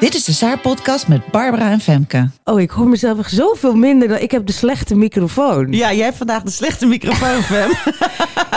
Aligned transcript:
Dit 0.00 0.14
is 0.14 0.24
de 0.24 0.32
Saar-podcast 0.32 1.08
met 1.08 1.26
Barbara 1.30 1.70
en 1.70 1.80
Femke. 1.80 2.30
Oh, 2.44 2.60
ik 2.60 2.70
hoor 2.70 2.88
mezelf 2.88 3.18
echt 3.18 3.30
zoveel 3.32 3.74
minder 3.74 4.08
dan 4.08 4.18
ik 4.18 4.30
heb 4.30 4.46
de 4.46 4.52
slechte 4.52 4.94
microfoon. 4.94 5.72
Ja, 5.72 5.92
jij 5.92 6.04
hebt 6.04 6.16
vandaag 6.16 6.42
de 6.42 6.50
slechte 6.50 6.86
microfoon, 6.86 7.42
Fem. 7.52 7.70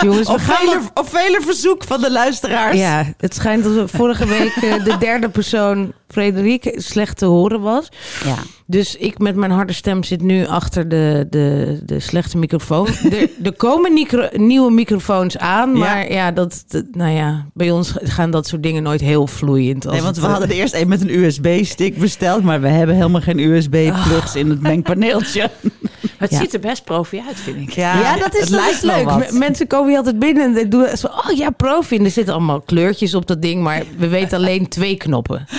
Jongens, 0.02 0.28
we 0.28 0.34
op, 0.34 0.40
gaan 0.40 0.56
vele, 0.56 0.80
op 0.94 1.10
vele 1.10 1.42
verzoek 1.42 1.84
van 1.84 2.02
de 2.02 2.12
luisteraars. 2.12 2.78
Ja, 2.78 3.06
het 3.18 3.36
schijnt 3.36 3.64
dat 3.64 3.74
we 3.74 3.88
vorige 3.88 4.26
week 4.28 4.56
eh, 4.56 4.84
de 4.84 4.98
derde 4.98 5.30
persoon, 5.30 5.94
Frederik, 6.14 6.74
slecht 6.76 7.18
te 7.18 7.26
horen 7.26 7.62
was. 7.62 7.90
Ja. 8.26 8.36
Dus 8.66 8.96
ik 8.96 9.18
met 9.20 9.36
mijn 9.36 9.52
harde 9.52 9.74
stem 9.74 10.04
zit 10.04 10.22
nu 10.22 10.46
achter 10.48 10.90
de, 10.90 11.28
de, 11.30 11.80
de 11.86 12.00
slechte 12.00 12.38
microfoon. 12.38 12.88
Er, 13.12 13.30
er 13.44 13.54
komen 13.56 13.94
micro- 13.94 14.30
nieuwe 14.32 14.72
microfoons 14.72 15.38
aan, 15.38 15.78
maar 15.78 16.12
ja, 16.12 16.32
dat, 16.32 16.64
dat- 16.68 16.86
nou 16.92 17.12
ja, 17.12 17.46
bij 17.54 17.72
ons 17.72 17.94
gaan 18.02 18.32
dat 18.32 18.48
soort 18.48 18.64
dingen 18.64 18.84
nooit 18.84 19.02
heel 19.02 19.28
vloeiend. 19.28 19.86
als 19.86 19.94
Nee, 19.96 20.04
want 20.04 20.16
we 20.18 20.24
eh, 20.26 20.30
hadden 20.32 20.50
er 20.50 20.56
eerst 20.56 20.74
een 20.74 20.88
met 20.88 21.02
een 21.02 21.20
USB-stick 21.20 21.98
besteld, 21.98 22.44
maar 22.44 22.62
we 22.62 22.68
hebben 22.68 22.96
helemaal 22.96 23.22
geen 23.22 23.40
USB-plugs 23.40 24.36
in 24.36 24.50
het 24.50 24.62
mengpaneeltje. 24.62 25.50
Het 26.24 26.32
Ja. 26.32 26.40
ziet 26.40 26.54
er 26.54 26.60
best 26.60 26.84
profi 26.84 27.22
uit, 27.28 27.40
vind 27.40 27.58
ik. 27.58 27.72
Ja, 27.72 28.18
dat 28.18 28.34
is, 28.36 28.40
het 28.40 28.50
lijkt 28.50 28.82
wel 28.82 29.18
leuk. 29.18 29.32
Mensen 29.32 29.68
komen 29.68 29.88
hier 29.88 29.98
altijd 29.98 30.20
binnen 30.20 30.58
en 30.58 30.70
doen 30.70 30.98
zo, 30.98 31.08
oh 31.08 31.38
ja, 31.38 31.50
profi. 31.50 31.98
En 31.98 32.06
er 32.06 32.12
zitten 32.12 32.34
allemaal 32.34 32.62
kleurtjes 32.62 33.16
op 33.16 33.28
dat 33.28 33.42
ding, 33.42 33.62
maar 33.64 33.84
we 33.98 34.08
weten 34.08 34.38
alleen 34.38 34.68
twee 34.68 34.96
knoppen. 34.98 35.46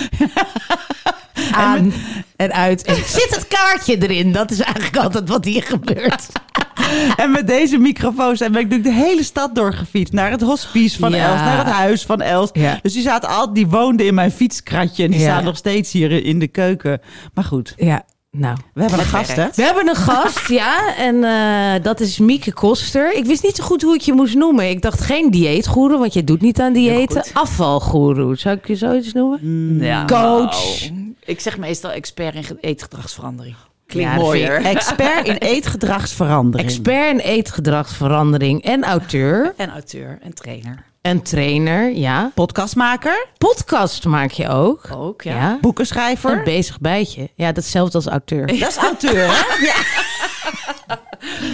Aan 1.51 1.93
en 2.35 2.51
uit. 2.53 2.81
En 2.83 2.95
zit 3.19 3.35
het 3.35 3.47
kaartje 3.47 3.97
erin? 4.07 4.31
Dat 4.31 4.51
is 4.51 4.59
eigenlijk 4.59 4.97
altijd 4.97 5.29
wat 5.29 5.45
hier 5.45 5.63
gebeurt. 5.63 6.25
En 7.15 7.31
met 7.31 7.47
deze 7.47 7.77
microfoons 7.77 8.39
ben 8.39 8.47
ik 8.47 8.53
natuurlijk 8.53 8.83
de 8.83 8.93
hele 9.05 9.23
stad 9.23 9.55
doorgefietst. 9.55 10.13
Naar 10.13 10.31
het 10.31 10.41
hospice 10.41 10.99
van 10.99 11.11
Ja. 11.11 11.27
Els, 11.31 11.39
naar 11.39 11.57
het 11.57 11.73
huis 11.73 12.05
van 12.05 12.21
Els. 12.21 12.49
Ja. 12.53 12.79
Dus 12.81 12.93
die 12.93 13.01
zaten 13.01 13.29
al, 13.29 13.53
die 13.53 13.67
woonden 13.67 14.05
in 14.05 14.13
mijn 14.13 14.31
fietskratje. 14.31 15.03
En 15.03 15.11
die 15.11 15.19
Ja. 15.19 15.25
staan 15.31 15.43
nog 15.43 15.57
steeds 15.57 15.91
hier 15.91 16.25
in 16.25 16.39
de 16.39 16.47
keuken. 16.47 17.01
Maar 17.33 17.43
goed, 17.43 17.73
Ja, 17.77 18.03
nou. 18.39 18.57
we 18.73 18.81
hebben 18.81 18.99
een 18.99 19.05
gast, 19.05 19.35
hè? 19.35 19.47
We 19.55 19.61
hebben 19.63 19.87
een 19.87 19.95
gast, 19.95 20.47
ja. 20.61 20.95
En 20.95 21.23
eh, 21.23 21.83
dat 21.83 21.99
is 21.99 22.19
Mieke 22.19 22.53
Koster. 22.53 23.13
Ik 23.13 23.25
wist 23.25 23.43
niet 23.43 23.55
zo 23.55 23.63
goed 23.63 23.81
hoe 23.81 23.95
ik 23.95 24.01
je 24.01 24.13
moest 24.13 24.35
noemen. 24.35 24.69
Ik 24.69 24.81
dacht 24.81 25.01
geen 25.01 25.31
dieetgoeroe, 25.31 25.97
want 25.99 26.13
je 26.13 26.23
doet 26.23 26.41
niet 26.41 26.59
aan 26.59 26.73
diëten. 26.73 27.23
Afvalgoeroe, 27.33 28.35
zou 28.35 28.55
ik 28.55 28.67
je 28.67 28.75
zoiets 28.75 29.13
noemen? 29.13 29.77
Ja, 29.85 30.05
Coach. 30.05 30.89
nou, 30.89 31.13
ik 31.25 31.39
zeg 31.39 31.57
meestal 31.57 31.91
expert 31.91 32.35
in 32.35 32.43
ge- 32.43 32.57
eetgedragsverandering. 32.61 33.55
Klinkt 33.87 34.09
Ja, 34.11 34.15
vind 34.17 34.25
mooier. 34.27 34.65
Expert 34.65 35.27
in 35.27 35.35
eetgedragsverandering. 35.53 36.69
Expert 36.69 37.11
in 37.11 37.19
eetgedragsverandering 37.19 38.63
en 38.63 38.83
auteur 38.83 39.53
En 39.57 39.69
auteur 39.69 40.19
en 40.21 40.33
trainer. 40.33 40.83
En 41.05 41.21
trainer, 41.21 41.95
ja. 41.95 42.31
Podcastmaker, 42.35 43.27
Podcast 43.37 44.05
maak 44.05 44.31
je 44.31 44.47
ook. 44.47 44.81
Ook, 44.95 45.21
ja. 45.21 45.35
Ja. 45.35 45.57
boekenschrijver. 45.61 46.31
Een 46.31 46.43
bezig 46.43 46.79
bijtje. 46.79 47.29
Ja, 47.35 47.51
datzelfde 47.51 47.97
als 47.97 48.05
auteur. 48.07 48.47
Dat 48.47 48.69
is 48.69 48.75
auteur, 48.77 49.27
hè? 49.27 49.43
Ja. 49.65 49.73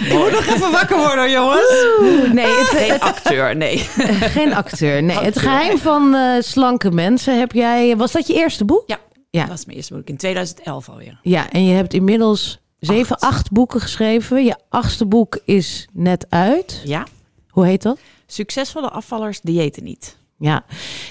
Ik 0.06 0.12
moet 0.12 0.30
nog 0.30 0.46
even 0.46 0.70
wakker 0.70 0.96
worden, 0.96 1.30
jongens. 1.30 1.84
Oeh, 2.00 2.32
nee, 2.32 2.46
het, 2.46 2.68
Geen 2.68 3.00
acteur, 3.00 3.56
nee. 3.56 3.78
geen 4.36 4.54
acteur. 4.54 5.02
Nee, 5.02 5.16
het 5.18 5.38
geheim 5.38 5.78
van 5.78 6.14
eh, 6.14 6.42
slanke 6.42 6.90
mensen 6.90 7.38
heb 7.38 7.52
jij. 7.52 7.96
Was 7.96 8.12
dat 8.12 8.26
je 8.26 8.34
eerste 8.34 8.64
boek? 8.64 8.82
Ja, 8.86 8.98
Ja. 9.30 9.40
dat 9.40 9.48
was 9.50 9.64
mijn 9.64 9.76
eerste 9.76 9.94
boek. 9.94 10.08
In 10.08 10.16
2011 10.16 10.88
alweer. 10.88 11.18
Ja, 11.22 11.50
en 11.50 11.64
je 11.64 11.74
hebt 11.74 11.94
inmiddels 11.94 12.58
zeven, 12.78 13.18
acht 13.18 13.50
boeken 13.50 13.80
geschreven. 13.80 14.44
Je 14.44 14.56
achtste 14.68 15.06
boek 15.06 15.38
is 15.44 15.88
net 15.92 16.26
uit. 16.28 16.80
Ja. 16.84 17.06
Hoe 17.48 17.66
heet 17.66 17.82
dat? 17.82 17.98
Succesvolle 18.32 18.88
afvallers 18.90 19.40
diëten 19.40 19.84
niet. 19.84 20.16
Ja, 20.38 20.64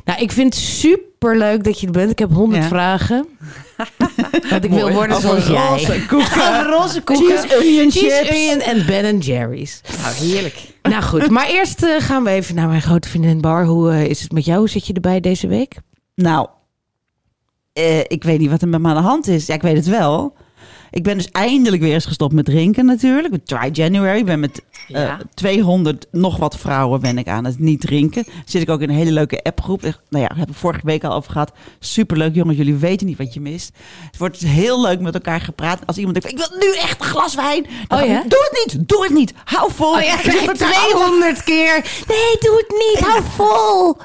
nou, 0.06 0.22
ik 0.22 0.32
vind 0.32 0.54
het 0.54 0.64
super 0.64 1.38
leuk 1.38 1.64
dat 1.64 1.80
je 1.80 1.86
er 1.86 1.92
bent. 1.92 2.12
Ik 2.12 2.20
heb 2.20 2.32
honderd 2.34 2.62
Ja. 2.62 2.68
vragen. 2.68 3.28
Want 4.50 4.64
ik 4.64 4.70
wil 4.70 4.92
worden 4.92 5.16
Over 5.16 5.42
zoals 5.42 5.48
jij. 5.48 5.68
roze 5.68 6.06
koeken. 6.08 6.42
Over 6.50 6.66
roze 6.70 7.02
koeken. 7.02 7.38
Cheese 7.38 7.58
onion 7.58 7.92
Cheese 7.92 8.16
chips. 8.24 8.30
onion 8.30 8.60
en 8.60 8.86
Ben 8.86 9.18
Jerry's. 9.20 9.82
Nou, 10.02 10.16
heerlijk. 10.16 10.56
Nou 10.82 11.04
goed, 11.04 11.30
maar 11.30 11.48
eerst 11.50 11.84
eh, 11.84 11.96
gaan 12.00 12.24
we 12.24 12.30
even 12.30 12.56
naar 12.56 12.68
mijn 12.68 12.82
grote 12.82 13.10
vriendin 13.10 13.42
Bar. 13.42 13.66
Hoe 13.66 13.92
eh, 13.92 14.06
is 14.06 14.22
het 14.22 14.32
met 14.32 14.46
jou? 14.46 14.60
Hoe 14.60 14.70
zit 14.70 14.88
je 14.88 14.94
erbij 14.94 15.20
deze 15.20 15.48
week? 15.48 15.76
Nou, 16.16 16.48
eh, 17.74 18.00
ik 18.00 18.24
weet 18.24 18.40
niet 18.40 18.50
wat 18.50 18.62
er 18.62 18.68
met 18.68 18.82
me 18.82 18.88
aan 18.90 18.96
de 18.96 19.02
hand 19.02 19.28
is. 19.28 19.46
Ja, 19.46 19.54
ik 19.54 19.62
weet 19.62 19.76
het 19.76 19.88
wel. 19.88 20.34
Ik 20.92 21.04
ben 21.04 21.18
dus 21.18 21.32
eindelijk 21.32 21.82
weer 21.82 21.94
eens 21.94 22.06
gestopt 22.06 22.34
met 22.34 22.46
drinken 22.46 22.86
natuurlijk. 22.86 23.32
Met 23.32 23.48
Try 23.48 23.70
January. 23.74 24.18
Ik 24.18 24.26
ben 24.26 24.40
met 24.40 24.62
eh, 24.88 25.02
Ja. 25.02 25.20
200 25.34 26.08
nog 26.12 26.38
wat 26.38 26.58
vrouwen 26.58 27.02
ben 27.02 27.18
ik 27.18 27.28
aan 27.28 27.46
het 27.46 27.60
niet 27.60 27.82
drinken. 27.82 28.26
Zit 28.46 28.62
ik 28.62 28.70
ook 28.70 28.82
in 28.82 28.90
een 28.90 28.96
hele 28.96 29.12
leuke 29.12 29.44
appgroep. 29.44 29.82
Nou 29.82 29.94
ja, 30.10 30.28
daar 30.28 30.38
heb 30.38 30.50
ik 30.50 30.56
vorige 30.56 30.86
week 30.86 31.04
al 31.04 31.14
over 31.14 31.32
gehad. 31.32 31.52
Superleuk 31.80 32.36
jongens, 32.36 32.58
jullie 32.58 32.76
weten 32.76 33.08
niet 33.08 33.18
wat 33.18 33.34
je 33.34 33.40
mist. 33.40 33.72
Het 34.06 34.18
wordt 34.18 34.40
dus 34.40 34.50
heel 34.50 34.82
leuk 34.82 35.00
met 35.00 35.14
elkaar 35.14 35.42
gepraat. 35.42 35.80
Als 35.86 35.98
iemand 35.98 36.22
denkt, 36.22 36.40
ik 36.42 36.48
wil 36.48 36.60
nu 36.60 36.76
echt 36.76 37.00
een 37.00 37.06
glas 37.08 37.36
wijn. 37.36 37.66
Dan 37.88 38.02
Oh 38.02 38.08
ja? 38.08 38.24
Doe 38.28 38.50
het 38.52 38.66
niet, 38.66 38.88
doe 38.88 39.04
het 39.04 39.14
niet. 39.14 39.34
Hou 39.44 39.72
vol. 39.72 39.94
Oh 39.94 40.02
ja, 40.02 40.14
Ik 40.14 40.32
zit 40.32 40.48
er 40.48 40.58
te 40.58 40.64
houden. 40.64 40.90
200 40.98 41.44
keer. 41.44 41.74
Nee, 42.08 42.38
doe 42.40 42.66
het 42.68 42.70
niet. 42.70 43.08
Hou 43.08 43.24
vol. 43.36 43.98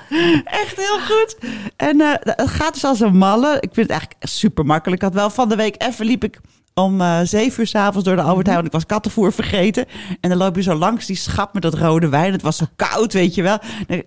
Echt 0.44 0.76
heel 0.76 1.00
goed. 1.00 1.36
En 1.76 2.00
eh, 2.00 2.10
het 2.22 2.48
gaat 2.50 2.72
dus 2.74 2.84
als 2.84 3.00
een 3.00 3.16
malle. 3.16 3.54
Ik 3.54 3.70
vind 3.72 3.88
het 3.88 3.90
eigenlijk 3.90 4.20
super 4.28 4.64
makkelijk. 4.66 5.02
Ik 5.02 5.08
had 5.08 5.16
wel 5.16 5.30
van 5.30 5.48
de 5.48 5.56
week 5.56 5.74
even 5.82 6.06
liep 6.06 6.24
ik 6.24 6.40
om 6.80 7.00
eh 7.00 7.18
zeven 7.22 7.60
uur 7.60 7.66
s'avonds 7.66 8.04
door 8.04 8.16
de 8.16 8.22
Albert 8.22 8.46
Heijn. 8.46 8.54
Want 8.60 8.66
ik 8.66 8.72
was 8.72 8.86
kattenvoer 8.86 9.32
vergeten. 9.32 9.86
En 10.20 10.28
dan 10.28 10.38
loop 10.38 10.56
je 10.56 10.62
zo 10.62 10.74
langs 10.74 11.06
die 11.06 11.16
schap 11.16 11.52
met 11.54 11.62
dat 11.62 11.74
rode 11.74 12.08
wijn. 12.08 12.32
Het 12.32 12.42
was 12.42 12.56
zo 12.56 12.64
koud, 12.76 13.12
weet 13.12 13.34
je 13.34 13.42
wel. 13.42 13.58
Dan 13.86 14.02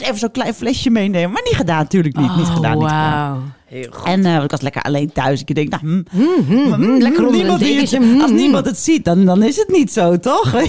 even 0.00 0.18
zo'n 0.18 0.30
klein 0.30 0.54
flesje 0.54 0.90
meenemen. 0.90 1.32
Maar 1.32 1.42
niet 1.44 1.56
gedaan, 1.56 1.78
natuurlijk 1.78 2.16
niet. 2.16 2.36
niet 2.36 2.46
gedaan, 2.46 2.78
niet 2.78 2.88
gedaan. 2.88 3.54
Wauw. 3.72 3.80
Heel 3.80 3.90
goed. 3.92 4.06
En 4.06 4.24
eh, 4.24 4.42
ik 4.42 4.50
was 4.50 4.60
lekker 4.60 4.82
alleen 4.82 5.12
thuis. 5.12 5.40
Ik 5.40 5.54
denk, 5.54 5.68
nou, 5.68 5.82
hm, 6.10 6.22
mm, 6.78 6.98
lekker 7.00 7.24
een 7.26 7.32
niemand 7.32 7.60
het- 7.60 7.68
dekentje. 7.68 8.00
Mm, 8.00 8.20
als 8.20 8.30
niemand 8.30 8.66
het 8.66 8.78
ziet, 8.78 9.04
dan, 9.04 9.24
dan 9.24 9.42
is 9.42 9.56
het 9.56 9.68
niet 9.68 9.92
zo, 9.92 10.18
toch? 10.18 10.52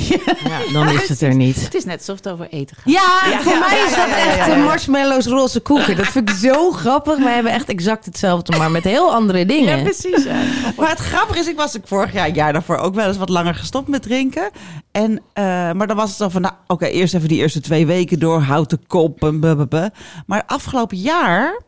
Ja, 0.43 0.71
dan 0.73 0.89
is 0.89 1.09
het 1.09 1.21
er 1.21 1.35
niet. 1.35 1.61
Het 1.63 1.73
is 1.73 1.85
net 1.85 1.97
alsof 1.97 2.15
het 2.15 2.29
over 2.29 2.47
eten 2.49 2.75
gaat. 2.75 2.93
Ja, 2.93 3.39
voor 3.41 3.51
ja, 3.51 3.59
mij 3.59 3.77
ja, 3.77 3.85
is 3.85 3.89
dat 3.95 4.07
ja, 4.07 4.17
echt 4.17 4.35
ja, 4.37 4.47
ja. 4.47 4.55
eh, 4.55 4.63
marshmallows 4.65 5.25
roze 5.25 5.59
koeken. 5.59 5.95
Dat 5.95 6.05
vind 6.07 6.29
ik 6.29 6.35
zo 6.35 6.71
grappig. 6.81 7.17
We 7.17 7.29
hebben 7.29 7.51
echt 7.51 7.69
exact 7.69 8.05
hetzelfde, 8.05 8.57
maar 8.57 8.71
met 8.71 8.83
heel 8.83 9.13
andere 9.13 9.45
dingen. 9.45 9.77
Ja, 9.77 9.83
precies. 9.83 10.23
ja. 10.23 10.41
Maar 10.77 10.89
het 10.89 10.99
grappige 10.99 11.39
is, 11.39 11.47
ik 11.47 11.55
was 11.57 11.75
ik 11.75 11.81
vorig 11.85 12.13
jaar, 12.13 12.29
jaar 12.29 12.53
daarvoor 12.53 12.77
ook 12.77 12.95
wel 12.95 13.07
eens 13.07 13.17
wat 13.17 13.29
langer 13.29 13.55
gestopt 13.55 13.87
met 13.87 14.01
drinken. 14.01 14.49
En, 14.91 15.21
eh, 15.33 15.43
maar 15.71 15.87
dan 15.87 15.95
was 15.95 16.09
het 16.09 16.17
zo 16.17 16.29
van, 16.29 16.41
nou 16.41 16.53
oké, 16.67 16.85
eerst 16.85 17.13
even 17.13 17.27
die 17.27 17.39
eerste 17.39 17.59
twee 17.61 17.85
weken 17.85 18.19
door, 18.19 18.41
houd 18.41 18.69
de 18.69 18.79
kop 18.87 19.23
en 19.23 19.39
blablabla. 19.39 19.91
Maar 20.25 20.43
afgelopen 20.45 20.97
jaar 20.97 21.61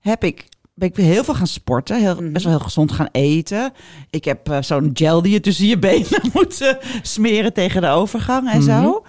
heb 0.00 0.24
ik, 0.24 0.44
ben 0.80 0.88
ik 0.88 0.96
weer 0.96 1.06
heel 1.06 1.24
veel 1.24 1.34
gaan 1.34 1.46
sporten, 1.46 2.00
heel, 2.00 2.30
best 2.30 2.44
wel 2.44 2.54
heel 2.54 2.64
gezond 2.64 2.92
gaan 2.92 3.08
eten. 3.12 3.72
Ik 4.10 4.24
heb 4.24 4.48
eh, 4.48 4.62
zo'n 4.62 4.90
gel 4.92 5.22
die 5.22 5.32
je 5.32 5.40
tussen 5.40 5.66
je 5.66 5.78
benen 5.78 6.20
moet 6.32 6.60
eh, 6.60 6.74
smeren 7.02 7.52
tegen 7.52 7.80
de 7.80 7.88
overgang 7.88 8.50
en 8.50 8.62
zo. 8.62 9.04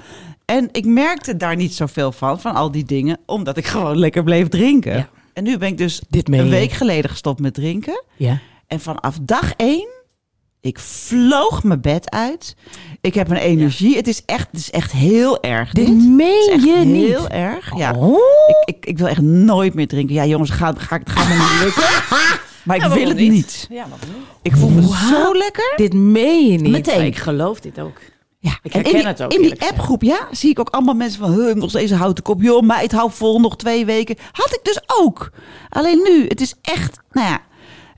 En 0.45 0.69
ik 0.71 0.85
merkte 0.85 1.37
daar 1.37 1.55
niet 1.55 1.73
zoveel 1.73 2.11
van, 2.11 2.41
van 2.41 2.55
al 2.55 2.71
die 2.71 2.85
dingen, 2.85 3.17
omdat 3.25 3.57
ik 3.57 3.65
gewoon 3.75 3.97
lekker 3.97 4.23
bleef 4.23 4.47
drinken. 4.47 4.97
Ja. 4.97 5.09
En 5.33 5.43
nu 5.43 5.57
ben 5.57 5.67
ik 5.67 5.77
dus 5.77 6.01
Dit 6.09 6.31
een 6.31 6.49
week 6.49 6.71
geleden 6.71 7.09
gestopt 7.09 7.39
met 7.39 7.53
drinken. 7.53 8.03
Ja. 8.15 8.39
En 8.67 8.79
vanaf 8.79 9.17
dag 9.21 9.53
één, 9.55 9.89
ik 10.61 10.79
vloog 10.79 11.63
mijn 11.63 11.81
bed 11.81 12.09
uit. 12.09 12.55
Ik 13.01 13.13
heb 13.13 13.29
een 13.29 13.37
energie. 13.37 13.95
Het, 13.95 14.07
is 14.07 14.25
echt, 14.25 14.47
het 14.51 14.59
is 14.59 14.71
echt 14.71 14.91
heel 14.91 15.41
erg. 15.41 15.71
Dit. 15.71 15.87
Het 15.87 15.95
meen 15.97 16.59
je 16.61 16.75
heel 16.75 16.85
niet. 16.85 17.27
erg. 17.27 17.77
Ja. 17.77 17.93
Oh. 17.95 18.17
Ik, 18.65 18.75
ik, 18.75 18.85
ik 18.85 18.97
wil 18.97 19.07
echt 19.07 19.21
nooit 19.21 19.73
meer 19.73 19.87
drinken. 19.87 20.15
Ja, 20.15 20.25
jongens, 20.25 20.49
ga, 20.49 20.73
ga, 20.77 20.97
het 20.97 21.09
gaat 21.09 21.27
me 21.27 21.33
niet 21.33 21.63
lukken. 21.63 21.83
Maar 22.63 22.75
ik 22.75 22.81
Ja, 22.81 22.89
wil 22.89 23.07
het 23.07 23.17
niet. 23.17 23.67
Ja, 23.69 23.85
niet? 23.85 23.95
Ik 24.41 24.55
voel 24.55 24.69
me 24.69 24.81
zo 24.81 25.37
lekker. 25.37 25.73
Dit 25.75 25.93
meen 25.93 26.45
je 26.51 26.57
niet. 26.57 26.71
Meteen. 26.71 26.95
Maar 26.97 27.05
ik 27.05 27.17
geloof 27.17 27.59
dit 27.59 27.79
ook. 27.79 27.99
Ja, 28.39 28.59
Ik 28.63 28.73
herken 28.73 28.93
die, 28.93 29.05
het 29.07 29.21
ook, 29.23 29.33
In 29.33 29.41
die 29.41 29.61
appgroep, 29.61 30.01
ja, 30.01 30.27
zie 30.31 30.49
ik 30.49 30.59
ook 30.59 30.69
allemaal 30.69 30.93
mensen 30.95 31.19
van... 31.19 31.33
"Huh, 31.33 31.55
nog 31.55 31.69
steeds 31.69 31.91
een 31.91 31.97
houten 31.97 32.23
kop. 32.23 32.41
Joh, 32.41 32.61
meid, 32.61 32.91
hou 32.91 33.11
vol, 33.11 33.39
nog 33.39 33.55
twee 33.57 33.85
weken. 33.85 34.15
Had 34.31 34.53
ik 34.53 34.59
dus 34.63 34.81
ook. 35.01 35.31
Alleen 35.69 36.01
nu, 36.03 36.27
het 36.27 36.41
is 36.41 36.53
echt... 36.61 36.99
Nou 37.11 37.27
ja, 37.27 37.39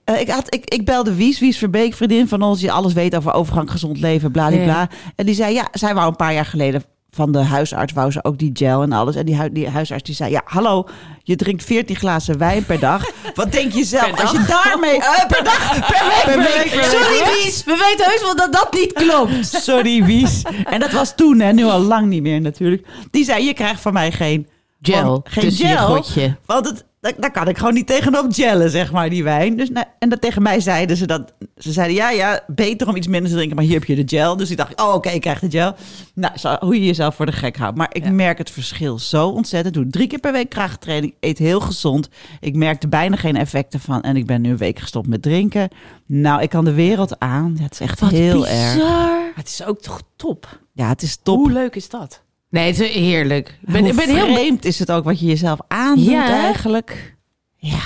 eh, 0.05 0.19
ik, 0.19 0.29
had, 0.29 0.53
ik, 0.53 0.69
ik 0.73 0.85
belde 0.85 1.13
Wies, 1.15 1.39
Wies 1.39 1.57
Verbeek, 1.57 1.93
vriendin 1.93 2.27
van 2.27 2.41
ons... 2.41 2.59
die 2.59 2.71
alles 2.71 2.93
weet 2.93 3.15
over 3.15 3.33
overgang 3.33 3.71
gezond 3.71 3.99
leven, 3.99 4.31
bladibla. 4.31 4.79
Ja. 4.79 4.89
En 5.15 5.25
die 5.25 5.35
zei, 5.35 5.53
ja, 5.53 5.67
zij 5.71 5.93
wou 5.93 6.07
een 6.07 6.15
paar 6.15 6.33
jaar 6.33 6.45
geleden 6.45 6.83
van 7.15 7.31
de 7.31 7.39
huisarts 7.43 7.93
wou 7.93 8.11
ze 8.11 8.23
ook 8.23 8.37
die 8.37 8.49
gel 8.53 8.81
en 8.81 8.91
alles. 8.91 9.15
En 9.15 9.25
die, 9.25 9.35
hui- 9.35 9.51
die 9.51 9.69
huisarts 9.69 10.03
die 10.03 10.15
zei, 10.15 10.31
ja, 10.31 10.41
hallo, 10.45 10.87
je 11.23 11.35
drinkt 11.35 11.63
14 11.63 11.95
glazen 11.95 12.37
wijn 12.37 12.65
per 12.65 12.79
dag. 12.79 13.09
Wat 13.35 13.51
denk 13.51 13.71
je 13.73 13.83
zelf 13.83 14.21
als 14.21 14.31
je 14.31 14.45
daarmee... 14.47 14.97
eh, 15.01 15.25
per 15.27 15.43
dag, 15.43 15.69
per 15.87 16.07
week, 16.07 16.23
per 16.25 16.37
week. 16.37 16.69
per 16.71 16.79
week. 16.79 16.83
Sorry, 16.83 17.43
Wies. 17.43 17.63
We 17.63 17.87
weten 17.89 18.11
heus 18.11 18.21
wel 18.21 18.35
dat 18.35 18.53
dat 18.53 18.73
niet 18.73 18.93
klopt. 18.93 19.45
Sorry, 19.63 20.03
Wies. 20.03 20.41
En 20.65 20.79
dat 20.79 20.91
was 20.91 21.15
toen, 21.15 21.39
hè, 21.39 21.51
nu 21.53 21.63
al 21.65 21.79
lang 21.79 22.07
niet 22.07 22.21
meer 22.21 22.41
natuurlijk. 22.41 22.87
Die 23.11 23.23
zei, 23.23 23.45
je 23.45 23.53
krijgt 23.53 23.81
van 23.81 23.93
mij 23.93 24.11
geen 24.11 24.47
Gel 24.81 25.21
geen 25.23 25.43
tussen 25.43 25.67
je 25.67 25.77
gel. 25.77 25.87
godje. 25.87 26.35
Want 26.45 26.65
het, 26.65 26.85
daar, 27.03 27.13
daar 27.17 27.31
kan 27.31 27.47
ik 27.47 27.57
gewoon 27.57 27.73
niet 27.73 27.87
tegenop 27.87 28.33
gellen, 28.33 28.69
zeg 28.69 28.91
maar, 28.91 29.09
die 29.09 29.23
wijn. 29.23 29.57
Dus, 29.57 29.69
nou, 29.69 29.85
en 29.99 30.09
dat 30.09 30.21
tegen 30.21 30.41
mij 30.41 30.59
zeiden 30.59 30.97
ze 30.97 31.07
dat. 31.07 31.33
Ze 31.57 31.71
zeiden, 31.71 31.95
ja, 31.95 32.09
ja, 32.09 32.43
beter 32.47 32.87
om 32.87 32.95
iets 32.95 33.07
minder 33.07 33.29
te 33.29 33.35
drinken, 33.35 33.55
maar 33.55 33.65
hier 33.65 33.73
heb 33.73 33.83
je 33.83 34.05
de 34.05 34.15
gel. 34.15 34.37
Dus 34.37 34.51
ik 34.51 34.57
dacht, 34.57 34.81
oh, 34.81 34.93
oké, 34.93 35.09
ik 35.09 35.21
krijg 35.21 35.39
de 35.39 35.49
gel. 35.49 35.75
Nou, 36.13 36.37
zo, 36.37 36.55
hoe 36.59 36.75
je 36.79 36.85
jezelf 36.85 37.15
voor 37.15 37.25
de 37.25 37.31
gek 37.31 37.57
houdt. 37.57 37.77
Maar 37.77 37.89
ik 37.91 38.11
merk 38.11 38.37
het 38.37 38.51
verschil 38.51 38.99
zo 38.99 39.27
ontzettend. 39.27 39.73
Doe 39.73 39.87
drie 39.87 40.07
keer 40.07 40.19
per 40.19 40.31
week 40.31 40.49
krachttraining, 40.49 41.13
eet 41.19 41.37
heel 41.37 41.59
gezond. 41.59 42.09
Ik 42.39 42.55
merkte 42.55 42.87
bijna 42.87 43.15
geen 43.15 43.35
effecten 43.35 43.79
van. 43.79 44.01
En 44.01 44.15
ik 44.15 44.25
ben 44.25 44.41
nu 44.41 44.49
een 44.49 44.57
week 44.57 44.79
gestopt 44.79 45.07
met 45.07 45.21
drinken. 45.21 45.69
Nou, 46.05 46.41
ik 46.41 46.49
kan 46.49 46.65
de 46.65 46.73
wereld 46.73 47.19
aan. 47.19 47.53
Ja, 47.57 47.63
het 47.63 47.73
is 47.73 47.79
echt 47.79 47.99
heel 47.99 48.47
erg. 48.47 49.35
Het 49.35 49.47
is 49.47 49.63
ook 49.63 49.81
toch 49.81 50.01
top. 50.15 50.59
Ja, 50.73 50.87
het 50.87 51.01
is 51.01 51.17
top. 51.23 51.37
Hoe 51.37 51.51
leuk 51.51 51.75
is 51.75 51.89
dat? 51.89 52.22
Nee, 52.53 52.67
het 52.71 52.79
is 52.79 52.89
heerlijk. 52.93 53.47
Ik 53.47 53.73
ben, 53.73 53.85
ik 53.85 53.95
ben 53.95 54.15
heel 54.15 54.33
vreemd 54.33 54.65
is 54.65 54.79
het 54.79 54.91
ook 54.91 55.03
wat 55.03 55.19
je 55.19 55.25
jezelf 55.25 55.59
aandoet 55.67 56.05
Ja. 56.05 56.27
eigenlijk. 56.27 57.15
Ja, 57.55 57.79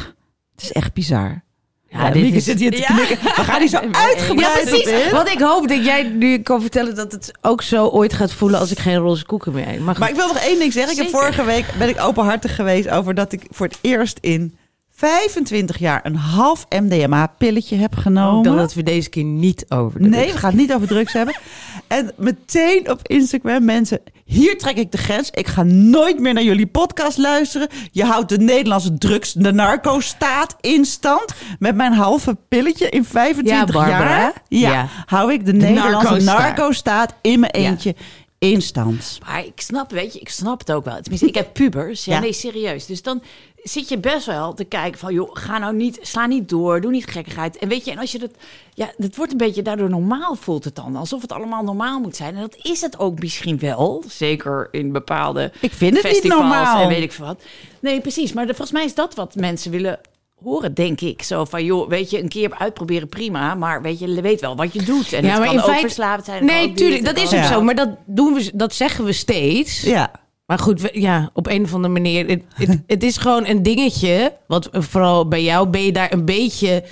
het 0.56 0.62
is 0.62 0.72
echt 0.72 0.94
bizar. 0.94 1.44
Ja, 1.90 2.06
Ja, 2.08 2.12
dit 2.12 2.22
Mieke 2.22 2.38
is- 2.38 2.44
zit 2.44 2.60
hier 2.60 2.72
te 2.72 2.82
knikken. 2.82 3.18
We 3.24 3.44
gaan 3.44 3.62
niet 3.62 3.70
zo 3.70 3.80
Ja, 3.92 3.92
uitgebreid 3.92 4.62
op 4.64 4.68
precies. 4.70 5.06
in. 5.06 5.12
Want 5.12 5.30
ik 5.30 5.40
hoop 5.40 5.68
dat 5.68 5.86
jij 5.86 6.04
nu 6.04 6.38
kan 6.40 6.62
vertellen 6.62 6.96
dat 6.96 7.12
het 7.12 7.32
ook 7.42 7.62
zo 7.62 7.86
ooit 7.88 8.14
gaat 8.14 8.34
voelen 8.34 8.60
als 8.60 8.72
ik 8.72 8.80
geen 8.80 8.96
roze 8.96 9.26
koeken 9.26 9.54
meer 9.54 9.68
eet. 9.68 9.80
Maar. 9.80 9.96
Maar 10.00 10.10
ik 10.10 10.16
wil 10.16 10.28
nog 10.28 10.38
één 10.38 10.60
ding 10.60 10.74
zeggen. 10.74 10.92
Ik 10.92 10.98
heb 11.02 11.10
vorige 11.10 11.44
week 11.44 11.66
ben 11.78 11.90
ik 11.90 12.02
openhartig 12.02 12.56
geweest 12.56 12.90
over 12.90 13.14
dat 13.14 13.32
ik 13.32 13.42
voor 13.50 13.66
het 13.68 13.78
eerst 13.82 14.18
in 14.22 14.58
25 15.02 15.78
jaar 15.78 16.00
een 16.06 16.16
half 16.16 16.66
MDMA-pilletje 16.70 17.76
heb 17.76 17.96
genomen. 17.96 18.44
dan 18.44 18.58
dat 18.58 18.74
we 18.74 18.84
deze 18.84 19.10
keer 19.10 19.24
niet 19.24 19.66
over 19.70 20.02
de 20.02 20.08
Nee, 20.10 20.32
we 20.32 20.38
gaan 20.38 20.50
het 20.50 20.60
niet 20.60 20.74
over 20.74 20.88
drugs 20.88 21.14
hebben. 21.14 21.36
En 21.88 22.12
meteen 22.16 22.90
op 22.92 23.08
Instagram 23.08 23.66
mensen, 23.66 24.00
hier 24.26 24.58
trek 24.58 24.78
ik 24.78 24.92
de 24.92 24.98
grens. 24.98 25.30
Ik 25.32 25.48
ga 25.48 25.64
nooit 25.64 26.20
meer 26.20 26.34
naar 26.34 26.44
jullie 26.44 26.68
podcast 26.68 27.18
luisteren. 27.18 27.68
Je 27.92 28.04
houdt 28.04 28.30
de 28.30 28.38
Nederlandse 28.38 28.98
drugs, 28.98 29.34
de 29.34 29.52
narco-staat 29.54 30.56
in 30.62 30.86
stand. 30.86 31.34
Met 31.60 31.76
mijn 31.76 31.94
halve 31.94 32.38
pilletje 32.48 32.90
in 32.90 33.06
25 33.06 33.76
Ja, 33.76 33.80
Barbara. 33.80 34.10
jaar. 34.20 34.34
Ja, 34.48 34.72
Ja. 34.72 34.88
hou 35.06 35.34
ik 35.34 35.46
de, 35.46 35.54
Nederlandse 35.54 36.20
narco-staat. 36.26 37.14
in 37.22 37.40
mijn 37.40 37.52
eentje 37.52 37.96
in 38.40 38.62
stand. 38.62 39.20
Maar 39.26 39.46
ik 39.46 39.62
snap, 39.62 39.92
weet 39.92 40.14
je, 40.14 40.20
ik 40.20 40.30
snap 40.30 40.60
het 40.60 40.72
ook 40.72 40.86
wel. 40.86 40.98
Tenminste, 41.02 41.28
ik 41.28 41.36
heb 41.36 41.54
pubers. 41.54 42.06
Ja, 42.06 42.14
Ja. 42.14 42.20
nee, 42.20 42.34
serieus. 42.34 42.86
Dus 42.86 43.02
dan 43.02 43.22
zit 43.68 43.90
je 43.90 43.98
best 43.98 44.26
wel 44.26 44.54
te 44.54 44.64
kijken 44.64 45.00
van, 45.00 45.14
joh, 45.14 45.30
ga 45.34 45.58
nou 45.58 45.76
niet, 45.76 46.00
sla 46.02 46.26
niet 46.26 46.50
door, 46.50 46.82
doe 46.82 46.92
niet 46.92 47.06
gekkigheid. 47.06 47.58
En 47.58 47.68
weet 47.68 47.86
je, 47.86 47.92
en 47.92 47.98
als 47.98 48.12
je 48.12 48.20
dat, 48.20 48.32
ja, 48.74 48.92
het 48.98 49.16
wordt 49.16 49.32
een 49.32 49.38
beetje 49.38 49.62
daardoor 49.62 49.90
normaal 49.90 50.36
voelt 50.36 50.64
het 50.64 50.76
dan. 50.76 50.96
Alsof 50.96 51.22
het 51.22 51.32
allemaal 51.32 51.64
normaal 51.64 52.00
moet 52.00 52.16
zijn. 52.16 52.36
En 52.36 52.42
dat 52.42 52.58
is 52.62 52.82
het 52.82 53.00
ook 53.00 53.20
misschien 53.20 53.60
wel. 53.60 54.04
Zeker 54.08 54.68
in 54.72 54.92
bepaalde 54.92 55.52
Ik 55.62 55.72
vind 55.74 55.94
het 55.96 56.04
niet 56.04 56.14
festivals 56.14 56.40
normaal. 56.42 56.82
en 56.82 56.88
weet 56.88 57.02
ik 57.04 57.12
veel 57.12 57.26
wat. 57.26 57.42
Nee, 57.80 58.02
precies. 58.02 58.34
Maar 58.34 58.46
de- 58.48 58.54
volgens 58.54 58.78
mij 58.78 58.86
is 58.86 58.96
dat 58.96 59.16
wat 59.16 59.36
mensen 59.36 59.72
willen 59.72 60.00
horen, 60.44 60.74
denk 60.74 61.02
ik. 61.02 61.22
Zo 61.24 61.46
van, 61.46 61.64
joh, 61.66 61.90
weet 61.90 62.10
je, 62.10 62.22
een 62.22 62.30
keer 62.30 62.56
uitproberen, 62.58 63.10
prima. 63.10 63.56
Maar 63.56 63.82
weet 63.82 64.00
je, 64.00 64.14
je 64.14 64.22
weet 64.22 64.42
wel 64.42 64.56
wat 64.56 64.74
je 64.74 64.84
doet. 64.84 65.14
En 65.14 65.24
Ja, 65.24 65.30
het 65.30 65.40
maar 65.40 65.48
kan 65.48 65.58
in 65.58 65.74
ook 65.74 65.80
verslaafd 65.80 66.26
zijn. 66.26 66.46
Nee, 66.46 66.74
tuurlijk, 66.74 67.06
dat 67.06 67.18
is 67.18 67.26
ook 67.26 67.32
Ja. 67.32 67.48
zo. 67.48 67.62
Maar 67.62 67.76
dat, 67.76 67.90
doen 68.06 68.34
we, 68.34 68.52
dat 68.54 68.74
zeggen 68.74 69.06
we 69.06 69.14
steeds. 69.14 69.82
Ja. 69.82 70.12
Maar 70.48 70.60
goed, 70.60 70.90
ja, 70.94 71.30
op 71.34 71.48
een 71.48 71.64
of 71.64 71.74
andere 71.74 71.94
manier. 71.94 72.28
Het, 72.28 72.42
het, 72.54 72.82
het 72.88 73.04
is 73.04 73.18
gewoon 73.18 73.48
een 73.48 73.64
dingetje. 73.64 74.34
Want 74.48 74.70
vooral 74.72 75.28
bij 75.28 75.44
jou 75.44 75.68
ben 75.68 75.82
je 75.84 75.92
daar 75.92 76.14
een 76.14 76.26
beetje. 76.26 76.84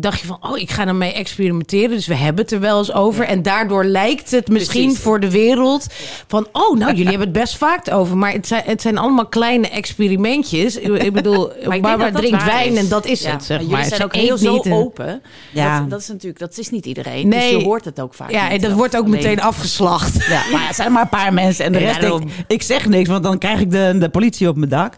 Dacht 0.00 0.20
je 0.20 0.26
van, 0.26 0.38
oh, 0.40 0.58
ik 0.58 0.70
ga 0.70 0.86
ermee 0.86 1.12
experimenteren. 1.12 1.90
Dus 1.90 2.06
we 2.06 2.14
hebben 2.14 2.42
het 2.44 2.52
er 2.52 2.60
wel 2.60 2.78
eens 2.78 2.92
over. 2.92 3.24
En 3.24 3.42
daardoor 3.42 3.84
lijkt 3.84 4.30
het 4.30 4.48
misschien 4.48 4.84
Precies. 4.84 5.02
voor 5.02 5.20
de 5.20 5.30
wereld 5.30 5.86
van, 6.26 6.46
oh, 6.52 6.76
nou, 6.78 6.90
jullie 6.90 7.08
hebben 7.08 7.28
het 7.28 7.32
best 7.38 7.56
vaak 7.56 7.92
over. 7.92 8.16
Maar 8.16 8.32
het 8.32 8.46
zijn, 8.46 8.62
het 8.66 8.82
zijn 8.82 8.98
allemaal 8.98 9.26
kleine 9.26 9.68
experimentjes. 9.68 10.76
Ik 10.76 11.02
ik 11.02 11.12
bedoel, 11.12 11.46
Maar 11.48 11.56
ik 11.56 11.68
denk 11.70 11.82
Barbara 11.82 12.10
drinkt 12.10 12.36
waar 12.36 12.46
wijn 12.46 12.72
is. 12.72 12.78
en 12.78 12.88
dat 12.88 13.06
is 13.06 13.22
Ja, 13.22 13.30
het, 13.30 13.44
zeg 13.44 13.58
maar. 13.60 13.66
maar. 13.70 13.76
Jullie 13.76 13.94
zijn 13.94 14.04
ook 14.04 14.14
heel 14.14 14.38
zo 14.38 14.62
open. 14.72 15.22
Ja. 15.52 15.80
Dat, 15.80 15.90
dat 15.90 16.00
is 16.00 16.08
natuurlijk, 16.08 16.38
dat 16.38 16.58
is 16.58 16.70
niet 16.70 16.86
iedereen. 16.86 17.28
Nee. 17.28 17.50
Dus 17.52 17.60
je 17.60 17.66
hoort 17.66 17.84
het 17.84 18.00
ook 18.00 18.14
vaak 18.14 18.30
Ja, 18.30 18.50
en 18.50 18.60
dat 18.60 18.72
wordt 18.72 18.96
ook 18.96 19.06
meteen 19.06 19.40
afgeslacht. 19.40 20.26
Ja, 20.28 20.42
maar 20.52 20.66
het 20.66 20.76
zijn 20.76 20.92
maar 20.92 21.02
een 21.02 21.08
paar 21.08 21.32
mensen. 21.32 21.64
En 21.64 21.72
de 21.72 21.78
rest 21.78 22.00
denkt, 22.00 22.32
ik 22.46 22.62
zeg 22.62 22.86
niks, 22.86 23.08
want 23.08 23.22
dan 23.22 23.38
krijg 23.38 23.60
ik 23.60 23.70
de, 23.70 23.96
de 23.98 24.08
politie 24.08 24.48
op 24.48 24.56
mijn 24.56 24.70
dak. 24.70 24.94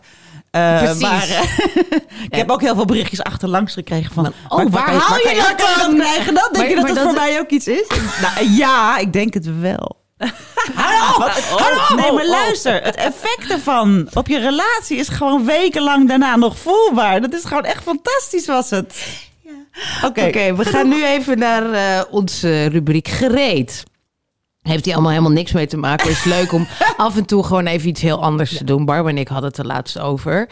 Eh, 0.51 0.79
Precies. 0.79 1.01
Maar 1.01 1.29
eh, 1.29 1.43
ik 2.29 2.35
heb 2.35 2.51
ook 2.51 2.61
heel 2.61 2.75
veel 2.75 2.85
berichtjes 2.85 3.23
achterlangs 3.23 3.73
gekregen 3.75 4.15
van... 4.15 4.27
oh, 4.49 4.65
waar 4.71 4.93
haal 4.95 5.19
je 5.19 5.25
dat 5.25 5.37
waar 5.37 5.51
je 5.51 5.77
dan? 5.83 5.97
dat 5.97 6.07
krijgen 6.07 6.35
dan? 6.35 6.49
Denk 6.53 6.57
Maar- 6.57 6.69
je 6.69 6.75
dat 6.75 6.87
het 6.87 6.95
dat- 6.95 7.05
voor 7.05 7.13
mij 7.15 7.39
ook 7.39 7.51
iets 7.51 7.67
is? 7.67 7.87
nou, 8.23 8.51
ja, 8.51 8.99
ik 8.99 9.13
denk 9.13 9.35
het 9.35 9.61
wel. 9.61 9.99
Hallo! 10.75 11.29
Hallo! 11.57 12.03
Nee, 12.03 12.13
maar 12.13 12.27
luister. 12.27 12.83
Het 12.83 12.95
effect 12.97 13.51
ervan 13.51 14.09
op 14.15 14.29
je 14.29 14.39
relatie 14.39 14.97
is 14.97 15.09
gewoon 15.09 15.45
wekenlang 15.45 16.09
daarna 16.09 16.37
nog 16.37 16.59
voelbaar. 16.59 17.21
Dat 17.21 17.33
is 17.33 17.45
gewoon 17.45 17.65
echt 17.65 17.83
fantastisch 17.83 18.47
was 18.47 18.71
het. 18.71 19.07
Oké, 20.05 20.25
Oké, 20.27 20.55
we 20.57 20.65
gaan 20.65 20.89
nu 20.89 21.05
even 21.05 21.39
naar 21.39 21.73
eh, 21.73 22.03
onze 22.11 22.65
rubriek 22.67 23.09
gereed. 23.09 23.83
Heeft 24.63 24.85
hier 24.85 24.95
allemaal 24.95 25.13
helemaal 25.13 25.33
niks 25.33 25.53
mee 25.53 25.67
te 25.67 25.77
maken. 25.77 26.09
Het 26.09 26.17
is 26.17 26.25
leuk 26.25 26.53
om 26.53 26.67
af 26.97 27.17
en 27.17 27.25
toe 27.25 27.45
gewoon 27.45 27.67
even 27.67 27.89
iets 27.89 28.01
heel 28.01 28.23
anders 28.23 28.57
te 28.57 28.65
doen. 28.65 28.85
Barb 28.85 29.07
en 29.07 29.19
ik 29.19 29.29
hadden 29.29 29.49
het 29.49 29.59
er 29.59 29.67
laatst 29.67 29.99
over. 29.99 30.49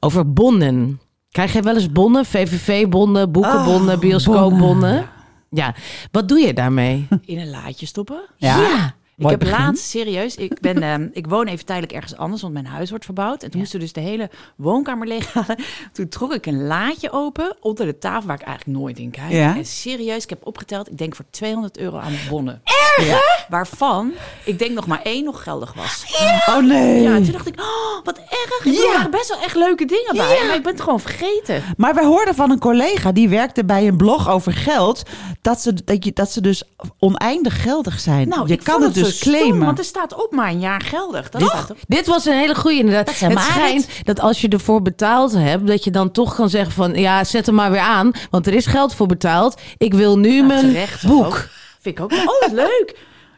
Over 0.00 0.32
bonnen. 0.32 1.00
Krijg 1.30 1.52
jij 1.52 1.62
wel 1.62 1.74
eens 1.74 1.92
bonnen? 1.92 2.24
VVV-bonnen, 2.24 3.32
boekenbonnen, 3.32 3.94
Oh, 3.94 4.00
bioscoopbonnen? 4.00 5.08
Ja, 5.50 5.74
wat 6.10 6.28
doe 6.28 6.38
je 6.40 6.54
daarmee? 6.54 7.08
In 7.24 7.38
een 7.38 7.50
laadje 7.50 7.86
stoppen. 7.86 8.20
Ja. 8.36 8.94
Ik 9.18 9.28
heb 9.30 9.38
begin. 9.38 9.58
laatst, 9.58 9.84
serieus, 9.84 10.34
ik, 10.36 10.60
ben, 10.60 10.82
ehm, 10.92 11.08
ik 11.12 11.26
woon 11.26 11.46
even 11.46 11.64
tijdelijk 11.64 11.92
ergens 11.94 12.16
anders, 12.16 12.42
want 12.42 12.52
mijn 12.54 12.66
huis 12.66 12.90
wordt 12.90 13.04
verbouwd. 13.04 13.42
En 13.42 13.50
toen 13.50 13.60
moesten 13.60 13.78
we 13.78 13.84
dus 13.84 13.94
de 13.94 14.00
hele 14.00 14.30
woonkamer 14.56 15.06
leeghalen. 15.06 15.56
Toen 15.92 16.08
trok 16.08 16.34
ik 16.34 16.46
een 16.46 16.66
laadje 16.66 17.10
open 17.12 17.56
onder 17.60 17.86
de 17.86 17.98
tafel 17.98 18.26
waar 18.26 18.40
ik 18.40 18.46
eigenlijk 18.46 18.78
nooit 18.78 18.98
in 18.98 19.10
kijk. 19.10 19.56
En 19.56 19.64
serieus, 19.66 20.22
ik 20.22 20.30
heb 20.30 20.46
opgeteld, 20.46 20.90
ik 20.90 20.98
denk 20.98 21.14
voor 21.16 21.24
200 21.30 21.78
euro 21.78 21.96
aan 21.98 22.12
bonnen. 22.30 22.62
Ja. 22.96 23.20
Waarvan, 23.48 24.12
ik 24.44 24.58
denk 24.58 24.72
nog 24.74 24.86
maar 24.86 25.02
één 25.02 25.24
nog 25.24 25.42
geldig 25.42 25.72
was. 25.74 26.04
Oh 26.46 26.58
nee. 26.58 27.02
Ja, 27.02 27.14
en 27.14 27.22
toen 27.22 27.32
dacht 27.32 27.46
ik, 27.46 27.60
oh, 27.60 28.04
wat 28.04 28.18
erg. 28.18 28.66
Er 28.66 28.72
Ja. 28.72 28.92
waren 28.92 29.10
best 29.10 29.28
wel 29.28 29.38
echt 29.40 29.56
leuke 29.56 29.84
dingen 29.84 30.16
bij. 30.16 30.44
Maar 30.46 30.56
ik 30.56 30.62
ben 30.62 30.72
het 30.72 30.80
gewoon 30.80 31.00
vergeten. 31.00 31.62
Maar 31.76 31.94
wij 31.94 32.04
hoorden 32.04 32.34
van 32.34 32.50
een 32.50 32.58
collega 32.58 33.12
die 33.12 33.28
werkte 33.28 33.64
bij 33.64 33.86
een 33.86 33.96
blog 33.96 34.28
over 34.28 34.52
geld. 34.52 35.02
Dat 35.42 35.60
ze, 35.60 35.84
dat 35.84 36.04
je, 36.04 36.12
dat 36.12 36.30
ze 36.30 36.40
dus 36.40 36.62
oneindig 36.98 37.62
geldig 37.62 38.00
zijn. 38.00 38.28
Nou, 38.28 38.48
je 38.48 38.56
kan 38.56 38.82
het 38.82 38.94
dus 38.94 39.07
claimen. 39.18 39.66
want 39.66 39.78
er 39.78 39.84
staat 39.84 40.14
ook 40.14 40.30
maar 40.30 40.48
een 40.48 40.60
jaar 40.60 40.80
geldig. 40.80 41.30
Dat 41.30 41.42
op. 41.42 41.76
dit 41.88 42.06
was 42.06 42.24
een 42.24 42.38
hele 42.38 42.54
goede 42.54 42.78
inderdaad. 42.78 43.06
Dat 43.06 43.18
het 43.18 43.40
schijnt 43.40 43.86
dat 44.02 44.20
als 44.20 44.40
je 44.40 44.48
ervoor 44.48 44.82
betaald 44.82 45.32
hebt, 45.32 45.66
dat 45.66 45.84
je 45.84 45.90
dan 45.90 46.10
toch 46.10 46.34
kan 46.34 46.48
zeggen 46.50 46.72
van 46.72 46.94
ja, 46.94 47.24
zet 47.24 47.46
hem 47.46 47.54
maar 47.54 47.70
weer 47.70 47.80
aan, 47.80 48.10
want 48.30 48.46
er 48.46 48.54
is 48.54 48.66
geld 48.66 48.94
voor 48.94 49.06
betaald. 49.06 49.60
Ik 49.76 49.94
wil 49.94 50.18
nu 50.18 50.42
mijn 50.42 50.66
Terecht 50.72 51.06
boek. 51.06 51.24
ook. 51.24 51.48
Vind 51.80 51.98
ik 51.98 52.04
ook. 52.04 52.12
Oh, 52.12 52.52
leuk. 52.52 52.96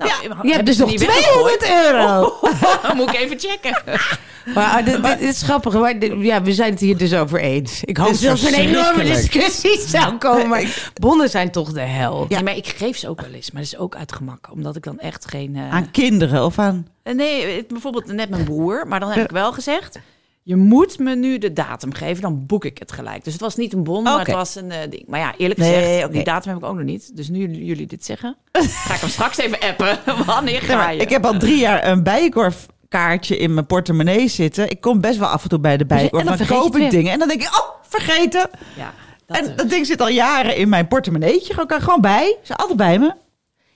Nou, 0.08 0.12
Je 0.22 0.28
hebben 0.28 0.50
hebt 0.52 0.66
dus 0.66 0.76
nog 0.76 0.88
niet 0.90 0.98
200 0.98 1.60
weggegooid? 1.60 1.84
euro. 1.86 2.38
Dan 2.82 2.96
moet 2.96 3.08
ik 3.08 3.14
even 3.20 3.38
checken. 3.40 3.82
Maar 4.54 4.78
ah, 4.78 4.84
dit, 4.84 5.02
dit 5.04 5.20
is 5.20 5.42
grappig. 5.42 5.72
Maar 5.74 5.98
dit- 5.98 6.12
ja, 6.18 6.42
we 6.42 6.52
zijn 6.52 6.70
het 6.70 6.80
hier 6.80 6.96
dus 6.96 7.14
over 7.14 7.40
eens. 7.40 7.84
Ik 7.84 7.96
hoop 7.96 8.20
dat 8.20 8.40
er 8.40 8.46
een 8.48 8.54
enorme 8.54 9.04
discussie 9.04 9.80
zou 9.80 10.16
komen. 10.16 10.48
Maar 10.48 10.90
bonnen 10.94 11.30
zijn 11.30 11.50
toch 11.50 11.72
de 11.72 11.80
hel. 11.80 12.26
Ja. 12.28 12.40
maar 12.40 12.56
ik 12.56 12.66
geef 12.66 12.96
ze 12.96 13.08
ook 13.08 13.20
wel 13.20 13.30
eens. 13.32 13.50
Maar 13.50 13.62
dat 13.62 13.72
is 13.72 13.78
ook 13.78 13.96
uit 13.96 14.12
gemak. 14.12 14.48
Omdat 14.52 14.76
ik 14.76 14.82
dan 14.82 14.98
echt 14.98 15.28
geen... 15.28 15.56
eh, 15.56 15.74
Aan 15.74 15.90
kinderen 15.90 16.44
of 16.44 16.58
aan... 16.58 16.86
Nee, 17.04 17.56
het- 17.56 17.68
bijvoorbeeld 17.68 18.06
net 18.06 18.28
mijn 18.30 18.44
broer. 18.44 18.86
Maar 18.86 19.00
dan 19.00 19.10
heb 19.10 19.24
ik 19.24 19.30
wel 19.30 19.52
gezegd... 19.52 19.98
Je 20.42 20.56
moet 20.56 20.98
me 20.98 21.14
nu 21.14 21.38
de 21.38 21.52
datum 21.52 21.92
geven, 21.94 22.22
dan 22.22 22.46
boek 22.46 22.64
ik 22.64 22.78
het 22.78 22.92
gelijk. 22.92 23.24
Dus 23.24 23.32
het 23.32 23.42
was 23.42 23.56
niet 23.56 23.72
een 23.72 23.84
bon, 23.84 24.02
maar 24.02 24.18
het 24.18 24.30
was 24.34 24.54
een 24.54 24.70
eh, 24.70 24.90
ding. 24.90 25.04
Maar 25.06 25.20
ja, 25.20 25.34
eerlijk 25.36 25.60
Nee, 25.60 25.72
gezegd, 25.74 26.04
oké. 26.04 26.12
die 26.12 26.24
datum 26.24 26.52
heb 26.52 26.62
ik 26.62 26.68
ook 26.68 26.74
nog 26.74 26.84
niet. 26.84 27.16
Dus 27.16 27.28
nu 27.28 27.46
jullie- 27.64 27.86
dit 27.86 28.04
zeggen, 28.04 28.36
ga 28.86 28.94
ik 28.94 29.00
hem 29.00 29.08
straks 29.10 29.38
even 29.38 29.58
appen. 29.60 29.98
Wanneer 30.26 30.52
Nee, 30.60 30.60
ga 30.76 30.90
je? 30.90 31.00
ik 31.00 31.08
heb 31.10 31.24
al 31.26 31.38
drie 31.38 31.58
jaar 31.58 31.86
een 31.86 32.02
bijenkorfkaartje 32.02 33.36
in 33.36 33.54
mijn 33.54 33.66
portemonnee 33.66 34.28
zitten. 34.28 34.70
Ik 34.70 34.80
kom 34.80 35.00
best 35.00 35.18
wel 35.18 35.28
af 35.28 35.42
en 35.42 35.48
toe 35.48 35.58
bij 35.60 35.76
de 35.76 35.86
bijenkorf. 35.86 36.22
en 36.22 36.28
dan 36.28 36.38
Dan, 36.38 36.46
koop 36.46 36.76
ik 36.76 36.90
dingen 36.90 37.12
en 37.12 37.18
dan 37.18 37.28
denk 37.28 37.42
ik, 37.42 37.48
oh, 37.48 37.68
vergeten. 37.88 38.50
Ja, 38.76 38.94
dat, 39.26 39.36
en 39.36 39.50
eh, 39.50 39.56
dat 39.56 39.70
ding 39.70 39.86
zit 39.86 40.00
al 40.00 40.08
jaren 40.08 40.56
in 40.56 40.68
mijn 40.68 40.88
portemonneetje. 40.88 41.54
Gewoon, 41.54 41.80
gewoon 41.82 42.00
bij. 42.00 42.36
Ze 42.42 42.56
altijd 42.56 42.76
bij 42.78 42.98
me. 42.98 43.12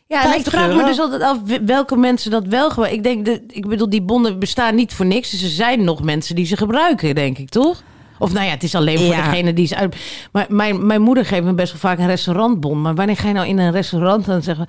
Ja, 0.06 0.20
en 0.22 0.26
ik 0.26 0.32
50 0.32 0.52
vraag 0.52 0.74
me 0.76 0.84
dus 0.84 0.98
altijd 0.98 1.22
af 1.22 1.38
welke 1.64 1.96
mensen 1.96 2.30
dat 2.30 2.46
wel 2.46 2.70
gewoon. 2.70 2.88
Ik 2.88 3.02
denk, 3.02 3.26
dat, 3.26 3.40
ik 3.46 3.68
bedoel, 3.68 3.88
die 3.90 4.02
bonnen 4.02 4.38
bestaan 4.38 4.74
niet 4.74 4.94
voor 4.94 5.06
niks. 5.06 5.30
Dus 5.30 5.42
er 5.42 5.48
zijn 5.48 5.84
nog 5.84 6.02
mensen 6.02 6.34
die 6.34 6.46
ze 6.46 6.56
gebruiken, 6.56 7.14
denk 7.14 7.38
ik, 7.38 7.48
toch? 7.48 7.82
Of 8.18 8.32
nou 8.32 8.44
ja, 8.44 8.50
het 8.50 8.62
is 8.62 8.74
alleen 8.74 8.98
voor 8.98 9.06
Ja. 9.14 9.30
degene 9.30 9.52
die 9.52 9.66
ze 9.66 9.76
uit. 9.76 9.96
Maar 10.32 10.46
mijn, 10.48 10.86
mijn 10.86 11.02
moeder 11.02 11.24
geeft 11.24 11.44
me 11.44 11.54
best 11.54 11.72
wel 11.72 11.80
vaak 11.80 11.98
een 11.98 12.06
restaurantbon. 12.06 12.82
Maar 12.82 12.94
wanneer 12.94 13.16
ga 13.16 13.28
je 13.28 13.34
nou 13.34 13.48
in 13.48 13.58
een 13.58 13.72
restaurant 13.72 14.28
en 14.28 14.42
zeggen. 14.42 14.68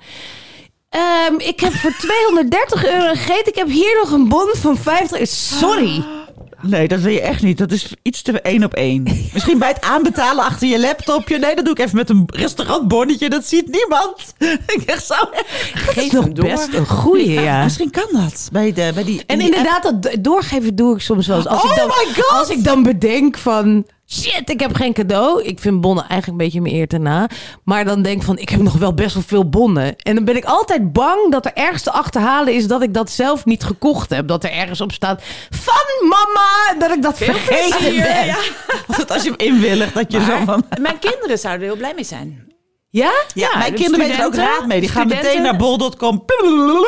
Ehm, 0.88 1.34
ik 1.38 1.60
heb 1.60 1.72
voor 1.72 1.92
230 2.00 2.86
euro 2.86 3.08
gegeten. 3.08 3.46
Ik 3.46 3.54
heb 3.54 3.68
hier 3.68 3.98
nog 4.02 4.12
een 4.12 4.28
bon 4.28 4.50
van 4.52 4.76
50. 4.76 5.28
Sorry. 5.28 6.04
Nee, 6.76 6.88
dat 6.88 7.00
wil 7.00 7.12
je 7.12 7.20
echt 7.20 7.42
niet. 7.42 7.58
Dat 7.58 7.72
is 7.72 7.94
iets 8.02 8.22
te 8.22 8.40
één 8.40 8.64
op 8.64 8.74
één. 8.74 9.02
Misschien 9.32 9.58
bij 9.58 9.68
het 9.68 9.80
aanbetalen 9.80 10.44
achter 10.44 10.68
je 10.68 10.80
laptopje. 10.80 11.38
Nee, 11.38 11.54
dat 11.54 11.64
doe 11.64 11.74
ik 11.74 11.80
even 11.80 11.96
met 11.96 12.10
een 12.10 12.22
restaurantbonnetje. 12.26 13.28
Dat 13.30 13.46
ziet 13.46 13.70
niemand. 13.70 14.34
Ik 14.76 14.82
echt 14.86 15.06
zo. 15.06 15.14
Dat 15.14 15.44
is 15.86 15.92
Geef 15.94 16.12
nog 16.12 16.24
hem 16.24 16.34
door. 16.34 16.44
best 16.44 16.74
een 16.74 16.86
goeie, 16.86 17.30
ja. 17.40 17.62
Misschien 17.62 17.90
kan 17.90 18.08
dat. 18.12 18.48
Bij, 18.52 18.72
de, 18.72 18.90
bij 18.94 19.04
die, 19.04 19.22
En 19.26 19.38
die 19.38 19.46
inderdaad, 19.46 19.82
dat 19.82 20.16
doorgeven 20.20 20.74
doe 20.76 20.94
ik 20.94 21.00
soms 21.00 21.26
wel 21.26 21.36
eens. 21.36 21.46
Als, 21.46 21.62
Oh 21.64 21.70
ik 21.70 21.76
dan, 21.76 21.86
my 21.86 22.12
God! 22.14 22.38
als 22.38 22.48
ik 22.48 22.64
dan 22.64 22.82
bedenk 22.82 23.38
van... 23.38 23.86
Shit, 24.08 24.50
ik 24.50 24.60
heb 24.60 24.74
geen 24.74 24.92
cadeau. 24.92 25.42
Ik 25.42 25.58
vind 25.58 25.80
bonnen 25.80 26.04
eigenlijk 26.08 26.30
een 26.40 26.44
beetje 26.46 26.60
mijn 26.60 26.74
eer 26.74 26.88
te 26.88 26.98
na. 26.98 27.28
Maar 27.64 27.84
dan 27.84 28.02
denk 28.02 28.16
ik 28.16 28.22
van, 28.22 28.38
ik 28.38 28.48
heb 28.48 28.60
nog 28.60 28.74
wel 28.74 28.94
best 28.94 29.14
wel 29.14 29.22
veel 29.22 29.48
bonnen. 29.48 29.96
En 29.96 30.14
dan 30.14 30.24
ben 30.24 30.36
ik 30.36 30.44
altijd 30.44 30.92
bang 30.92 31.30
dat 31.30 31.46
er 31.46 31.52
ergens 31.54 31.82
te 31.82 31.92
achterhalen 31.92 32.54
is... 32.54 32.66
dat 32.66 32.82
ik 32.82 32.94
dat 32.94 33.10
zelf 33.10 33.44
niet 33.44 33.64
gekocht 33.64 34.10
heb. 34.10 34.28
Dat 34.28 34.44
er 34.44 34.50
ergens 34.50 34.80
op 34.80 34.92
staat 34.92 35.22
van 35.50 36.08
mama, 36.08 36.78
dat 36.78 36.96
ik 36.96 37.02
dat 37.02 37.16
vergeten 37.16 37.78
plezier, 37.78 38.02
ben. 38.02 38.26
ja. 38.26 38.36
Altijd 38.88 39.10
als 39.10 39.22
je 39.22 39.34
hem 39.36 39.54
inwilligt, 39.54 39.94
dat 39.94 40.12
je 40.12 40.24
zo 40.24 40.44
van... 40.44 40.64
Mijn 40.80 40.98
kinderen 40.98 41.38
zouden 41.38 41.62
er 41.62 41.68
heel 41.72 41.78
blij 41.78 41.92
mee 41.94 42.04
zijn. 42.04 42.45
Ja? 42.90 43.12
Ja, 43.34 43.58
mijn 43.58 43.72
de 43.72 43.78
kinderen 43.78 44.06
weten 44.06 44.20
er 44.20 44.26
ook 44.26 44.34
raad 44.34 44.66
mee. 44.66 44.80
Die 44.80 44.88
gaan 44.88 45.08
meteen 45.08 45.42
naar 45.42 45.56
bol.com. 45.56 46.24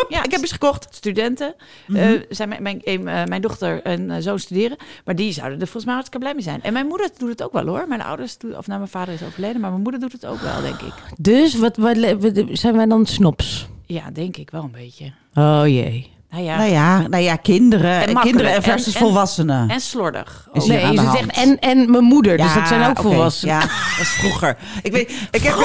Ja. 0.08 0.22
Ik 0.24 0.30
heb 0.30 0.40
iets 0.40 0.52
gekocht. 0.52 0.86
Studenten 0.90 1.54
eh, 1.94 2.08
zijn 2.28 2.48
mijn, 2.48 2.62
mijn, 2.62 2.80
een, 2.84 3.08
eh, 3.08 3.24
mijn 3.24 3.40
dochter 3.42 3.82
en 3.82 4.10
eh, 4.10 4.16
zoon 4.20 4.38
studeren. 4.38 4.76
Maar 5.04 5.14
die 5.14 5.32
zouden 5.32 5.54
er 5.60 5.64
volgens 5.64 5.84
mij 5.84 5.94
hartstikke 5.94 6.24
blij 6.24 6.34
mee 6.34 6.44
zijn. 6.44 6.62
En 6.62 6.72
mijn 6.72 6.86
moeder 6.86 7.10
doet 7.18 7.28
het 7.28 7.42
ook 7.42 7.52
wel 7.52 7.66
hoor. 7.66 7.88
Mijn 7.88 8.02
ouders, 8.02 8.38
doen, 8.38 8.56
of 8.56 8.66
nou 8.66 8.78
mijn 8.78 8.90
vader 8.90 9.14
is 9.14 9.22
overleden. 9.22 9.60
Maar 9.60 9.70
mijn 9.70 9.82
moeder 9.82 10.00
doet 10.00 10.12
het 10.12 10.26
ook 10.26 10.40
wel, 10.40 10.60
denk 10.60 10.80
ik. 10.80 10.92
Dus 11.18 11.54
wat, 11.54 11.76
wat, 11.76 11.96
wat- 11.96 12.46
zijn 12.52 12.76
wij 12.76 12.86
dan 12.86 13.06
snops? 13.06 13.68
Ja, 13.86 14.10
denk 14.10 14.36
ik 14.36 14.50
wel 14.50 14.62
een 14.62 14.70
beetje. 14.70 15.12
Oh 15.34 15.62
jee. 15.66 16.16
Nou 16.30 16.42
ja, 16.44 16.56
Nou 16.56 16.70
ja, 16.70 17.08
nou 17.08 17.22
ja 17.22 17.36
kinderen, 17.36 18.06
En 18.06 18.20
kinderen 18.20 18.52
En- 18.54 18.62
versus 18.62 18.94
en- 18.94 19.00
volwassenen. 19.00 19.68
en 19.68 19.80
slordig. 19.80 20.48
Is 20.52 20.64
Nee, 20.66 20.80
ze 20.96 21.00
hand. 21.00 21.18
zegt 21.18 21.36
en, 21.36 21.58
en 21.58 21.90
mijn 21.90 22.04
moeder, 22.04 22.36
dus 22.36 22.46
Ja, 22.46 22.54
dat 22.54 22.68
zijn 22.68 22.90
ook 22.90 23.00
volwassenen. 23.00 23.54
Ja, 23.54 23.60
dat 23.96 24.00
is 24.00 24.08
vroeger. 24.08 24.56
Ik, 24.82 24.92
weet, 24.92 25.10
ik, 25.30 25.42
heb, 25.42 25.54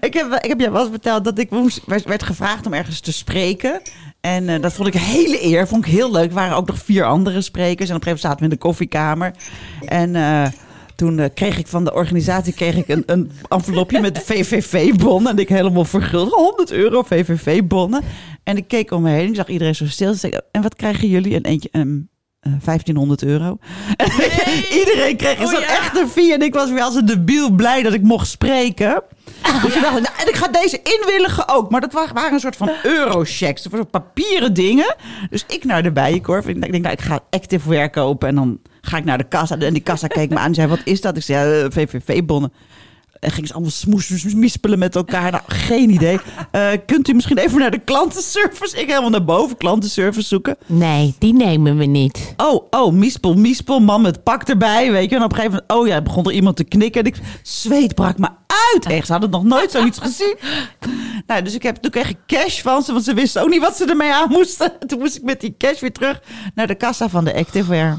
ik, 0.00 0.14
heb, 0.14 0.32
ik 0.40 0.48
heb 0.48 0.60
je 0.60 0.70
wel 0.70 0.80
eens 0.80 0.90
verteld 0.90 1.24
dat 1.24 1.38
ik 1.38 1.50
moest, 1.50 1.80
werd, 1.86 2.04
werd 2.04 2.22
gevraagd 2.22 2.66
om 2.66 2.72
ergens 2.74 3.00
te 3.00 3.12
spreken. 3.12 3.80
En 4.20 4.48
eh, 4.48 4.60
dat 4.62 4.72
vond 4.72 4.88
ik 4.88 4.94
een 4.94 5.00
hele 5.00 5.44
eer. 5.44 5.68
Vond 5.68 5.86
ik 5.86 5.92
heel 5.92 6.10
leuk. 6.12 6.28
Er 6.28 6.34
waren 6.34 6.56
ook 6.56 6.66
nog 6.66 6.78
vier 6.84 7.04
andere 7.04 7.40
sprekers. 7.40 7.88
En 7.88 7.96
op 7.96 8.00
een 8.06 8.06
gegeven 8.06 8.06
moment 8.06 8.20
zaten 8.20 8.38
we 8.38 8.44
in 8.44 8.50
de 8.50 8.56
koffiekamer. 8.56 9.32
En 9.84 10.16
eh, 10.16 10.46
toen 10.96 11.18
eh, 11.18 11.28
kreeg 11.34 11.58
ik 11.58 11.66
van 11.66 11.84
de 11.84 11.94
organisatie 11.94 12.52
kreeg 12.52 12.76
ik 12.76 12.88
een, 12.88 13.02
een 13.06 13.30
envelopje 13.48 14.00
met 14.00 14.22
VVV-bonnen. 14.24 15.32
En 15.32 15.38
ik 15.38 15.48
helemaal 15.48 15.84
verguld. 15.84 16.32
100 16.32 16.70
euro 16.72 17.02
VVV-bonnen. 17.02 18.02
En 18.48 18.56
ik 18.56 18.68
keek 18.68 18.90
om 18.90 19.02
me 19.02 19.10
heen. 19.10 19.28
Ik 19.28 19.34
zag 19.34 19.48
iedereen 19.48 19.74
zo 19.74 19.86
stil. 19.86 20.10
Dus 20.10 20.24
en 20.52 20.62
wat 20.62 20.74
krijgen 20.76 21.08
jullie? 21.08 21.34
En 21.34 21.42
eentje... 21.44 21.68
ehm, 21.72 21.98
eh, 22.40 22.52
1500 22.64 23.22
euro. 23.22 23.58
En 23.96 24.10
iedereen 24.80 25.16
kreeg 25.16 25.40
Oh 25.40 25.46
zo'n 25.50 25.60
ja. 25.60 25.66
echte 25.78 26.06
vier. 26.08 26.34
En 26.34 26.42
ik 26.42 26.54
was 26.54 26.70
weer 26.70 26.82
als 26.82 26.94
een 26.94 27.06
debiel 27.06 27.50
blij 27.50 27.82
dat 27.82 27.92
ik 27.92 28.02
mocht 28.02 28.26
spreken. 28.28 29.02
Dus 29.62 29.74
ik 29.74 29.80
dacht, 29.82 29.92
nou, 30.00 30.14
en 30.18 30.28
ik 30.28 30.34
ga 30.34 30.48
deze 30.48 30.80
inwilligen 30.82 31.48
ook. 31.48 31.70
Maar 31.70 31.80
dat 31.80 31.92
wa- 31.92 32.12
waren 32.14 32.32
een 32.32 32.40
soort 32.40 32.56
van 32.56 32.70
eurochecks. 32.98 33.62
Dat 33.62 33.72
waren 33.72 33.90
papieren 33.90 34.54
dingen. 34.54 34.96
Dus 35.30 35.44
ik 35.48 35.64
naar 35.64 35.82
de 35.82 35.92
bijenkorf. 35.92 36.44
Denk, 36.44 36.64
ik 36.64 36.70
denk, 36.72 36.82
nou, 36.84 36.94
ik 36.94 37.00
ga 37.02 37.20
Activewear 37.30 37.90
kopen. 37.90 38.28
En 38.28 38.34
dan 38.34 38.60
ga 38.80 38.96
ik 38.96 39.04
naar 39.04 39.18
de 39.18 39.24
kassa. 39.28 39.58
En 39.58 39.72
die 39.72 39.82
kassa 39.82 40.06
keek 40.06 40.30
me 40.30 40.36
aan 40.38 40.46
en 40.46 40.54
zei, 40.54 40.66
wat 40.68 40.80
is 40.84 41.00
dat? 41.00 41.16
Ik 41.16 41.22
zei, 41.22 41.48
ja, 41.48 41.62
eh, 41.64 41.70
VVV-bonnen. 41.70 42.52
En 43.20 43.30
gingen 43.30 43.48
ze 43.48 43.54
allemaal 43.54 43.72
smoes, 43.72 44.34
mispelen 44.34 44.78
met 44.78 44.96
elkaar. 44.96 45.30
Nou, 45.30 45.42
geen 45.46 45.90
idee. 45.90 46.18
Eh, 46.50 46.68
kunt 46.86 47.08
u 47.08 47.12
misschien 47.12 47.38
even 47.38 47.58
naar 47.58 47.70
de 47.70 47.78
klantenservice? 47.78 48.80
Ik 48.80 48.88
helemaal 48.88 49.10
naar 49.10 49.24
boven 49.24 49.56
klantenservice 49.56 50.28
zoeken. 50.28 50.56
Nee, 50.66 51.14
die 51.18 51.34
nemen 51.34 51.76
we 51.76 51.84
niet. 51.84 52.34
Oh, 52.36 52.66
oh, 52.70 52.92
mispel, 52.92 53.34
mispel, 53.34 53.80
man 53.80 54.00
met 54.00 54.22
pak 54.22 54.42
erbij, 54.42 54.92
weet 54.92 55.10
je. 55.10 55.16
En 55.16 55.22
op 55.22 55.30
een 55.30 55.36
gegeven 55.36 55.62
moment, 55.68 55.80
oh 55.80 55.94
ja, 55.94 56.02
begon 56.02 56.24
er 56.24 56.32
iemand 56.32 56.56
te 56.56 56.64
knikken. 56.64 57.00
En 57.00 57.06
ik, 57.06 57.20
zweet 57.42 57.94
brak 57.94 58.18
me 58.18 58.28
uit. 58.46 58.86
Echt, 58.86 59.06
ze 59.06 59.12
hadden 59.12 59.30
nog 59.30 59.44
nooit 59.44 59.70
zoiets 59.70 59.98
gezien. 59.98 60.36
Nou, 61.26 61.42
dus 61.42 61.54
ik 61.54 61.62
heb, 61.62 61.76
toen 61.76 61.90
kreeg 61.90 62.08
ik 62.08 62.16
cash 62.26 62.60
van 62.60 62.82
ze, 62.82 62.92
want 62.92 63.04
ze 63.04 63.14
wisten 63.14 63.42
ook 63.42 63.48
niet 63.48 63.60
wat 63.60 63.76
ze 63.76 63.84
ermee 63.84 64.12
aan 64.12 64.28
moesten. 64.28 64.72
Toen 64.86 64.98
moest 64.98 65.16
ik 65.16 65.22
met 65.22 65.40
die 65.40 65.54
cash 65.58 65.80
weer 65.80 65.92
terug 65.92 66.20
naar 66.54 66.66
de 66.66 66.74
kassa 66.74 67.08
van 67.08 67.24
de 67.24 67.34
Activewear. 67.34 67.98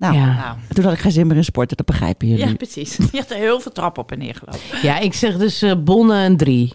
Nou, 0.00 0.14
Ja. 0.14 0.34
Nou, 0.34 0.56
toen 0.68 0.84
had 0.84 0.92
ik 0.92 0.98
geen 0.98 1.12
zin 1.12 1.26
meer 1.26 1.36
in 1.36 1.44
sporten, 1.44 1.76
dat 1.76 1.86
begrijpen 1.86 2.28
jullie. 2.28 2.46
ja, 2.48 2.54
precies. 2.54 2.96
Je 3.12 3.18
hebt 3.18 3.30
er 3.30 3.36
heel 3.36 3.60
veel 3.60 3.72
trappen 3.72 4.02
op 4.02 4.12
en 4.12 4.18
neer 4.18 4.34
gelopen. 4.34 4.60
Ja, 4.82 4.98
ik 4.98 5.14
zeg 5.14 5.36
dus 5.36 5.62
eh, 5.62 5.72
bonnen 5.84 6.16
een 6.24 6.36
drie. 6.36 6.72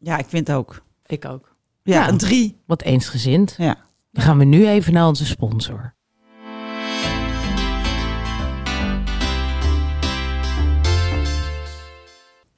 Ja, 0.00 0.18
ik 0.18 0.26
vind 0.28 0.52
ook. 0.52 0.82
Ik 1.06 1.24
ook. 1.24 1.56
Ja, 1.82 1.98
Nou. 2.00 2.12
een 2.12 2.18
drie. 2.18 2.56
Wat 2.66 2.82
eensgezind. 2.82 3.54
Ja. 3.58 3.76
Dan 4.12 4.24
gaan 4.24 4.38
we 4.38 4.44
nu 4.44 4.68
even 4.68 4.92
naar 4.92 5.06
onze 5.06 5.26
sponsor. 5.26 5.94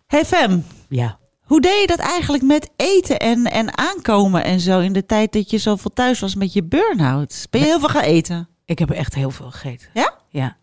Hey 0.06 0.25
Fem, 0.25 0.64
Ja. 0.88 1.18
hoe 1.42 1.61
deed 1.61 1.80
je 1.80 1.87
dat 1.87 1.99
eigenlijk 1.99 2.42
met 2.42 2.71
eten 2.76 3.18
en, 3.18 3.45
en 3.45 3.78
aankomen 3.78 4.45
en 4.45 4.61
zo 4.61 4.80
in 4.80 4.92
de 4.92 5.06
tijd 5.06 5.33
dat 5.33 5.50
je 5.50 5.59
zoveel 5.59 5.92
thuis 5.92 6.21
was 6.21 6.35
met 6.35 6.52
je 6.52 6.64
burn-out? 6.64 7.47
Ben 7.50 7.61
je 7.61 7.66
heel 7.66 7.78
veel 7.80 7.88
gaan 7.88 8.02
eten? 8.02 8.49
Ik 8.66 8.78
heb 8.78 8.90
echt 8.90 9.14
heel 9.14 9.30
veel 9.30 9.50
gegeten. 9.50 9.88
Ja? 9.94 10.14
Ja. 10.28 10.56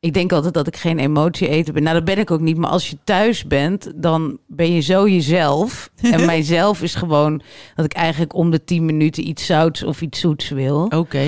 Ik 0.00 0.14
denk 0.14 0.32
altijd 0.32 0.54
dat 0.54 0.66
ik 0.66 0.76
geen 0.76 0.98
emotie 0.98 1.48
eten 1.48 1.74
ben. 1.74 1.82
Nou, 1.82 1.94
dat 1.94 2.04
ben 2.04 2.18
ik 2.18 2.30
ook 2.30 2.40
niet. 2.40 2.56
Maar 2.56 2.70
als 2.70 2.90
je 2.90 2.98
thuis 3.04 3.44
bent, 3.46 3.92
dan 3.94 4.38
ben 4.46 4.72
je 4.72 4.80
zo 4.80 5.08
jezelf. 5.08 5.90
En 6.12 6.26
mijzelf 6.26 6.82
is 6.82 6.94
gewoon 6.94 7.42
dat 7.74 7.84
ik 7.84 7.92
eigenlijk 7.92 8.34
om 8.34 8.50
de 8.50 8.64
10 8.64 8.84
minuten 8.84 9.28
iets 9.28 9.46
zouts 9.46 9.82
of 9.82 10.00
iets 10.00 10.20
zoets 10.20 10.48
wil. 10.48 10.84
Oké. 10.96 11.26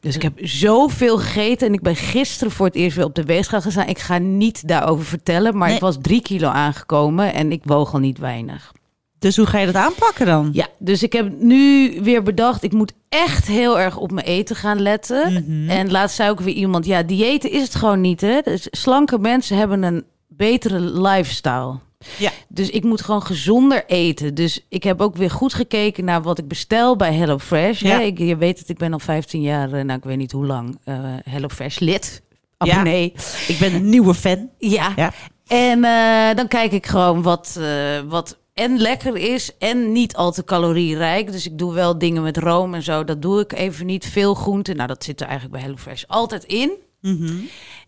Dus 0.00 0.14
ik 0.14 0.22
heb 0.22 0.32
zoveel 0.42 1.18
gegeten. 1.18 1.66
En 1.66 1.72
ik 1.72 1.82
ben 1.82 1.96
gisteren 1.96 2.52
voor 2.52 2.66
het 2.66 2.74
eerst 2.74 2.96
weer 2.96 3.04
op 3.06 3.14
de 3.14 3.24
weegschaal 3.24 3.60
gestaan. 3.60 3.88
Ik 3.88 3.98
ga 3.98 4.18
niet 4.18 4.68
daarover 4.68 5.04
vertellen. 5.04 5.56
Maar 5.56 5.66
Nee. 5.66 5.76
ik 5.76 5.82
was 5.82 5.96
drie 6.00 6.22
kilo 6.22 6.48
aangekomen. 6.48 7.34
En 7.34 7.52
ik 7.52 7.62
woog 7.64 7.92
al 7.92 7.98
niet 8.00 8.18
weinig. 8.18 8.72
Dus 9.20 9.36
hoe 9.36 9.46
ga 9.46 9.58
je 9.58 9.66
dat 9.66 9.74
aanpakken 9.74 10.26
dan? 10.26 10.48
Ja, 10.52 10.66
dus 10.78 11.02
ik 11.02 11.12
heb 11.12 11.32
nu 11.38 11.94
weer 12.02 12.22
bedacht, 12.22 12.62
ik 12.62 12.72
moet 12.72 12.92
echt 13.08 13.46
heel 13.46 13.78
erg 13.78 13.96
op 13.96 14.10
mijn 14.12 14.26
eten 14.26 14.56
gaan 14.56 14.80
letten. 14.80 15.32
Mhm. 15.32 15.70
En 15.70 15.90
laatst 15.90 16.16
zei 16.16 16.30
ook 16.30 16.40
weer 16.40 16.54
iemand, 16.54 16.86
ja, 16.86 17.02
diëten 17.02 17.50
is 17.50 17.62
het 17.62 17.74
gewoon 17.74 18.00
niet, 18.00 18.20
hè. 18.20 18.40
Dus 18.44 18.66
slanke 18.70 19.18
mensen 19.18 19.56
hebben 19.56 19.82
een 19.82 20.04
betere 20.28 20.80
lifestyle. 20.80 21.78
Ja. 22.18 22.30
Dus 22.48 22.70
ik 22.70 22.84
moet 22.84 23.00
gewoon 23.00 23.22
gezonder 23.22 23.84
eten. 23.86 24.34
Dus 24.34 24.64
ik 24.68 24.82
heb 24.82 25.00
ook 25.00 25.16
weer 25.16 25.30
goed 25.30 25.54
gekeken 25.54 26.04
naar 26.04 26.22
wat 26.22 26.38
ik 26.38 26.48
bestel 26.48 26.96
bij 26.96 27.14
HelloFresh. 27.14 27.80
Ja. 27.80 27.98
hè. 27.98 28.02
Ik, 28.02 28.18
je 28.18 28.36
weet 28.36 28.58
het, 28.58 28.68
ik 28.68 28.78
ben 28.78 28.92
al 28.92 28.98
15 28.98 29.42
jaar, 29.42 29.72
eh, 29.72 29.84
nou 29.84 29.98
ik 29.98 30.04
weet 30.04 30.16
niet 30.16 30.32
hoe 30.32 30.46
lang, 30.46 30.78
eh 30.84 30.94
HelloFresh 31.24 31.78
lid. 31.78 32.22
Abonnee. 32.56 33.12
Ik 33.48 33.56
ben 33.58 33.74
een 33.74 33.88
nieuwe 33.88 34.14
fan. 34.14 34.48
Ja. 34.58 34.92
Ja. 34.96 35.12
En 35.46 35.84
eh, 35.84 36.36
dan 36.36 36.48
kijk 36.48 36.72
ik 36.72 36.86
gewoon 36.86 37.22
wat, 37.22 37.60
wat 38.08 38.38
en 38.60 38.78
lekker 38.78 39.16
is 39.16 39.56
en 39.58 39.92
niet 39.92 40.16
al 40.16 40.32
te 40.32 40.44
calorierijk. 40.44 41.32
Dus 41.32 41.46
ik 41.46 41.58
doe 41.58 41.74
wel 41.74 41.98
dingen 41.98 42.22
met 42.22 42.36
room 42.36 42.74
en 42.74 42.82
zo. 42.82 43.04
Dat 43.04 43.22
doe 43.22 43.40
ik 43.40 43.52
even 43.52 43.86
niet. 43.86 44.06
Veel 44.06 44.34
groenten. 44.34 44.76
Nou, 44.76 44.88
dat 44.88 45.04
zit 45.04 45.20
er 45.20 45.26
eigenlijk 45.26 45.56
bij 45.56 45.62
HelloFresh 45.62 46.04
altijd 46.06 46.44
in. 46.44 46.72
Mhm. 47.00 47.32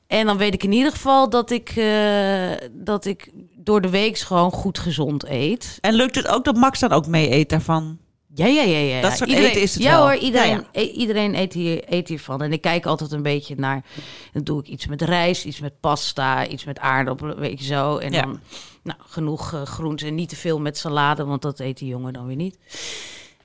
En 0.06 0.26
dan 0.26 0.36
weet 0.36 0.54
ik 0.54 0.62
in 0.62 0.72
ieder 0.72 0.92
geval 0.92 1.30
dat 1.30 1.50
ik, 1.50 1.68
eh, 1.68 2.50
dat 2.72 3.04
ik 3.04 3.30
door 3.56 3.80
de 3.80 3.90
week 3.90 4.18
gewoon 4.18 4.50
goed 4.50 4.78
gezond 4.78 5.24
eet. 5.28 5.78
En 5.80 5.94
lukt 5.94 6.14
het 6.14 6.28
ook 6.28 6.44
dat 6.44 6.56
Max 6.56 6.80
dan 6.80 6.92
ook 6.92 7.06
mee 7.06 7.30
eet 7.30 7.48
daarvan? 7.48 7.98
Ja, 8.34 8.46
ja, 8.46 8.62
ja. 8.62 8.78
ja. 8.78 9.00
Dat 9.00 9.16
soort 9.16 9.28
iedereen, 9.28 9.50
eten 9.50 9.62
is 9.62 9.74
het 9.74 9.82
ja 9.82 9.90
wel. 9.90 10.00
hoor, 10.00 10.16
iedereen, 10.16 10.64
Ja, 10.72 10.80
ja. 10.80 10.80
iedereen 10.80 11.34
eet, 11.34 11.52
hier, 11.52 11.82
eet 11.86 12.08
hiervan. 12.08 12.42
En 12.42 12.52
ik 12.52 12.60
kijk 12.60 12.86
altijd 12.86 13.12
een 13.12 13.22
beetje 13.22 13.54
naar... 13.56 13.84
Dan 14.32 14.44
doe 14.44 14.60
ik 14.60 14.68
iets 14.68 14.86
met 14.86 15.02
rijst, 15.02 15.44
iets 15.44 15.60
met 15.60 15.80
pasta, 15.80 16.46
iets 16.46 16.64
met 16.64 16.78
aardappelen, 16.78 17.38
weet 17.38 17.58
je 17.58 17.64
zo. 17.64 17.96
En 17.96 18.12
dan 18.12 18.40
nou, 18.82 18.98
genoeg 19.06 19.52
uh, 19.52 19.62
groenten 19.62 20.06
en 20.06 20.14
niet 20.14 20.28
te 20.28 20.36
veel 20.36 20.60
met 20.60 20.78
salade, 20.78 21.24
want 21.24 21.42
dat 21.42 21.60
eet 21.60 21.78
die 21.78 21.88
jongen 21.88 22.12
dan 22.12 22.26
weer 22.26 22.36
niet. 22.36 22.58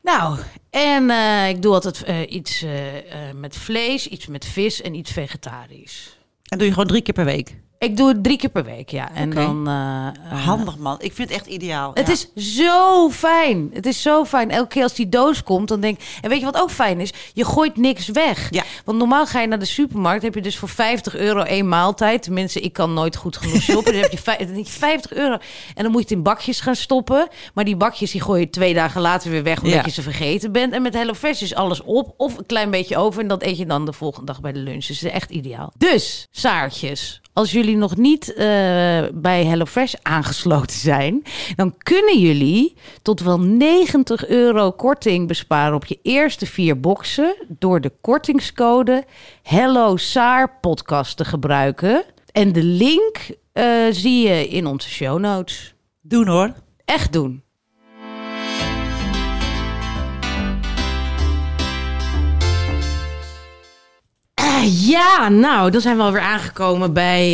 Nou, 0.01 0.39
en 0.69 1.09
eh, 1.09 1.49
ik 1.49 1.61
doe 1.61 1.73
altijd 1.73 2.03
eh, 2.03 2.31
iets 2.31 2.65
met 3.35 3.57
vlees, 3.57 4.07
iets 4.07 4.27
met 4.27 4.45
vis 4.45 4.81
en 4.81 4.93
iets 4.93 5.11
vegetarisch. 5.11 6.17
En 6.43 6.57
doe 6.57 6.67
je 6.67 6.73
gewoon 6.73 6.87
drie 6.87 7.01
keer 7.01 7.13
per 7.13 7.25
week? 7.25 7.55
Ik 7.79 7.97
doe 7.97 8.07
het 8.07 8.23
drie 8.23 8.37
keer 8.37 8.49
per 8.49 8.63
week, 8.65 8.89
ja. 8.89 9.11
En 9.13 9.29
dan... 9.29 9.67
eh, 9.67 10.07
eh, 10.31 10.45
Handig 10.45 10.77
man. 10.77 10.95
Ik 10.99 11.13
vind 11.13 11.29
het 11.29 11.37
echt 11.37 11.47
ideaal. 11.47 11.91
het 11.93 12.07
Ja. 12.07 12.13
is 12.13 12.55
zo 12.57 13.09
fijn. 13.09 13.69
Het 13.73 13.85
is 13.85 14.01
zo 14.01 14.25
fijn. 14.25 14.51
Elke 14.51 14.67
keer 14.67 14.83
als 14.83 14.93
die 14.93 15.09
doos 15.09 15.43
komt, 15.43 15.67
dan 15.67 15.79
denk 15.79 15.97
ik... 15.99 16.05
En 16.21 16.29
weet 16.29 16.39
je 16.39 16.45
wat 16.45 16.61
ook 16.61 16.71
fijn 16.71 16.99
is? 16.99 17.13
Je 17.33 17.45
gooit 17.45 17.77
niks 17.77 18.07
weg. 18.07 18.47
Ja. 18.51 18.63
Want 18.85 18.97
normaal 18.97 19.25
ga 19.25 19.41
je 19.41 19.47
naar 19.47 19.59
de 19.59 19.65
supermarkt... 19.65 20.23
heb 20.23 20.33
je 20.35 20.41
dus 20.41 20.57
voor 20.57 20.69
50 20.69 21.15
euro 21.15 21.41
één 21.41 21.67
maaltijd. 21.67 22.23
Tenminste, 22.23 22.59
ik 22.59 22.73
kan 22.73 22.93
nooit 22.93 23.15
goed 23.15 23.37
genoeg 23.37 23.61
shoppen. 23.71 23.91
dus 23.93 24.01
heb 24.01 24.11
je 24.11 24.17
vij- 24.17 24.37
dan 24.37 24.53
denk 24.53 24.65
je 24.65 24.71
50 24.71 25.13
euro. 25.13 25.37
En 25.75 25.83
dan 25.83 25.91
moet 25.91 26.01
je 26.01 26.07
het 26.07 26.11
in 26.17 26.23
bakjes 26.23 26.59
gaan 26.59 26.75
stoppen. 26.75 27.27
Maar 27.53 27.65
die 27.65 27.75
bakjes 27.75 28.11
die 28.11 28.21
gooi 28.21 28.39
je 28.39 28.49
twee 28.49 28.73
dagen 28.73 29.01
later 29.01 29.31
weer 29.31 29.43
weg... 29.43 29.57
omdat 29.61 29.73
Ja. 29.73 29.85
je 29.85 29.91
ze 29.91 30.01
vergeten 30.01 30.51
bent. 30.51 30.73
En 30.73 30.81
met 30.81 30.93
HelloFresh 30.93 31.41
is 31.41 31.55
alles 31.55 31.81
op. 31.83 32.13
Of 32.17 32.37
een 32.37 32.45
klein 32.45 32.71
beetje 32.71 32.97
over. 32.97 33.21
En 33.21 33.27
dat 33.27 33.43
eet 33.43 33.57
je 33.57 33.65
dan 33.65 33.85
de 33.85 33.93
volgende 33.93 34.25
dag 34.25 34.41
bij 34.41 34.51
de 34.51 34.59
lunch. 34.59 34.85
Dus 34.85 34.99
het 34.99 35.09
is 35.09 35.15
echt 35.15 35.29
ideaal. 35.29 35.71
Dus, 35.77 36.27
Saartjes... 36.31 37.21
Als 37.33 37.51
jullie 37.51 37.66
jullie 37.67 37.81
nog 37.81 37.97
niet 37.97 38.33
eh, 38.33 38.45
bij 39.13 39.45
HelloFresh 39.45 39.93
aangesloten 40.01 40.77
zijn, 40.77 41.23
dan 41.55 41.77
kunnen 41.77 42.19
jullie 42.19 42.75
tot 43.01 43.19
wel 43.19 43.39
90 43.39 44.27
euro 44.27 44.71
korting 44.71 45.27
besparen 45.27 45.75
op 45.75 45.85
je 45.85 45.99
eerste 46.01 46.45
vier 46.45 46.79
boxen 46.79 47.35
door 47.47 47.81
de 47.81 47.91
kortingscode 48.01 49.03
Hello 49.43 49.97
Saar 49.97 50.57
podcast 50.61 51.17
te 51.17 51.25
gebruiken. 51.25 52.03
En 52.31 52.51
de 52.51 52.63
link 52.63 53.17
eh, 53.51 53.65
zie 53.89 54.27
je 54.27 54.47
in 54.47 54.65
onze 54.65 54.89
show 54.89 55.19
notes. 55.19 55.75
Doen 56.01 56.27
hoor. 56.27 56.53
Echt 56.85 57.13
doen. 57.13 57.46
Ja, 64.65 65.29
nou, 65.29 65.71
dan 65.71 65.81
zijn 65.81 65.97
we 65.97 66.03
alweer 66.03 66.21
aangekomen 66.21 66.93
bij 66.93 67.25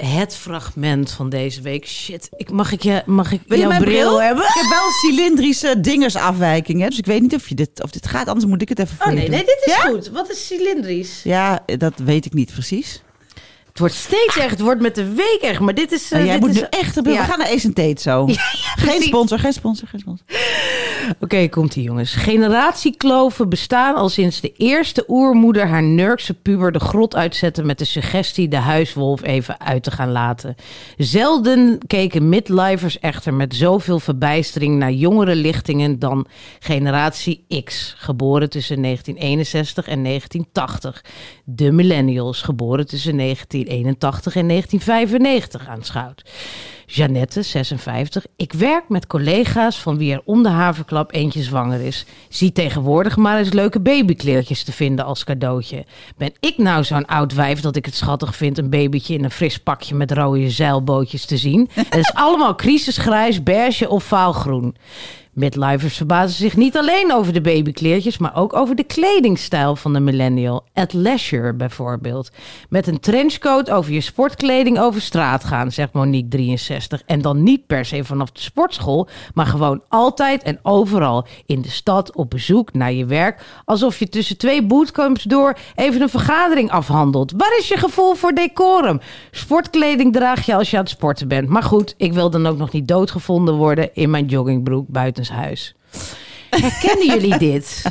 eh, 0.00 0.18
het 0.18 0.36
fragment 0.36 1.10
van 1.10 1.28
deze 1.28 1.60
week. 1.62 1.86
Shit, 1.86 2.28
ik, 2.36 2.50
mag 2.50 2.72
ik, 2.72 2.82
je, 2.82 3.02
mag 3.06 3.32
ik 3.32 3.40
Wil 3.46 3.58
jouw 3.58 3.68
mijn 3.68 3.82
bril? 3.82 4.22
hebben? 4.22 4.44
Ik 4.44 4.50
heb 4.54 4.70
wel 4.70 4.90
cilindrische 4.90 5.80
dingersafwijking, 5.80 6.80
hè? 6.80 6.88
dus 6.88 6.98
ik 6.98 7.06
weet 7.06 7.20
niet 7.20 7.34
of, 7.34 7.48
je 7.48 7.54
dit, 7.54 7.82
of 7.82 7.90
dit 7.90 8.06
gaat. 8.06 8.26
Anders 8.28 8.46
moet 8.46 8.62
ik 8.62 8.68
het 8.68 8.78
even 8.78 8.96
voor 8.96 9.06
Oh 9.06 9.12
nee, 9.12 9.20
doen. 9.24 9.30
nee, 9.34 9.44
dit 9.44 9.62
is 9.64 9.74
Ja? 9.74 9.80
goed. 9.80 10.08
Wat 10.10 10.30
is 10.30 10.46
cilindrisch? 10.46 11.20
Ja, 11.22 11.58
dat 11.66 11.92
weet 12.04 12.24
ik 12.26 12.32
niet 12.32 12.52
precies. 12.52 13.02
Wordt 13.80 13.94
steeds 13.94 14.36
echt, 14.38 14.50
het 14.50 14.60
wordt 14.60 14.80
met 14.80 14.94
de 14.94 15.14
week 15.14 15.38
echt. 15.40 15.60
Maar 15.60 15.74
dit 15.74 15.92
is... 15.92 16.12
eh, 16.12 16.24
jij 16.24 16.32
dit 16.32 16.40
moet 16.40 16.50
is 16.50 16.56
nu 16.60 16.66
echt. 16.70 16.94
Ja. 16.94 17.02
We 17.02 17.16
gaan 17.16 17.38
naar 17.38 17.48
Ace 17.48 17.72
Tate 17.72 18.00
zo. 18.00 18.26
geen 18.88 19.02
sponsor, 19.02 19.38
geen 19.38 19.52
sponsor, 19.52 19.88
geen 19.88 20.00
sponsor. 20.00 20.26
Oké, 21.20 21.48
komt 21.48 21.76
ie 21.76 21.82
jongens. 21.82 22.14
Generatiekloven 22.14 23.48
bestaan 23.48 23.94
al 23.94 24.08
sinds 24.08 24.40
de 24.40 24.52
eerste 24.56 25.04
oermoeder 25.08 25.66
haar 25.66 25.82
nurkse 25.82 26.34
puber 26.34 26.72
de 26.72 26.80
grot 26.80 27.16
uitzette 27.16 27.62
met 27.62 27.78
de 27.78 27.84
suggestie 27.84 28.48
de 28.48 28.56
huiswolf 28.56 29.22
even 29.22 29.60
uit 29.60 29.82
te 29.82 29.90
gaan 29.90 30.12
laten. 30.12 30.54
Zelden 30.96 31.78
keken 31.86 32.28
midlifers 32.28 32.98
echter 32.98 33.34
met 33.34 33.54
zoveel 33.54 34.00
verbijstering 34.00 34.78
naar 34.78 34.92
jongere 34.92 35.34
lichtingen 35.34 35.98
dan 35.98 36.26
generatie 36.58 37.44
X, 37.64 37.94
geboren 37.98 38.50
tussen 38.50 38.82
1961 38.82 39.86
en 39.86 40.02
1980. 40.04 41.04
De 41.44 41.72
millennials, 41.72 42.42
geboren 42.42 42.86
tussen 42.86 43.16
1981 43.70 44.36
en 44.36 44.48
1995 44.48 45.68
aanschouwt. 45.68 46.22
Jeannette, 46.92 47.42
56. 47.42 48.26
Ik 48.36 48.52
werk 48.52 48.88
met 48.88 49.06
collega's 49.06 49.78
van 49.78 49.98
wie 49.98 50.12
er 50.12 50.22
om 50.24 50.42
de 50.42 50.48
haverklap 50.48 51.12
eentje 51.12 51.42
zwanger 51.42 51.80
is. 51.80 52.04
Zie 52.28 52.52
tegenwoordig 52.52 53.16
maar 53.16 53.38
eens 53.38 53.52
leuke 53.52 53.80
babykleertjes 53.80 54.62
te 54.62 54.72
vinden 54.72 55.04
als 55.04 55.24
cadeautje. 55.24 55.84
Ben 56.16 56.32
ik 56.40 56.58
nou 56.58 56.84
zo'n 56.84 57.06
oud 57.06 57.34
wijf 57.34 57.60
dat 57.60 57.76
ik 57.76 57.84
het 57.84 57.94
schattig 57.94 58.36
vind 58.36 58.58
een 58.58 58.70
babytje 58.70 59.14
in 59.14 59.24
een 59.24 59.30
fris 59.30 59.58
pakje 59.58 59.94
met 59.94 60.12
rode 60.12 60.50
zeilbootjes 60.50 61.24
te 61.24 61.36
zien? 61.36 61.68
Het 61.72 61.96
is 61.96 62.14
allemaal 62.14 62.54
crisisgrijs, 62.54 63.42
beige 63.42 63.88
of 63.88 64.04
vaalgroen. 64.04 64.76
Midlifers 65.32 65.96
verbazen 65.96 66.36
zich 66.36 66.56
niet 66.56 66.76
alleen 66.76 67.12
over 67.12 67.32
de 67.32 67.40
babykleertjes, 67.40 68.18
maar 68.18 68.36
ook 68.36 68.56
over 68.56 68.76
de 68.76 68.84
kledingstijl 68.84 69.76
van 69.76 69.92
de 69.92 70.00
millennial. 70.00 70.64
At 70.74 70.92
leisure 70.92 71.54
bijvoorbeeld. 71.54 72.30
Met 72.68 72.86
een 72.86 73.00
trenchcoat 73.00 73.70
over 73.70 73.92
je 73.92 74.00
sportkleding 74.00 74.78
over 74.80 75.00
straat 75.00 75.44
gaan, 75.44 75.72
zegt 75.72 75.92
Monique 75.92 76.28
63. 76.28 77.02
En 77.06 77.22
dan 77.22 77.42
niet 77.42 77.66
per 77.66 77.84
se 77.84 78.04
vanaf 78.04 78.30
de 78.30 78.40
sportschool, 78.40 79.08
maar 79.34 79.46
gewoon 79.46 79.82
altijd 79.88 80.42
en 80.42 80.58
overal. 80.62 81.26
In 81.46 81.62
de 81.62 81.70
stad, 81.70 82.14
op 82.14 82.30
bezoek, 82.30 82.72
naar 82.72 82.92
je 82.92 83.06
werk. 83.06 83.44
Alsof 83.64 83.98
je 83.98 84.08
tussen 84.08 84.38
twee 84.38 84.62
bootcamps 84.62 85.22
door 85.22 85.56
even 85.74 86.02
een 86.02 86.08
vergadering 86.08 86.70
afhandelt. 86.70 87.32
Waar 87.36 87.58
is 87.58 87.68
je 87.68 87.76
gevoel 87.76 88.14
voor 88.14 88.32
decorum? 88.32 89.00
Sportkleding 89.30 90.12
draag 90.12 90.46
je 90.46 90.54
als 90.54 90.70
je 90.70 90.76
aan 90.76 90.82
het 90.82 90.92
sporten 90.92 91.28
bent. 91.28 91.48
Maar 91.48 91.62
goed, 91.62 91.94
ik 91.96 92.12
wil 92.12 92.30
dan 92.30 92.46
ook 92.46 92.58
nog 92.58 92.72
niet 92.72 92.88
doodgevonden 92.88 93.54
worden 93.54 93.94
in 93.94 94.10
mijn 94.10 94.26
joggingbroek 94.26 94.86
buitenshuis. 95.34 95.74
Herkennen 96.50 97.06
jullie 97.06 97.38
dit? 97.38 97.82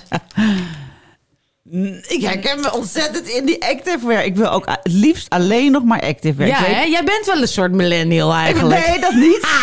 Ik 2.08 2.22
herken 2.22 2.60
me 2.60 2.74
ontzettend 2.74 3.28
in 3.28 3.46
die 3.46 3.64
activewear. 3.66 4.26
Ik 4.26 4.36
wil 4.36 4.50
ook 4.50 4.66
het 4.66 4.80
liefst 4.84 5.30
alleen 5.30 5.72
nog 5.72 5.84
maar 5.84 6.02
activewear. 6.02 6.50
Ja, 6.50 6.60
Ik 6.60 6.66
weet- 6.68 6.76
hè? 6.76 6.82
jij 6.84 7.04
bent 7.04 7.26
wel 7.26 7.42
een 7.42 7.48
soort 7.48 7.72
millennial 7.72 8.34
eigenlijk. 8.34 8.88
Nee, 8.88 9.00
dat 9.00 9.14
niet. 9.14 9.48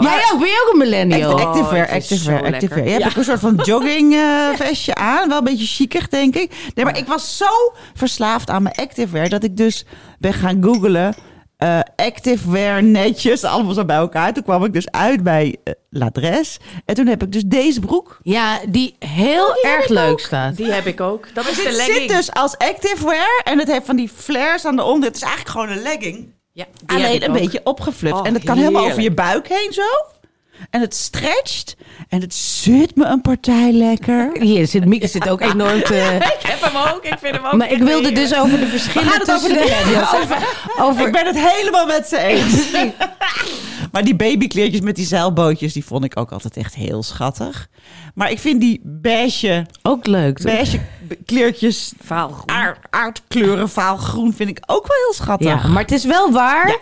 Jij 0.00 0.22
ook, 0.32 0.38
ben 0.38 0.48
je 0.48 0.64
ook 0.66 0.72
een 0.72 0.78
millennial? 0.78 1.32
Act- 1.32 1.44
activewear, 1.44 1.86
het 1.86 1.90
activewear, 2.02 2.42
activewear. 2.44 2.50
lekker. 2.60 2.84
Je 2.84 2.90
hebt 2.90 3.04
ook 3.06 3.16
een 3.16 3.24
soort 3.24 3.40
van 3.40 3.60
jogging 3.72 4.14
eh, 4.14 4.48
vestje 4.54 4.94
aan. 4.94 5.28
Wel 5.28 5.38
een 5.38 5.44
beetje 5.44 5.66
chiquig, 5.66 6.08
denk 6.08 6.36
ik. 6.36 6.52
Nee, 6.74 6.84
maar 6.84 6.98
ik 6.98 7.06
was 7.06 7.36
zo 7.36 7.46
verslaafd 7.94 8.50
aan 8.50 8.62
mijn 8.62 8.74
activewear... 8.74 9.28
dat 9.28 9.44
ik 9.44 9.56
dus 9.56 9.84
ben 10.18 10.32
gaan 10.34 10.62
googlen... 10.62 11.14
eh 11.60 11.78
activewear 11.96 12.82
netjes, 12.82 13.44
allemaal 13.44 13.74
zo 13.74 13.84
bij 13.84 13.96
elkaar. 13.96 14.32
Toen 14.32 14.42
kwam 14.42 14.64
ik 14.64 14.72
dus 14.72 14.90
uit 14.90 15.22
bij 15.22 15.56
eh, 15.64 15.72
L'Adresse. 15.90 16.58
En 16.84 16.94
toen 16.94 17.06
heb 17.06 17.22
ik 17.22 17.32
dus 17.32 17.42
deze 17.44 17.80
broek. 17.80 18.18
Ja, 18.22 18.58
die 18.68 18.96
heel 18.98 19.56
erg 19.62 19.88
leuk 19.88 20.20
staat. 20.20 20.56
Die 20.56 20.72
heb 20.72 20.86
ik 20.86 21.00
ook. 21.00 21.34
Dat 21.34 21.46
is 21.48 21.56
de 21.56 21.72
legging. 21.72 21.98
zit 21.98 22.08
dus 22.08 22.32
als 22.32 22.58
activewear 22.58 23.40
en 23.44 23.58
het 23.58 23.68
heeft 23.70 23.86
van 23.86 23.96
die 23.96 24.08
flares 24.14 24.64
aan 24.64 24.76
de 24.76 24.82
onder. 24.82 25.08
Het 25.08 25.16
is 25.16 25.22
eigenlijk 25.22 25.52
gewoon 25.52 25.68
een 25.76 25.82
legging. 25.82 26.28
ja, 26.52 26.64
die 26.72 26.86
heb 26.86 26.90
Alleen 26.96 27.14
ik 27.14 27.22
een 27.22 27.30
ook. 27.30 27.36
beetje 27.38 27.60
opgefluft. 27.64 28.14
Oh, 28.14 28.26
en 28.26 28.34
het 28.34 28.44
kan 28.44 28.56
helemaal 28.56 28.84
over 28.84 29.00
je 29.02 29.12
buik 29.14 29.48
heen 29.48 29.72
zo. 29.72 29.82
En 30.70 30.80
het 30.80 30.94
stretcht. 30.94 31.76
En 32.08 32.20
het 32.20 32.34
zit 32.34 32.96
me 32.96 33.04
een 33.04 33.20
partij 33.20 33.72
lekker. 33.72 34.30
Hier 34.40 34.66
zit 34.66 34.84
Mieke 34.84 35.06
zit 35.06 35.28
ook 35.28 35.40
enorm 35.40 35.82
te... 35.82 36.18
Ik 36.40 36.46
heb 36.46 36.60
hem 36.60 36.94
ook. 36.94 37.04
Ik 37.04 37.16
vind 37.20 37.36
hem 37.36 37.44
ook. 37.44 37.52
Maar 37.52 37.72
ik 37.72 37.82
wilde 37.82 38.12
dus 38.12 38.34
over 38.34 38.58
de 38.58 38.66
verschillen 38.66 39.12
het 39.12 39.32
over 39.32 39.48
tussen 39.48 39.54
de 39.54 40.28
over, 40.84 41.06
Ik 41.06 41.12
ben 41.12 41.26
het 41.26 41.38
helemaal 41.38 41.86
met 41.86 42.06
ze 42.06 42.18
eens. 42.18 42.70
maar 43.92 44.04
die 44.04 44.16
babykleertjes 44.16 44.80
met 44.80 44.96
die 44.96 45.06
zeilbootjes, 45.06 45.72
die 45.72 45.84
vond 45.84 46.04
ik 46.04 46.16
ook 46.18 46.32
altijd 46.32 46.56
echt 46.56 46.74
heel 46.74 47.02
schattig. 47.02 47.68
Maar 48.14 48.30
ik 48.30 48.38
vind 48.38 48.60
die 48.60 48.80
beige, 48.84 49.66
ook 49.82 50.06
leuk. 50.06 50.38
toch? 50.38 50.52
beige 50.52 50.80
kleertjes, 51.26 51.92
Vaalgroen. 52.02 52.50
aard, 52.50 52.78
aardkleuren, 52.90 53.68
vaalgroen, 53.68 54.32
vind 54.32 54.50
ik 54.50 54.58
ook 54.66 54.86
wel 54.86 54.96
heel 55.04 55.14
schattig. 55.14 55.62
Ja, 55.62 55.68
maar 55.68 55.82
het 55.82 55.92
is 55.92 56.04
wel 56.04 56.32
waar. 56.32 56.78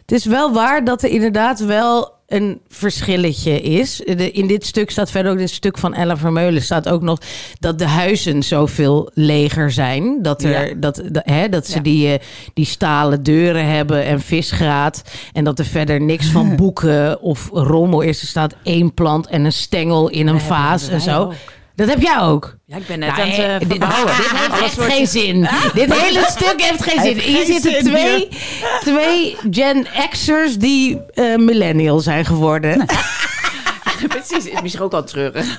Het 0.00 0.12
is 0.12 0.24
wel 0.24 0.52
waar 0.52 0.84
dat 0.84 1.02
er 1.02 1.10
inderdaad 1.10 1.60
wel 1.60 2.18
een 2.30 2.60
verschilletje 2.68 3.60
is. 3.60 3.96
De- 4.04 4.30
in 4.30 4.46
dit 4.46 4.66
stuk 4.66 4.90
staat 4.90 5.10
verder 5.10 5.32
ook 5.32 5.38
dit 5.38 5.50
stuk 5.50 5.78
van 5.78 5.94
Ella 5.94 6.16
Vermeulen 6.16 6.62
staat 6.62 6.88
ook 6.88 7.02
nog 7.02 7.18
dat 7.58 7.78
de 7.78 7.86
huizen 7.86 8.42
zoveel 8.42 9.10
leger 9.14 9.70
zijn. 9.70 10.22
Dat, 10.22 10.42
er, 10.42 10.68
Ja. 10.68 10.74
dat, 10.74 11.02
dat, 11.10 11.22
hè, 11.26 11.48
dat 11.48 11.66
ze 11.66 11.74
Ja. 11.76 11.82
die, 11.82 12.12
eh, 12.12 12.24
die 12.54 12.64
stalen 12.64 13.22
deuren 13.22 13.66
hebben 13.66 14.04
en 14.04 14.20
visgraat. 14.20 15.02
En 15.32 15.44
dat 15.44 15.58
er 15.58 15.64
verder 15.64 16.00
niks 16.00 16.26
van 16.26 16.56
boeken 16.56 17.20
of 17.20 17.48
rommel 17.52 18.00
is. 18.00 18.20
Er 18.20 18.26
staat 18.28 18.54
één 18.62 18.94
plant 18.94 19.26
en 19.26 19.44
een 19.44 19.52
stengel 19.52 20.08
in 20.08 20.26
een 20.26 20.40
vaas 20.40 20.88
en 20.88 21.00
zo. 21.00 21.22
ook. 21.22 21.32
Dat 21.80 21.88
heb 21.88 22.02
jij 22.02 22.18
ook. 22.18 22.56
Ja, 22.66 22.76
ik 22.76 22.86
ben 22.86 22.98
net 22.98 23.08
Nou, 23.08 23.20
aan 23.22 23.28
het 23.28 23.38
eh, 23.38 23.54
eh, 23.54 23.60
dit, 23.60 23.68
verbouwen. 23.68 24.06
dit 24.16 24.30
heeft 24.30 24.50
Alles 24.50 24.62
echt 24.64 24.74
wordt- 24.76 24.92
geen 24.92 25.06
zin. 25.06 25.48
Dit 25.74 25.94
hele 25.94 26.26
stuk 26.30 26.54
heeft 26.62 26.82
geen 26.82 27.00
zin. 27.02 27.12
Heeft 27.14 27.24
Hier 27.26 27.36
geen 27.36 27.46
zitten 27.60 27.72
zin, 27.72 27.84
twee, 27.84 28.28
twee 28.80 29.36
Gen 29.50 29.86
X'ers 30.10 30.56
die 30.58 30.98
eh 31.14 31.36
millennial 31.36 32.00
zijn 32.00 32.24
geworden. 32.24 32.86
Precies, 34.08 34.44
is 34.50 34.60
misschien 34.62 34.84
ook 34.84 34.92
al 34.92 35.04
treurig. 35.04 35.58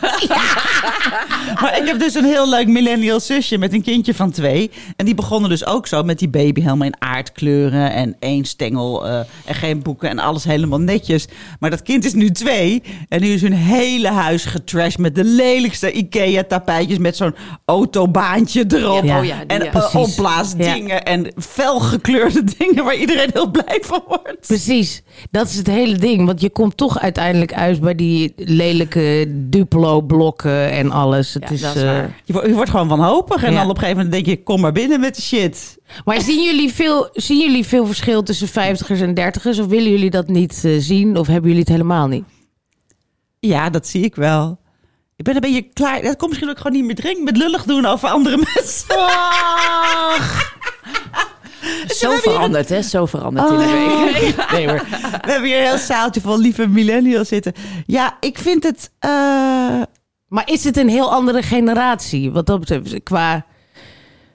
Maar 1.62 1.78
ik 1.82 1.88
heb 1.88 2.00
dus 2.00 2.13
een 2.13 2.26
heel 2.26 2.50
leuk 2.50 2.67
millennial 2.67 3.20
zusje 3.20 3.58
met 3.58 3.74
een 3.74 3.82
kindje 3.82 4.13
van 4.13 4.32
twee. 4.32 4.72
En 4.96 5.06
die 5.06 5.15
begonnen 5.15 5.50
dus 5.50 5.65
ook 5.65 5.88
zo 5.88 6.04
met 6.04 6.20
die 6.20 6.30
baby 6.30 6.62
helemaal 6.62 6.88
in 6.88 7.02
aardkleuren 7.02 7.91
en 7.91 8.15
één 8.20 8.46
stengel 8.46 9.08
eh, 9.08 9.20
en 9.46 9.56
geen 9.56 9.82
boeken 9.82 10.10
en 10.10 10.20
alles 10.20 10.44
helemaal 10.44 10.80
netjes. 10.80 11.28
Maar 11.60 11.70
dat 11.70 11.82
kind 11.82 12.06
is 12.06 12.13
nu 12.13 12.30
twee 12.32 12.84
en 13.10 13.22
nu 13.22 13.28
is 13.28 13.41
hun 13.41 13.54
hele 13.54 14.08
huis 14.08 14.46
getrashed 14.46 14.98
met 14.98 15.15
de 15.15 15.24
lelijkste 15.24 15.91
Ikea 15.91 16.44
tapijtjes 16.44 16.98
met 16.98 17.15
zo'n 17.15 17.36
autobaantje 17.65 18.65
erop. 18.67 19.04
Ja. 19.04 19.20
Oh 19.20 19.26
ja, 19.26 19.38
die, 19.38 19.46
en 19.48 19.63
ja. 19.63 19.65
eh, 19.65 19.72
Precies. 19.72 19.94
opblaasdingen 19.94 21.04
en 21.04 21.28
felgekleurde 21.38 22.44
dingen 22.58 22.84
waar 22.84 22.96
iedereen 22.96 23.30
heel 23.34 23.52
blij 23.52 23.80
van 23.82 24.04
wordt. 24.08 24.48
Precies, 24.48 25.02
dat 25.32 25.48
is 25.50 25.56
het 25.58 25.67
hele 25.67 25.96
ding. 25.98 26.26
Want 26.26 26.41
je 26.41 26.50
komt 26.50 26.78
toch 26.78 27.00
uiteindelijk 27.00 27.54
uit 27.54 27.80
bij 27.80 27.96
die 27.96 28.34
lelijke 28.36 29.26
Duplo-blokken 29.50 30.71
en 30.72 30.92
alles. 30.92 31.34
Het 31.34 31.44
Ja, 31.44 31.50
is, 31.50 31.62
dat 31.62 31.76
is 31.76 31.82
eh. 31.82 32.04
Je 32.24 32.34
wordt, 32.34 32.48
je 32.48 32.54
wordt 32.54 32.70
gewoon 32.70 32.88
wanhopig 32.88 33.44
en 33.44 33.52
Ja. 33.52 33.60
dan 33.60 33.70
op 33.70 33.76
een 33.76 33.82
gegeven 33.82 34.04
moment 34.04 34.14
denk 34.26 34.38
je, 34.38 34.44
kom 34.44 34.62
maar 34.62 34.72
binnen 34.72 35.00
met 35.00 35.16
de 35.16 35.22
shit. 35.22 35.78
Maar 36.06 36.22
zien 36.22 36.44
jullie, 36.44 36.74
veel, 36.74 37.10
zien 37.14 37.40
jullie 37.40 37.66
veel 37.66 37.86
verschil 37.86 38.24
tussen 38.24 38.48
vijftigers 38.48 39.00
en 39.02 39.14
dertigers? 39.14 39.60
Of 39.60 39.66
willen 39.68 39.92
jullie 39.92 40.10
dat 40.10 40.28
niet 40.28 40.62
eh, 40.66 40.72
zien? 40.80 41.18
Of 41.18 41.28
hebben 41.28 41.46
jullie 41.46 41.60
het 41.64 41.70
helemaal 41.72 42.08
niet? 42.08 42.24
Ja, 43.40 43.70
dat 43.70 43.88
zie 43.88 44.04
ik 44.04 44.16
wel. 44.16 44.60
Ik 45.16 45.24
ben 45.28 45.36
een 45.36 45.42
beetje 45.42 45.62
klaar. 45.74 46.02
Dat 46.02 46.16
komt 46.16 46.30
misschien 46.30 46.50
ook 46.52 46.58
gewoon 46.58 46.74
niet 46.74 46.86
meer 46.86 46.96
drinken 46.96 47.24
met 47.24 47.38
lullig 47.38 47.64
doen 47.64 47.86
over 47.86 48.10
andere 48.10 48.38
mensen. 48.54 48.86
Zo 51.88 52.10
hebben 52.10 52.12
hier 52.12 52.32
veranderd, 52.32 52.70
hè? 52.70 52.82
Zo 52.82 53.06
veranderd 53.06 53.50
in 53.50 53.58
de 53.58 53.64
Oh. 53.64 54.04
week. 54.04 54.52
Nee. 54.52 54.66
We 55.26 55.32
hebben 55.32 55.50
hier 55.50 55.58
een 55.60 55.66
heel 55.68 55.78
zaaltje 55.78 56.22
vol 56.22 56.40
lieve 56.40 56.68
millennials 56.68 57.28
zitten. 57.28 57.54
Ja, 57.86 58.18
ik 58.20 58.38
vind 58.38 58.64
het... 58.64 58.92
eh, 59.00 59.82
Maar 60.32 60.50
is 60.50 60.63
het 60.63 60.78
een 60.78 60.89
heel 60.89 61.12
andere 61.12 61.41
generatie? 61.41 62.32
Wat 62.32 62.46
dat 62.46 62.60
betreft, 62.60 63.04
qua 63.04 63.46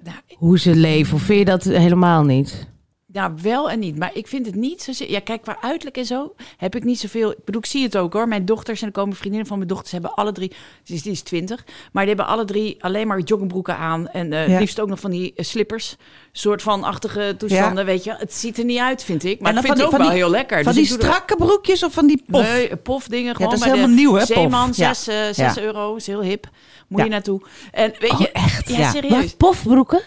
Nou, 0.04 0.16
hoe 0.36 0.58
ze 0.58 0.74
leven? 0.74 1.14
Of 1.14 1.22
vind 1.22 1.38
je 1.38 1.44
dat 1.44 1.64
helemaal 1.64 2.24
niet? 2.24 2.68
Nou, 3.16 3.32
wel 3.42 3.70
en 3.70 3.78
niet. 3.78 3.98
Maar 3.98 4.10
ik 4.14 4.26
vind 4.26 4.46
het 4.46 4.54
niet 4.54 4.82
zozeer... 4.82 5.10
Ja, 5.10 5.20
kijk, 5.20 5.42
qua 5.42 5.56
uiterlijk 5.60 5.96
en 5.96 6.04
zo 6.04 6.34
heb 6.56 6.74
ik 6.76 6.84
niet 6.84 6.98
zoveel... 7.00 7.30
Ik 7.30 7.44
bedoel, 7.44 7.60
ik 7.60 7.66
zie 7.66 7.82
het 7.82 7.96
ook 7.96 8.12
hoor. 8.12 8.28
Mijn 8.28 8.44
dochters 8.44 8.80
en 8.80 8.86
er 8.86 8.92
komen 8.92 9.16
vriendinnen 9.16 9.48
van 9.48 9.56
mijn 9.56 9.68
dochters... 9.68 9.92
hebben 9.92 10.14
alle 10.14 10.32
drie... 10.32 10.52
Die 10.84 10.96
is, 10.96 11.02
die 11.02 11.12
is 11.12 11.20
twintig. 11.22 11.64
Maar 11.92 12.04
die 12.06 12.14
hebben 12.14 12.32
alle 12.34 12.44
drie 12.44 12.84
alleen 12.84 13.06
maar 13.06 13.20
joggingbroeken 13.20 13.76
aan. 13.76 14.08
En 14.08 14.32
eh, 14.32 14.48
Ja. 14.48 14.58
liefst 14.58 14.80
ook 14.80 14.88
nog 14.88 15.00
van 15.00 15.10
die 15.10 15.32
eh, 15.36 15.44
slippers. 15.44 15.96
soort 16.32 16.62
van 16.62 16.84
achtige 16.84 17.34
toestanden, 17.38 17.84
weet 17.84 18.04
je. 18.04 18.14
Het 18.18 18.34
ziet 18.34 18.58
er 18.58 18.64
niet 18.64 18.78
uit, 18.78 19.04
vind 19.04 19.24
ik. 19.24 19.40
Maar 19.40 19.52
ik 19.54 19.60
vind 19.60 19.76
het 19.76 19.82
ook 19.86 19.90
die- 19.90 19.98
wel 19.98 20.10
heel 20.10 20.30
lekker. 20.30 20.62
Van 20.64 20.74
Dus 20.74 20.88
die 20.88 20.96
er- 20.98 21.02
strakke 21.04 21.36
broekjes 21.36 21.82
of 21.82 21.92
van 21.92 22.06
die 22.06 22.22
pof? 22.26 22.42
Nee, 22.42 22.76
pofdingen 22.76 23.34
gewoon. 23.34 23.50
dat 23.50 23.58
is 23.58 23.64
de 23.64 23.70
helemaal 23.70 23.96
nieuw, 23.96 24.12
hè, 24.12 24.18
pof? 24.26 24.26
Zeeman, 24.36 24.72
Ja. 24.74 24.94
6 24.94 25.04
zes 25.36 25.54
Ja. 25.54 25.62
euro. 25.62 25.94
is 25.94 26.06
heel 26.06 26.22
hip. 26.22 26.48
Moet 26.88 26.98
Ja. 26.98 27.04
je 27.04 27.10
naartoe. 27.10 27.40
En 27.72 27.92
weet 27.98 28.18
je, 28.18 28.30
echt? 28.32 28.68
Ja, 28.68 28.78
Ja. 28.78 28.90
serieus. 28.90 29.12
Maar 29.12 29.26
pofbroeken? 29.36 30.00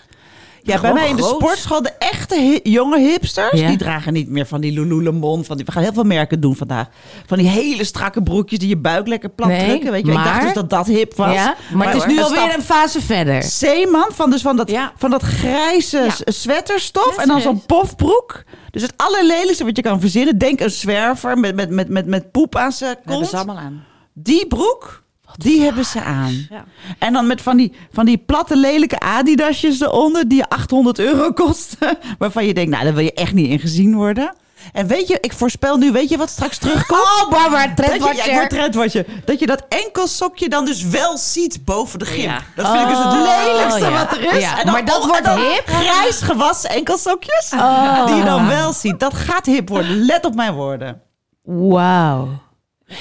Ja, 0.64 0.80
bij 0.82 0.94
mij 0.94 1.10
in 1.10 1.16
de 1.16 1.22
groot. 1.22 1.36
sportschool, 1.36 1.82
de 1.82 1.92
echte 2.00 2.40
hi- 2.42 2.60
jonge 2.72 3.00
hipsters, 3.00 3.60
Ja. 3.60 3.68
die 3.68 3.78
dragen 3.78 4.14
niet 4.14 4.30
meer 4.30 4.46
van 4.46 4.62
die 4.62 4.72
Lululemon. 4.72 5.46
Van 5.46 5.56
die, 5.58 5.66
we 5.66 5.72
gaan 5.72 5.84
heel 5.84 5.94
veel 5.94 6.04
merken 6.04 6.40
doen 6.40 6.56
vandaag. 6.56 6.88
Van 7.26 7.38
die 7.38 7.48
hele 7.48 7.84
strakke 7.84 8.24
broekjes 8.24 8.60
die 8.60 8.68
je 8.70 8.78
buik 8.78 9.08
lekker 9.08 9.30
plat 9.30 9.48
Nee, 9.50 9.68
drukken. 9.68 9.92
Weet 9.92 10.06
je. 10.06 10.12
Ik 10.12 10.18
dacht 10.24 10.42
dus 10.42 10.54
dat 10.54 10.70
dat 10.70 10.88
hip 10.88 11.16
was. 11.16 11.34
Ja, 11.34 11.56
maar 11.74 11.88
het 11.88 11.96
is 11.96 12.04
hoor, 12.04 12.12
nu 12.14 12.22
alweer 12.22 12.54
een 12.56 12.62
fase 12.64 13.02
verder. 13.02 13.44
Zeeman, 13.44 14.08
van, 14.12 14.30
dus 14.30 14.42
van, 14.42 14.56
dat, 14.56 14.70
Ja. 14.72 14.92
van 14.98 15.10
dat 15.10 15.22
grijze 15.22 16.08
sweaterstof. 16.26 17.18
En 17.18 17.28
dan 17.28 17.42
zo'n 17.42 17.66
pofbroek. 17.66 18.44
Dus 18.72 18.82
het 18.82 18.94
allerlelijkste 18.98 19.64
wat 19.66 19.76
je 19.76 19.82
kan 19.82 20.00
verzinnen. 20.00 20.38
Denk 20.38 20.60
een 20.60 20.72
zwerver 20.72 21.38
met, 21.38 21.56
met, 21.56 21.70
met, 21.70 21.90
met, 21.90 22.06
met 22.06 22.32
poep 22.32 22.56
aan 22.56 22.72
zijn 22.72 22.96
kont. 23.06 23.34
allemaal 23.34 23.58
aan. 23.58 23.84
Die 24.14 24.48
broek, 24.48 24.99
die 25.40 25.62
hebben 25.62 25.86
ze 25.86 26.02
aan. 26.02 26.48
Ja. 26.50 26.64
En 27.00 27.14
dan 27.14 27.28
met 27.28 27.42
van 27.42 27.58
die, 27.58 27.74
van 27.92 28.06
die 28.06 28.18
platte 28.18 28.56
lelijke 28.56 29.00
Adidasjes 29.00 29.82
eronder, 29.82 30.28
die 30.28 30.46
800 30.46 31.00
euro 31.00 31.32
kosten. 31.32 31.98
Waarvan 32.20 32.46
je 32.46 32.54
denkt, 32.54 32.72
nou, 32.72 32.84
daar 32.84 32.94
wil 32.94 33.04
je 33.04 33.14
echt 33.14 33.34
niet 33.34 33.50
in 33.50 33.60
gezien 33.60 33.96
worden. 33.96 34.34
En 34.74 34.88
weet 34.88 35.08
je, 35.08 35.18
ik 35.22 35.34
voorspel 35.34 35.78
nu, 35.78 35.92
weet 35.92 36.10
je 36.10 36.18
wat 36.18 36.30
straks 36.30 36.58
terugkomt? 36.58 37.02
Oh, 37.02 37.30
Barbara, 37.30 37.74
trendwatcher. 37.74 38.48
trendwatcher. 38.48 39.06
Dat 39.26 39.40
je 39.40 39.46
dat 39.46 39.66
enkelsokje 39.70 40.50
dan 40.50 40.66
dus 40.66 40.84
wel 40.84 41.18
ziet 41.18 41.66
boven 41.66 42.00
de 42.00 42.06
gym. 42.06 42.22
Ja. 42.22 42.40
Dat 42.56 42.68
vind 42.72 42.82
ik 42.82 42.88
dus 42.88 42.98
het 42.98 43.14
Oh, 43.14 43.22
lelijkste 43.22 43.80
ja. 43.80 43.92
wat 43.92 44.18
er 44.18 44.34
is. 44.36 44.42
Ja, 44.42 44.58
En 44.60 44.64
dan- 44.66 44.74
maar 44.74 44.86
dat 44.86 44.98
oh, 44.98 45.06
wordt 45.08 45.30
hip. 45.30 45.64
Grijs 45.66 46.22
gewassen 46.22 46.70
enkelsokjes. 46.70 47.52
Oh. 47.54 48.06
Die 48.06 48.16
je 48.16 48.24
dan 48.24 48.48
wel 48.48 48.74
ziet. 48.74 49.00
Dat 49.00 49.14
gaat 49.14 49.46
hip 49.46 49.70
worden. 49.70 50.06
Let 50.06 50.26
op 50.26 50.36
mijn 50.36 50.54
woorden. 50.54 51.02
Wauw. 51.44 52.28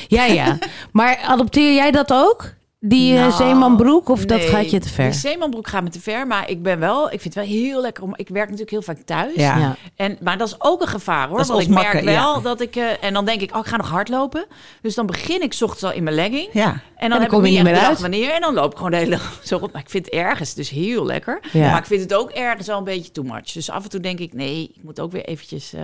Ja, 0.08 0.24
ja. 0.24 0.58
Maar 0.92 1.18
adopteer 1.26 1.74
jij 1.74 1.90
dat 1.90 2.12
ook? 2.12 2.56
Die 2.80 3.12
eh, 3.14 3.20
Nou, 3.20 3.32
zeemanbroek? 3.32 4.08
Of 4.08 4.24
dat 4.24 4.40
gaat 4.40 4.70
je 4.70 4.78
te 4.80 4.88
ver? 4.88 5.10
Die 5.10 5.18
zeemanbroek 5.18 5.68
gaat 5.68 5.82
me 5.82 5.88
te 5.88 6.00
ver, 6.00 6.26
maar 6.26 6.50
ik 6.50 6.62
ben 6.62 6.78
wel, 6.78 7.04
ik 7.12 7.20
vind 7.20 7.34
het 7.34 7.46
wel 7.46 7.54
heel 7.54 7.80
lekker 7.80 8.02
om. 8.02 8.12
Ik 8.16 8.28
werk 8.28 8.44
natuurlijk 8.44 8.70
heel 8.70 8.82
vaak 8.82 8.98
thuis. 9.04 9.34
Ja. 9.34 9.58
Ja. 9.58 9.76
En, 9.96 10.18
maar 10.20 10.38
dat 10.38 10.48
is 10.48 10.54
ook 10.58 10.80
een 10.80 10.86
gevaar 10.88 11.28
hoor. 11.28 11.36
Dat 11.36 11.46
is 11.46 11.52
Want 11.52 11.62
ik 11.62 11.68
merk 11.68 11.84
makken, 11.84 12.04
wel 12.04 12.34
ja. 12.34 12.40
dat 12.40 12.60
ik. 12.60 12.76
eh, 12.76 13.04
en 13.04 13.12
dan 13.14 13.24
denk 13.24 13.40
ik, 13.40 13.52
oh, 13.54 13.58
ik 13.58 13.66
ga 13.66 13.76
nog 13.76 13.88
hardlopen. 13.88 14.44
Dus 14.82 14.94
dan 14.94 15.06
begin 15.06 15.42
ik 15.42 15.52
's 15.52 15.62
ochtends 15.62 15.84
al 15.84 15.92
in 15.92 16.02
mijn 16.02 16.16
legging. 16.16 16.48
Ja. 16.52 16.66
En 16.70 16.80
dan, 16.96 17.08
dan 17.10 17.20
heb 17.20 17.28
kom 17.28 17.44
ik 17.44 17.50
je 17.50 17.52
niet 17.56 17.62
meer 17.62 17.78
uit. 17.78 18.00
wanneer. 18.00 18.30
En 18.30 18.40
dan 18.40 18.54
loop 18.54 18.70
ik 18.70 18.76
gewoon 18.76 18.90
de 18.92 18.96
hele 18.96 19.10
dag 19.10 19.40
zo 19.44 19.56
rond. 19.56 19.72
Maar 19.72 19.82
ik 19.82 19.90
vind 19.90 20.04
het 20.04 20.14
ergens 20.14 20.54
dus 20.54 20.70
heel 20.70 21.06
lekker. 21.06 21.40
Ja. 21.52 21.70
Maar 21.70 21.78
ik 21.80 21.86
vind 21.86 22.00
het 22.00 22.14
ook 22.14 22.30
ergens 22.30 22.66
wel 22.66 22.78
een 22.78 22.84
beetje 22.84 23.10
too 23.10 23.24
much. 23.24 23.52
Dus 23.52 23.70
af 23.70 23.82
en 23.84 23.90
toe 23.90 24.00
denk 24.00 24.18
ik, 24.18 24.32
nee, 24.32 24.72
ik 24.74 24.82
moet 24.82 25.00
ook 25.00 25.12
weer 25.12 25.24
eventjes... 25.24 25.72
eh, 25.72 25.82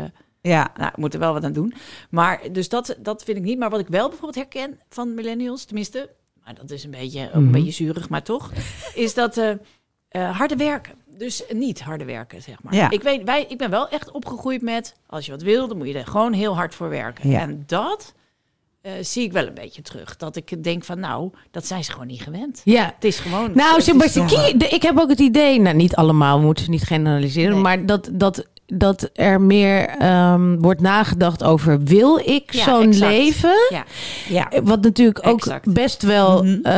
Ja. 0.51 0.71
nou, 0.77 0.89
ik 0.91 0.97
moet 0.97 1.15
er 1.15 1.21
wel 1.21 1.33
wat 1.33 1.45
aan 1.45 1.53
doen. 1.53 1.75
Maar 2.11 2.41
dus 2.53 2.69
dat, 2.69 2.97
dat 2.99 3.23
vind 3.23 3.37
ik 3.39 3.43
niet. 3.45 3.59
Maar 3.59 3.71
wat 3.71 3.81
ik 3.81 3.89
wel 3.89 4.09
bijvoorbeeld 4.09 4.35
herken 4.53 4.81
van 4.89 5.15
millennials, 5.15 5.65
tenminste... 5.65 6.11
Maar 6.45 6.55
dat 6.55 6.71
is 6.71 6.85
een 6.85 6.91
beetje, 6.91 7.27
ook 7.29 7.35
een 7.35 7.51
beetje 7.51 7.71
zurig, 7.71 8.09
maar 8.09 8.23
toch... 8.23 8.53
is 8.95 9.15
dat 9.15 9.37
eh 9.37 9.51
eh, 10.09 10.37
harde 10.37 10.57
werken. 10.57 10.93
Dus 11.19 11.43
niet 11.53 11.81
harde 11.81 12.05
werken, 12.05 12.43
zeg 12.43 12.63
maar. 12.63 12.75
Ja. 12.75 12.91
Ik, 12.91 13.03
weet, 13.03 13.23
wij, 13.25 13.45
ik 13.49 13.59
ben 13.59 13.71
wel 13.71 13.89
echt 13.89 14.11
opgegroeid 14.11 14.63
met... 14.63 14.95
als 15.07 15.27
je 15.27 15.31
wat 15.33 15.43
wil, 15.43 15.69
dan 15.69 15.77
moet 15.77 15.87
je 15.89 15.99
er 15.99 16.07
gewoon 16.07 16.33
heel 16.33 16.55
hard 16.57 16.75
voor 16.75 16.89
werken. 16.89 17.31
Ja. 17.31 17.41
En 17.41 17.65
dat 17.67 18.15
eh, 18.81 18.93
zie 19.01 19.25
ik 19.25 19.33
wel 19.33 19.47
een 19.47 19.55
beetje 19.55 19.83
terug. 19.83 20.17
Dat 20.17 20.37
ik 20.37 20.65
denk 20.65 20.85
van, 20.85 21.01
nou, 21.01 21.31
dat 21.51 21.67
zijn 21.67 21.85
ze 21.85 21.93
gewoon 21.93 22.07
niet 22.07 22.23
gewend. 22.23 22.61
Ja. 22.65 22.93
Het 22.95 23.05
is 23.05 23.19
gewoon... 23.19 23.51
Nou, 23.55 23.81
zeg 23.83 23.95
is- 24.03 24.17
ik 24.73 24.83
heb 24.83 24.99
ook 24.99 25.09
het 25.09 25.21
idee, 25.21 25.61
nou 25.61 25.77
niet 25.77 25.95
allemaal, 25.97 26.39
we 26.39 26.45
moeten 26.45 26.71
niet 26.71 26.83
generaliseren, 26.83 27.53
Nee. 27.53 27.63
maar 27.63 27.87
dat, 27.87 28.09
dat, 28.13 28.47
dat 28.67 29.11
er 29.15 29.41
meer 29.41 29.89
ehm, 29.89 30.57
wordt 30.61 30.81
nagedacht 30.81 31.43
over, 31.45 31.81
wil 31.83 32.19
ik 32.25 32.53
Ja, 32.53 32.65
zo'n 32.65 32.83
exact. 32.87 33.13
leven? 33.13 33.55
Ja, 33.71 33.85
ja. 34.29 34.63
Wat 34.63 34.83
natuurlijk 34.83 35.27
ook 35.27 35.39
Exact. 35.39 35.73
best 35.73 36.03
wel 36.03 36.43
Mhm. 36.43 36.55
eh, 36.63 36.73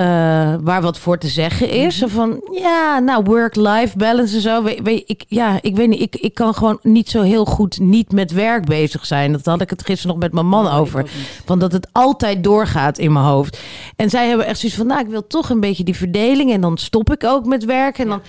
waar 0.61 0.83
wat 0.83 0.99
voor 0.99 1.19
te 1.19 1.29
zeggen 1.29 1.69
is. 1.71 1.99
Zo 1.99 2.07
van, 2.07 2.41
ja, 2.53 2.99
nou, 2.99 3.23
work-life 3.25 3.97
balance 3.99 4.35
en 4.35 4.41
zo. 4.41 4.63
Weet, 4.63 4.81
weet, 4.83 5.03
ik, 5.07 5.25
ja, 5.29 5.59
ik 5.61 5.77
weet 5.77 5.89
niet, 5.89 6.01
ik, 6.01 6.17
ik 6.17 6.35
kan 6.35 6.55
gewoon 6.55 6.79
niet 6.83 7.11
zo 7.11 7.23
heel 7.23 7.45
goed 7.45 7.79
niet 7.81 8.13
met 8.13 8.33
werk 8.33 8.65
bezig 8.65 9.07
zijn. 9.07 9.33
Dat 9.33 9.45
had 9.47 9.61
ik 9.61 9.71
het 9.71 9.85
gisteren 9.85 10.13
nog 10.15 10.23
met 10.25 10.33
mijn 10.33 10.47
man 10.49 10.67
Oh, 10.67 10.79
over. 10.79 11.11
Want 11.47 11.61
dat 11.61 11.73
het 11.73 11.89
altijd 11.93 12.45
doorgaat 12.45 12.99
in 12.99 13.13
mijn 13.13 13.25
hoofd. 13.25 13.61
En 13.97 14.11
zij 14.11 14.29
hebben 14.29 14.47
echt 14.47 14.59
zoiets 14.59 14.79
van, 14.79 14.87
nou, 14.87 15.01
ik 15.01 15.11
wil 15.11 15.27
toch 15.27 15.51
een 15.51 15.61
beetje 15.61 15.85
die 15.85 15.97
verdeling. 15.97 16.53
En 16.53 16.61
dan 16.61 16.79
stop 16.79 17.13
ik 17.13 17.25
ook 17.25 17.47
met 17.47 17.65
werken. 17.65 18.05
En 18.05 18.11
dan, 18.11 18.21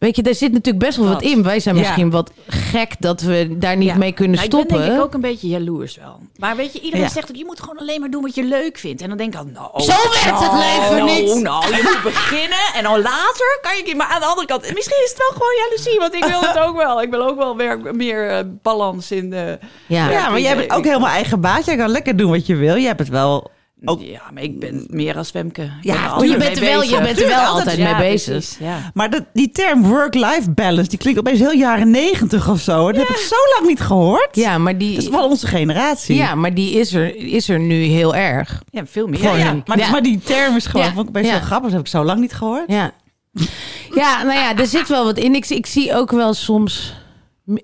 weet 0.00 0.16
je, 0.16 0.22
daar 0.22 0.34
zit 0.34 0.52
natuurlijk 0.52 0.84
best 0.84 0.96
wel 0.96 1.06
wat 1.06 1.14
Wat? 1.14 1.22
in. 1.32 1.42
Wij 1.42 1.60
zijn 1.60 1.74
Ja. 1.74 1.80
misschien 1.80 2.10
wat 2.10 2.30
gek 2.46 2.92
dat 2.98 3.20
we 3.20 3.56
daar 3.58 3.76
niet 3.76 3.88
Ja. 3.88 3.96
mee 3.96 4.12
kunnen 4.12 4.36
Nou, 4.36 4.48
stoppen. 4.48 4.68
Ik 4.70 4.76
ben 4.76 4.86
denk 4.86 4.98
ik 5.00 5.04
ook 5.06 5.14
een 5.14 5.20
beetje 5.20 5.48
jaloers 5.48 5.96
wel. 5.96 6.18
Maar 6.36 6.56
weet 6.56 6.72
je, 6.72 6.80
iedereen 6.80 7.04
Ja. 7.04 7.10
zegt 7.12 7.30
ook, 7.30 7.36
je 7.36 7.44
moet 7.44 7.60
gewoon 7.60 7.78
alleen 7.78 8.00
maar 8.00 8.10
doen 8.10 8.22
wat 8.22 8.34
je 8.34 8.44
leuk 8.44 8.78
vindt. 8.78 9.02
En 9.02 9.08
dan 9.08 9.16
denk 9.18 9.32
ik 9.34 9.38
al, 9.38 9.44
nou... 9.46 9.82
Zo 9.82 9.86
werkt 10.24 10.40
het 10.40 10.52
leven 10.52 10.96
nou, 11.06 11.10
niet. 11.20 11.42
Nou, 11.42 11.76
je 11.76 11.80
moet 11.82 12.02
beginnen 12.12 12.58
en 12.74 12.82
dan 12.82 13.00
later 13.02 13.58
kan 13.62 13.76
je... 13.86 13.94
Maar 13.96 14.06
aan 14.06 14.20
de 14.20 14.26
andere 14.26 14.46
kant, 14.46 14.60
misschien 14.74 15.02
is 15.04 15.10
het 15.10 15.18
wel 15.18 15.30
gewoon 15.32 15.56
jaloezie. 15.64 15.98
Want 15.98 16.14
ik 16.14 16.24
wil 16.24 16.40
het 16.40 16.58
ook 16.58 16.76
wel. 16.76 17.02
Ik 17.02 17.10
wil 17.10 17.26
ook 17.28 17.36
wel 17.36 17.56
werk, 17.56 17.94
meer 17.94 18.28
eh, 18.30 18.44
balans 18.62 19.10
in 19.10 19.30
de... 19.30 19.58
ja. 19.86 20.10
Ja, 20.10 20.28
maar 20.30 20.40
jij 20.40 20.56
bent 20.56 20.70
ook 20.72 20.84
helemaal 20.84 21.08
eigen 21.10 21.40
baas. 21.40 21.64
Jij 21.64 21.76
kan 21.76 21.88
lekker 21.90 22.16
doen 22.16 22.30
wat 22.30 22.46
je 22.46 22.56
wil. 22.56 22.74
Je 22.74 22.86
hebt 22.86 22.98
het 22.98 23.08
wel... 23.08 23.50
Ja, 23.98 24.22
maar 24.34 24.42
ik 24.42 24.58
ben 24.60 24.86
meer 24.88 25.16
als 25.16 25.30
Femke. 25.30 25.62
Ik 25.62 25.70
Ja, 25.80 26.16
je 26.22 26.36
bent 26.36 26.56
er 26.56 26.64
wel, 26.64 26.82
je 26.82 27.00
bent 27.00 27.20
er 27.20 27.26
wel 27.28 27.36
Tuurlijk, 27.36 27.48
altijd 27.48 27.76
Ja, 27.76 27.98
mee 27.98 28.10
bezig. 28.10 28.32
precies, 28.32 28.56
ja. 28.60 28.90
Maar 28.94 29.10
dat, 29.10 29.24
die 29.32 29.50
term 29.50 29.82
work-life 29.82 30.50
balance, 30.50 30.88
die 30.90 30.98
klinkt 30.98 31.18
opeens 31.20 31.38
heel 31.38 31.52
jaren 31.52 31.90
negentig 31.90 32.48
of 32.48 32.60
zo. 32.60 32.92
Dat 32.92 32.96
heb 33.08 33.08
ik 33.08 33.16
zo 33.16 33.36
lang 33.56 33.68
niet 33.68 33.80
gehoord. 33.80 34.28
Ja, 34.36 34.58
maar 34.58 34.78
die, 34.78 34.94
Dat 34.94 35.02
is 35.02 35.08
wel 35.10 35.28
onze 35.28 35.46
generatie. 35.46 36.16
ja, 36.16 36.34
maar 36.34 36.54
die 36.54 36.72
is 36.78 36.94
er, 36.94 37.16
is 37.16 37.48
er 37.48 37.58
nu 37.60 37.82
heel 37.82 38.14
erg. 38.14 38.62
Ja, 38.70 38.86
veel 38.86 39.06
meer. 39.06 39.22
Ja. 39.22 39.62
Maar, 39.90 40.02
die 40.02 40.20
term 40.24 40.56
is 40.56 40.66
gewoon, 40.66 40.92
vond 40.92 41.06
ik 41.06 41.12
best 41.12 41.30
wel 41.30 41.40
grappig. 41.40 41.62
Dat 41.68 41.72
heb 41.72 41.80
ik 41.80 41.86
zo 41.86 42.04
lang 42.04 42.20
niet 42.20 42.32
gehoord. 42.32 42.64
Ja. 42.66 42.92
ja, 43.94 44.22
nou 44.22 44.38
ja, 44.38 44.56
er 44.56 44.66
zit 44.66 44.88
wel 44.88 45.04
wat 45.04 45.18
in. 45.18 45.34
Ik, 45.34 45.48
ik 45.48 45.66
zie 45.66 45.94
ook 45.94 46.10
wel 46.10 46.34
soms... 46.34 46.94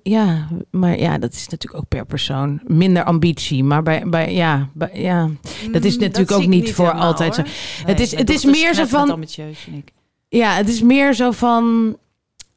Ja, 0.02 0.48
maar 0.70 0.98
ja, 0.98 1.18
dat 1.18 1.32
is 1.32 1.48
natuurlijk 1.48 1.82
ook 1.82 1.88
per 1.88 2.06
persoon. 2.06 2.60
Minder 2.66 3.04
ambitie. 3.04 3.64
Maar 3.64 3.82
bij, 3.82 4.02
bij 4.06 4.34
ja, 4.34 4.68
bij, 4.74 4.90
ja, 4.94 5.30
dat 5.72 5.84
is 5.84 5.94
Mm, 5.94 6.00
natuurlijk 6.02 6.32
ook 6.32 6.46
niet 6.46 6.72
voor 6.72 6.84
helemaal, 6.86 7.06
altijd 7.06 7.34
zo. 7.34 7.42
Het 7.86 8.00
is- 8.00 8.14
het 8.16 8.30
is 8.30 8.44
meer 8.44 8.74
zo 8.74 8.84
van- 8.84 9.10
ambitieus, 9.10 9.58
vind 9.58 9.76
ik. 9.76 9.92
Ja, 10.28 10.52
het 10.54 10.68
is 10.68 10.82
meer 10.82 11.14
zo 11.14 11.30
van. 11.30 11.96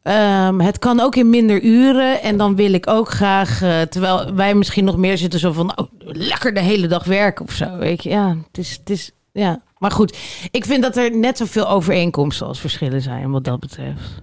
ehm, 0.02 0.60
het 0.60 0.80
kan 0.80 1.00
ook 1.00 1.16
in 1.16 1.30
minder 1.30 1.62
uren. 1.64 2.22
En 2.22 2.38
dan 2.38 2.56
wil 2.56 2.74
ik 2.74 2.88
ook 2.90 3.10
graag. 3.10 3.62
eh, 3.62 3.82
terwijl 3.82 4.34
wij 4.34 4.56
misschien 4.56 4.84
nog 4.86 4.98
meer 4.98 5.18
zitten 5.18 5.40
zo 5.40 5.52
van. 5.52 5.66
Nou, 5.66 5.88
lekker 6.00 6.54
de 6.54 6.60
hele 6.60 6.88
dag 6.88 7.04
werken 7.04 7.46
of 7.46 7.52
zo. 7.52 7.78
Weet 7.78 8.04
je, 8.04 8.10
ja, 8.10 8.28
het 8.48 8.58
is. 8.58 8.72
Het 8.80 8.90
is 8.90 9.12
ja. 9.32 9.62
Maar 9.78 9.92
goed, 9.92 10.18
ik 10.52 10.66
vind 10.66 10.82
dat 10.84 10.98
er 10.98 11.18
net 11.18 11.38
zoveel 11.38 11.70
overeenkomsten 11.70 12.48
als 12.48 12.60
verschillen 12.60 13.02
zijn, 13.02 13.32
wat 13.32 13.44
dat 13.44 13.60
betreft. 13.60 14.22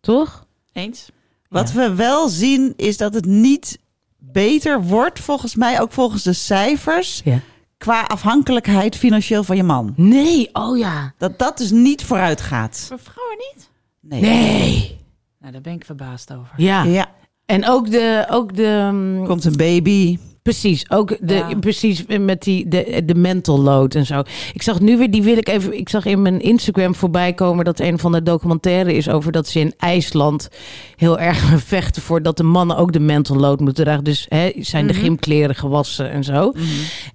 Toch? 0.00 0.46
Eens? 0.72 1.08
Wat 1.50 1.72
we 1.72 1.94
wel 1.94 2.28
zien 2.28 2.72
is 2.76 2.96
dat 2.96 3.14
het 3.14 3.24
niet 3.24 3.78
beter 4.18 4.82
wordt, 4.82 5.18
volgens 5.20 5.54
mij, 5.54 5.80
ook 5.80 5.92
volgens 5.92 6.22
de 6.22 6.32
cijfers, 6.32 7.20
Ja. 7.24 7.40
qua 7.78 8.02
afhankelijkheid 8.02 8.96
financieel 8.96 9.44
van 9.44 9.56
je 9.56 9.62
man. 9.62 9.92
Nee, 9.96 10.48
oh 10.52 10.78
ja. 10.78 11.14
Dat 11.18 11.38
dat 11.38 11.58
dus 11.58 11.70
niet 11.70 12.04
vooruit 12.04 12.40
gaat. 12.40 12.84
Voor 12.88 12.98
vrouwen 12.98 13.36
niet? 13.54 13.70
Nee. 14.00 14.20
Nee. 14.20 14.98
Nou, 15.40 15.52
daar 15.52 15.60
ben 15.60 15.72
ik 15.72 15.84
verbaasd 15.84 16.32
over. 16.32 16.54
Ja. 16.56 16.82
Ja, 16.82 17.06
En 17.46 17.68
ook 17.68 17.90
de. 17.90 18.26
Ook 18.30 18.56
de 18.56 18.88
mm, 18.92 19.26
komt 19.26 19.44
een 19.44 19.56
baby. 19.56 20.18
Precies, 20.42 20.90
ook 20.90 21.16
de, 21.20 21.34
Ja. 21.34 21.54
precies 21.60 22.04
met 22.06 22.42
die, 22.42 22.68
de, 22.68 23.02
de 23.04 23.14
mental 23.14 23.60
load 23.60 23.94
en 23.94 24.06
zo. 24.06 24.22
Ik 24.52 24.62
zag 24.62 24.80
nu 24.80 24.98
weer, 24.98 25.10
die 25.10 25.22
wil 25.22 25.36
ik 25.36 25.48
even, 25.48 25.78
ik 25.78 25.88
zag 25.88 26.04
in 26.04 26.22
mijn 26.22 26.40
Instagram 26.40 26.94
voorbij 26.94 27.32
komen 27.32 27.64
dat 27.64 27.80
een 27.80 27.98
van 27.98 28.12
de 28.12 28.22
documentaire 28.22 28.94
is 28.94 29.08
over 29.08 29.32
dat 29.32 29.48
ze 29.48 29.60
in 29.60 29.74
IJsland 29.78 30.48
heel 30.96 31.18
erg 31.18 31.38
vechten 31.64 32.02
voor 32.02 32.22
dat 32.22 32.36
de 32.36 32.42
mannen 32.42 32.76
ook 32.76 32.92
de 32.92 33.00
mental 33.00 33.36
load 33.36 33.60
moeten 33.60 33.84
dragen. 33.84 34.04
Dus 34.04 34.26
hè, 34.28 34.52
zijn 34.56 34.86
de 34.86 34.94
gymkleren 34.94 35.54
gewassen 35.54 36.10
en 36.10 36.24
zo. 36.24 36.52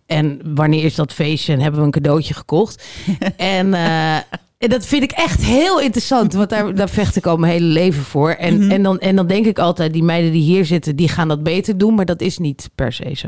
En 0.05 0.41
wanneer 0.55 0.83
is 0.83 0.95
dat 0.95 1.13
feestje 1.13 1.53
en 1.53 1.59
hebben 1.59 1.79
we 1.79 1.85
een 1.85 1.91
cadeautje 1.91 2.33
gekocht? 2.33 2.85
en, 3.37 3.73
eh, 3.73 4.17
en 4.65 4.71
dat 4.71 4.85
vind 4.85 5.03
ik 5.03 5.11
echt 5.11 5.41
heel 5.43 5.79
interessant, 5.79 6.33
want 6.33 6.49
daar, 6.49 6.75
daar 6.75 6.89
vecht 6.89 7.15
ik 7.15 7.25
al 7.25 7.37
mijn 7.37 7.51
hele 7.53 7.65
leven 7.65 8.03
voor. 8.03 8.29
En, 8.29 8.71
en, 8.71 8.83
dan, 8.83 8.99
en 8.99 9.15
dan 9.15 9.27
denk 9.27 9.45
ik 9.45 9.59
altijd, 9.59 9.93
die 9.93 10.03
meiden 10.03 10.31
die 10.31 10.41
hier 10.41 10.65
zitten, 10.65 10.95
die 10.95 11.07
gaan 11.09 11.27
dat 11.27 11.43
beter 11.43 11.77
doen, 11.77 11.95
maar 11.95 12.05
dat 12.05 12.21
is 12.21 12.37
niet 12.37 12.69
per 12.75 12.93
se 12.93 13.11
zo. 13.15 13.27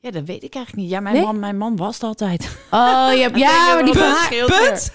Ja, 0.00 0.10
dat 0.12 0.24
weet 0.24 0.42
ik 0.42 0.54
eigenlijk 0.54 0.76
niet. 0.86 0.90
Ja, 0.94 1.00
mijn, 1.00 1.14
Nee? 1.14 1.24
man, 1.24 1.38
mijn 1.38 1.58
man 1.58 1.76
was 1.76 1.94
het 1.94 2.02
altijd. 2.02 2.56
Oh, 2.70 3.08
je 3.14 3.20
hebt, 3.20 3.38
ja, 3.48 3.74
maar 3.74 3.84
die 3.84 3.92
Punt, 3.94 4.46
Punt. 4.46 4.92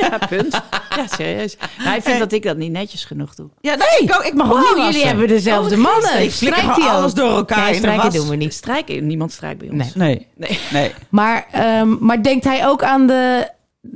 Ja, 0.00 0.18
punt. 0.28 0.52
Ja, 0.96 1.06
serieus. 1.06 1.56
Nou, 1.56 1.88
hij 1.90 2.02
vindt 2.02 2.18
dat 2.18 2.32
ik 2.32 2.42
dat 2.42 2.56
niet 2.56 2.70
netjes 2.70 3.04
genoeg 3.04 3.34
doe. 3.34 3.48
Ja, 3.60 3.74
nee, 3.74 4.08
ik, 4.08 4.14
ook, 4.16 4.24
ik 4.24 4.34
mag 4.34 4.52
ook 4.52 4.58
Wow, 4.58 4.76
niet 4.76 4.84
jullie 4.92 5.06
hebben 5.06 5.28
dezelfde 5.28 5.74
Oh, 5.74 5.80
mannen. 5.82 6.22
Ik 6.22 6.30
Strijkt 6.30 6.58
gewoon 6.58 6.74
die 6.74 6.84
alles 6.84 7.10
ook? 7.10 7.16
door 7.16 7.30
elkaar 7.36 7.58
Nee, 7.58 7.66
in 7.66 7.72
de 7.72 7.78
strijken 7.78 8.04
was. 8.04 8.14
doen 8.14 8.28
we 8.28 8.36
niet. 8.36 8.54
Strijken, 8.54 9.06
niemand 9.06 9.32
strijkt 9.32 9.58
bij 9.58 9.68
ons. 9.70 9.94
Nee. 9.94 10.26
Nee, 10.36 10.48
Nee. 10.48 10.58
nee. 10.72 10.92
Maar, 11.08 11.46
ehm, 11.52 11.96
maar 12.00 12.22
denkt 12.22 12.44
hij 12.44 12.66
ook 12.68 12.82
aan 12.82 13.06
de... 13.06 13.48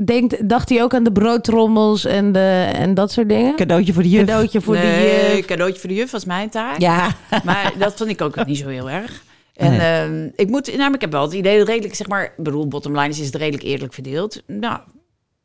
Denkt, 0.05 0.49
dacht 0.49 0.69
hij 0.69 0.83
ook 0.83 0.95
aan 0.95 1.03
de 1.05 1.13
broodtrommels 1.13 2.05
en, 2.05 2.33
de, 2.33 2.71
en 2.75 2.95
dat 2.95 3.13
soort 3.13 3.29
dingen? 3.29 3.57
Cadeautje 3.57 3.93
voor 3.93 4.03
de 4.03 4.09
juf. 4.09 4.21
Cadeautje 4.27 4.61
voor 4.61 4.75
nee, 4.75 5.29
de 5.31 5.35
juf. 5.37 5.45
cadeautje 5.45 5.81
voor 5.81 5.89
de 5.89 5.95
juf 5.95 6.11
was 6.11 6.25
mijn 6.25 6.49
taak. 6.51 6.79
Ja. 6.81 7.15
Maar 7.45 7.73
dat 7.79 7.95
vond 7.97 8.11
ik 8.11 8.21
ook 8.21 8.47
niet 8.47 8.59
zo 8.59 8.69
heel 8.69 8.91
erg. 8.91 9.23
En 9.55 9.71
Nee. 9.71 9.81
ehm, 9.81 10.29
ik 10.35 10.49
moet, 10.49 10.67
namelijk, 10.67 10.95
ik 10.95 11.01
heb 11.01 11.13
wel 11.13 11.23
het 11.23 11.33
idee 11.33 11.59
dat 11.59 11.69
redelijk, 11.69 11.95
zeg 11.95 12.07
maar, 12.09 12.33
bedoel, 12.37 12.69
bottom 12.69 12.93
line 12.99 13.09
is, 13.09 13.19
is 13.21 13.27
het 13.27 13.35
redelijk 13.35 13.63
eerlijk 13.65 13.93
verdeeld. 13.93 14.43
Nou, 14.47 14.81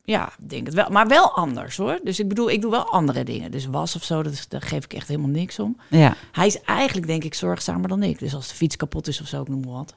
ja, 0.04 0.32
ik 0.38 0.48
denk 0.50 0.66
het 0.66 0.74
wel. 0.74 0.88
Maar 0.90 1.06
wel 1.08 1.30
anders 1.30 1.76
hoor. 1.76 1.98
Dus 2.02 2.20
ik 2.20 2.28
bedoel, 2.28 2.50
ik 2.50 2.60
doe 2.60 2.70
wel 2.70 2.84
andere 2.90 3.24
dingen. 3.24 3.50
Dus 3.50 3.66
was 3.66 3.96
of 3.96 4.02
zo, 4.04 4.22
dat 4.22 4.32
is, 4.32 4.48
daar 4.48 4.62
geef 4.62 4.84
ik 4.84 4.92
echt 4.92 5.08
helemaal 5.08 5.30
niks 5.30 5.58
om. 5.58 5.76
ja. 5.90 6.14
Hij 6.32 6.46
is 6.46 6.60
eigenlijk, 6.60 7.06
denk 7.06 7.24
ik, 7.24 7.34
zorgzamer 7.34 7.88
dan 7.88 8.02
ik. 8.02 8.18
Dus 8.18 8.34
als 8.34 8.48
de 8.48 8.54
fiets 8.54 8.76
kapot 8.76 9.08
is 9.08 9.20
of 9.20 9.26
zo, 9.26 9.40
ik 9.42 9.48
noem 9.48 9.60
maar 9.60 9.74
wat. 9.74 9.94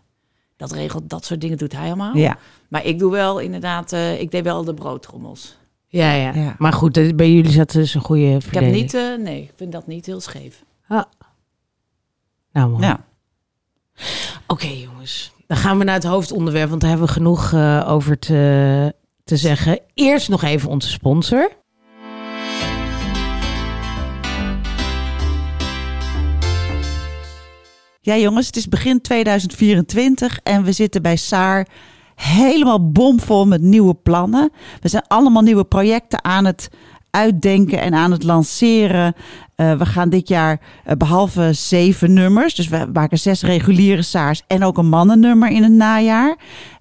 Dat 0.58 0.72
regelt, 0.72 1.10
dat 1.10 1.26
soort 1.26 1.42
dingen 1.42 1.58
doet 1.58 1.72
hij 1.72 1.86
allemaal. 1.88 2.16
Ja. 2.18 2.38
Maar 2.70 2.86
ik 2.86 3.00
doe 3.00 3.12
wel 3.12 3.40
inderdaad, 3.40 3.92
eh, 3.92 4.22
ik 4.22 4.32
deed 4.32 4.44
wel 4.44 4.64
de 4.64 4.74
broodtrommels. 4.74 5.58
Ja, 5.88 6.12
ja, 6.14 6.34
Ja. 6.34 6.56
Maar 6.58 6.74
goed, 6.74 7.16
bij 7.16 7.32
jullie 7.32 7.52
zat 7.52 7.72
dus 7.72 7.94
een 7.94 8.02
goede 8.02 8.26
Ik 8.26 8.32
heb 8.32 8.42
verdeling. 8.44 8.76
niet, 8.76 8.94
eh, 8.94 9.16
nee, 9.18 9.42
ik 9.42 9.52
vind 9.56 9.72
dat 9.72 9.88
niet 9.88 10.06
heel 10.06 10.20
scheef. 10.22 10.64
Ah. 10.88 11.04
Nou, 12.52 12.70
mooi. 12.70 12.84
ja. 12.84 13.06
Oké, 14.48 14.68
jongens. 14.68 15.34
Dan 15.48 15.58
gaan 15.58 15.78
we 15.78 15.84
naar 15.84 15.94
het 15.96 16.04
hoofdonderwerp, 16.04 16.70
want 16.70 16.82
daar 16.82 16.90
hebben 16.90 17.08
we 17.08 17.14
genoeg 17.14 17.54
eh, 17.54 17.86
over 17.88 18.20
te, 18.20 18.94
te 19.24 19.38
zeggen. 19.38 19.80
Eerst 19.94 20.30
nog 20.30 20.44
even 20.44 20.70
onze 20.70 20.90
sponsor. 20.90 21.52
Ja, 28.06 28.18
jongens, 28.18 28.46
het 28.46 28.56
is 28.56 28.68
begin 28.68 29.02
2024 29.02 30.40
en 30.44 30.64
we 30.64 30.72
zitten 30.72 31.02
bij 31.02 31.16
Saar 31.16 31.68
helemaal 32.16 32.92
bomvol 32.92 33.48
met 33.48 33.62
nieuwe 33.62 33.94
plannen. 33.94 34.52
We 34.82 34.90
zijn 34.90 35.04
allemaal 35.08 35.42
nieuwe 35.42 35.64
projecten 35.64 36.24
aan 36.24 36.46
het 36.46 36.70
uitdenken 37.10 37.82
en 37.82 37.94
aan 37.94 38.12
het 38.12 38.24
lanceren. 38.24 39.14
Eh, 39.56 39.78
we 39.78 39.86
gaan 39.86 40.10
dit 40.10 40.28
jaar, 40.28 40.60
eh, 40.84 40.96
behalve 40.96 41.54
zeven 41.54 42.14
nummers, 42.14 42.56
dus 42.56 42.68
we 42.68 42.90
maken 42.94 43.18
zes 43.18 43.42
reguliere 43.42 44.02
Saars 44.02 44.42
en 44.48 44.64
ook 44.64 44.78
een 44.78 44.90
mannennummer 44.90 45.50
in 45.50 45.64
het 45.64 45.72
najaar. 45.72 46.38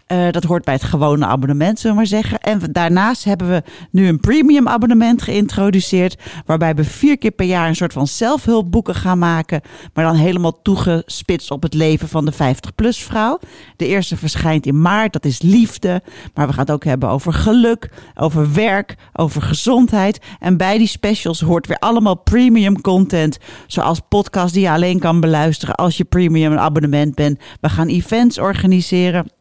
Eh, 0.07 0.31
dat 0.31 0.45
hoort 0.45 0.65
bij 0.65 0.75
het 0.75 0.83
gewone 0.83 1.27
abonnement, 1.27 1.79
zullen 1.79 1.97
we 1.97 2.03
maar 2.03 2.11
zeggen. 2.11 2.41
En 2.41 2.61
daarnaast 2.73 3.25
hebben 3.25 3.49
we 3.49 3.63
nu 3.91 4.09
een 4.09 4.21
premium 4.21 4.69
abonnement 4.69 5.23
geïntroduceerd. 5.23 6.17
Waarbij 6.47 6.75
we 6.75 6.85
vier 6.85 7.19
keer 7.19 7.31
per 7.31 7.47
jaar 7.47 7.69
een 7.69 7.77
soort 7.77 7.93
van 7.93 8.07
zelfhulpboeken 8.07 8.95
gaan 8.95 9.19
maken. 9.19 9.61
Maar 9.95 10.05
dan 10.05 10.15
helemaal 10.15 10.63
toegespitst 10.63 11.51
op 11.51 11.63
het 11.63 11.75
leven 11.75 12.09
van 12.09 12.25
de 12.25 12.33
50-plus 12.33 12.99
vrouw. 12.99 13.39
De 13.77 13.87
eerste 13.87 14.17
verschijnt 14.17 14.67
in 14.67 14.81
maart, 14.81 15.13
dat 15.13 15.25
is 15.25 15.43
liefde. 15.43 16.03
Maar 16.35 16.47
we 16.47 16.53
gaan 16.53 16.65
het 16.65 16.75
ook 16.75 16.85
hebben 16.85 17.09
over 17.09 17.33
geluk, 17.33 17.91
over 18.15 18.53
werk, 18.53 18.97
over 19.13 19.43
gezondheid. 19.43 20.21
En 20.39 20.57
bij 20.57 20.79
die 20.79 20.87
specials 20.87 21.41
hoort 21.41 21.67
weer 21.67 21.79
allemaal 21.79 22.17
premium 22.17 22.81
content. 22.81 23.39
Zoals 23.67 24.01
podcasts 24.09 24.53
die 24.53 24.63
je 24.63 24.71
alleen 24.71 24.99
kan 24.99 25.21
beluisteren 25.21 25.75
als 25.75 25.97
je 25.97 26.05
premium 26.05 26.57
abonnement 26.57 27.15
bent. 27.15 27.39
We 27.61 27.69
gaan 27.69 27.89
events 27.89 28.39
organiseren. 28.39 29.34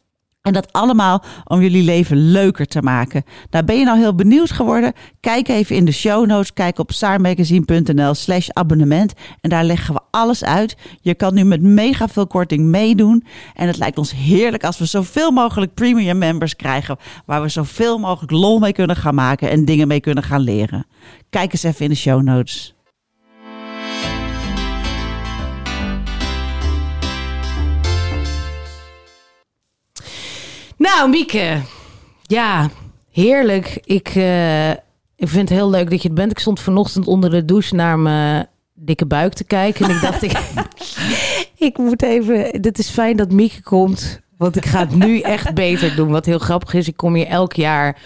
En 0.44 0.54
dat 0.54 0.74
allemaal 0.74 1.24
om 1.44 1.62
jullie 1.62 1.84
leven 1.84 2.32
leuker 2.32 2.66
te 2.66 2.82
maken. 2.82 3.24
Nou, 3.50 3.66
ben 3.66 3.80
je 3.80 3.86
nou 3.86 4.00
heel 4.00 4.16
benieuwd 4.16 4.52
geworden? 4.52 4.94
Kijk 5.20 5.48
even 5.48 5.76
in 5.76 5.86
de 5.86 5.92
show 5.92 6.26
notes. 6.26 6.54
Kijk 6.54 6.80
op 6.80 6.92
saarmagazine.nl 6.92 8.14
slash 8.14 8.50
abonnement. 8.50 9.14
En 9.42 9.50
daar 9.50 9.64
leggen 9.64 9.94
we 9.94 10.00
alles 10.12 10.44
uit. 10.44 10.78
Je 11.02 11.16
kan 11.16 11.34
nu 11.34 11.44
met 11.44 11.62
mega 11.62 12.08
veel 12.08 12.28
korting 12.28 12.66
meedoen. 12.66 13.26
En 13.54 13.68
het 13.68 13.78
lijkt 13.78 13.98
ons 13.98 14.14
heerlijk 14.14 14.64
als 14.64 14.78
we 14.78 14.86
zoveel 14.86 15.32
mogelijk 15.32 15.74
premium 15.74 16.18
members 16.18 16.56
krijgen. 16.56 16.98
Waar 17.26 17.42
we 17.42 17.50
zoveel 17.50 17.98
mogelijk 17.98 18.32
lol 18.32 18.60
mee 18.60 18.74
kunnen 18.74 18.96
gaan 18.96 19.16
maken 19.16 19.50
en 19.50 19.66
dingen 19.66 19.88
mee 19.88 20.02
kunnen 20.02 20.24
gaan 20.24 20.42
leren. 20.42 20.86
Kijk 21.30 21.52
eens 21.52 21.64
even 21.64 21.84
in 21.84 21.92
de 21.92 21.98
show 21.98 22.22
notes. 22.22 22.76
Nou, 30.84 31.10
Mieke. 31.10 31.62
Ja, 32.22 32.70
heerlijk. 33.12 33.80
Ik, 33.84 34.08
eh, 34.08 34.70
ik 35.16 35.28
vind 35.28 35.50
het 35.50 35.58
heel 35.58 35.70
leuk 35.70 35.90
dat 35.90 36.02
je 36.02 36.08
het 36.08 36.18
bent. 36.18 36.32
Ik 36.32 36.40
stond 36.40 36.60
vanochtend 36.60 37.08
onder 37.08 37.30
de 37.30 37.46
douche 37.46 37.76
naar 37.76 38.00
mijn 38.00 38.48
dikke 38.74 39.06
buik 39.06 39.34
te 39.34 39.44
kijken. 39.44 39.86
En 39.86 39.96
ik 39.96 40.02
dacht, 40.02 40.22
ik, 40.22 40.40
ik 41.70 41.78
moet 41.78 42.02
even... 42.02 42.62
Dit 42.62 42.80
is 42.80 42.90
fijn 42.90 43.18
dat 43.18 43.32
Mieke 43.32 43.62
komt. 43.62 44.20
Want 44.38 44.56
ik 44.56 44.66
ga 44.66 44.80
het 44.80 44.96
nu 44.96 45.20
echt 45.20 45.54
beter 45.54 45.96
doen. 45.96 46.10
Wat 46.10 46.26
heel 46.26 46.40
grappig 46.40 46.74
is, 46.74 46.88
ik 46.88 46.98
kom 46.98 47.16
hier 47.16 47.28
elk 47.28 47.54
jaar 47.54 47.98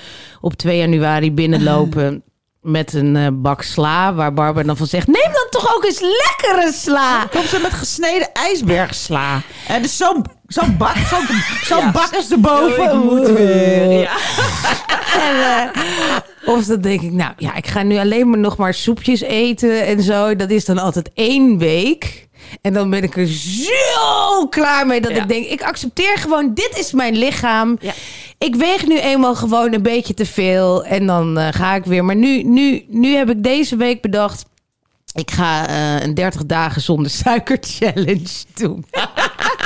op 0.41 0.53
2 0.53 0.77
januari 0.77 1.31
binnenlopen... 1.31 2.23
met 2.67 2.93
een 2.93 3.15
eh, 3.15 3.27
bak 3.33 3.61
sla, 3.61 4.13
waar 4.13 4.33
Barbara 4.33 4.65
dan 4.65 4.77
van 4.77 4.87
zegt... 4.87 5.07
neem 5.07 5.31
dan 5.33 5.47
toch 5.49 5.75
ook 5.75 5.85
eens 5.85 5.99
lekkere 5.99 6.71
sla! 6.73 7.27
Komt 7.31 7.45
ze 7.45 7.59
met 7.59 7.73
gesneden 7.73 8.33
ijsbergsla. 8.33 9.41
En 9.67 9.81
dus 9.81 9.97
zo'n 9.97 10.25
zo'n 10.47 10.77
bak, 10.77 10.95
zo'n 10.95 11.25
zo'n 11.63 11.91
bak 11.91 12.09
is 12.15 12.31
erboven. 12.31 12.97
Moet 12.99 13.29
weer. 13.29 13.91
Ja. 13.91 14.11
En, 15.17 15.35
eh, 15.35 16.55
of 16.55 16.65
dan 16.65 16.81
denk 16.81 17.01
ik, 17.01 17.11
nou 17.11 17.33
ja, 17.37 17.55
ik 17.55 17.67
ga 17.67 17.83
nu 17.83 17.97
alleen 17.97 18.29
maar 18.29 18.39
nog 18.39 18.57
maar 18.57 18.73
soepjes 18.73 19.21
eten 19.21 19.85
en 19.85 20.01
zo. 20.01 20.35
Dat 20.35 20.49
is 20.49 20.65
dan 20.65 20.77
altijd 20.77 21.11
één 21.13 21.57
week. 21.57 22.27
En 22.61 22.73
dan 22.73 22.89
ben 22.89 23.03
ik 23.03 23.17
er 23.17 23.27
zo 23.27 24.47
klaar 24.49 24.87
mee 24.87 25.01
dat 25.01 25.11
Ja. 25.11 25.21
ik 25.21 25.27
denk, 25.27 25.45
ik 25.45 25.61
accepteer 25.61 26.17
gewoon, 26.17 26.53
dit 26.53 26.77
is 26.77 26.91
mijn 26.91 27.17
lichaam. 27.17 27.77
Ja. 27.79 27.93
Ik 28.37 28.55
weeg 28.55 28.87
nu 28.87 28.99
eenmaal 28.99 29.35
gewoon 29.35 29.73
een 29.73 29.81
beetje 29.81 30.13
te 30.13 30.25
veel 30.25 30.85
en 30.85 31.05
dan 31.05 31.37
eh, 31.37 31.47
ga 31.51 31.75
ik 31.75 31.85
weer. 31.85 32.05
Maar 32.05 32.15
nu, 32.15 32.43
nu, 32.43 32.85
nu 32.87 33.15
heb 33.15 33.29
ik 33.29 33.43
deze 33.43 33.75
week 33.75 34.01
bedacht, 34.01 34.45
ik 35.13 35.31
ga 35.31 35.67
eh, 35.67 36.05
een 36.05 36.13
30 36.13 36.45
dagen 36.45 36.81
zonder 36.81 37.11
suiker 37.11 37.57
challenge 37.61 38.43
doen. 38.53 38.85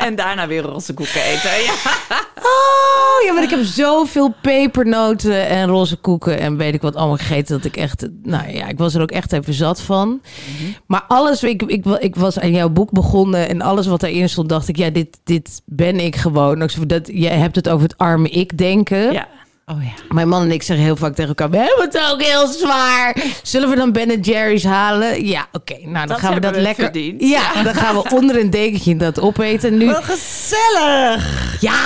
En 0.00 0.14
daarna 0.16 0.46
weer 0.46 0.62
roze 0.62 0.94
koeken 0.94 1.22
eten. 1.22 1.50
Ja. 1.50 1.72
Oh 2.42 3.26
ja, 3.26 3.32
maar 3.32 3.42
ik 3.42 3.50
heb 3.50 3.62
zoveel 3.62 4.34
pepernoten 4.42 5.48
en 5.48 5.68
roze 5.68 5.96
koeken 5.96 6.38
en 6.38 6.56
weet 6.56 6.74
ik 6.74 6.82
wat 6.82 6.94
allemaal 6.96 7.16
gegeten 7.16 7.56
dat 7.56 7.64
ik 7.64 7.76
echt, 7.76 8.08
nou 8.22 8.52
ja, 8.52 8.68
ik 8.68 8.78
was 8.78 8.94
er 8.94 9.02
ook 9.02 9.10
echt 9.10 9.32
even 9.32 9.54
zat 9.54 9.80
van. 9.80 10.20
Maar 10.86 11.04
alles, 11.08 11.42
ik, 11.42 11.62
ik, 11.62 11.84
ik 11.86 12.16
was 12.16 12.38
aan 12.38 12.52
jouw 12.52 12.68
boek 12.68 12.90
begonnen 12.90 13.48
en 13.48 13.60
alles 13.60 13.86
wat 13.86 14.02
erin 14.02 14.28
stond, 14.28 14.48
dacht 14.48 14.68
ik, 14.68 14.76
ja, 14.76 14.90
dit, 14.90 15.20
dit 15.24 15.62
ben 15.64 16.00
ik 16.00 16.16
gewoon. 16.16 16.68
Dat, 16.86 17.10
jij 17.12 17.36
hebt 17.36 17.56
het 17.56 17.68
over 17.68 17.88
het 17.88 17.98
arme 17.98 18.28
ik 18.28 18.58
denken. 18.58 19.12
ja. 19.12 19.28
Oh 19.70 19.82
ja. 19.82 19.90
Mijn 20.08 20.28
man 20.28 20.42
en 20.42 20.50
ik 20.50 20.62
zeggen 20.62 20.84
heel 20.84 20.96
vaak 20.96 21.14
tegen 21.14 21.28
elkaar, 21.28 21.50
we 21.50 21.56
hebben 21.56 21.84
het 21.84 22.10
ook 22.12 22.22
heel 22.22 22.46
zwaar. 22.46 23.16
Zullen 23.42 23.68
we 23.70 23.76
dan 23.76 23.92
Ben 23.92 24.20
Jerry's 24.20 24.64
halen? 24.64 25.26
Ja, 25.26 25.46
oké. 25.52 25.74
Nou, 25.82 25.92
dan 25.92 26.06
Dat 26.06 26.18
gaan 26.20 26.34
we 26.34 26.40
dat 26.40 26.54
we 26.54 26.60
lekker... 26.60 26.84
verdiend. 26.84 27.20
Ja, 27.22 27.62
dan 27.62 27.74
gaan 27.74 27.94
we 27.96 28.10
onder 28.14 28.38
een 28.40 28.50
dekentje 28.50 28.96
dat 28.96 29.20
opeten. 29.20 29.76
Nu, 29.76 29.86
Wel 29.86 30.02
gezellig. 30.02 31.56
ja, 31.60 31.78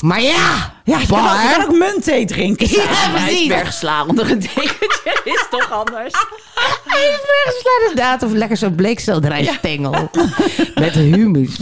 maar 0.00 0.20
ja. 0.22 0.72
Ja, 0.84 0.98
je 0.98 1.06
kan, 1.06 1.18
ook, 1.18 1.24
je 1.42 1.54
kan 1.56 1.64
ook 1.64 1.78
muntthee 1.78 2.24
drinken. 2.24 2.68
Ja, 2.70 2.82
precies. 3.12 3.38
ijsbergsla 3.38 4.04
onder 4.06 4.30
een 4.30 4.40
dekentje 4.40 5.20
is 5.34 5.46
toch 5.50 5.72
anders? 5.72 6.12
Ijsbergsla 6.86 7.70
inderdaad. 7.80 8.22
Of 8.22 8.32
lekker 8.32 8.56
zo'n 8.56 8.74
bleekselderijstengel. 8.74 10.10
Met 10.74 10.92
humus. 10.94 11.56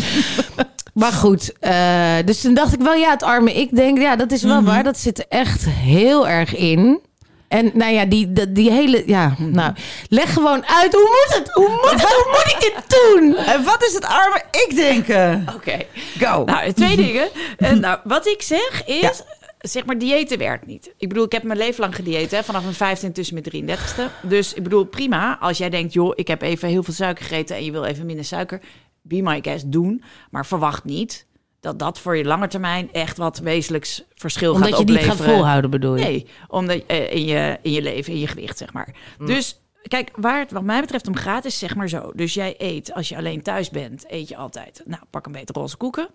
Maar 0.93 1.13
goed, 1.13 1.53
eh, 1.61 2.17
dus 2.25 2.41
toen 2.41 2.55
dacht 2.55 2.73
ik 2.73 2.81
wel, 2.81 2.95
ja, 2.95 3.11
het 3.11 3.23
arme 3.23 3.53
ik 3.53 3.77
denk, 3.77 3.99
ja, 3.99 4.17
dat 4.17 4.33
is 4.33 4.43
wel 4.43 4.63
waar. 4.63 4.85
Dat 4.85 4.99
zit 4.99 5.29
echt 5.29 5.65
heel 5.69 6.29
erg 6.29 6.57
in. 6.57 7.01
En 7.49 7.71
nou 7.75 7.93
ja, 7.93 8.05
die, 8.05 8.33
die, 8.33 8.53
die 8.53 8.71
hele, 8.71 9.03
ja, 9.07 9.35
nou, 9.39 9.73
leg 10.09 10.33
gewoon 10.33 10.67
uit, 10.67 10.93
hoe 10.93 11.27
moet 11.27 11.39
het? 11.39 11.53
Hoe 11.53 11.69
moet 11.69 11.91
het? 11.91 12.03
Hoe 12.03 12.27
moet 12.31 12.63
ik 12.63 12.73
het 12.75 12.85
doen? 12.91 13.37
En 13.37 13.65
wat 13.65 13.83
is 13.83 13.95
het 13.95 14.05
arme 14.05 14.43
ik 14.51 14.73
denken? 14.75 15.47
Oké. 15.55 15.79
Go. 16.19 16.45
Nou, 16.45 16.73
twee 16.73 16.97
dingen. 16.97 17.29
Eh, 17.57 17.73
nou, 17.73 17.99
wat 18.05 18.27
ik 18.27 18.43
zeg 18.43 18.85
is, 18.87 19.23
zeg 19.59 19.85
maar, 19.85 19.99
diëten 19.99 20.39
werkt 20.39 20.67
niet. 20.67 20.93
Ik 20.99 21.09
bedoel, 21.09 21.25
ik 21.25 21.33
heb 21.33 21.43
mijn 21.43 21.59
leven 21.59 21.81
lang 21.81 21.95
gedieet, 21.95 22.31
hè, 22.31 22.45
vanaf 22.45 22.63
mijn 22.63 22.75
15 22.75 23.13
tussen 23.13 23.35
mijn 23.35 23.79
33ste. 23.79 24.03
Dus 24.23 24.55
ik 24.55 24.63
bedoel, 24.63 24.85
prima. 24.85 25.39
Als 25.41 25.59
jij 25.59 25.71
denkt, 25.71 25.93
joh, 25.93 26.13
ik 26.15 26.29
heb 26.29 26.43
even 26.43 26.69
heel 26.69 26.83
veel 26.83 26.95
suiker 26.95 27.25
gegeten 27.25 27.57
en 27.57 27.65
je 27.65 27.73
wil 27.73 27.85
even 27.85 28.07
minder 28.07 28.25
suiker, 28.25 28.61
be 29.03 29.23
my 29.23 29.39
guest, 29.43 29.73
doen. 29.73 30.03
Maar 30.31 30.47
verwacht 30.47 30.85
niet 30.85 31.27
dat 31.61 31.79
dat 31.79 31.99
voor 31.99 32.17
je 32.17 32.25
lange 32.25 32.49
termijn 32.49 32.93
echt 32.93 33.17
wat 33.17 33.39
wezenlijks 33.39 34.03
verschil 34.15 34.53
Omdat 34.53 34.69
gaat 34.69 34.79
je 34.79 34.85
niet 34.85 34.95
opleveren. 34.95 35.25
gaat 35.25 35.35
volhouden, 35.35 35.71
bedoel 35.71 35.97
je? 35.97 36.05
Nee, 36.05 36.27
omdat, 36.49 36.83
eh, 36.87 37.13
in, 37.13 37.25
je, 37.25 37.59
in 37.63 37.73
je 37.73 37.83
leven, 37.83 38.13
in 38.13 38.19
je 38.19 38.27
gewicht, 38.27 38.59
zeg 38.59 38.73
maar. 38.73 38.95
Dus 39.19 39.61
kijk, 39.83 40.11
waar 40.17 40.39
het 40.39 40.53
wat 40.53 40.63
mij 40.63 40.81
betreft 40.81 41.09
om 41.09 41.15
gaat, 41.15 41.45
is 41.45 41.59
zeg 41.59 41.75
maar 41.75 41.89
zo. 41.89 42.13
Dus 42.15 42.35
jij 42.35 42.55
eet, 42.59 42.93
als 42.93 43.09
je 43.09 43.17
alleen 43.17 43.43
thuis 43.43 43.71
bent, 43.71 44.05
eet 44.09 44.29
je 44.29 44.37
altijd, 44.37 44.83
nou, 44.85 45.03
pak 45.11 45.27
een 45.27 45.33
beetje 45.33 45.53
roze 45.53 45.77
koeken. 45.77 46.09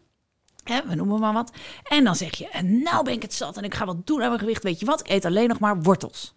Hè, 0.64 0.82
we 0.88 0.96
noemen 0.96 1.20
maar 1.20 1.34
wat. 1.34 1.52
En 1.84 2.04
dan 2.04 2.16
zeg 2.16 2.36
je, 2.36 2.50
en 2.50 2.84
nou 2.84 3.04
ben 3.04 3.14
ik 3.14 3.22
het 3.22 3.34
zat 3.34 3.58
en 3.58 3.64
ik 3.64 3.74
ga 3.76 3.86
wat 3.86 4.08
doen 4.08 4.22
aan 4.22 4.28
mijn 4.28 4.40
gewicht. 4.40 4.64
Weet 4.64 4.80
je 4.80 4.86
wat, 4.86 5.00
ik 5.00 5.10
eet 5.10 5.26
alleen 5.26 5.48
nog 5.48 5.60
maar 5.60 5.82
wortels. 5.82 6.36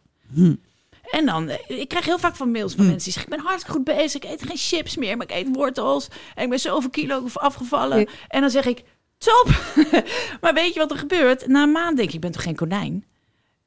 En 1.10 1.26
dan, 1.26 1.48
eh, 1.48 1.80
ik 1.80 1.88
krijg 1.88 2.04
heel 2.04 2.18
vaak 2.18 2.36
van 2.36 2.50
mails 2.50 2.74
van 2.74 2.86
mensen 2.86 3.04
die 3.04 3.12
zeggen... 3.12 3.32
ik 3.32 3.38
ben 3.38 3.46
hartstikke 3.46 3.76
goed 3.76 3.84
bezig, 3.84 4.22
ik 4.22 4.30
eet 4.30 4.42
geen 4.46 4.56
chips 4.56 4.96
meer, 4.96 5.16
maar 5.16 5.30
ik 5.30 5.36
eet 5.36 5.56
wortels. 5.56 6.08
En 6.34 6.44
ik 6.44 6.50
ben 6.50 6.60
zoveel 6.60 6.90
kilo 6.90 7.26
afgevallen. 7.32 8.08
En 8.28 8.40
dan 8.40 8.50
zeg 8.50 8.66
ik, 8.66 8.82
top! 9.18 9.46
maar 10.40 10.54
weet 10.54 10.72
je 10.74 10.80
wat 10.80 10.90
er 10.90 10.98
gebeurt? 10.98 11.46
Na 11.46 11.62
een 11.62 11.72
maand 11.72 11.96
denk 11.96 12.08
ik, 12.08 12.14
ik 12.14 12.20
ben 12.20 12.32
toch 12.32 12.42
geen 12.42 12.56
konijn? 12.56 13.04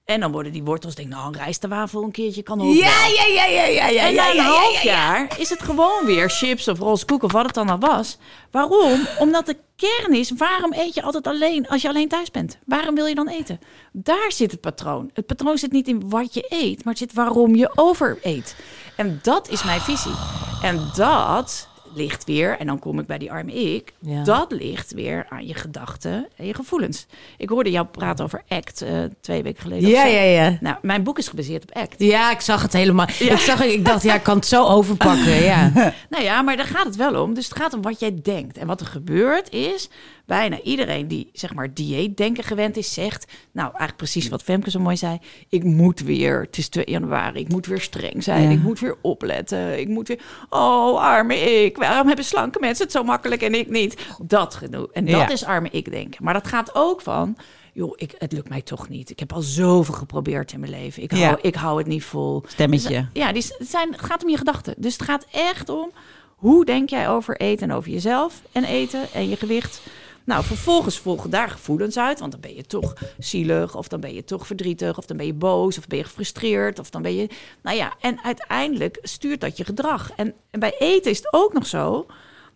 En 0.06 0.20
dan 0.20 0.32
worden 0.32 0.52
die 0.52 0.64
wortels, 0.64 0.96
denk 0.96 1.08
ik, 1.08 1.14
nou, 1.14 1.28
een 1.28 1.40
rijstewafel 1.40 2.04
een 2.04 2.12
keertje 2.12 2.44
kan 2.44 2.62
ook 2.62 2.66
wel. 2.66 2.76
Ja, 2.76 3.06
ja, 3.06 3.26
ja, 3.26 3.46
ja, 3.46 3.66
ja, 3.66 3.88
ja, 3.88 4.08
En 4.08 4.16
na 4.16 4.30
een 4.30 4.36
ja, 4.36 4.44
half 4.44 4.82
ja, 4.82 4.92
ja. 4.92 4.96
jaar 4.96 5.40
is 5.40 5.50
het 5.50 5.64
gewoon 5.64 6.06
weer 6.06 6.30
chips 6.30 6.68
of 6.68 6.80
roze 6.80 7.06
koek 7.06 7.24
of 7.24 7.32
wat 7.32 7.46
het 7.46 7.54
dan 7.54 7.70
al 7.70 7.80
was. 7.80 8.18
Waarom? 8.52 9.08
Omdat 9.20 9.46
de 9.46 9.58
kern 9.76 10.14
is, 10.14 10.32
waarom 10.32 10.74
eet 10.74 10.94
je 10.94 11.02
altijd 11.02 11.28
alleen 11.28 11.68
als 11.68 11.82
je 11.82 11.88
alleen 11.88 12.08
thuis 12.08 12.32
bent? 12.32 12.58
Waarom 12.66 12.96
wil 12.96 13.06
je 13.06 13.16
dan 13.16 13.28
eten? 13.28 13.60
Daar 13.92 14.32
zit 14.32 14.52
het 14.52 14.62
patroon. 14.62 15.10
Het 15.14 15.26
patroon 15.26 15.58
zit 15.58 15.72
niet 15.72 15.88
in 15.88 16.10
wat 16.10 16.34
je 16.34 16.46
eet, 16.50 16.84
maar 16.84 16.94
het 16.94 17.02
zit 17.02 17.14
waarom 17.14 17.56
je 17.56 17.72
overeet. 17.76 18.56
En 18.96 19.20
dat 19.22 19.50
is 19.50 19.64
mijn 19.64 19.82
visie. 19.82 20.16
En 20.62 20.90
dat 20.96 21.68
ligt 21.96 22.24
weer, 22.26 22.58
en 22.60 22.68
dan 22.68 22.80
kom 22.80 23.00
ik 23.00 23.06
bij 23.06 23.18
die 23.18 23.32
arme 23.32 23.54
ik, 23.54 23.94
Ja. 24.00 24.24
dat 24.24 24.52
ligt 24.52 24.94
weer 24.94 25.26
aan 25.30 25.48
je 25.48 25.54
gedachten 25.54 26.28
en 26.36 26.46
je 26.46 26.54
gevoelens. 26.54 27.06
Ik 27.38 27.50
hoorde 27.50 27.72
jou 27.72 27.86
praten 27.86 28.26
over 28.26 28.44
ACT 28.48 28.82
eh, 28.82 28.98
twee 29.22 29.44
weken 29.44 29.62
geleden. 29.62 29.90
Ja, 29.90 30.06
ja, 30.06 30.22
ja. 30.22 30.58
Nou, 30.60 30.76
mijn 30.82 31.04
boek 31.04 31.18
is 31.18 31.28
gebaseerd 31.28 31.64
op 31.64 31.72
ACT. 31.78 31.96
Ja, 31.98 32.32
ik 32.32 32.42
zag 32.42 32.62
het 32.62 32.74
helemaal. 32.74 33.08
Ik, 33.20 33.38
zag, 33.38 33.64
ik 33.64 33.86
dacht, 33.86 34.04
ja, 34.04 34.16
ik 34.16 34.24
kan 34.24 34.36
het 34.36 34.46
zo 34.46 34.66
overpakken. 34.66 35.44
Ja. 35.44 35.72
Nou 36.10 36.24
ja, 36.26 36.42
maar 36.42 36.58
daar 36.58 36.66
gaat 36.66 36.86
het 36.86 36.96
wel 36.96 37.22
om. 37.22 37.34
Dus 37.34 37.50
het 37.50 37.58
gaat 37.58 37.74
om 37.74 37.82
wat 37.82 38.00
jij 38.00 38.20
denkt. 38.24 38.58
En 38.58 38.68
wat 38.68 38.80
er 38.80 38.86
gebeurt 38.86 39.52
is, 39.54 39.90
bijna 40.26 40.62
iedereen 40.62 41.08
die 41.08 41.30
zeg 41.34 41.54
maar 41.54 41.74
dieetdenken 41.74 42.44
gewend 42.44 42.78
is, 42.78 42.94
zegt, 42.94 43.26
nou 43.52 43.68
eigenlijk 43.68 43.98
precies 43.98 44.30
wat 44.30 44.44
Femke 44.44 44.70
zo 44.72 44.80
mooi 44.80 44.98
zei, 44.98 45.18
ik 45.50 45.64
moet 45.64 46.00
weer, 46.00 46.42
het 46.42 46.58
is 46.58 46.68
2 46.70 46.86
januari, 46.90 47.40
ik 47.40 47.50
moet 47.50 47.66
weer 47.66 47.82
streng 47.82 48.24
zijn, 48.24 48.44
Ja. 48.44 48.50
ik 48.50 48.60
moet 48.64 48.80
weer 48.80 48.96
opletten, 49.02 49.80
ik 49.80 49.88
moet 49.88 50.08
weer, 50.08 50.20
oh 50.50 51.02
arme 51.02 51.36
ik, 51.36 51.78
waarom 51.78 52.08
hebben 52.08 52.26
slanke 52.26 52.60
mensen 52.60 52.84
het 52.84 52.94
zo 52.94 53.04
makkelijk 53.04 53.42
en 53.42 53.54
ik 53.54 53.70
niet? 53.70 54.06
Dat 54.22 54.56
genoeg. 54.56 54.88
En 54.92 55.06
dat 55.06 55.14
Ja. 55.16 55.30
is 55.30 55.44
arme 55.46 55.70
ik 55.72 55.92
denken. 55.92 56.24
Maar 56.24 56.34
dat 56.34 56.48
gaat 56.48 56.76
ook 56.76 57.02
van, 57.02 57.38
joh, 57.74 57.94
ik, 57.96 58.16
het 58.18 58.32
lukt 58.32 58.50
mij 58.50 58.62
toch 58.62 58.90
niet. 58.90 59.10
Ik 59.10 59.20
heb 59.20 59.34
al 59.34 59.42
zoveel 59.42 59.94
geprobeerd 59.94 60.52
in 60.54 60.60
mijn 60.60 60.72
leven. 60.72 61.04
Ik 61.04 61.12
hou, 61.12 61.24
Ja. 61.24 61.38
ik 61.42 61.56
hou 61.56 61.78
het 61.78 61.88
niet 61.88 62.04
vol. 62.04 62.44
Stemmetje. 62.48 63.08
Ja, 63.14 63.32
die 63.32 63.46
zijn, 63.60 63.92
het 63.92 64.02
gaat 64.02 64.24
om 64.24 64.30
je 64.30 64.38
gedachten. 64.38 64.74
Dus 64.78 64.94
het 64.94 65.02
gaat 65.02 65.26
echt 65.32 65.70
om 65.70 65.92
hoe 66.36 66.66
denk 66.66 66.90
jij 66.90 67.10
over 67.10 67.38
eten 67.38 67.70
en 67.70 67.76
over 67.76 67.92
jezelf 67.92 68.42
en 68.52 68.64
eten 68.64 69.02
en 69.14 69.30
je 69.30 69.36
gewicht. 69.36 69.82
Nou, 70.26 70.44
vervolgens 70.44 71.00
volgen 71.00 71.30
daar 71.30 71.50
gevoelens 71.50 71.98
uit, 71.98 72.20
want 72.20 72.32
dan 72.32 72.42
ben 72.42 72.56
je 72.56 72.64
toch 72.64 72.94
zielig, 73.18 73.76
of 73.76 73.88
dan 73.88 74.00
ben 74.00 74.14
je 74.14 74.24
toch 74.24 74.48
verdrietig, 74.48 74.98
of 74.98 75.06
dan 75.06 75.18
ben 75.18 75.26
je 75.26 75.34
boos, 75.34 75.78
of 75.78 75.88
ben 75.88 75.98
je 75.98 76.04
gefrustreerd, 76.04 76.80
of 76.80 76.90
dan 76.90 77.02
ben 77.02 77.16
je. 77.16 77.30
Nou 77.62 77.78
ja, 77.78 77.94
en 78.00 78.24
uiteindelijk 78.24 78.98
stuurt 79.02 79.42
dat 79.42 79.58
je 79.58 79.66
gedrag. 79.66 80.12
En, 80.16 80.36
bij 80.52 80.76
eten 80.80 81.12
is 81.12 81.18
het 81.18 81.34
ook 81.34 81.54
nog 81.54 81.66
zo 81.68 82.06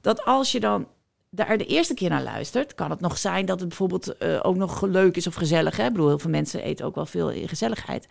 dat 0.02 0.26
als 0.26 0.52
je 0.52 0.60
dan 0.60 0.88
daar 1.30 1.58
de 1.58 1.66
eerste 1.66 1.94
keer 1.94 2.10
naar 2.10 2.24
luistert, 2.24 2.76
kan 2.76 2.90
het 2.90 3.00
nog 3.00 3.18
zijn 3.18 3.46
dat 3.46 3.60
het 3.60 3.70
bijvoorbeeld 3.70 4.18
eh, 4.18 4.40
ook 4.42 4.56
nog 4.56 4.82
leuk 4.82 5.16
is 5.16 5.28
of 5.28 5.36
gezellig. 5.36 5.78
Hè? 5.78 5.86
Ik 5.86 5.92
bedoel, 5.92 6.08
heel 6.08 6.20
veel 6.20 6.30
mensen 6.30 6.64
eten 6.64 6.86
ook 6.86 6.96
wel 6.96 7.06
veel 7.06 7.30
in 7.30 7.48
gezelligheid. 7.48 8.08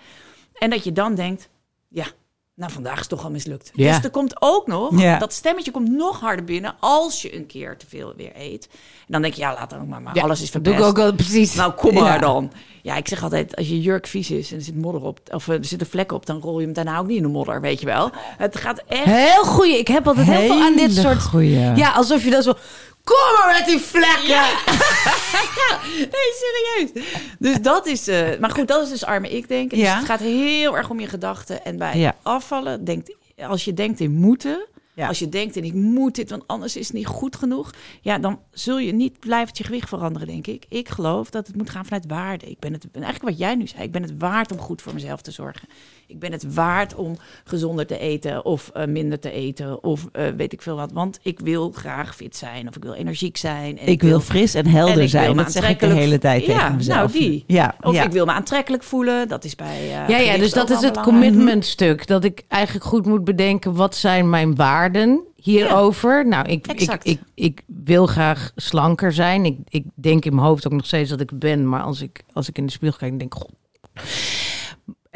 En 0.53 0.71
dat 0.71 0.85
je 0.85 0.93
dan 0.93 1.15
denkt, 1.15 1.49
ja, 1.89 2.07
nou 2.57 2.73
vandaag 2.73 2.93
is 2.95 3.01
het 3.01 3.09
toch 3.09 3.25
al 3.25 3.31
mislukt. 3.31 3.71
Ja. 3.75 3.95
Dus 3.95 4.05
er 4.05 4.11
komt 4.11 4.35
ook 4.39 4.67
nog, 4.67 5.01
Ja. 5.01 5.19
dat 5.19 5.33
stemmetje 5.33 5.71
komt 5.71 5.91
nog 5.91 6.21
harder 6.21 6.45
binnen 6.45 6.75
als 6.81 7.23
je 7.23 7.37
een 7.37 7.47
keer 7.47 7.77
te 7.77 7.87
veel 7.89 8.13
weer 8.17 8.33
eet. 8.35 8.69
En 8.73 9.13
dan 9.13 9.23
denk 9.23 9.35
je, 9.35 9.41
ja, 9.41 9.53
laat 9.55 9.71
dan 9.71 9.81
ook 9.81 9.87
maar, 9.87 10.03
maar 10.03 10.15
Ja, 10.15 10.23
alles 10.23 10.43
is 10.43 10.51
Dat 10.51 10.65
doe 10.65 10.73
verpest. 10.75 10.93
ik 10.97 10.99
ook 10.99 11.05
al 11.11 11.15
precies. 11.15 11.55
Nou, 11.55 11.73
kom 11.73 11.95
maar 11.95 12.21
dan. 12.21 12.53
Ja, 12.83 12.97
ik 12.97 13.09
zeg 13.09 13.23
altijd, 13.23 13.57
als 13.57 13.69
je 13.69 13.81
jurk 13.81 14.07
vies 14.07 14.31
is 14.31 14.51
en 14.53 14.57
er 14.59 14.63
zit 14.65 14.77
modder 14.77 15.03
op, 15.03 15.21
of 15.31 15.49
eh, 15.49 15.55
er 15.55 15.65
zit 15.65 15.81
een 15.81 15.87
vlek 15.87 16.13
op, 16.13 16.27
dan 16.27 16.41
rol 16.41 16.59
je 16.59 16.65
hem 16.65 16.75
daarna 16.75 16.99
ook 16.99 17.07
niet 17.07 17.17
in 17.17 17.23
de 17.23 17.29
modder, 17.29 17.61
weet 17.61 17.81
je 17.81 17.87
wel. 17.87 18.11
Het 18.39 18.57
gaat 18.57 18.83
echt... 18.89 19.05
Heel 19.05 19.45
goeie. 19.45 19.79
Ik 19.79 19.89
heb 19.89 20.07
altijd 20.07 20.27
heel 20.27 20.41
veel 20.47 20.63
aan 20.63 20.77
dit 20.77 20.93
soort... 20.95 21.23
goeie. 21.23 21.59
Ja, 21.59 21.93
alsof 21.93 22.25
je 22.25 22.31
dan 22.31 22.43
zo... 22.43 22.53
Kom 23.07 23.33
maar 23.39 23.55
met 23.59 23.67
die 23.67 23.79
vlekken! 23.79 24.45
Nee, 25.99 26.33
serieus. 26.35 27.05
Dus 27.39 27.61
dat 27.63 27.87
is... 27.87 28.09
eh, 28.09 28.39
maar 28.39 28.51
goed, 28.51 28.69
dat 28.69 28.83
is 28.83 28.89
dus 28.89 29.05
arme 29.05 29.29
ik 29.31 29.49
denken. 29.49 29.79
Dus 29.79 29.87
Ja. 29.87 29.97
het 29.97 30.05
gaat 30.07 30.21
heel 30.21 30.77
erg 30.77 30.91
om 30.91 31.01
je 31.01 31.07
gedachten. 31.07 31.65
En 31.65 31.77
bij 31.79 31.99
Ja. 31.99 32.17
afvallen, 32.23 32.85
denkt, 32.85 33.15
als 33.49 33.65
je 33.65 33.75
denkt 33.75 34.01
in 34.01 34.13
moeten... 34.13 34.67
Ja. 34.95 35.09
Als 35.09 35.19
je 35.19 35.29
denkt 35.29 35.57
in 35.57 35.65
ik 35.65 35.73
moet 35.75 36.15
dit, 36.15 36.31
want 36.31 36.43
anders 36.47 36.77
is 36.77 36.87
het 36.87 36.97
niet 36.97 37.07
goed 37.07 37.37
genoeg. 37.37 37.71
Ja, 38.01 38.19
dan 38.19 38.41
zul 38.53 38.79
je 38.79 38.93
niet 38.93 39.19
blijvend 39.21 39.59
je 39.59 39.65
gewicht 39.65 39.89
veranderen, 39.89 40.29
denk 40.29 40.47
ik. 40.47 40.65
Ik 40.69 40.89
geloof 40.89 41.31
dat 41.31 41.47
het 41.47 41.57
moet 41.57 41.71
gaan 41.71 41.85
vanuit 41.85 42.05
waarde. 42.07 42.47
Ik 42.51 42.59
ben 42.59 42.73
het, 42.73 42.87
eigenlijk 42.93 43.25
wat 43.25 43.39
jij 43.39 43.55
nu 43.55 43.67
zei, 43.67 43.83
ik 43.83 43.93
ben 43.93 44.03
het 44.03 44.13
waard 44.19 44.53
om 44.53 44.59
goed 44.59 44.83
voor 44.83 44.95
mezelf 44.95 45.21
te 45.23 45.31
zorgen. 45.31 45.69
Ik 46.09 46.19
ben 46.19 46.33
het 46.33 46.55
waard 46.55 46.95
om 46.95 47.17
gezonder 47.45 47.87
te 47.87 47.99
eten 47.99 48.45
of 48.45 48.71
eh, 48.75 48.87
minder 48.87 49.19
te 49.19 49.31
eten 49.31 49.85
of 49.85 50.07
eh, 50.13 50.25
weet 50.37 50.53
ik 50.53 50.63
veel 50.63 50.77
wat. 50.77 50.93
Want 50.93 51.19
ik 51.23 51.41
wil 51.41 51.71
graag 51.75 52.15
fit 52.17 52.37
zijn 52.37 52.69
of 52.69 52.77
ik 52.77 52.83
wil 52.83 52.95
energiek 52.95 53.37
zijn. 53.37 53.79
En 53.79 53.87
Ik 53.87 54.03
wil 54.03 54.21
fris 54.21 54.55
en 54.55 54.67
helder 54.67 55.09
zijn. 55.09 55.37
Dat 55.37 55.53
zeg 55.53 55.69
ik 55.69 55.79
de 55.81 55.87
hele 55.87 56.19
tijd 56.19 56.45
Ja, 56.47 56.57
tegen 56.59 56.77
mezelf. 56.77 57.13
nou, 57.13 57.13
die. 57.25 57.45
Ja, 57.47 57.75
Of 57.81 57.95
ja. 57.95 58.05
ik 58.05 58.13
wil 58.13 58.25
me 58.25 58.33
aantrekkelijk 58.33 58.83
voelen. 58.83 59.29
Dat 59.29 59.45
is 59.45 59.55
bij. 59.55 59.77
eh, 59.81 60.09
Ja, 60.09 60.19
ja, 60.19 60.39
dus 60.39 60.53
dat 60.53 60.71
is 60.71 60.81
het 60.81 60.93
belangrijk. 60.93 61.05
commitment 61.33 61.65
stuk. 61.65 62.07
Dat 62.07 62.25
ik 62.25 62.43
eigenlijk 62.49 62.85
goed 62.85 63.07
moet 63.07 63.25
bedenken, 63.25 63.75
wat 63.75 63.97
zijn 63.97 64.31
mijn 64.31 64.55
waarden 64.55 65.21
hierover? 65.37 66.27
Nou, 66.27 66.49
ik, 66.49 66.67
ik, 66.67 66.99
ik, 67.03 67.21
ik 67.35 67.63
wil 67.67 68.07
graag 68.07 68.53
slanker 68.57 69.13
zijn. 69.13 69.45
Ik, 69.45 69.59
ik 69.69 69.85
denk 69.95 70.25
in 70.25 70.35
mijn 70.35 70.47
hoofd 70.47 70.67
ook 70.67 70.73
nog 70.73 70.87
steeds 70.87 71.11
dat 71.11 71.21
ik 71.21 71.31
het 71.31 71.39
ben. 71.39 71.69
Maar 71.69 71.83
als 71.83 72.01
ik, 72.01 72.23
als 72.33 72.49
ik 72.49 72.59
in 72.59 72.67
de 72.67 72.73
spiegel 72.73 72.99
kijk, 72.99 73.19
denk 73.19 73.35
ik... 73.35 73.41
God. 73.41 73.51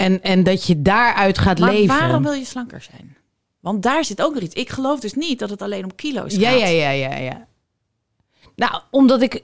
En, 0.00 0.22
en 0.22 0.42
dat 0.42 0.66
je 0.66 0.82
daaruit 0.82 1.38
gaat 1.38 1.58
Maar 1.58 1.72
leven. 1.72 1.98
waarom 1.98 2.22
wil 2.22 2.32
je 2.32 2.44
slanker 2.44 2.82
zijn? 2.82 3.16
Want 3.60 3.82
daar 3.82 4.04
zit 4.04 4.22
ook 4.22 4.34
nog 4.34 4.42
iets. 4.42 4.54
Ik 4.54 4.68
geloof 4.68 5.00
dus 5.00 5.14
niet 5.14 5.38
dat 5.38 5.50
het 5.50 5.62
alleen 5.62 5.84
om 5.84 5.94
kilo's 5.94 6.34
Ja, 6.34 6.50
gaat. 6.50 6.58
ja, 6.60 6.66
ja, 6.66 6.90
ja, 6.90 7.16
ja. 7.16 7.46
Nou, 8.56 8.80
omdat 8.90 9.22
ik, 9.22 9.42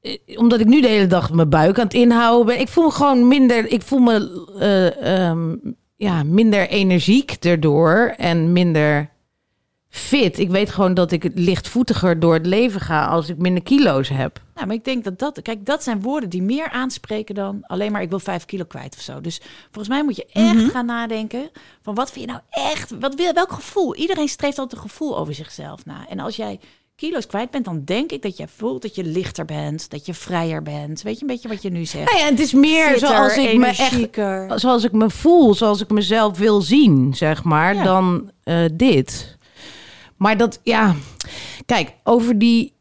eh, 0.00 0.18
omdat 0.38 0.60
ik 0.60 0.66
nu 0.66 0.80
de 0.80 0.88
hele 0.88 1.06
dag 1.06 1.32
mijn 1.32 1.48
buik 1.48 1.78
aan 1.78 1.84
het 1.84 1.94
inhouden 1.94 2.46
ben. 2.46 2.60
Ik 2.60 2.68
voel 2.68 2.84
me 2.84 2.90
gewoon 2.90 3.28
minder. 3.28 3.66
Ik 3.72 3.82
voel 3.82 3.98
me 3.98 4.46
eh, 4.58 5.26
ehm, 5.28 5.54
ja, 5.96 6.22
minder 6.22 6.68
energiek 6.68 7.30
erdoor 7.40 8.14
en 8.16 8.52
minder 8.52 9.10
fit. 9.96 10.38
Ik 10.38 10.50
weet 10.50 10.70
gewoon 10.70 10.94
dat 10.94 11.12
ik 11.12 11.30
lichtvoetiger 11.34 12.20
door 12.20 12.34
het 12.34 12.46
leven 12.46 12.80
ga 12.80 13.06
als 13.06 13.28
ik 13.28 13.36
minder 13.38 13.62
kilo's 13.62 14.08
heb. 14.08 14.40
Nou, 14.54 14.66
maar 14.66 14.76
ik 14.76 14.84
denk 14.84 15.04
dat 15.04 15.18
dat... 15.18 15.42
Kijk, 15.42 15.66
dat 15.66 15.82
zijn 15.82 16.00
woorden 16.02 16.28
die 16.28 16.42
meer 16.42 16.70
aanspreken 16.70 17.34
dan 17.34 17.58
alleen 17.62 17.92
maar... 17.92 18.02
ik 18.02 18.10
wil 18.10 18.18
vijf 18.18 18.44
kilo 18.44 18.64
kwijt 18.64 18.94
of 18.96 19.00
zo. 19.02 19.20
Dus 19.20 19.40
volgens 19.64 19.88
mij 19.88 20.04
moet 20.04 20.16
je 20.16 20.26
echt 20.32 20.54
Mhm. 20.54 20.68
gaan 20.68 20.86
nadenken... 20.86 21.50
van 21.82 21.94
wat 21.94 22.10
vind 22.12 22.24
je 22.24 22.30
nou 22.30 22.42
echt... 22.70 22.94
Wat 23.00 23.14
wil, 23.14 23.32
welk 23.32 23.52
gevoel? 23.52 23.94
Iedereen 23.94 24.28
streeft 24.28 24.58
altijd 24.58 24.82
een 24.82 24.88
gevoel 24.88 25.18
over 25.18 25.34
zichzelf 25.34 25.84
na. 25.84 26.06
En 26.08 26.20
als 26.20 26.36
jij 26.36 26.60
kilo's 26.96 27.26
kwijt 27.26 27.50
bent... 27.50 27.64
dan 27.64 27.82
denk 27.84 28.12
ik 28.12 28.22
dat 28.22 28.36
jij 28.36 28.48
voelt 28.56 28.82
dat 28.82 28.94
je 28.94 29.04
lichter 29.04 29.44
bent. 29.44 29.90
Dat 29.90 30.06
je 30.06 30.14
vrijer 30.14 30.62
bent. 30.62 31.02
Weet 31.02 31.14
je 31.14 31.20
een 31.20 31.26
beetje 31.32 31.48
wat 31.48 31.62
je 31.62 31.70
nu 31.70 31.84
zegt? 31.84 32.10
Nou 32.12 32.18
ja, 32.24 32.30
het 32.30 32.40
is 32.40 32.52
meer 32.52 32.88
Fitter, 32.90 33.08
zoals 33.08 33.36
ik 33.36 33.56
me 33.58 33.66
echt 33.66 34.60
zoals 34.60 34.84
ik 34.84 34.92
me 34.92 35.10
voel, 35.10 35.54
zoals 35.54 35.80
ik 35.80 35.90
mezelf 35.90 36.38
wil 36.38 36.60
zien, 36.60 37.14
zeg 37.14 37.44
maar, 37.44 37.74
Ja. 37.74 37.82
dan 37.82 38.30
eh, 38.42 38.64
dit. 38.72 39.36
Maar 40.24 40.36
dat, 40.36 40.60
ja, 40.62 40.94
kijk, 41.66 41.92
over 42.04 42.38
die 42.38 42.72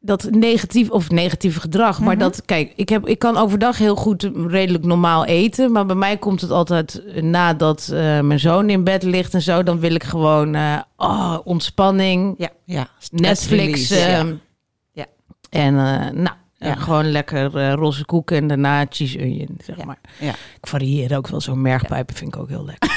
dat 0.00 0.30
negatief 0.30 0.90
of 0.90 1.10
negatieve 1.10 1.60
gedrag, 1.60 2.00
maar 2.00 2.18
dat, 2.18 2.44
kijk, 2.44 2.72
ik 2.76 2.88
heb, 2.88 3.06
ik 3.06 3.18
kan 3.18 3.36
overdag 3.36 3.78
heel 3.78 3.96
goed 3.96 4.30
redelijk 4.46 4.84
normaal 4.84 5.24
eten, 5.24 5.72
maar 5.72 5.86
bij 5.86 5.96
mij 5.96 6.16
komt 6.16 6.40
het 6.40 6.50
altijd 6.50 7.04
eh, 7.04 7.22
nadat 7.22 7.88
eh, 7.92 8.20
mijn 8.20 8.40
zoon 8.40 8.70
in 8.70 8.84
bed 8.84 9.02
ligt 9.02 9.34
en 9.34 9.42
zo, 9.42 9.62
dan 9.62 9.80
wil 9.80 9.94
ik 9.94 10.04
gewoon 10.04 10.54
eh, 10.54 10.78
oh, 10.96 11.38
ontspanning, 11.44 12.34
Ja. 12.38 12.50
ja. 12.64 12.88
Netflix. 13.10 13.90
ehm, 13.90 14.34
Ja. 14.92 15.06
En 15.50 15.74
nou, 16.22 16.36
Ja. 16.68 16.74
gewoon 16.74 17.10
lekker 17.10 17.56
eh, 17.56 17.72
roze 17.72 18.04
koeken 18.04 18.36
en 18.36 18.46
daarna 18.48 18.86
cheese 18.90 19.18
onion, 19.18 19.58
zeg 19.64 19.76
Ja. 19.76 19.84
maar. 19.84 19.98
Ja. 20.18 20.30
Ik 20.30 20.66
varieer 20.68 21.16
ook 21.16 21.28
wel 21.28 21.40
zo'n 21.40 21.60
mergpijpen, 21.62 22.16
vind 22.16 22.34
ik 22.34 22.40
ook 22.40 22.48
heel 22.48 22.64
lekker. 22.64 22.90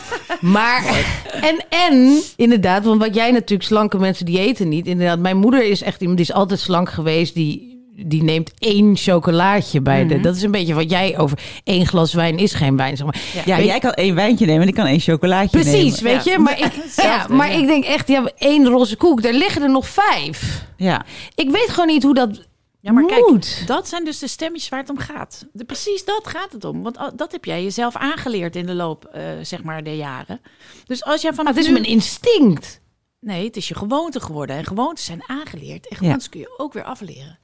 maar, 0.40 1.04
en, 1.40 1.64
en 1.68 2.20
inderdaad, 2.36 2.84
want 2.84 3.00
wat 3.00 3.14
jij 3.14 3.30
natuurlijk, 3.30 3.68
slanke 3.68 3.98
mensen 3.98 4.24
die 4.26 4.38
eten 4.38 4.68
niet. 4.68 4.86
Inderdaad, 4.86 5.18
mijn 5.18 5.36
moeder 5.36 5.64
is 5.64 5.82
echt 5.82 6.00
iemand 6.00 6.18
die 6.18 6.26
is 6.28 6.32
altijd 6.34 6.60
slank 6.60 6.90
geweest, 6.90 7.34
die, 7.34 7.78
die 8.06 8.22
neemt 8.22 8.52
één 8.58 8.96
chocolaatje 8.96 9.80
bij 9.80 10.06
de. 10.06 10.20
Dat 10.20 10.36
is 10.36 10.42
een 10.42 10.50
beetje 10.50 10.74
wat 10.74 10.90
jij 10.90 11.18
over 11.18 11.38
één 11.64 11.86
glas 11.86 12.12
wijn 12.12 12.38
is 12.38 12.54
geen 12.54 12.76
wijn, 12.76 12.96
zeg 12.96 13.06
maar. 13.06 13.20
Ja, 13.46 13.56
Weet- 13.56 13.66
jij 13.66 13.78
kan 13.78 13.92
één 13.92 14.14
wijntje 14.14 14.46
nemen 14.46 14.62
en 14.62 14.68
ik 14.68 14.74
kan 14.74 14.86
één 14.86 15.00
chocolaatje 15.00 15.58
nemen. 15.58 15.72
Precies, 15.72 16.00
weet 16.00 16.24
je? 16.24 16.38
Maar, 16.38 16.58
ik, 16.58 16.72
ja, 17.02 17.26
maar 17.28 17.52
ik 17.58 17.66
denk 17.66 17.84
echt, 17.84 18.08
ja, 18.08 18.30
één 18.38 18.66
roze 18.66 18.96
koek, 18.96 19.22
daar 19.22 19.32
liggen 19.32 19.62
er 19.62 19.70
nog 19.70 19.88
vijf. 19.88 20.64
Ja. 20.76 21.04
Ik 21.34 21.50
weet 21.50 21.68
gewoon 21.70 21.86
niet 21.86 22.02
hoe 22.02 22.14
dat 22.14 22.48
Ja, 22.80 22.92
maar 22.92 23.06
kijk, 23.06 23.66
dat 23.66 23.88
zijn 23.88 24.04
dus 24.04 24.18
de 24.18 24.28
stemmetjes 24.28 24.70
waar 24.70 24.80
het 24.80 24.90
om 24.90 24.98
gaat. 24.98 25.46
De, 25.52 25.64
precies 25.64 26.04
dat 26.04 26.26
gaat 26.26 26.52
het 26.52 26.64
om. 26.64 26.82
Want 26.82 26.98
dat 27.14 27.32
heb 27.32 27.44
jij 27.44 27.62
jezelf 27.62 27.96
aangeleerd 27.96 28.56
in 28.56 28.66
de 28.66 28.74
loop, 28.74 29.04
eh, 29.04 29.22
zeg 29.42 29.62
maar, 29.62 29.84
der 29.84 29.94
jaren. 29.94 30.40
Dus 30.86 31.04
als 31.04 31.22
jij 31.22 31.32
vanaf 31.32 31.54
het 31.54 31.62
is 31.62 31.66
nu... 31.66 31.72
mijn 31.72 31.84
instinct. 31.84 32.80
Nee, 33.20 33.44
het 33.44 33.56
is 33.56 33.68
je 33.68 33.74
gewoonte 33.74 34.20
geworden. 34.20 34.56
En 34.56 34.64
gewoontes 34.64 35.04
zijn 35.04 35.22
aangeleerd. 35.26 35.88
En 35.88 35.96
gewoontes 35.96 36.28
kun 36.28 36.40
je 36.40 36.54
ook 36.56 36.72
weer 36.72 36.84
afleren. 36.84 37.38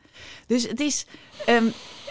Dus 0.47 0.69
het 0.69 0.81
is... 0.81 1.07
ehm, 1.47 1.67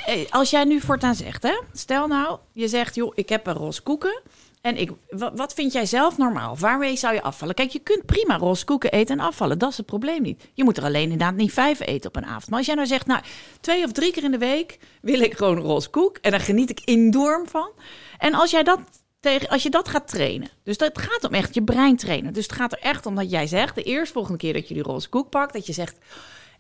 eh, 0.06 0.32
als 0.32 0.50
jij 0.50 0.64
nu 0.64 0.82
voortaan 0.82 1.16
zegt, 1.16 1.44
hè? 1.44 1.62
Stel 1.74 2.08
nou, 2.08 2.40
je 2.54 2.68
zegt, 2.68 2.96
joh, 2.96 3.12
ik 3.16 3.30
heb 3.30 3.48
een 3.48 3.54
roze 3.54 3.82
koeken. 3.82 4.22
En 4.66 4.78
ik, 4.78 4.92
wa- 5.10 5.34
wat 5.34 5.54
vind 5.54 5.72
jij 5.74 5.86
zelf 5.86 6.18
normaal? 6.18 6.58
Waarmee 6.58 6.96
zou 6.96 7.14
je 7.14 7.22
afvallen? 7.22 7.56
Kijk, 7.56 7.70
je 7.72 7.80
kunt 7.80 8.06
prima 8.06 8.38
roze 8.38 8.66
koeken 8.66 8.92
eten 8.92 9.20
en 9.20 9.26
afvallen. 9.26 9.58
Dat 9.58 9.72
is 9.72 9.78
het 9.78 9.86
probleem 9.86 10.22
niet. 10.22 10.44
Je 10.54 10.64
moet 10.64 10.78
er 10.78 10.84
alleen 10.84 11.04
inderdaad 11.04 11.36
niet 11.36 11.54
vijf 11.54 11.80
eten 11.80 12.10
op 12.10 12.16
een 12.16 12.26
avond. 12.26 12.48
Maar 12.50 12.58
als 12.58 12.68
jij 12.68 12.76
nou 12.76 12.88
zegt, 12.88 13.06
nou, 13.06 13.22
twee 13.62 13.84
of 13.84 13.92
drie 13.92 14.12
keer 14.12 14.24
in 14.24 14.32
de 14.32 14.38
week 14.38 14.80
wil 15.02 15.20
ik 15.20 15.34
gewoon 15.34 15.58
roze 15.60 15.90
koek. 15.90 16.18
En 16.18 16.32
daar 16.32 16.40
geniet 16.40 16.70
ik 16.70 16.82
enorm 16.86 17.48
van. 17.48 17.70
En 18.18 18.34
als 18.34 18.52
jij 18.52 18.64
dat 18.64 18.80
tegen, 19.20 19.50
als 19.50 19.64
je 19.64 19.70
dat 19.70 19.88
gaat 19.90 20.08
trainen. 20.08 20.50
Dus 20.64 20.78
dat 20.78 21.00
gaat 21.00 21.24
om 21.24 21.34
echt 21.34 21.54
je 21.54 21.64
brein 21.64 21.96
trainen. 21.96 22.34
Dus 22.34 22.44
het 22.44 22.56
gaat 22.56 22.72
er 22.72 22.80
echt 22.80 23.06
om 23.06 23.16
dat 23.16 23.32
jij 23.32 23.48
zegt, 23.48 23.76
de 23.76 23.84
eerstvolgende 23.84 24.38
keer 24.38 24.54
dat 24.54 24.68
je 24.68 24.74
die 24.74 24.84
roze 24.84 25.10
koek 25.10 25.30
pakt, 25.30 25.54
dat 25.54 25.66
je 25.66 25.74
zegt, 25.74 25.98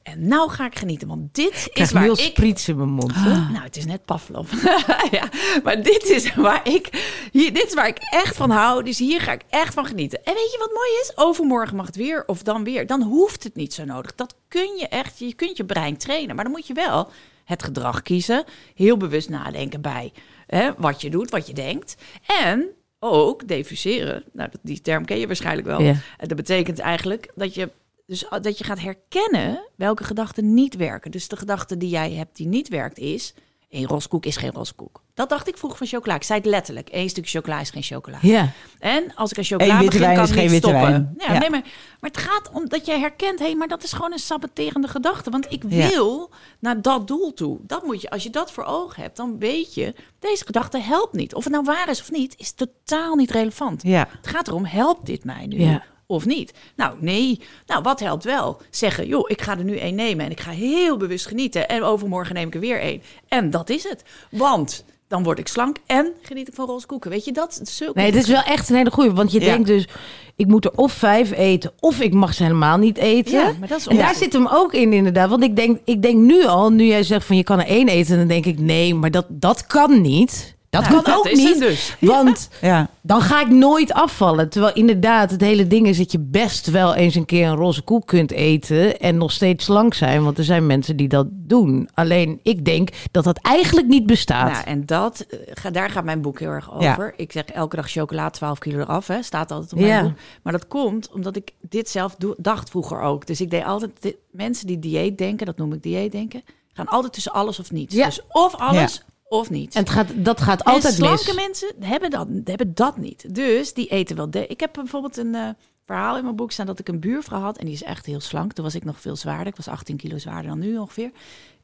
en 0.05 0.27
nou 0.27 0.49
ga 0.49 0.65
ik 0.65 0.77
genieten, 0.77 1.07
want 1.07 1.35
dit 1.35 1.67
Ik 1.69 1.79
is 1.79 1.91
waar 1.91 2.03
heel 2.03 2.11
ik 2.11 2.19
spriets 2.19 2.67
in 2.67 2.77
mijn 2.77 2.89
mond. 2.89 3.13
hè? 3.15 3.29
nou, 3.29 3.63
het 3.63 3.77
is 3.77 3.85
net 3.85 4.05
Pavlov. 4.05 4.51
ja, 5.17 5.29
maar 5.63 5.83
dit 5.83 6.03
is 6.09 6.35
waar 6.35 6.67
ik, 6.67 6.89
hier, 7.31 7.53
dit 7.53 7.65
is 7.67 7.73
waar 7.73 7.87
ik 7.87 7.97
echt 8.09 8.35
van 8.35 8.49
hou. 8.49 8.83
Dus 8.83 8.99
hier 8.99 9.21
ga 9.21 9.31
ik 9.31 9.41
echt 9.49 9.73
van 9.73 9.85
genieten. 9.85 10.23
En 10.23 10.33
weet 10.33 10.51
je 10.51 10.57
wat 10.57 10.71
mooi 10.73 10.89
is? 11.01 11.11
Overmorgen 11.15 11.75
mag 11.75 11.85
het 11.85 11.95
weer 11.95 12.23
of 12.25 12.43
dan 12.43 12.63
weer. 12.63 12.87
Dan 12.87 13.01
hoeft 13.01 13.43
het 13.43 13.55
niet 13.55 13.73
zo 13.73 13.85
nodig. 13.85 14.15
Dat 14.15 14.35
kun 14.47 14.75
je 14.79 14.87
echt. 14.87 15.19
Je 15.19 15.33
kunt 15.33 15.57
je 15.57 15.65
brein 15.65 15.97
trainen. 15.97 16.35
Maar 16.35 16.43
dan 16.43 16.53
moet 16.53 16.67
je 16.67 16.73
wel 16.73 17.09
het 17.45 17.63
gedrag 17.63 18.01
kiezen. 18.01 18.43
Heel 18.75 18.97
bewust 18.97 19.29
nadenken 19.29 19.81
bij 19.81 20.11
hè, 20.47 20.69
wat 20.77 21.01
je 21.01 21.09
doet, 21.09 21.29
wat 21.29 21.47
je 21.47 21.53
denkt. 21.53 21.95
En 22.43 22.65
ook 22.99 23.47
defuseren. 23.47 24.23
Nou, 24.33 24.49
die 24.61 24.81
term 24.81 25.05
ken 25.05 25.19
je 25.19 25.27
waarschijnlijk 25.27 25.67
wel. 25.67 25.81
Ja. 25.81 25.95
En 26.17 26.27
Dat 26.27 26.37
betekent 26.37 26.79
eigenlijk 26.79 27.31
dat 27.35 27.53
je, 27.55 27.69
dus 28.07 28.25
dat 28.41 28.57
je 28.57 28.63
gaat 28.63 28.79
herkennen 28.79 29.67
welke 29.75 30.03
gedachten 30.03 30.53
niet 30.53 30.75
werken. 30.75 31.11
Dus 31.11 31.27
de 31.27 31.35
gedachte 31.37 31.77
die 31.77 31.89
jij 31.89 32.11
hebt 32.11 32.35
die 32.35 32.47
niet 32.47 32.67
werkt 32.69 32.97
is... 32.97 33.33
een 33.69 33.85
roskoek 33.85 34.25
is 34.25 34.37
geen 34.37 34.51
roskoek. 34.51 35.03
Dat 35.13 35.29
dacht 35.29 35.47
ik 35.47 35.57
vroeger 35.57 35.77
van 35.77 35.87
chocola. 35.87 36.15
Ik 36.15 36.23
zei 36.23 36.39
het 36.39 36.47
letterlijk. 36.47 36.89
Eén 36.91 37.09
stuk 37.09 37.29
chocola 37.29 37.59
is 37.59 37.69
geen 37.69 37.83
chocola. 37.83 38.17
Ja. 38.21 38.51
En 38.79 39.15
als 39.15 39.31
ik 39.31 39.37
aan 39.37 39.43
chocola 39.43 39.77
begin, 39.83 40.13
kan 40.15 40.25
ik 40.25 40.33
geen 40.33 40.51
niet 40.51 40.61
stoppen. 40.63 41.15
Ja, 41.17 41.33
Ja. 41.33 41.39
Nee, 41.39 41.49
maar, 41.49 41.61
maar 41.99 42.09
het 42.09 42.17
gaat 42.17 42.49
om 42.53 42.69
dat 42.69 42.85
jij 42.85 42.99
herkent... 42.99 43.39
hé, 43.39 43.53
maar 43.55 43.67
dat 43.67 43.83
is 43.83 43.93
gewoon 43.93 44.11
een 44.11 44.19
saboterende 44.19 44.87
gedachte. 44.87 45.29
Want 45.29 45.51
ik 45.51 45.63
Ja. 45.69 45.89
wil 45.89 46.29
naar 46.59 46.81
dat 46.81 47.07
doel 47.07 47.33
toe. 47.33 47.57
Dat 47.61 47.83
moet 47.85 48.01
je, 48.01 48.09
als 48.09 48.23
je 48.23 48.29
dat 48.29 48.51
voor 48.51 48.63
ogen 48.63 49.01
hebt, 49.01 49.17
dan 49.17 49.39
weet 49.39 49.73
je... 49.73 49.95
deze 50.19 50.45
gedachte 50.45 50.77
helpt 50.79 51.13
niet. 51.13 51.33
Of 51.35 51.43
het 51.43 51.53
nou 51.53 51.65
waar 51.65 51.89
is 51.89 52.01
of 52.01 52.11
niet, 52.11 52.35
is 52.37 52.51
totaal 52.51 53.15
niet 53.15 53.31
relevant. 53.31 53.83
Ja. 53.83 54.07
Het 54.17 54.27
gaat 54.27 54.47
erom, 54.47 54.65
helpt 54.65 55.05
dit 55.05 55.23
mij 55.23 55.45
nu? 55.47 55.59
Ja. 55.59 55.83
Of 56.07 56.25
niet? 56.25 56.53
Nou, 56.75 56.95
nee. 56.99 57.39
Nou, 57.65 57.81
wat 57.81 57.99
helpt 57.99 58.23
wel? 58.23 58.61
Zeggen, 58.69 59.07
joh, 59.07 59.29
ik 59.29 59.41
ga 59.41 59.57
er 59.57 59.63
nu 59.63 59.77
één 59.77 59.95
nemen 59.95 60.25
en 60.25 60.31
ik 60.31 60.39
ga 60.39 60.51
heel 60.51 60.97
bewust 60.97 61.25
genieten. 61.27 61.67
En 61.69 61.83
overmorgen 61.83 62.35
neem 62.35 62.47
ik 62.47 62.53
er 62.53 62.59
weer 62.59 62.79
één. 62.79 63.01
En 63.27 63.49
dat 63.49 63.69
is 63.69 63.83
het. 63.89 64.03
Want 64.31 64.85
dan 65.07 65.23
word 65.23 65.39
ik 65.39 65.47
slank 65.47 65.77
en 65.85 66.11
geniet 66.21 66.47
ik 66.47 66.53
van 66.53 66.65
roze 66.67 66.85
koeken. 66.85 67.09
Weet 67.11 67.25
je 67.25 67.31
dat? 67.31 67.59
Zulke- 67.63 67.99
Nee, 67.99 68.11
het 68.11 68.15
is 68.23 68.27
wel 68.27 68.43
echt 68.43 68.69
een 68.69 68.75
hele 68.75 68.91
goeie. 68.91 69.11
Want 69.11 69.31
je 69.31 69.39
Ja. 69.39 69.45
denkt 69.45 69.67
dus, 69.67 69.87
ik 70.35 70.47
moet 70.47 70.65
er 70.65 70.71
of 70.75 70.91
vijf 70.93 71.31
eten, 71.31 71.71
of 71.79 71.99
ik 71.99 72.13
mag 72.13 72.33
ze 72.33 72.43
helemaal 72.43 72.77
niet 72.77 72.97
eten. 72.97 73.33
Ja, 73.33 73.51
maar 73.59 73.67
dat 73.67 73.79
is 73.79 73.87
en 73.87 73.97
daar 73.97 74.15
zit 74.15 74.33
hem 74.33 74.47
ook 74.47 74.73
in 74.73 74.93
inderdaad. 74.93 75.29
Want 75.29 75.43
ik 75.43 75.55
denk, 75.55 75.79
ik 75.85 76.01
denk 76.01 76.17
nu 76.19 76.45
al, 76.45 76.71
nu 76.71 76.85
jij 76.85 77.03
zegt 77.03 77.25
van 77.25 77.35
je 77.37 77.43
kan 77.43 77.59
er 77.59 77.65
één 77.67 77.87
eten, 77.87 78.17
dan 78.17 78.27
denk 78.27 78.45
ik 78.45 78.59
nee, 78.59 78.93
maar 78.95 79.11
dat, 79.11 79.25
dat 79.29 79.65
kan 79.67 80.01
niet. 80.01 80.54
Dat 80.81 80.89
Nou, 80.89 81.01
kan 81.03 81.13
dat 81.13 81.17
ook 81.31 81.37
niet. 81.37 81.59
dus. 81.59 81.95
Want 81.99 82.49
Ja. 82.61 82.89
dan 83.01 83.21
ga 83.21 83.41
ik 83.41 83.49
nooit 83.49 83.93
afvallen. 83.93 84.49
Terwijl 84.49 84.73
inderdaad, 84.73 85.31
het 85.31 85.41
hele 85.41 85.67
ding 85.67 85.87
is 85.87 85.97
dat 85.97 86.11
je 86.11 86.19
best 86.19 86.67
wel 86.71 86.95
eens 86.95 87.15
een 87.15 87.25
keer 87.25 87.47
een 87.47 87.55
roze 87.55 87.81
koek 87.81 88.07
kunt 88.07 88.31
eten 88.31 88.99
en 88.99 89.17
nog 89.17 89.31
steeds 89.31 89.65
slank 89.65 89.93
zijn. 89.93 90.23
Want 90.23 90.37
er 90.37 90.43
zijn 90.43 90.65
mensen 90.67 90.95
die 90.95 91.07
dat 91.07 91.27
doen. 91.31 91.89
Alleen 91.93 92.39
ik 92.43 92.65
denk 92.65 92.89
dat 93.11 93.23
dat 93.23 93.39
eigenlijk 93.41 93.87
niet 93.87 94.05
bestaat. 94.05 94.51
Nou, 94.51 94.65
en 94.65 94.85
dat, 94.85 95.25
eh, 95.63 95.71
daar 95.71 95.89
gaat 95.89 96.03
mijn 96.03 96.21
boek 96.21 96.39
heel 96.39 96.49
erg 96.49 96.69
Ja. 96.79 96.91
over. 96.91 97.13
Ik 97.17 97.31
zeg 97.31 97.43
elke 97.45 97.75
dag 97.75 97.89
chocola 97.91 98.29
12 98.29 98.59
kilo 98.59 98.79
eraf, 98.79 99.07
hè, 99.07 99.21
staat 99.23 99.51
altijd 99.51 99.73
op 99.73 99.79
Ja. 99.79 99.85
mijn 99.85 100.03
boek. 100.03 100.17
Maar 100.43 100.53
dat 100.53 100.67
komt 100.67 101.11
omdat 101.13 101.35
ik 101.35 101.51
dit 101.69 101.89
zelf 101.89 102.15
dacht 102.37 102.69
vroeger 102.69 102.99
ook. 103.01 103.27
Dus 103.27 103.41
ik 103.41 103.49
deed 103.49 103.63
altijd, 103.63 104.15
mensen 104.31 104.67
die 104.67 104.79
dieet 104.79 105.17
denken, 105.17 105.45
dat 105.45 105.57
noem 105.57 105.73
ik 105.73 105.83
dieet 105.83 106.11
denken, 106.11 106.43
gaan 106.73 106.87
altijd 106.87 107.13
tussen 107.13 107.31
alles 107.33 107.59
of 107.59 107.71
niets. 107.71 107.95
Ja. 107.95 108.05
Dus 108.05 108.21
of 108.29 108.55
alles 108.55 109.03
of 109.27 109.49
niets. 109.49 109.75
En 109.75 109.81
het 109.81 109.91
gaat, 109.91 110.07
dat 110.15 110.41
gaat 110.41 110.63
altijd 110.63 110.85
en 110.85 110.93
slanke 110.93 111.33
mis. 111.33 111.35
mensen 111.35 111.71
hebben 111.79 112.09
dat, 112.09 112.27
hebben 112.43 112.73
dat 112.75 112.97
niet. 112.97 113.35
Dus 113.35 113.73
die 113.73 113.87
eten 113.87 114.15
wel. 114.15 114.29
De 114.29 114.47
ik 114.47 114.59
heb 114.59 114.73
bijvoorbeeld 114.73 115.17
een 115.17 115.35
eh, 115.35 115.49
verhaal 115.85 116.17
in 116.17 116.23
mijn 116.23 116.35
boek 116.35 116.51
staan 116.51 116.65
dat 116.65 116.79
ik 116.79 116.87
een 116.87 116.99
buurvrouw 116.99 117.41
had. 117.41 117.57
En 117.57 117.65
die 117.65 117.73
is 117.73 117.83
echt 117.83 118.05
heel 118.05 118.19
slank. 118.19 118.53
Toen 118.53 118.63
was 118.63 118.75
ik 118.75 118.83
nog 118.85 118.99
veel 119.01 119.15
zwaarder. 119.15 119.47
Ik 119.47 119.55
was 119.55 119.67
18 119.67 119.97
kilo 119.97 120.17
zwaarder 120.17 120.49
dan 120.49 120.59
nu 120.59 120.77
ongeveer. 120.77 121.11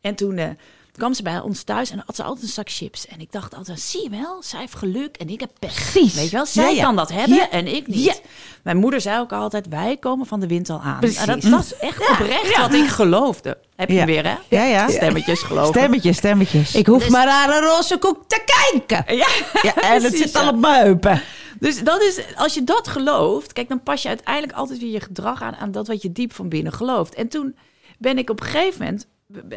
En 0.01 0.16
toen 0.16 0.38
eh, 0.38 0.49
kwam 0.91 1.14
ze 1.14 1.24
bij 1.24 1.39
ons 1.39 1.64
thuis 1.64 1.89
en 1.91 2.03
had 2.05 2.16
ze 2.16 2.24
altijd 2.24 2.43
een 2.45 2.51
zak 2.51 2.70
chips. 2.70 3.07
En 3.07 3.20
ik 3.20 3.32
dacht 3.32 3.55
altijd, 3.55 3.80
zie 3.80 4.03
je 4.03 4.09
wel, 4.09 4.43
zij 4.43 4.59
heeft 4.59 4.76
geluk 4.76 5.18
en 5.18 5.30
ik 5.30 5.39
heb 5.39 5.51
pech. 5.59 5.91
Precies. 5.91 6.14
Weet 6.14 6.30
je 6.30 6.36
wel, 6.36 6.45
zij 6.45 6.64
Ja, 6.64 6.70
ja. 6.70 6.84
kan 6.84 6.95
dat 6.95 7.12
hebben 7.12 7.36
Ja. 7.38 7.49
en 7.49 7.68
ik 7.76 7.88
niet. 7.88 8.22
Mijn 8.64 8.78
moeder 8.78 9.01
zei 9.01 9.20
ook 9.20 9.32
altijd, 9.32 9.68
wij 9.68 9.97
komen 9.97 10.26
van 10.26 10.39
de 10.39 10.47
wind 10.47 10.70
al 10.70 10.80
aan. 10.82 10.99
Precies. 10.99 11.18
En 11.18 11.28
dat, 11.28 11.41
dat 11.41 11.64
is 11.64 11.76
echt 11.76 12.09
oprecht 12.12 12.57
wat 12.57 12.74
ik 12.74 12.88
geloofde. 12.88 13.57
Heb 13.82 13.89
je 13.89 13.95
Ja. 13.95 14.05
weer, 14.05 14.25
hè? 14.25 14.36
Ja, 14.47 14.63
ja. 14.63 14.89
Stemmetjes 14.89 15.41
geloven. 15.41 15.73
Stemmetjes, 15.73 16.17
stemmetjes. 16.17 16.75
Ik 16.75 16.86
hoef 16.88 17.09
maar 17.09 17.27
aan 17.27 17.49
een 17.49 17.59
roze 17.61 17.97
koek 17.97 18.23
te 18.27 18.43
kijken. 18.45 19.15
Ja, 19.15 19.27
ja, 19.67 19.75
en 19.75 20.03
het 20.03 20.15
zit 20.17 20.36
al 20.36 20.47
op 20.49 20.59
mijn 20.59 20.84
heupen. 20.84 21.21
Dus 21.59 21.84
dat 21.84 22.01
is, 22.01 22.21
als 22.36 22.53
je 22.53 22.63
dat 22.63 22.88
gelooft, 22.88 23.53
kijk, 23.53 23.69
dan 23.69 23.84
pas 23.84 24.01
je 24.01 24.07
uiteindelijk 24.07 24.53
altijd 24.57 24.79
weer 24.79 24.91
je 24.91 24.99
gedrag 24.99 25.41
aan 25.41 25.55
aan 25.55 25.71
dat 25.71 25.88
wat 25.88 26.01
je 26.01 26.11
diep 26.11 26.34
van 26.34 26.49
binnen 26.49 26.73
gelooft. 26.73 27.13
En 27.15 27.27
toen 27.27 27.55
ben 27.97 28.17
ik 28.17 28.29
op 28.29 28.39
een 28.39 28.45
gegeven 28.45 28.79
moment 28.79 29.07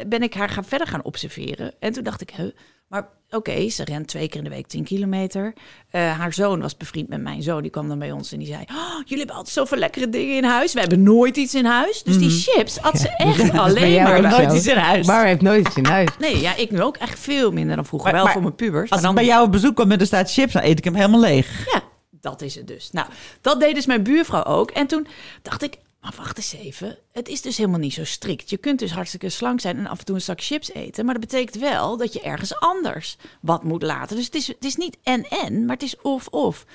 ben 0.07 0.21
ik 0.23 0.33
haar 0.33 0.49
gaan 0.49 0.65
verder 0.65 0.87
gaan 0.87 1.03
observeren. 1.03 1.73
En 1.79 1.91
toen 1.93 2.03
dacht 2.03 2.21
ik, 2.21 2.29
huh, 2.29 2.49
maar 2.87 3.07
oké, 3.29 3.69
ze 3.69 3.83
rent 3.83 4.07
twee 4.07 4.27
keer 4.27 4.37
in 4.37 4.43
de 4.43 4.49
week 4.49 4.67
10 4.67 4.83
kilometer. 4.83 5.53
Eh, 5.89 6.17
haar 6.19 6.33
zoon 6.33 6.61
was 6.61 6.77
bevriend 6.77 7.09
met 7.09 7.21
mijn 7.21 7.41
zoon, 7.43 7.61
die 7.61 7.71
kwam 7.71 7.87
dan 7.87 7.99
bij 7.99 8.11
ons 8.11 8.31
en 8.31 8.39
die 8.39 8.47
zei: 8.47 8.61
oh, 8.61 8.95
jullie 9.03 9.17
hebben 9.17 9.35
altijd 9.35 9.55
zoveel 9.55 9.77
lekkere 9.77 10.09
dingen 10.09 10.35
in 10.35 10.43
huis. 10.43 10.73
We 10.73 10.79
hebben 10.79 11.03
nooit 11.03 11.37
iets 11.37 11.55
in 11.55 11.65
huis. 11.65 12.03
Dus 12.03 12.17
die 12.17 12.29
chips 12.29 12.77
had 12.77 12.97
ze 12.99 13.09
echt 13.09 13.37
Mhm. 13.43 13.51
Bij 13.51 13.59
alleen 13.59 13.91
jou 13.91 14.21
maar 14.21 14.31
nooit 14.31 14.49
zo. 14.51 14.55
iets 14.57 14.67
in 14.67 14.77
huis. 14.77 15.07
Maar 15.07 15.19
hij 15.19 15.27
heeft 15.29 15.41
nooit 15.41 15.67
iets 15.67 15.75
in 15.75 15.85
huis. 15.85 16.09
Nee, 16.19 16.39
ja, 16.41 16.55
ik 16.55 16.71
nu 16.71 16.81
ook 16.81 16.97
echt 16.97 17.19
veel 17.19 17.51
minder 17.51 17.75
dan 17.75 17.85
vroeger. 17.85 18.07
Maar- 18.07 18.15
wel 18.15 18.23
maar 18.23 18.33
voor 18.33 18.41
mijn 18.43 18.55
pubers. 18.55 18.89
Als 18.91 19.01
maar 19.01 19.09
ik 19.09 19.15
bij 19.15 19.25
jou 19.25 19.45
op 19.45 19.51
bezoek 19.51 19.75
kom 19.75 19.91
en 19.91 19.99
er 19.99 20.05
staat 20.05 20.31
chips, 20.31 20.53
dan 20.53 20.63
eet 20.63 20.77
ik 20.77 20.83
hem 20.83 20.95
helemaal 20.95 21.19
leeg. 21.19 21.65
Ja, 21.73 21.81
dat 22.21 22.41
is 22.41 22.55
het 22.55 22.67
dus. 22.67 22.89
Nou, 22.91 23.07
dat 23.41 23.59
deed 23.59 23.75
dus 23.75 23.85
mijn 23.85 24.03
buurvrouw 24.03 24.43
ook. 24.43 24.71
En 24.71 24.87
toen 24.87 25.07
dacht 25.41 25.63
ik, 25.63 25.77
maar 26.05 26.13
wacht 26.17 26.37
eens 26.37 26.53
even. 26.53 26.97
Het 27.11 27.27
is 27.27 27.41
dus 27.41 27.57
helemaal 27.57 27.79
niet 27.79 27.93
zo 27.93 28.03
strikt. 28.03 28.49
Je 28.49 28.57
kunt 28.57 28.79
dus 28.79 28.91
hartstikke 28.91 29.29
slank 29.29 29.59
zijn 29.59 29.77
en 29.77 29.87
af 29.87 29.99
en 29.99 30.05
toe 30.05 30.15
een 30.15 30.21
zak 30.21 30.41
chips 30.41 30.71
eten. 30.71 31.05
Maar 31.05 31.13
dat 31.13 31.29
betekent 31.29 31.55
wel 31.55 31.97
dat 31.97 32.13
je 32.13 32.21
ergens 32.21 32.59
anders 32.59 33.17
wat 33.41 33.63
moet 33.63 33.81
laten. 33.81 34.15
Dus 34.15 34.25
het 34.25 34.35
is, 34.35 34.47
het 34.47 34.65
is 34.65 34.75
niet 34.75 34.97
en-en, 35.03 35.65
maar 35.65 35.75
het 35.75 35.83
is 35.83 36.01
of-of. 36.01 36.65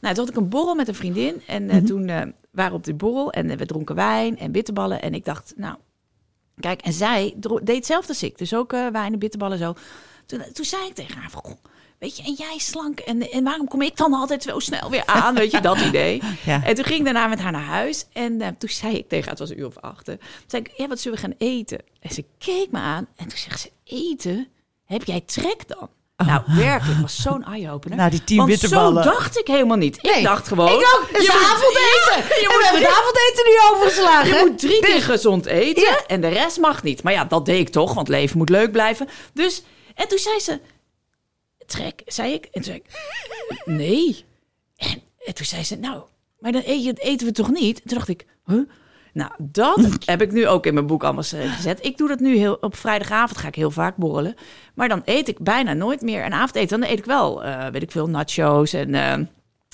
Nou, 0.00 0.14
toen 0.14 0.24
had 0.24 0.28
ik 0.28 0.36
een 0.36 0.48
borrel 0.48 0.74
met 0.74 0.88
een 0.88 0.94
vriendin. 0.94 1.42
En 1.46 1.70
eh, 1.70 1.82
toen 1.82 2.08
eh, 2.08 2.26
waren 2.50 2.70
we 2.70 2.78
op 2.78 2.84
die 2.84 2.94
borrel 2.94 3.32
en 3.32 3.50
eh, 3.50 3.56
we 3.56 3.66
dronken 3.66 3.94
wijn 3.94 4.38
en 4.38 4.52
bitterballen. 4.52 5.02
En 5.02 5.14
ik 5.14 5.24
dacht, 5.24 5.52
nou, 5.56 5.76
kijk. 6.60 6.80
En 6.80 6.92
zij 6.92 7.34
deed 7.38 7.76
hetzelfde 7.76 8.08
als 8.08 8.22
ik. 8.22 8.38
Dus 8.38 8.54
ook 8.54 8.70
wijn 8.70 9.12
en 9.12 9.18
bitterballen 9.18 9.58
zo. 9.58 9.74
Toen, 10.26 10.42
toen 10.52 10.64
zei 10.64 10.86
ik 10.86 10.94
tegen 10.94 11.16
haar, 11.16 11.30
van, 11.30 11.42
goh, 11.44 11.64
weet 12.00 12.16
je, 12.16 12.22
en 12.22 12.32
jij 12.38 12.58
slank. 12.58 13.00
En, 13.00 13.30
en 13.30 13.44
waarom 13.44 13.68
kom 13.68 13.82
ik 13.82 13.96
dan 13.96 14.12
altijd 14.14 14.42
zo 14.42 14.58
snel 14.58 14.90
weer 14.90 15.02
aan? 15.06 15.34
Weet 15.34 15.50
je, 15.50 15.60
dat 15.60 15.78
idee. 15.88 16.22
Ja. 16.44 16.64
En 16.64 16.74
toen 16.74 16.84
ging 16.84 16.98
ik 16.98 17.04
daarna 17.04 17.26
met 17.26 17.40
haar 17.40 17.52
naar 17.52 17.62
huis. 17.62 18.06
En 18.12 18.40
eh, 18.40 18.48
toen 18.58 18.68
zei 18.68 18.96
ik 18.96 19.08
tegen 19.08 19.20
haar, 19.24 19.30
het 19.30 19.38
was 19.38 19.50
een 19.50 19.58
uur 19.58 19.66
of 19.66 19.78
acht. 19.78 20.04
Toen 20.04 20.18
zei 20.46 20.62
ik, 20.62 20.70
ja, 20.76 20.88
wat 20.88 21.00
zullen 21.00 21.18
we 21.20 21.24
gaan 21.24 21.34
eten? 21.38 21.78
En 22.00 22.10
ze 22.10 22.24
keek 22.38 22.70
me 22.70 22.78
aan. 22.78 23.06
En 23.16 23.28
toen 23.28 23.38
zegt 23.38 23.60
ze, 23.60 23.70
eten? 23.84 24.48
Heb 24.86 25.04
jij 25.04 25.20
trek 25.20 25.68
dan? 25.68 25.88
Nou, 26.26 26.42
werkelijk, 26.46 27.00
was 27.00 27.22
zo'n 27.22 27.44
eye-opener. 27.44 27.96
Nou, 27.98 28.10
die 28.10 28.24
tien 28.24 28.44
bitterballen. 28.46 29.02
zo 29.02 29.10
dacht 29.10 29.38
ik 29.38 29.46
helemaal 29.46 29.76
niet. 29.76 29.96
Ik 29.96 30.22
dacht 30.22 30.48
gewoon... 30.48 30.68
Ik 30.68 30.74
ook. 30.98 31.06
Het 31.08 31.16
is 31.20 31.26
je 31.26 31.32
moet- 31.32 31.46
avondeten. 31.46 32.34
Ja, 32.34 32.40
je 32.40 32.42
en 32.42 32.48
we 32.48 32.54
moet 32.54 32.62
hebben 32.64 32.82
het 32.82 32.98
avondeten 32.98 33.44
nu 33.44 33.70
overgeslagen. 33.72 34.38
je 34.38 34.44
moet 34.48 34.58
drie 34.58 34.80
keer 34.80 35.02
gezond 35.02 35.46
eten 35.46 35.82
Ja. 35.82 35.98
en 36.06 36.20
de 36.20 36.28
rest 36.28 36.58
mag 36.58 36.82
niet. 36.82 37.02
Maar 37.02 37.12
ja, 37.12 37.24
dat 37.24 37.46
deed 37.46 37.58
ik 37.60 37.68
toch, 37.68 37.94
want 37.94 38.08
leven 38.08 38.38
moet 38.38 38.48
leuk 38.48 38.72
blijven. 38.72 39.08
Dus, 39.32 39.62
en 39.94 40.08
toen 40.08 40.18
zei 40.18 40.38
ze, 40.40 40.60
trek, 41.70 42.02
zei 42.06 42.32
ik. 42.32 42.44
En 42.44 42.50
toen 42.52 42.62
zei 42.62 42.76
ik, 42.76 42.84
nee. 43.64 44.24
En, 44.76 45.00
en 45.24 45.34
toen 45.34 45.46
zei 45.46 45.64
ze, 45.64 45.76
nou, 45.76 46.02
maar 46.38 46.52
dan 46.52 46.62
je- 46.82 46.92
eten 46.92 47.26
we 47.26 47.32
toch 47.32 47.50
niet? 47.50 47.80
En 47.82 47.88
toen 47.88 47.96
dacht 47.98 48.08
ik, 48.08 48.26
huh? 48.46 48.60
Nou, 49.12 49.30
dat 49.38 49.96
heb 50.04 50.22
ik 50.22 50.32
nu 50.32 50.46
ook 50.46 50.66
in 50.66 50.74
mijn 50.74 50.86
boek 50.86 51.04
allemaal 51.04 51.22
gezet. 51.22 51.84
Ik 51.84 51.96
doe 51.96 52.08
dat 52.08 52.20
nu 52.20 52.36
heel, 52.36 52.54
op 52.60 52.76
vrijdagavond 52.76 53.38
ga 53.38 53.48
ik 53.48 53.54
heel 53.54 53.70
vaak 53.70 53.96
borrelen. 53.96 54.34
Maar 54.74 54.88
dan 54.88 55.02
eet 55.04 55.28
ik 55.28 55.38
bijna 55.38 55.72
nooit 55.72 56.00
meer 56.00 56.24
een 56.24 56.32
avondeten. 56.32 56.80
Dan 56.80 56.90
eet 56.90 56.98
ik 56.98 57.04
wel, 57.04 57.44
eh, 57.44 57.66
weet 57.68 57.82
ik 57.82 57.90
veel, 57.90 58.08
nachos 58.08 58.72
en... 58.72 58.94
eh, 58.94 59.18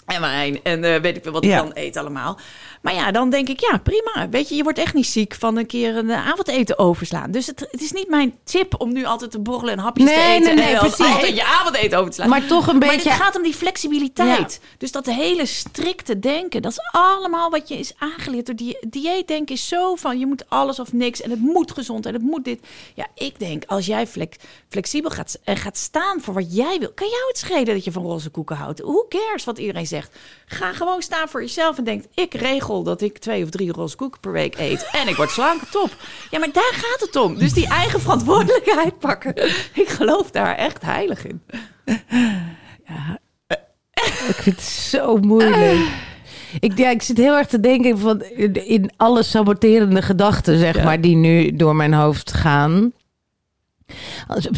En 0.06 0.20
wijn 0.20 0.60
en 0.62 0.84
eh, 0.84 1.00
weet 1.00 1.16
ik 1.16 1.22
veel 1.22 1.32
wat 1.32 1.44
ik 1.44 1.50
Ja. 1.50 1.56
dan 1.62 1.70
eet 1.74 1.96
allemaal. 1.96 2.38
Maar 2.82 2.94
ja, 2.94 3.10
dan 3.10 3.30
denk 3.30 3.48
ik, 3.48 3.60
ja, 3.60 3.78
prima. 3.78 4.28
Weet 4.30 4.48
je, 4.48 4.54
je 4.54 4.62
wordt 4.62 4.78
echt 4.78 4.94
niet 4.94 5.06
ziek 5.06 5.34
van 5.34 5.56
een 5.56 5.66
keer 5.66 5.96
een 5.96 6.10
eh, 6.10 6.28
avondeten 6.28 6.78
overslaan. 6.78 7.30
Dus 7.30 7.46
het, 7.46 7.60
het 7.70 7.82
is 7.82 7.92
niet 7.92 8.08
mijn 8.08 8.34
tip 8.44 8.80
om 8.80 8.92
nu 8.92 9.04
altijd 9.04 9.30
te 9.30 9.38
borrelen 9.40 9.72
en 9.72 9.78
hapjes 9.78 10.06
Nee, 10.06 10.14
te 10.16 10.22
eten. 10.30 10.54
nee, 10.56 10.64
nee, 10.64 10.74
en 10.74 10.78
precies. 10.78 11.06
altijd 11.14 11.34
je 11.36 11.44
avondeten 11.44 11.98
over 11.98 12.10
te 12.10 12.16
slaan. 12.16 12.28
Maar 12.28 12.46
toch 12.46 12.66
een 12.66 12.78
Maar 12.78 12.88
beetje... 12.88 13.10
het 13.10 13.20
gaat 13.20 13.36
om 13.36 13.42
die 13.42 13.54
flexibiliteit. 13.54 14.60
Dus 14.78 14.92
dat 14.92 15.06
hele 15.06 15.46
strikte 15.46 16.18
denken, 16.18 16.62
dat 16.62 16.72
is 16.72 16.80
allemaal 16.92 17.50
wat 17.50 17.68
je 17.68 17.78
is 17.78 17.92
aangeleerd 17.98 18.46
door 18.46 18.56
die 18.56 18.76
dieetdenken 18.88 19.54
is 19.54 19.68
zo 19.68 19.94
van 19.94 20.18
je 20.18 20.26
moet 20.26 20.44
alles 20.48 20.78
of 20.78 20.92
niks 20.92 21.20
en 21.22 21.30
het 21.30 21.40
moet 21.40 21.72
gezond 21.72 22.06
en 22.06 22.12
het 22.12 22.22
moet 22.22 22.44
dit. 22.44 22.60
Ja, 22.94 23.06
ik 23.14 23.38
denk 23.38 23.62
als 23.66 23.86
jij 23.86 24.06
flex- 24.06 24.36
flexibel 24.68 25.10
gaat 25.10 25.38
en 25.44 25.56
gaat 25.56 25.76
staan 25.76 26.20
voor 26.20 26.34
wat 26.34 26.54
jij 26.56 26.76
wil, 26.78 26.92
kan 26.94 27.08
jou 27.08 27.22
het 27.28 27.38
schelen 27.38 27.64
dat 27.64 27.84
je 27.84 27.92
van 27.92 28.02
roze 28.02 28.30
koeken 28.30 28.56
houdt. 28.56 28.80
Who 28.80 29.06
cares 29.08 29.44
wat 29.44 29.58
iedereen 29.58 29.86
zegt? 29.86 29.94
Ga 30.46 30.72
gewoon 30.72 31.02
staan 31.02 31.28
voor 31.28 31.40
jezelf 31.40 31.78
en 31.78 31.84
denk 31.84 32.04
ik 32.14 32.34
regel 32.34 32.82
dat 32.82 33.00
ik 33.00 33.18
twee 33.18 33.42
of 33.44 33.50
drie 33.50 33.72
roze 33.72 33.96
koeken 33.96 34.20
per 34.20 34.32
week 34.32 34.58
eet 34.58 34.88
en 34.92 35.08
ik 35.08 35.16
word 35.16 35.30
slank, 35.30 35.60
top. 35.70 35.90
Ja, 36.30 36.38
maar 36.38 36.52
daar 36.52 36.72
gaat 36.72 37.00
het 37.00 37.16
om. 37.16 37.38
Dus 37.38 37.52
die 37.52 37.68
eigen 37.68 38.00
verantwoordelijkheid 38.00 38.98
pakken. 38.98 39.36
Ik 39.82 39.88
geloof 39.88 40.30
daar 40.30 40.54
echt 40.56 40.82
heilig 40.82 41.26
in. 41.26 41.42
Ik 44.28 44.34
vind 44.42 44.56
het 44.56 44.64
zo 44.64 45.16
moeilijk. 45.16 45.88
Ik, 46.60 46.78
ja, 46.78 46.90
ik 46.90 47.02
zit 47.02 47.16
heel 47.16 47.36
erg 47.36 47.46
te 47.46 47.60
denken 47.60 47.98
van, 47.98 48.22
in 48.22 48.66
in 48.66 48.90
alle 48.96 49.22
saboterende 49.22 50.02
gedachten, 50.02 50.58
zeg 50.58 50.76
Ja. 50.76 50.84
maar, 50.84 51.00
die 51.00 51.16
nu 51.16 51.56
door 51.56 51.76
mijn 51.76 51.94
hoofd 51.94 52.32
gaan. 52.32 52.92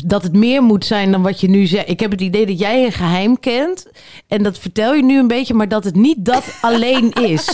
Dat 0.05 0.23
het 0.23 0.33
meer 0.33 0.63
moet 0.63 0.85
zijn 0.85 1.13
dan 1.13 1.23
wat 1.23 1.41
je 1.41 1.49
nu 1.49 1.67
zegt. 1.67 1.89
Ik 1.89 2.01
heb 2.01 2.11
het 2.11 2.21
idee 2.21 2.47
dat 2.47 2.59
jij 2.59 2.85
een 2.85 2.93
geheim 2.93 3.41
kent. 3.41 3.87
En 4.27 4.43
dat 4.43 4.59
vertel 4.59 4.95
je 4.95 5.05
nu 5.05 5.19
een 5.19 5.29
beetje, 5.29 5.55
maar 5.55 5.69
dat 5.69 5.85
het 5.85 5.95
niet 5.95 6.25
dat 6.25 6.59
alleen 6.61 7.13
is. 7.13 7.45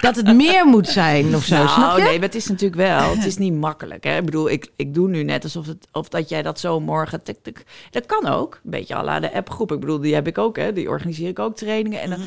Dat 0.00 0.16
het 0.16 0.36
meer 0.36 0.66
moet 0.66 0.88
zijn 0.88 1.34
of 1.34 1.44
zo. 1.44 1.54
Nou, 1.54 1.68
snap 1.68 1.96
je? 1.96 2.02
nee, 2.02 2.12
maar 2.12 2.26
het 2.26 2.34
is 2.34 2.46
natuurlijk 2.46 2.80
wel. 2.80 3.16
Het 3.16 3.24
is 3.24 3.36
niet 3.36 3.54
makkelijk. 3.54 4.04
Hè? 4.04 4.16
Ik 4.16 4.24
bedoel, 4.24 4.50
ik, 4.50 4.70
ik 4.76 4.94
doe 4.94 5.08
nu 5.08 5.22
net 5.22 5.44
alsof 5.44 5.66
het, 5.66 5.86
of 5.92 6.08
dat 6.08 6.28
jij 6.28 6.42
dat 6.42 6.60
zo 6.60 6.80
morgen. 6.80 7.22
tik, 7.22 7.36
tik. 7.42 7.64
Dat 7.90 8.06
kan 8.06 8.26
ook. 8.26 8.60
Een 8.64 8.70
beetje 8.70 8.94
à 8.94 9.04
la 9.04 9.20
de 9.20 9.32
appgroep. 9.32 9.72
Ik 9.72 9.80
bedoel, 9.80 10.00
die 10.00 10.14
heb 10.14 10.26
ik 10.26 10.38
ook. 10.38 10.56
Hè? 10.56 10.72
Die 10.72 10.88
organiseer 10.88 11.28
ik 11.28 11.38
ook 11.38 11.56
trainingen. 11.56 12.00
En 12.00 12.10
dan, 12.10 12.20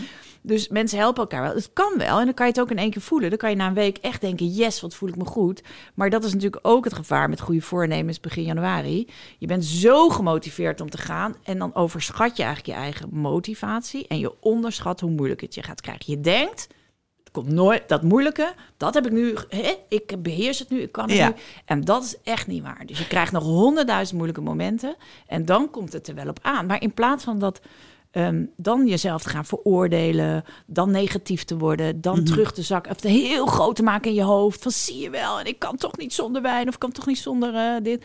Dus 0.44 0.68
mensen 0.68 0.98
helpen 0.98 1.22
elkaar 1.22 1.42
wel. 1.42 1.54
Het 1.54 1.70
kan 1.74 1.94
wel. 1.98 2.20
En 2.20 2.26
dan 2.26 2.34
kan 2.34 2.46
je 2.46 2.52
het 2.52 2.62
ook 2.62 2.72
in 2.72 2.78
één 2.78 2.89
keer 2.92 3.02
voelen. 3.02 3.30
Dan 3.30 3.38
kan 3.38 3.50
je 3.50 3.56
na 3.56 3.68
een 3.68 3.74
week 3.74 3.98
echt 3.98 4.22
denken: 4.22 4.48
yes, 4.48 4.82
wat 4.82 4.96
voel 4.96 5.10
ik 5.10 5.16
me 5.16 5.26
goed. 5.26 5.62
Maar 5.94 6.10
dat 6.10 6.24
is 6.24 6.34
natuurlijk 6.34 6.68
ook 6.68 6.84
het 6.84 6.94
gevaar 6.94 7.30
met 7.30 7.42
goede 7.42 7.62
voornemens 7.62 8.20
begin 8.20 8.44
januari. 8.44 9.08
Je 9.38 9.48
bent 9.48 9.66
zo 9.66 10.10
gemotiveerd 10.10 10.82
om 10.82 10.89
te 10.89 10.98
gaan. 10.98 11.36
En 11.44 11.58
dan 11.58 11.76
overschat 11.76 12.38
je 12.38 12.44
eigenlijk 12.44 12.78
je 12.78 12.84
eigen 12.84 13.10
motivatie. 13.12 14.08
En 14.08 14.20
je 14.20 14.34
onderschat 14.39 15.00
hoe 15.00 15.12
moeilijk 15.12 15.42
het 15.42 15.56
je 15.56 15.64
gaat 15.64 15.82
krijgen. 15.82 16.04
Je 16.14 16.20
denkt. 16.20 16.68
Het 17.24 17.32
komt 17.44 17.56
nooit 17.56 17.89
dat 17.89 18.04
moeilijke. 18.04 18.54
Dat 18.78 18.94
heb 18.94 19.06
ik 19.06 19.12
nu. 19.12 19.36
Hè, 19.50 19.74
ik 19.89 20.16
beheers 20.24 20.60
het 20.60 20.70
nu. 20.70 20.82
Ik 20.82 20.92
kan 20.92 21.04
het 21.10 21.18
Ja. 21.18 21.28
nu. 21.28 21.34
En 21.66 21.82
dat 21.82 22.04
is 22.04 22.16
echt 22.24 22.48
niet 22.48 22.64
waar. 22.64 22.84
Dus 22.86 22.98
je 22.98 23.08
krijgt 23.08 23.32
nog 23.32 23.44
honderdduizend 23.44 24.18
moeilijke 24.18 24.44
momenten. 24.44 24.96
En 25.28 25.46
dan 25.46 25.70
komt 25.70 25.94
het 25.94 26.08
er 26.08 26.16
wel 26.16 26.28
op 26.28 26.39
aan. 26.42 26.66
Maar 26.66 26.82
in 26.82 26.94
plaats 26.94 27.24
van 27.24 27.39
dat. 27.39 27.62
Ehm, 28.12 28.43
dan 28.57 28.88
jezelf 28.88 29.22
te 29.22 29.30
gaan 29.30 29.45
veroordelen, 29.45 30.43
dan 30.66 30.91
negatief 30.91 31.43
te 31.43 31.57
worden, 31.57 32.01
dan 32.01 32.24
terug 32.24 32.51
te 32.53 32.62
zakken, 32.62 32.91
of 32.91 33.01
het 33.01 33.12
heel 33.12 33.45
groot 33.45 33.76
te 33.76 33.84
maken 33.84 34.09
in 34.09 34.16
je 34.16 34.24
hoofd. 34.24 34.62
Van 34.62 34.72
zie 34.72 34.97
je 34.97 35.09
wel, 35.09 35.39
en 35.39 35.45
ik 35.45 35.59
kan 35.59 35.76
toch 35.78 35.97
niet 35.97 36.14
zonder 36.14 36.41
wijn, 36.41 36.68
of 36.68 36.78
kan 36.78 36.91
toch 36.91 37.05
niet 37.05 37.20
zonder 37.20 37.55
eh, 37.55 37.84
dit. 37.84 38.03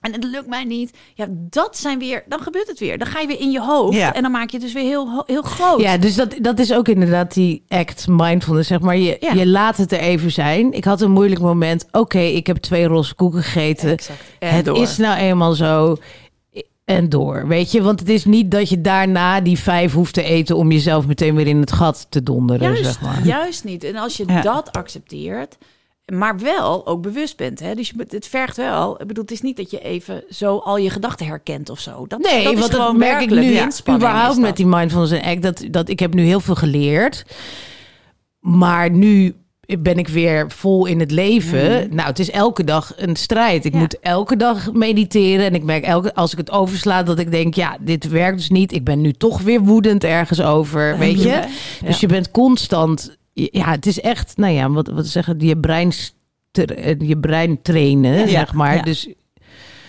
En 0.00 0.12
het 0.12 0.24
lukt 0.24 0.46
mij 0.46 0.64
niet. 0.64 0.96
Ja, 1.14 1.26
dat 1.30 1.76
zijn 1.78 1.98
weer, 1.98 2.24
dan 2.26 2.40
gebeurt 2.40 2.66
het 2.68 2.78
weer. 2.78 2.98
Dan 2.98 3.06
ga 3.06 3.20
je 3.20 3.26
weer 3.26 3.40
in 3.40 3.50
je 3.50 3.60
hoofd 3.62 3.96
Ja. 3.96 4.14
en 4.14 4.22
dan 4.22 4.30
maak 4.30 4.50
je 4.50 4.56
het 4.56 4.64
dus 4.64 4.72
weer 4.74 4.82
heel, 4.84 5.22
heel 5.26 5.42
groot. 5.42 5.80
Ja, 5.80 5.96
dus 5.96 6.14
dat, 6.14 6.34
dat 6.40 6.58
is 6.58 6.72
ook 6.72 6.88
inderdaad 6.88 7.34
die 7.34 7.64
act 7.68 8.06
mindfulness, 8.08 8.68
zeg 8.68 8.80
maar. 8.80 8.96
Je, 8.96 9.16
Ja. 9.20 9.32
je 9.32 9.46
laat 9.46 9.76
het 9.76 9.92
er 9.92 9.98
even 9.98 10.30
zijn. 10.30 10.72
Ik 10.72 10.84
had 10.84 11.00
een 11.00 11.10
moeilijk 11.10 11.40
moment. 11.40 11.86
Oké, 11.90 12.18
ik 12.18 12.46
heb 12.46 12.56
twee 12.56 12.84
roze 12.86 13.14
koeken 13.14 13.42
gegeten. 13.42 13.90
Exact. 13.92 14.20
En 14.38 14.54
het 14.54 14.64
door. 14.64 14.76
is 14.82 14.96
nou 14.96 15.18
eenmaal 15.18 15.52
zo. 15.52 15.96
En 16.88 17.08
door, 17.08 17.46
weet 17.46 17.72
je? 17.72 17.82
Want 17.82 18.00
het 18.00 18.08
is 18.08 18.24
niet 18.24 18.50
dat 18.50 18.68
je 18.68 18.80
daarna 18.80 19.40
die 19.40 19.58
vijf 19.58 19.92
hoeft 19.92 20.14
te 20.14 20.22
eten... 20.22 20.56
om 20.56 20.72
jezelf 20.72 21.06
meteen 21.06 21.34
weer 21.34 21.46
in 21.46 21.60
het 21.60 21.72
gat 21.72 22.06
te 22.08 22.22
donderen, 22.22 22.62
Juist, 22.72 22.84
zeg 22.84 23.00
maar. 23.00 23.24
juist 23.26 23.64
niet. 23.64 23.84
En 23.84 23.96
als 23.96 24.16
je 24.16 24.24
Ja. 24.26 24.40
dat 24.40 24.72
accepteert, 24.72 25.56
maar 26.12 26.38
wel 26.38 26.86
ook 26.86 27.02
bewust 27.02 27.36
bent. 27.36 27.60
Hè? 27.60 27.74
Dus 27.74 27.88
je, 27.88 27.94
moet- 27.96 28.12
het 28.12 28.26
vergt 28.26 28.56
wel. 28.56 29.00
Ik 29.00 29.06
bedoel, 29.06 29.22
het 29.22 29.32
is 29.32 29.40
niet 29.42 29.56
dat 29.56 29.70
je 29.70 29.80
even 29.80 30.24
zo 30.30 30.56
al 30.56 30.76
je 30.78 30.90
gedachten 30.90 31.26
herkent 31.26 31.70
of 31.70 31.80
zo. 31.80 32.06
Dat, 32.06 32.18
Nee, 32.20 32.44
dat 32.44 32.52
is 32.52 32.58
want 32.58 32.72
dat 32.72 32.96
merk 32.96 33.20
ik 33.20 33.30
nu 33.30 33.52
inspanning 33.58 34.04
überhaupt 34.06 34.38
met 34.38 34.56
die 34.56 34.66
mindfulness 34.66 35.12
en 35.12 35.22
act. 35.30 35.42
Dat, 35.42 35.64
dat 35.70 35.88
ik 35.88 35.98
heb 36.00 36.14
nu 36.14 36.22
heel 36.24 36.40
veel 36.40 36.54
geleerd. 36.54 37.24
Maar 38.40 38.90
nu 38.90 39.34
ben 39.78 39.98
ik 39.98 40.08
weer 40.08 40.50
vol 40.50 40.86
in 40.86 41.00
het 41.00 41.10
leven. 41.10 41.94
Nou, 41.94 42.08
het 42.08 42.18
is 42.18 42.30
elke 42.30 42.64
dag 42.64 42.92
een 42.96 43.16
strijd. 43.16 43.64
Ik 43.64 43.72
Ja. 43.72 43.78
moet 43.78 43.98
elke 44.00 44.36
dag 44.36 44.72
mediteren. 44.72 45.46
En 45.46 45.54
ik 45.54 45.62
merk 45.62 45.84
elke, 45.84 46.14
als 46.14 46.32
ik 46.32 46.38
het 46.38 46.50
oversla 46.50 47.02
dat 47.02 47.18
ik 47.18 47.30
denk... 47.30 47.54
ja, 47.54 47.76
dit 47.80 48.08
werkt 48.08 48.36
dus 48.36 48.50
niet. 48.50 48.72
Ik 48.72 48.84
ben 48.84 49.00
nu 49.00 49.12
toch 49.12 49.40
weer 49.40 49.60
woedend 49.60 50.04
ergens 50.04 50.40
over, 50.42 50.98
weet 50.98 51.22
je? 51.22 51.42
Dus 51.84 52.00
je 52.00 52.06
bent 52.06 52.30
constant... 52.30 53.16
Ja, 53.32 53.70
het 53.70 53.86
is 53.86 54.00
echt, 54.00 54.36
nou 54.36 54.52
ja, 54.52 54.70
wat, 54.70 54.88
wat 54.88 55.06
zeggen, 55.06 55.36
je 55.38 55.56
brein, 55.58 55.92
je 56.98 57.16
brein 57.20 57.62
trainen, 57.62 58.28
zeg 58.28 58.52
maar. 58.52 58.84
Dus 58.84 59.08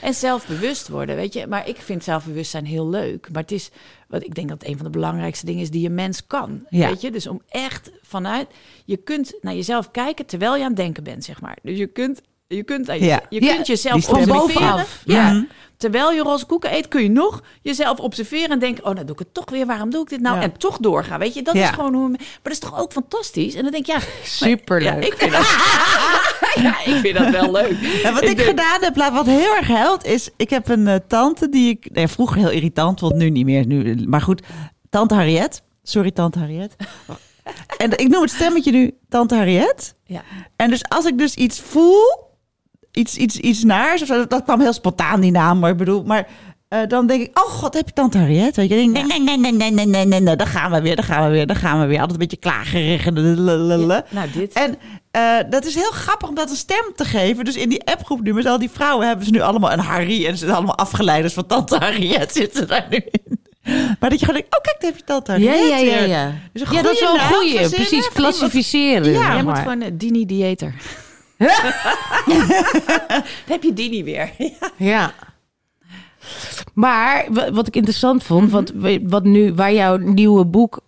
En 0.09 0.15
zelfbewust 0.15 0.87
worden, 0.87 1.15
weet 1.15 1.33
je. 1.33 1.47
Maar 1.47 1.67
ik 1.67 1.77
vind 1.81 2.03
zelfbewustzijn 2.03 2.65
heel 2.65 2.89
leuk. 2.89 3.27
Maar 3.31 3.41
het 3.41 3.51
is, 3.51 3.69
wat 4.07 4.23
ik 4.23 4.35
denk 4.35 4.49
dat 4.49 4.63
een 4.65 4.75
van 4.75 4.85
de 4.85 4.91
belangrijkste 4.91 5.45
dingen 5.45 5.61
is 5.61 5.69
die 5.71 5.85
een 5.87 5.93
mens 5.95 6.27
kan. 6.27 6.65
Ja. 6.69 6.87
Weet 6.87 7.01
je, 7.01 7.11
dus 7.11 7.27
om 7.27 7.41
echt 7.49 7.91
vanuit, 8.01 8.47
je 8.85 8.97
kunt 8.97 9.33
naar 9.41 9.53
jezelf 9.55 9.91
kijken 9.91 10.25
terwijl 10.25 10.55
je 10.55 10.61
aan 10.61 10.67
het 10.67 10.77
denken 10.77 11.03
bent, 11.03 11.23
zeg 11.23 11.41
maar. 11.41 11.57
Dus 11.63 11.77
je 11.77 11.87
kunt, 11.87 12.21
je 12.47 12.63
kunt, 12.63 12.85
je, 12.87 13.03
Ja. 13.03 13.21
je 13.29 13.43
Ja, 13.43 13.53
kunt 13.53 13.67
jezelf. 13.67 14.03
Van 14.05 14.25
bovenaf. 14.25 15.01
Ja. 15.05 15.31
Mhm. 15.31 15.43
Terwijl 15.77 16.11
je 16.11 16.21
roze 16.21 16.45
koeken 16.45 16.73
eet, 16.73 16.87
kun 16.87 17.03
je 17.03 17.09
nog 17.09 17.43
jezelf 17.61 17.99
observeren 17.99 18.49
en 18.49 18.59
denken: 18.59 18.85
Oh, 18.85 18.93
nou 18.93 19.05
doe 19.05 19.13
ik 19.15 19.19
het 19.19 19.33
toch 19.33 19.49
weer. 19.49 19.65
Waarom 19.65 19.89
doe 19.89 20.01
ik 20.01 20.09
dit 20.09 20.21
nou? 20.21 20.35
Ja. 20.35 20.41
En 20.41 20.57
toch 20.57 20.77
doorgaan. 20.77 21.19
Weet 21.19 21.33
je, 21.33 21.41
dat 21.41 21.55
Ja. 21.55 21.63
is 21.63 21.69
gewoon 21.69 21.93
hoe. 21.93 22.09
Maar 22.09 22.19
dat 22.43 22.51
is 22.51 22.59
toch 22.59 22.79
ook 22.79 22.91
fantastisch? 22.91 23.55
En 23.55 23.61
dan 23.63 23.71
denk 23.71 23.87
ik: 23.87 23.93
Ja, 23.95 23.99
Superleuk. 24.23 24.83
Ja, 25.03 25.07
ik 25.07 25.13
vind 25.17 25.31
dat, 25.31 25.41
ja, 26.63 26.85
ik 26.85 26.95
vind 26.95 27.17
dat 27.17 27.29
wel 27.29 27.51
leuk. 27.51 27.77
En 28.03 28.13
wat 28.13 28.23
ik, 28.23 28.35
denk- 28.35 28.49
gedaan 28.49 28.81
heb, 28.81 28.95
wat 28.95 29.25
heel 29.25 29.55
erg 29.55 29.67
helpt, 29.67 30.05
is... 30.05 30.29
Ik 30.37 30.49
heb 30.49 30.69
een 30.69 30.87
eh, 30.87 30.95
tante 31.07 31.49
die 31.49 31.69
ik... 31.69 31.89
Nee, 31.91 32.07
vroeger 32.07 32.37
heel 32.37 32.49
irritant, 32.49 32.99
want 32.99 33.15
nu 33.15 33.29
niet 33.29 33.45
meer. 33.45 33.65
Nu, 33.65 34.05
maar 34.07 34.21
goed, 34.21 34.41
tante 34.89 35.13
Harriet. 35.13 35.61
Sorry, 35.83 36.11
tante 36.11 36.39
Harriet. 36.39 36.75
en 37.77 37.91
ik 37.91 38.07
noem 38.07 38.21
het 38.21 38.31
stemmetje 38.31 38.71
nu 38.71 38.97
tante 39.09 39.35
Harriet. 39.35 39.93
Ja. 40.03 40.23
En 40.55 40.69
dus 40.69 40.83
als 40.89 41.05
ik 41.05 41.17
dus 41.17 41.35
iets 41.35 41.59
voel, 41.59 42.27
iets, 42.91 43.17
iets, 43.17 43.37
iets 43.37 43.63
naars, 43.63 44.01
of 44.01 44.07
zo, 44.07 44.27
dat 44.27 44.43
kwam 44.43 44.59
heel 44.59 44.73
spontaan 44.73 45.21
die 45.21 45.31
naam, 45.31 45.59
maar 45.59 45.71
ik 45.71 45.77
bedoel, 45.77 46.03
maar 46.03 46.27
eh, 46.69 46.79
dan 46.87 47.07
denk 47.07 47.21
ik, 47.21 47.39
oh 47.39 47.49
god, 47.51 47.73
heb 47.73 47.87
je 47.87 47.93
tante 47.93 48.17
Harriet? 48.17 48.55
Weet 48.55 48.69
je, 48.69 48.75
Dan 48.75 48.93
denk 48.93 48.97
ik, 48.97 49.07
nee, 49.07 49.19
nee, 49.19 49.37
nee, 49.37 49.51
nee, 49.51 49.71
nee, 49.71 49.85
nee, 49.85 50.05
nee, 50.05 50.19
nee, 50.19 50.35
daar 50.35 50.47
gaan 50.47 50.71
we 50.71 50.81
weer, 50.81 50.95
daar 50.95 51.05
gaan 51.05 51.23
we 51.25 51.29
weer, 51.31 51.47
daar 51.47 51.55
gaan 51.55 51.79
we 51.79 51.85
weer. 51.85 51.99
Altijd 51.99 52.11
een 52.11 52.27
beetje 52.27 52.37
klagerig 52.37 53.05
en. 53.05 53.13
Nou, 54.09 54.29
dit. 54.33 54.53
En 54.53 54.77
eh, 55.11 55.37
dat 55.49 55.65
is 55.65 55.75
heel 55.75 55.91
grappig 55.91 56.29
om 56.29 56.35
dat 56.35 56.49
een 56.49 56.55
stem 56.55 56.91
te 56.95 57.05
geven. 57.05 57.45
Dus 57.45 57.55
in 57.55 57.69
die 57.69 57.85
appgroep 57.85 58.21
nu 58.21 58.33
met 58.33 58.45
al 58.45 58.59
die 58.59 58.69
vrouwen 58.69 59.07
hebben 59.07 59.25
ze 59.25 59.31
nu 59.31 59.39
allemaal 59.41 59.71
een 59.71 59.79
Harry. 59.79 60.25
En 60.25 60.31
ze 60.37 60.45
zijn 60.45 60.55
allemaal 60.57 60.77
afgeleiders 60.77 61.33
van 61.33 61.45
tante 61.45 61.75
Harriet 61.77 62.31
zitten 62.41 62.67
daar 62.67 62.85
nu 62.89 62.97
in. 63.11 63.39
Maar 63.99 64.09
dat 64.09 64.19
je 64.19 64.25
gewoon 64.25 64.41
denkt, 64.41 64.57
oh 64.57 64.61
kijk, 64.63 64.81
daar 64.81 64.89
heb 64.89 64.99
je 64.99 65.05
tante 65.05 65.31
Ja, 65.39 65.51
Harriet. 65.51 65.69
ja, 65.69 65.77
ja, 65.77 65.83
weer. 65.99 66.07
ja. 66.07 66.33
Dus 66.53 66.61
een 66.61 66.73
Ja, 66.75 66.81
dat 66.81 66.93
is 66.93 66.99
wel 66.99 67.19
goede 67.19 67.49
een 67.49 67.57
goeie. 67.57 67.69
Precies, 67.69 68.09
klassificeren. 68.09 69.11
Ja, 69.11 69.33
Jij 69.33 69.43
moet 69.43 69.57
gewoon 69.57 69.81
uh, 69.81 69.87
Dini 69.93 70.25
Dieter. 70.25 70.73
Dan 73.07 73.23
heb 73.47 73.63
je 73.63 73.73
Dini 73.73 74.03
weer. 74.03 74.29
Ja. 74.77 75.13
Maar 76.73 77.27
wa- 77.31 77.51
wat 77.51 77.67
ik 77.67 77.75
interessant 77.75 78.23
vond, 78.23 78.43
Mhm. 78.43 78.51
wat, 78.51 78.71
wat 79.03 79.23
nu, 79.23 79.53
waar 79.53 79.73
jouw 79.73 79.97
nieuwe 79.97 80.45
boek 80.45 80.79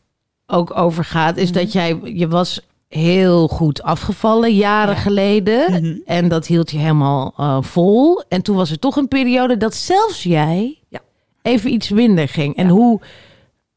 ook 0.48 0.78
over 0.78 1.04
gaat, 1.04 1.38
is 1.38 1.50
Mhm. 1.52 1.60
dat 1.60 1.72
jij, 1.72 2.00
je 2.04 2.28
was 2.28 2.62
heel 2.88 3.48
goed 3.48 3.82
afgevallen 3.84 4.54
jaren 4.56 4.96
geleden. 4.96 5.72
Mhm. 5.72 5.98
En 6.06 6.28
dat 6.28 6.48
hield 6.48 6.72
je 6.72 6.78
helemaal 6.78 7.34
eh, 7.38 7.58
vol. 7.62 8.24
En 8.28 8.42
toen 8.42 8.56
was 8.56 8.72
er 8.72 8.80
toch 8.80 8.96
een 8.96 9.08
periode 9.08 9.58
dat 9.58 9.76
zelfs 9.76 10.24
jij 10.24 10.80
Ja. 10.89 11.00
even 11.42 11.74
iets 11.74 11.89
minder 11.89 12.28
ging. 12.28 12.56
En 12.56 12.68
hoe, 12.68 13.00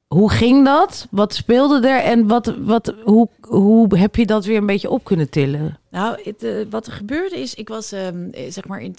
hoe 0.07 0.31
ging 0.31 0.65
dat? 0.65 1.07
Wat 1.11 1.35
speelde 1.35 1.89
er? 1.89 2.01
En 2.03 2.27
wat, 2.29 2.55
wat, 2.59 2.95
hoe, 3.05 3.29
hoe 3.41 3.99
heb 3.99 4.17
je 4.17 4.27
dat 4.27 4.45
weer 4.45 4.57
een 4.57 4.67
beetje 4.67 4.91
op 4.91 5.05
kunnen 5.05 5.31
tillen? 5.31 5.79
Nou, 5.91 6.19
het, 6.23 6.43
eh, 6.43 6.51
wat 6.71 6.87
er 6.87 6.93
gebeurde 6.93 7.41
is, 7.41 7.55
ik 7.55 7.69
was 7.69 7.93
ehm, 7.93 8.29
eh, 8.33 8.43
zeg 8.53 8.67
maar 8.67 8.81
in 8.81 8.95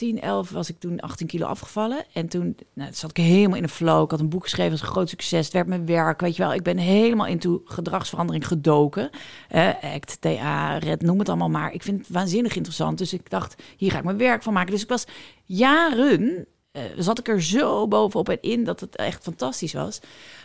2010, 0.00 0.20
11 0.20 0.50
was 0.50 0.68
ik 0.68 0.78
toen 0.78 1.00
18 1.00 1.26
kilo 1.26 1.46
afgevallen. 1.46 2.04
En 2.12 2.28
toen 2.28 2.56
nou, 2.74 2.92
zat 2.92 3.10
ik 3.10 3.16
helemaal 3.16 3.56
in 3.56 3.62
een 3.62 3.68
flow. 3.68 4.04
Ik 4.04 4.10
had 4.10 4.20
een 4.20 4.28
boek 4.28 4.42
geschreven, 4.42 4.70
was 4.70 4.80
een 4.80 4.86
groot 4.86 5.08
succes. 5.08 5.44
Het 5.44 5.54
werd 5.54 5.66
mijn 5.66 5.86
werk, 5.86 6.20
weet 6.20 6.36
je 6.36 6.42
wel. 6.42 6.54
Ik 6.54 6.62
ben 6.62 6.78
helemaal 6.78 7.26
into 7.26 7.62
gedragsverandering 7.64 8.46
gedoken. 8.46 9.10
Eh, 9.48 9.68
act, 9.94 10.20
TA, 10.20 10.78
red, 10.78 11.02
noem 11.02 11.18
het 11.18 11.28
allemaal 11.28 11.48
maar. 11.48 11.72
Ik 11.72 11.82
vind 11.82 11.98
het 11.98 12.08
waanzinnig 12.08 12.56
interessant. 12.56 12.98
Dus 12.98 13.12
ik 13.12 13.30
dacht, 13.30 13.62
hier 13.76 13.90
ga 13.90 13.98
ik 13.98 14.04
mijn 14.04 14.16
werk 14.16 14.42
van 14.42 14.52
maken. 14.52 14.72
Dus 14.72 14.82
ik 14.82 14.88
was 14.88 15.06
jaren 15.44 16.46
eh, 16.72 16.82
zat 16.96 17.18
ik 17.18 17.28
er 17.28 17.42
zo 17.42 17.88
bovenop 17.88 18.28
en 18.28 18.38
in 18.40 18.64
dat 18.64 18.80
het 18.80 18.96
echt 18.96 19.22
fantastisch 19.22 19.72
was. 19.72 20.00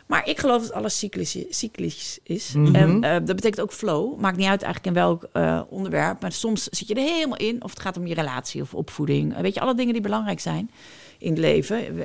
Maar 0.07 0.27
ik 0.27 0.39
geloof 0.39 0.61
dat 0.61 0.73
alles 0.73 0.97
cyclisch, 0.97 1.37
cyclisch 1.49 2.19
is. 2.23 2.53
Mhm. 2.53 2.75
En 2.75 3.03
eh, 3.03 3.11
dat 3.11 3.35
betekent 3.35 3.61
ook 3.61 3.73
flow. 3.73 4.19
Maakt 4.19 4.37
niet 4.37 4.47
uit 4.47 4.61
eigenlijk 4.61 4.95
in 4.95 5.01
welk 5.01 5.27
eh, 5.31 5.61
onderwerp. 5.69 6.21
Maar 6.21 6.31
soms 6.31 6.63
zit 6.63 6.87
je 6.87 6.93
er 6.93 7.01
helemaal 7.01 7.37
in. 7.37 7.63
Of 7.63 7.69
het 7.69 7.79
gaat 7.79 7.97
om 7.97 8.07
je 8.07 8.13
relatie 8.13 8.61
of 8.61 8.73
opvoeding. 8.73 9.41
Weet 9.41 9.53
je, 9.53 9.59
alle 9.59 9.75
dingen 9.75 9.93
die 9.93 10.01
belangrijk 10.01 10.39
zijn 10.39 10.71
in 11.17 11.29
het 11.29 11.39
leven. 11.39 11.97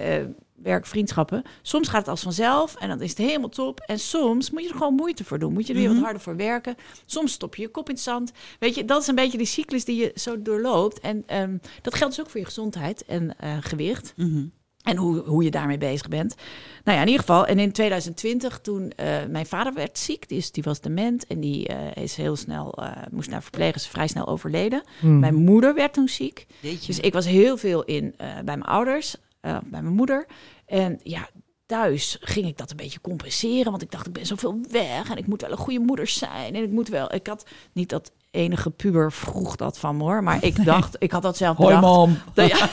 Eh, 0.61 0.65
werk, 0.65 0.87
vriendschappen. 0.87 1.43
Soms 1.63 1.89
gaat 1.89 2.01
het 2.01 2.09
als 2.09 2.23
vanzelf 2.23 2.75
en 2.75 2.89
dan 2.89 3.01
is 3.01 3.11
het 3.11 3.19
helemaal 3.19 3.49
top. 3.49 3.81
En 3.81 3.99
soms 3.99 4.51
moet 4.51 4.63
je 4.63 4.69
er 4.69 4.75
gewoon 4.75 4.95
moeite 4.95 5.25
voor 5.25 5.39
doen. 5.39 5.53
Moet 5.53 5.67
je 5.67 5.73
er 5.73 5.79
weer 5.79 5.89
wat 5.89 6.03
harder 6.03 6.23
voor 6.23 6.37
werken. 6.37 6.75
Soms 7.07 7.33
stop 7.33 7.55
je 7.55 7.63
je 7.63 7.69
kop 7.69 7.89
in 7.89 7.95
het 7.95 8.03
zand. 8.03 8.33
Weet 8.59 8.75
je, 8.75 8.85
dat 8.85 9.03
is 9.03 9.07
een 9.07 9.15
beetje 9.15 9.39
die 9.39 9.47
cyclus 9.47 9.85
die 9.85 9.97
je 9.97 10.13
zo 10.15 10.43
doorloopt. 10.43 11.01
En 11.01 11.23
ehm, 11.27 11.57
dat 11.83 11.95
geldt 11.95 12.17
dus 12.17 12.25
ook 12.25 12.31
voor 12.31 12.41
je 12.41 12.47
gezondheid 12.47 13.05
en 13.05 13.39
eh, 13.39 13.57
gewicht. 13.61 14.15
En 14.83 14.97
hoe, 14.97 15.19
hoe 15.19 15.45
je 15.45 15.51
daarmee 15.51 15.79
bezig 15.79 16.09
bent. 16.09 16.35
Nou 16.85 16.97
ja, 16.97 17.03
in 17.03 17.09
ieder 17.09 17.25
geval. 17.27 17.47
En 17.47 17.59
in 17.59 17.73
2020, 17.73 18.61
toen 18.61 18.91
eh, 18.91 19.07
mijn 19.29 19.47
vader 19.47 19.75
werd 19.75 19.99
ziek, 19.99 20.29
die, 20.29 20.39
is, 20.39 20.53
die 20.53 20.63
was 20.63 20.81
dement 20.81 21.27
en 21.27 21.41
die 21.41 21.67
eh, 21.67 22.03
is 22.03 22.17
heel 22.17 22.37
snel, 22.37 22.75
eh, 22.75 22.91
moest 23.11 23.31
naar 23.31 23.43
verpleger, 23.43 23.77
is 23.77 23.87
vrij 23.87 24.09
snel 24.09 24.27
overleden. 24.27 24.83
Mijn 25.01 25.35
moeder 25.35 25.75
werd 25.75 25.93
toen 25.93 26.09
ziek. 26.09 26.47
Dus 26.87 27.01
ik 27.01 27.13
was 27.13 27.27
heel 27.27 27.57
veel 27.57 27.85
in 27.85 28.15
bij 28.19 28.43
mijn 28.45 28.63
ouders, 28.63 29.17
eh, 29.41 29.57
bij 29.64 29.82
mijn 29.82 29.95
moeder. 29.95 30.26
En 30.66 31.01
ja, 31.03 31.28
thuis 31.66 32.16
ging 32.20 32.47
ik 32.47 32.59
dat 32.59 32.70
een 32.70 32.76
beetje 32.76 33.01
compenseren, 33.01 33.70
want 33.70 33.82
ik 33.82 33.91
dacht, 33.91 34.07
ik 34.07 34.12
ben 34.12 34.26
zoveel 34.26 34.59
weg 34.70 35.11
en 35.11 35.16
ik 35.16 35.26
moet 35.26 35.41
wel 35.43 35.51
een 35.51 35.57
goede 35.57 35.80
moeder 35.80 36.07
zijn. 36.07 36.55
En 36.55 36.62
ik 36.62 36.70
moet 36.70 36.88
wel, 36.88 37.14
ik 37.14 37.26
had 37.26 37.47
niet 37.72 37.88
dat 37.88 38.12
enige 38.30 38.70
puber 38.70 39.12
vroeg 39.12 39.57
dat 39.57 39.78
van 39.78 39.97
me 39.97 40.03
hoor, 40.03 40.22
maar 40.22 40.45
ik 40.45 40.64
dacht, 40.72 40.97
ik 40.99 41.11
had 41.12 41.22
dat 41.22 41.36
zelf 41.36 41.57
Hoi, 41.57 41.74
bedacht. 41.74 41.95
mam. 41.95 42.18
Ja, 42.34 42.68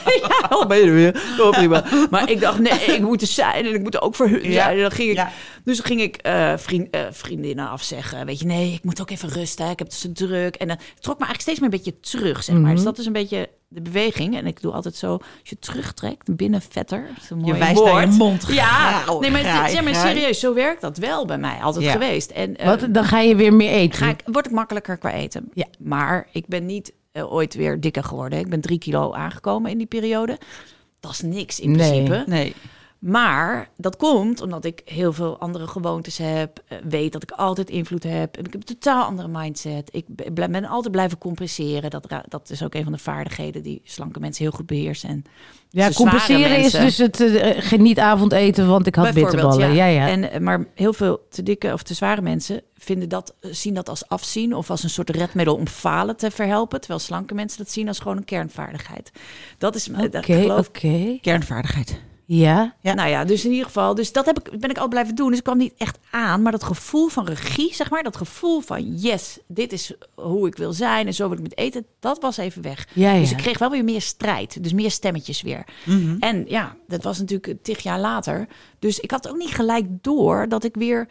ja, 0.49 0.65
ben 0.67 0.77
je 0.77 0.83
er 0.85 0.93
weer? 0.93 1.35
Oh, 1.39 1.49
prima. 1.51 1.83
Maar 2.09 2.29
ik 2.31 2.39
dacht, 2.39 2.59
nee, 2.59 2.79
ik 2.79 3.01
moet 3.01 3.21
er 3.21 3.27
zijn 3.27 3.65
en 3.65 3.73
ik 3.73 3.81
moet 3.81 3.93
er 3.95 4.01
ook 4.01 4.15
voor 4.15 4.27
hun 4.27 4.51
Ja. 4.51 4.73
dan 4.75 4.91
ging 4.91 5.09
ik, 5.09 5.15
Ja. 5.15 5.31
Dus 5.63 5.79
ging 5.79 6.01
ik 6.01 6.15
eh, 6.15 6.53
vriend, 6.57 6.89
eh, 6.89 7.01
vriendinnen 7.11 7.69
afzeggen. 7.69 8.25
Weet 8.25 8.39
je, 8.39 8.45
nee, 8.45 8.73
ik 8.73 8.83
moet 8.83 9.01
ook 9.01 9.09
even 9.09 9.29
rusten. 9.29 9.69
Ik 9.69 9.79
heb 9.79 9.87
het 9.87 9.97
zo 9.97 10.11
druk. 10.11 10.55
En 10.55 10.67
dan 10.67 10.77
trok 10.99 11.19
me 11.19 11.25
eigenlijk 11.25 11.41
steeds 11.41 11.59
meer 11.59 11.69
een 11.71 11.77
beetje 11.83 11.99
terug, 11.99 12.43
zeg 12.43 12.55
maar. 12.55 12.75
Dus 12.75 12.83
dat 12.83 12.97
is 12.97 13.05
een 13.05 13.13
beetje 13.13 13.49
de 13.67 13.81
beweging. 13.81 14.35
En 14.37 14.47
ik 14.47 14.61
doe 14.61 14.71
altijd 14.71 14.95
zo, 14.95 15.11
als 15.11 15.21
je 15.43 15.59
terugtrekt, 15.59 16.35
binnen 16.35 16.61
vetter. 16.61 17.09
Mooi 17.35 17.59
wijst 17.59 17.83
naar 17.83 18.01
je 18.01 18.07
mond. 18.07 18.45
Ja, 18.47 18.65
Graal, 18.99 19.19
nee, 19.19 19.31
maar, 19.31 19.39
graai, 19.41 19.73
ja, 19.73 19.81
maar 19.81 19.95
serieus, 19.95 20.39
zo 20.39 20.53
werkt 20.53 20.81
dat 20.81 20.97
wel 20.97 21.25
bij 21.25 21.37
mij. 21.37 21.57
Altijd 21.61 21.85
Ja. 21.85 21.91
geweest. 21.91 22.31
En, 22.31 22.57
eh, 22.57 22.67
Wat, 22.67 22.87
dan 22.89 23.03
ga 23.03 23.19
je 23.19 23.35
weer 23.35 23.53
meer 23.53 23.71
eten. 23.71 23.97
ga 24.03 24.09
ik, 24.09 24.21
word 24.25 24.45
ik 24.45 24.51
makkelijker 24.51 24.97
qua 24.97 25.11
eten. 25.13 25.49
Ja. 25.53 25.65
Maar 25.79 26.27
ik 26.31 26.47
ben 26.47 26.65
niet 26.65 26.93
eh, 27.11 27.33
ooit 27.33 27.53
weer 27.53 27.79
dikker 27.81 28.03
geworden. 28.03 28.39
Ik 28.39 28.49
ben 28.49 28.61
drie 28.61 28.77
kilo 28.77 29.13
aangekomen 29.13 29.71
in 29.71 29.77
die 29.77 29.87
periode. 29.87 30.37
Dat 30.99 31.11
is 31.11 31.21
niks 31.21 31.59
in 31.59 31.71
Nee. 31.71 32.03
principe. 32.03 32.23
Nee. 32.31 32.55
Maar 32.99 33.69
dat 33.77 33.95
komt 33.97 34.41
omdat 34.41 34.65
ik 34.65 34.81
heel 34.85 35.13
veel 35.13 35.39
andere 35.39 35.67
gewoontes 35.67 36.17
heb. 36.17 36.63
eh, 36.67 36.77
Weet 36.83 37.11
dat 37.11 37.23
ik 37.23 37.31
altijd 37.31 37.69
invloed 37.69 38.03
heb. 38.03 38.37
Ik 38.37 38.43
heb 38.45 38.53
een 38.53 38.63
totaal 38.63 39.03
andere 39.03 39.27
mindset. 39.27 39.89
Ik 39.91 40.05
ben 40.33 40.65
altijd 40.65 40.91
blijven 40.91 41.17
compenseren. 41.17 41.89
Dat, 41.89 42.07
dat 42.27 42.49
is 42.49 42.63
ook 42.63 42.73
een 42.73 42.83
van 42.83 42.91
de 42.91 42.97
vaardigheden 42.97 43.63
die 43.63 43.81
slanke 43.83 44.19
mensen 44.19 44.43
heel 44.43 44.53
goed 44.53 44.65
beheersen. 44.65 45.09
En 45.09 45.23
ja, 45.69 45.89
compenseren 45.91 46.57
is 46.57 46.71
dus 46.71 46.97
het 46.97 47.19
eh, 47.19 47.61
geniet 47.61 47.99
avondeten, 47.99 48.67
want 48.67 48.87
ik 48.87 48.95
had 48.95 49.13
bitterballen. 49.13 49.73
Ja, 49.73 49.85
ja. 49.85 50.07
En, 50.07 50.43
maar 50.43 50.65
heel 50.75 50.93
veel 50.93 51.19
te 51.29 51.43
dikke 51.43 51.73
of 51.73 51.83
te 51.83 51.93
zware 51.93 52.21
mensen 52.21 52.61
vinden 52.77 53.09
dat, 53.09 53.35
zien 53.41 53.73
dat 53.73 53.89
als 53.89 54.07
afzien 54.07 54.55
of 54.55 54.69
als 54.69 54.83
een 54.83 54.89
soort 54.89 55.09
redmiddel 55.09 55.55
om 55.55 55.67
falen 55.67 56.17
te 56.17 56.31
verhelpen. 56.31 56.79
Terwijl 56.79 56.99
slanke 56.99 57.33
mensen 57.33 57.57
dat 57.57 57.71
zien 57.71 57.87
als 57.87 57.99
gewoon 57.99 58.17
een 58.17 58.25
kernvaardigheid. 58.25 59.11
Dat 59.57 59.75
is 59.75 59.85
dat 59.85 60.15
Oké, 60.15 60.41
geloof. 60.41 60.71
Kernvaardigheid. 61.21 62.01
Ja. 62.29 62.75
Ja. 62.81 62.93
Nou 62.93 63.09
ja, 63.09 63.25
dus 63.25 63.45
in 63.45 63.51
ieder 63.51 63.65
geval, 63.65 63.95
dus 63.95 64.11
dat 64.11 64.25
heb 64.25 64.39
ik, 64.39 64.59
ben 64.59 64.69
ik 64.69 64.77
al 64.77 64.87
blijven 64.87 65.15
doen. 65.15 65.29
Dus 65.29 65.37
ik 65.37 65.43
kwam 65.43 65.57
niet 65.57 65.73
echt 65.77 65.97
aan, 66.11 66.41
maar 66.41 66.51
dat 66.51 66.63
gevoel 66.63 67.07
van 67.07 67.25
regie, 67.25 67.73
zeg 67.73 67.89
maar, 67.89 68.03
dat 68.03 68.17
gevoel 68.17 68.59
van 68.59 68.97
yes, 68.97 69.39
dit 69.47 69.73
is 69.73 69.93
hoe 70.15 70.47
ik 70.47 70.55
wil 70.55 70.73
zijn 70.73 71.07
en 71.07 71.13
zo 71.13 71.29
wil 71.29 71.37
ik 71.37 71.43
met 71.43 71.57
eten, 71.57 71.85
dat 71.99 72.21
was 72.21 72.37
even 72.37 72.61
weg. 72.61 72.87
Ja, 72.93 73.11
ja. 73.11 73.19
Dus 73.19 73.31
ik 73.31 73.37
kreeg 73.37 73.57
wel 73.57 73.69
weer 73.69 73.83
meer 73.83 74.01
strijd, 74.01 74.63
dus 74.63 74.73
meer 74.73 74.91
stemmetjes 74.91 75.41
weer. 75.41 75.63
En 76.19 76.45
ja, 76.47 76.75
dat 76.87 77.03
was 77.03 77.19
natuurlijk 77.19 77.63
tig 77.63 77.79
jaar 77.79 77.99
later. 77.99 78.47
Dus 78.79 78.99
ik 78.99 79.11
had 79.11 79.29
ook 79.29 79.37
niet 79.37 79.55
gelijk 79.55 79.85
door 80.01 80.49
dat 80.49 80.63
ik 80.63 80.75
weer 80.75 81.07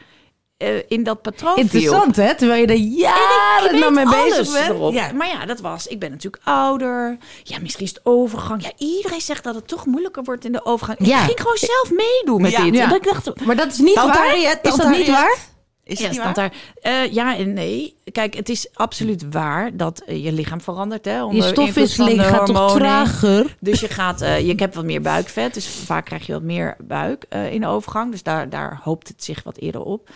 eh, 0.57 0.69
in 0.89 1.03
dat 1.03 1.23
patroon 1.23 1.55
viel. 1.55 1.63
Interessant, 1.63 2.17
hè? 2.17 2.35
Terwijl 2.35 2.61
je 2.61 2.67
er 2.67 2.75
jaren 2.75 3.79
nou 3.79 3.93
mee 3.93 4.05
bezig 4.09 4.53
bent. 4.53 4.69
erop. 4.69 4.93
Ja. 4.93 5.13
Maar 5.13 5.29
ja, 5.29 5.47
dat 5.47 5.61
was. 5.61 5.87
Ik 5.87 5.99
ben 5.99 6.11
natuurlijk 6.11 6.43
ouder. 6.45 7.17
Ja, 7.43 7.59
misschien 7.59 7.85
is 7.85 7.91
het 7.91 8.01
overgang. 8.05 8.63
Ja, 8.63 8.73
iedereen 8.77 9.21
zegt 9.21 9.45
dat 9.45 9.55
het 9.55 9.69
toch 9.69 9.87
moeilijker 9.87 10.23
wordt 10.25 10.45
in 10.45 10.53
de 10.53 10.65
overgang. 10.65 10.99
Ja. 11.07 11.19
Ik 11.19 11.25
ging 11.25 11.41
gewoon 11.41 11.57
zelf 11.57 11.91
meedoen 11.91 12.43
met 12.43 12.51
Ja. 12.51 12.65
dit. 12.65 12.75
Ja. 12.75 12.87
Dat 12.87 12.97
ik 12.97 13.05
dacht, 13.05 13.45
Maar 13.45 13.57
dat 13.57 13.73
is 13.73 13.79
niet 13.79 13.95
Tante 13.95 14.19
waar? 14.19 14.27
Harriet, 14.27 14.59
is 14.63 14.75
dat 14.75 14.91
niet 14.91 15.11
waar? 15.11 15.39
Is 15.85 15.99
ja, 15.99 16.09
niet 16.09 16.15
staat 16.21 16.35
daar. 16.35 16.53
Eh, 16.81 17.13
ja 17.13 17.37
en 17.37 17.53
nee. 17.53 17.97
Kijk, 18.13 18.35
het 18.35 18.49
is 18.49 18.69
absoluut 18.75 19.25
waar 19.31 19.77
dat 19.77 20.01
eh, 20.07 20.25
je 20.25 20.33
lichaam 20.33 20.61
verandert. 20.61 21.05
Hè, 21.05 21.17
Je 21.17 21.25
onder 21.25 21.43
van 21.43 21.53
stofwisseling 21.53 22.23
gaat 22.23 22.47
toch 22.47 22.77
trager? 22.77 23.57
Dus 23.61 23.81
je 23.81 23.89
gaat, 23.89 24.21
eh, 24.21 24.47
je 24.47 24.55
hebt 24.57 24.75
wat 24.75 24.85
meer 24.85 25.01
buikvet. 25.01 25.55
Dus 25.55 25.67
vaak 25.69 26.05
krijg 26.05 26.27
je 26.27 26.33
wat 26.33 26.43
meer 26.43 26.77
buik 26.79 27.25
in 27.51 27.61
de 27.61 27.67
overgang. 27.67 28.11
Dus 28.11 28.23
daar, 28.23 28.49
daar 28.51 28.81
hoopt 28.83 29.09
het 29.09 29.25
zich 29.25 29.43
wat 29.43 29.57
eerder 29.57 29.83
op. 29.83 30.09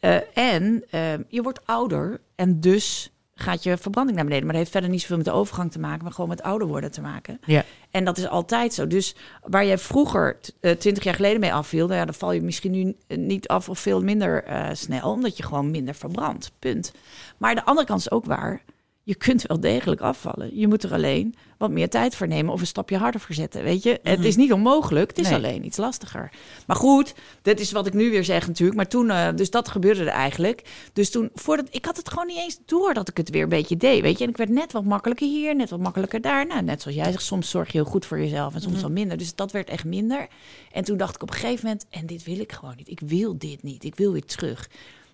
Eh, 0.00 0.16
en 0.34 0.84
eh, 0.90 1.12
je 1.28 1.42
wordt 1.42 1.60
ouder 1.66 2.20
en 2.34 2.60
dus 2.60 3.12
gaat 3.38 3.62
je 3.62 3.76
verbranding 3.76 4.16
naar 4.16 4.26
beneden. 4.26 4.46
Maar 4.46 4.54
dat 4.54 4.62
heeft 4.62 4.76
verder 4.76 4.90
niet 4.90 5.00
zoveel 5.00 5.16
met 5.16 5.26
de 5.26 5.32
overgang 5.32 5.72
te 5.72 5.78
maken, 5.78 6.02
maar 6.02 6.12
gewoon 6.12 6.28
met 6.28 6.42
ouder 6.42 6.68
worden 6.68 6.90
te 6.90 7.00
maken. 7.00 7.40
Ja. 7.44 7.64
En 7.90 8.04
dat 8.04 8.18
is 8.18 8.28
altijd 8.28 8.74
zo. 8.74 8.86
Dus 8.86 9.14
waar 9.42 9.66
jij 9.66 9.78
vroeger 9.78 10.38
twintig 10.78 11.04
jaar 11.04 11.14
geleden 11.14 11.40
mee 11.40 11.52
afviel, 11.52 11.86
nou 11.86 11.98
ja, 11.98 12.04
dan 12.04 12.14
val 12.14 12.32
je 12.32 12.42
misschien 12.42 12.70
nu 12.70 12.96
eh, 13.06 13.18
niet 13.18 13.48
af 13.48 13.68
of 13.68 13.78
veel 13.78 14.02
minder 14.02 14.44
eh, 14.44 14.68
snel, 14.72 15.10
omdat 15.10 15.36
je 15.36 15.42
gewoon 15.42 15.70
minder 15.70 15.94
verbrandt. 15.94 16.50
Punt. 16.58 16.92
Maar 17.36 17.54
de 17.54 17.64
andere 17.64 17.86
kant 17.86 18.00
is 18.00 18.10
ook 18.10 18.24
waar. 18.24 18.62
Je 19.08 19.14
kunt 19.14 19.42
wel 19.42 19.60
degelijk 19.60 20.00
afvallen. 20.00 20.58
Je 20.58 20.68
moet 20.68 20.82
er 20.82 20.92
alleen 20.92 21.34
wat 21.58 21.70
meer 21.70 21.88
tijd 21.88 22.14
voor 22.14 22.28
nemen 22.28 22.52
of 22.52 22.60
een 22.60 22.66
stapje 22.66 22.96
harder 22.96 23.20
voor 23.20 23.34
zetten. 23.34 23.62
Weet 23.62 23.82
je, 23.82 24.00
het 24.02 24.24
is 24.24 24.36
niet 24.36 24.52
onmogelijk. 24.52 25.08
Het 25.08 25.18
is 25.18 25.28
Nee. 25.28 25.34
alleen 25.38 25.64
iets 25.64 25.76
lastiger. 25.76 26.30
Maar 26.66 26.76
goed, 26.76 27.14
dat 27.42 27.60
is 27.60 27.72
wat 27.72 27.86
ik 27.86 27.92
nu 27.92 28.10
weer 28.10 28.24
zeg 28.24 28.46
natuurlijk. 28.46 28.76
Maar 28.76 28.88
toen, 28.88 29.10
eh, 29.10 29.28
dus 29.34 29.50
dat 29.50 29.68
gebeurde 29.68 30.00
er 30.00 30.06
eigenlijk. 30.06 30.62
Dus 30.92 31.10
toen, 31.10 31.30
voordat 31.34 31.66
ik 31.70 31.84
had 31.84 31.96
het 31.96 32.08
gewoon 32.08 32.26
niet 32.26 32.38
eens 32.38 32.58
door 32.64 32.94
dat 32.94 33.08
ik 33.08 33.16
het 33.16 33.30
weer 33.30 33.42
een 33.42 33.48
beetje 33.48 33.76
deed. 33.76 34.02
Weet 34.02 34.18
je, 34.18 34.24
en 34.24 34.30
ik 34.30 34.36
werd 34.36 34.50
net 34.50 34.72
wat 34.72 34.84
makkelijker 34.84 35.26
hier, 35.28 35.56
net 35.56 35.70
wat 35.70 35.80
makkelijker 35.80 36.20
daar. 36.20 36.46
Nou, 36.46 36.62
net 36.62 36.82
zoals 36.82 36.96
jij 36.96 37.10
zegt, 37.12 37.22
soms 37.24 37.50
zorg 37.50 37.72
je 37.72 37.78
heel 37.78 37.90
goed 37.90 38.06
voor 38.06 38.18
jezelf 38.18 38.54
en 38.54 38.60
soms 38.60 38.82
wat 38.82 38.90
minder. 38.90 39.16
Dus 39.16 39.34
dat 39.34 39.52
werd 39.52 39.68
echt 39.68 39.84
minder. 39.84 40.26
En 40.72 40.84
toen 40.84 40.96
dacht 40.96 41.14
ik 41.14 41.22
op 41.22 41.28
een 41.30 41.34
gegeven 41.36 41.64
moment, 41.64 41.86
en 41.90 42.06
dit 42.06 42.24
wil 42.24 42.38
ik 42.38 42.52
gewoon 42.52 42.74
niet. 42.76 42.88
Ik 42.88 43.00
wil 43.04 43.38
dit 43.38 43.62
niet. 43.62 43.84
Ik 43.84 43.94
wil 43.96 44.12
weer 44.12 44.24
terug. 44.24 44.68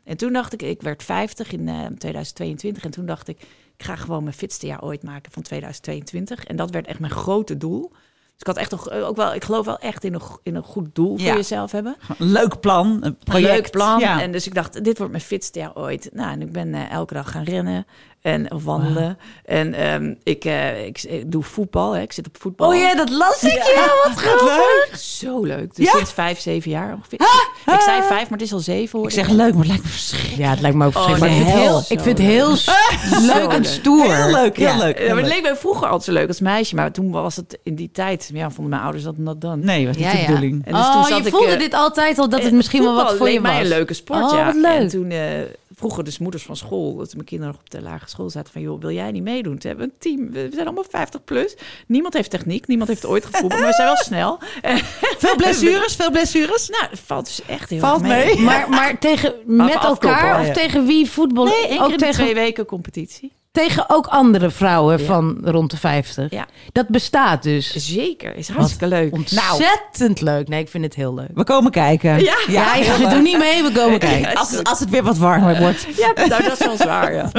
En 0.05 0.17
toen 0.17 0.33
dacht 0.33 0.53
ik, 0.53 0.63
ik 0.63 0.83
werd 0.83 1.03
50 1.03 1.53
in 1.53 1.69
eh, 1.69 1.87
2022. 1.99 2.85
En 2.85 2.91
toen 2.91 3.07
dacht 3.07 3.29
ik, 3.29 3.39
ik 3.77 3.85
ga 3.85 3.97
gewoon 3.97 4.23
mijn 4.23 4.35
fitste 4.35 4.67
jaar 4.67 4.83
ooit 4.83 5.03
maken 5.03 5.33
van 5.33 5.43
2022. 5.43 6.45
En 6.45 6.57
dat 6.57 6.71
werd 6.71 6.87
echt 6.87 6.99
mijn 6.99 7.13
grote 7.13 7.57
doel. 7.57 7.93
Dus 8.37 8.43
ik 8.43 8.47
had 8.47 8.57
echt 8.57 8.71
nog, 8.71 8.91
ook 8.91 9.17
wel, 9.17 9.35
ik 9.35 9.45
geloof 9.45 9.65
wel 9.67 9.79
echt 9.79 10.05
in 10.05 10.15
een, 10.15 10.21
in 10.43 10.55
een 10.55 10.63
goed 10.63 10.89
doel 10.95 11.17
voor 11.19 11.27
Ja. 11.27 11.35
jezelf 11.35 11.73
hebben. 11.73 11.97
Een 12.19 12.31
leuk 12.33 12.61
plan, 12.61 12.99
een 13.01 13.17
project. 13.25 13.53
leuk 13.53 13.71
plan. 13.71 14.01
Ja. 14.01 14.21
En 14.23 14.33
dus 14.33 14.47
ik 14.47 14.55
dacht, 14.55 14.85
dit 14.85 14.97
wordt 14.99 15.13
mijn 15.13 15.25
fitste 15.25 15.59
jaar 15.59 15.75
ooit. 15.75 16.09
Nou, 16.13 16.31
en 16.33 16.43
ik 16.43 16.53
ben 16.53 16.75
eh, 16.75 16.91
elke 16.91 17.15
dag 17.15 17.31
gaan 17.31 17.45
rennen 17.45 17.87
en 18.21 18.53
of 18.53 18.65
wandelen. 18.65 19.19
En 19.45 19.75
ehm, 19.75 20.15
ik, 20.23 20.45
eh, 20.45 20.87
ik, 20.87 21.03
ik 21.03 21.33
doe 21.33 21.43
voetbal. 21.43 21.93
Hè. 21.93 22.01
Ik 22.01 22.13
zit 22.13 22.27
op 22.27 22.37
voetbal. 22.41 22.69
Oh 22.69 22.77
ja, 22.77 22.95
dat 22.95 23.11
las 23.11 23.43
ik. 23.45 23.53
Ja, 23.75 23.87
wat 24.05 24.17
grappig. 24.17 24.99
Zo 24.99 25.43
leuk. 25.45 25.75
Dus 25.75 25.85
Ja? 25.87 25.93
sinds 25.97 26.13
vijf, 26.13 26.41
zeven 26.41 26.71
jaar 26.71 26.95
ongeveer. 26.95 27.21
Ik 27.75 27.81
zei 27.81 28.03
vijf, 28.03 28.23
maar 28.23 28.39
het 28.39 28.43
is 28.43 28.53
al 28.53 28.59
zeven. 28.59 28.99
Hoor 28.99 29.09
Ik 29.09 29.15
zeg 29.15 29.29
leuk, 29.29 29.39
maar 29.55 29.59
het 29.59 29.67
lijkt 29.67 29.83
me 29.83 29.89
verschrikkelijk. 29.89 30.39
Ja, 30.43 30.51
het 30.51 30.61
lijkt 30.61 30.77
me 30.77 30.87
ook 30.87 30.93
verschrikkelijk. 30.93 31.33
nee, 31.35 31.71
maar 31.71 31.85
ik 31.89 32.01
vind 32.01 32.19
het 32.19 32.27
heel 32.27 32.49
heel, 32.49 32.53
ik 32.53 32.57
vind 32.57 32.65
het 33.09 33.17
heel 33.17 33.35
leuk 33.35 33.53
en 33.53 33.61
leuk. 33.61 33.65
stoer. 33.65 34.15
Heel 34.17 34.31
leuk, 34.31 34.57
heel 34.57 34.67
Ja. 34.67 34.77
leuk. 34.79 34.99
Ja, 34.99 35.07
maar 35.07 35.17
het 35.17 35.25
leuk. 35.25 35.35
leek 35.35 35.43
mij 35.43 35.57
vroeger 35.57 35.85
altijd 35.87 36.03
zo 36.05 36.13
leuk 36.13 36.29
als 36.29 36.41
meisje. 36.41 36.75
Maar 36.75 36.93
toen 36.93 37.11
was 37.11 37.37
het 37.37 37.59
in 37.63 37.75
die 37.75 37.91
tijd, 37.93 38.24
ja, 38.33 38.51
vonden 38.51 38.69
mijn 38.69 38.83
ouders 38.83 39.05
dat 39.05 39.17
not 39.19 39.41
dan. 39.41 39.65
Nee, 39.65 39.87
was 39.87 39.97
niet 39.97 40.05
Ja, 40.05 40.13
de 40.13 40.19
ja. 40.19 40.27
bedoeling. 40.27 40.53
En 40.67 40.73
dus 40.75 40.85
toen 40.87 40.95
oh, 40.95 41.07
zat 41.07 41.19
je 41.19 41.25
ik, 41.25 41.31
voelde 41.31 41.47
eh, 41.53 41.59
dit 41.59 41.75
altijd 41.75 42.19
al 42.19 42.29
dat 42.29 42.43
het 42.43 42.53
misschien 42.53 42.83
wel 42.83 42.95
wat 42.95 43.15
voor 43.17 43.27
je 43.27 43.33
leek 43.33 43.43
mij 43.43 43.53
was. 43.53 43.63
een 43.63 43.69
leuke 43.69 43.95
sport, 43.95 44.23
Oh, 44.23 44.33
ja. 44.33 44.45
wat 44.45 44.55
leuk. 44.55 44.65
En 44.81 44.89
toen 44.89 45.11
eh, 45.11 45.21
vroegen 45.77 46.05
dus 46.05 46.19
moeders 46.19 46.43
van 46.43 46.57
school, 46.57 46.97
dat 46.97 47.15
mijn 47.15 47.25
kinderen 47.27 47.53
nog 47.55 47.63
op 47.63 47.71
de 47.71 47.83
lagere 47.83 48.11
school 48.11 48.31
zaten, 48.31 48.53
van 48.53 48.63
joh, 48.63 48.81
wil 48.81 48.91
jij 48.91 49.11
niet 49.11 49.23
meedoen? 49.23 49.59
Toen 49.59 49.71
hebben 49.71 49.87
we 49.87 49.93
een 49.93 50.17
team, 50.17 50.31
we 50.33 50.49
zijn 50.53 50.67
allemaal 50.67 50.85
50 50.91 51.25
plus. 51.25 51.57
Niemand 51.87 52.15
heeft 52.15 52.31
techniek, 52.31 52.67
niemand 52.67 52.89
heeft 52.89 53.07
ooit 53.07 53.25
gevoetbald, 53.25 53.61
maar 53.61 53.71
we 53.71 53.75
zijn 53.75 53.87
wel 53.87 53.97
snel. 54.11 54.39
Veel 55.19 55.37
blessures, 55.37 55.95
veel 56.01 56.11
blessures. 56.11 56.69
Nou, 56.69 56.87
dat 56.91 56.99
valt 56.99 57.27
dus 57.27 57.43
echt 57.47 57.71
heel 57.71 57.79
Valt 57.81 58.03
mee. 58.03 58.35
mee. 58.35 58.45
Maar, 58.45 58.69
maar 58.69 58.99
tegen 58.99 59.35
met 59.47 59.75
elkaar 59.75 60.41
of 60.41 60.51
tegen 60.51 60.87
wie 60.87 61.11
voetballen? 61.11 61.53
Nee, 61.53 61.69
één 61.69 61.81
ook 61.81 61.85
keer 61.85 61.93
in 61.93 61.99
de 61.99 62.05
tegen, 62.05 62.23
twee 62.23 62.35
weken 62.35 62.65
competitie. 62.67 63.33
Tegen 63.55 63.85
ook 63.91 64.07
andere 64.07 64.51
vrouwen 64.51 64.99
Ja. 64.99 65.05
van 65.05 65.39
rond 65.43 65.71
de 65.71 65.77
50. 65.77 66.31
Ja. 66.31 66.47
Dat 66.73 66.89
bestaat 66.89 67.43
dus. 67.43 67.71
Zeker, 67.95 68.37
is 68.37 68.49
hartstikke 68.49 68.87
leuk. 68.87 69.13
Ontzettend 69.13 70.21
leuk. 70.21 70.49
Nee, 70.49 70.61
ik 70.61 70.69
vind 70.69 70.85
het 70.85 70.95
heel 70.95 71.15
leuk. 71.15 71.31
We 71.35 71.45
komen 71.45 71.71
kijken. 71.71 72.11
Ja. 72.23 72.37
Ja, 72.47 72.75
je 72.75 72.97
leuk. 72.99 73.11
doet 73.11 73.23
niet 73.23 73.39
mee, 73.39 73.63
we 73.63 73.73
komen 73.73 73.99
kijken. 73.99 74.35
Als, 74.35 74.51
het- 74.51 74.69
als 74.69 74.81
het 74.81 74.91
weer 74.91 75.03
wat 75.03 75.19
warmer 75.19 75.59
wordt. 75.59 75.87
Ja, 75.97 76.13
nou, 76.27 76.43
dat 76.43 76.53
is 76.61 76.67
wel 76.67 76.77
zwaar, 76.77 77.15
ja. 77.15 77.31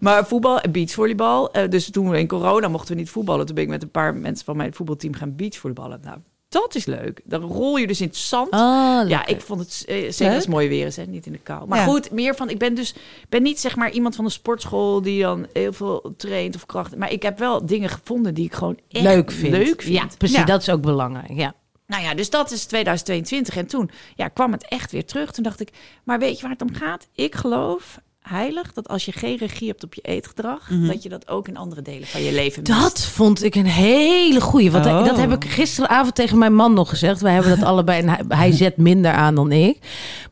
Maar 0.00 0.26
voetbal 0.26 0.60
en 0.60 0.72
beachvolleybal. 0.72 1.52
eh, 1.52 1.68
dus 1.68 1.90
toen 1.90 2.08
we 2.10 2.18
in 2.18 2.26
corona 2.28 2.68
mochten 2.68 2.94
we 2.94 3.00
niet 3.00 3.10
voetballen. 3.10 3.46
Toen 3.46 3.54
ben 3.54 3.64
ik 3.64 3.70
met 3.70 3.82
een 3.82 3.90
paar 3.90 4.14
mensen 4.14 4.44
van 4.44 4.56
mijn 4.56 4.74
voetbalteam 4.74 5.14
gaan 5.14 5.36
beachvolleyballen. 5.36 6.00
Nou, 6.04 6.16
dat 6.62 6.74
is 6.74 6.84
leuk. 6.84 7.20
Dan 7.24 7.42
rol 7.42 7.76
je 7.76 7.86
dus 7.86 8.00
in 8.00 8.06
het 8.06 8.16
zand. 8.16 8.50
Oh, 8.52 9.02
ja, 9.08 9.26
ik 9.26 9.40
vond 9.40 9.60
het 9.60 9.84
eh, 9.86 9.94
zeker 9.96 10.34
als 10.34 10.44
het 10.44 10.48
mooi 10.48 10.68
weer 10.68 10.86
is, 10.86 10.96
hè? 10.96 11.04
niet 11.04 11.26
in 11.26 11.32
de 11.32 11.38
kou. 11.38 11.66
Maar 11.68 11.78
Ja. 11.78 11.84
goed, 11.84 12.10
meer 12.10 12.34
van, 12.34 12.50
ik 12.50 12.58
ben 12.58 12.74
dus 12.74 12.94
ben 13.28 13.42
niet 13.42 13.60
zeg 13.60 13.76
maar 13.76 13.90
iemand 13.90 14.14
van 14.16 14.24
de 14.24 14.30
sportschool 14.30 15.02
die 15.02 15.22
dan 15.22 15.46
heel 15.52 15.72
veel 15.72 16.14
traint 16.16 16.54
of 16.54 16.66
kracht. 16.66 16.96
Maar 16.96 17.12
ik 17.12 17.22
heb 17.22 17.38
wel 17.38 17.66
dingen 17.66 17.88
gevonden 17.88 18.34
die 18.34 18.44
ik 18.44 18.54
gewoon 18.54 18.78
echt 18.88 19.04
leuk 19.04 19.30
vind. 19.32 19.52
Leuk 19.52 19.82
vind. 19.82 19.94
Ja, 19.94 20.06
precies. 20.18 20.36
Ja. 20.36 20.44
Dat 20.44 20.60
is 20.60 20.70
ook 20.70 20.82
belangrijk. 20.82 21.32
Ja. 21.34 21.54
Nou 21.86 22.02
ja, 22.02 22.14
dus 22.14 22.30
dat 22.30 22.50
is 22.50 22.64
2022. 22.64 23.56
En 23.56 23.66
toen 23.66 23.90
ja, 24.14 24.28
kwam 24.28 24.52
het 24.52 24.68
echt 24.68 24.92
weer 24.92 25.04
terug. 25.04 25.30
Toen 25.32 25.44
dacht 25.44 25.60
ik, 25.60 25.70
maar 26.04 26.18
weet 26.18 26.36
je 26.36 26.42
waar 26.42 26.50
het 26.50 26.62
om 26.62 26.74
gaat? 26.74 27.08
Ik 27.14 27.34
geloof 27.34 27.98
heilig 28.28 28.72
dat 28.72 28.88
als 28.88 29.04
je 29.04 29.12
geen 29.12 29.36
regie 29.36 29.68
hebt 29.68 29.84
op 29.84 29.94
je 29.94 30.00
eetgedrag, 30.02 30.68
dat 30.70 31.02
je 31.02 31.08
dat 31.08 31.28
ook 31.28 31.48
in 31.48 31.56
andere 31.56 31.82
delen 31.82 32.06
van 32.06 32.22
je 32.22 32.32
leven 32.32 32.62
mist. 32.66 32.80
Dat 32.80 33.00
vond 33.06 33.44
ik 33.44 33.54
een 33.54 33.66
hele 33.66 34.40
goeie. 34.40 34.70
Want 34.70 34.86
Oh. 34.86 35.04
dat 35.04 35.16
heb 35.16 35.32
ik 35.32 35.44
gisteravond 35.50 36.14
tegen 36.14 36.38
mijn 36.38 36.54
man 36.54 36.74
nog 36.74 36.88
gezegd. 36.88 37.20
Wij 37.20 37.32
hebben 37.32 37.58
dat 37.58 37.68
allebei. 37.72 38.00
En 38.02 38.08
hij, 38.08 38.20
hij 38.28 38.52
zet 38.52 38.76
minder 38.76 39.12
aan 39.12 39.34
dan 39.34 39.52
ik. 39.52 39.78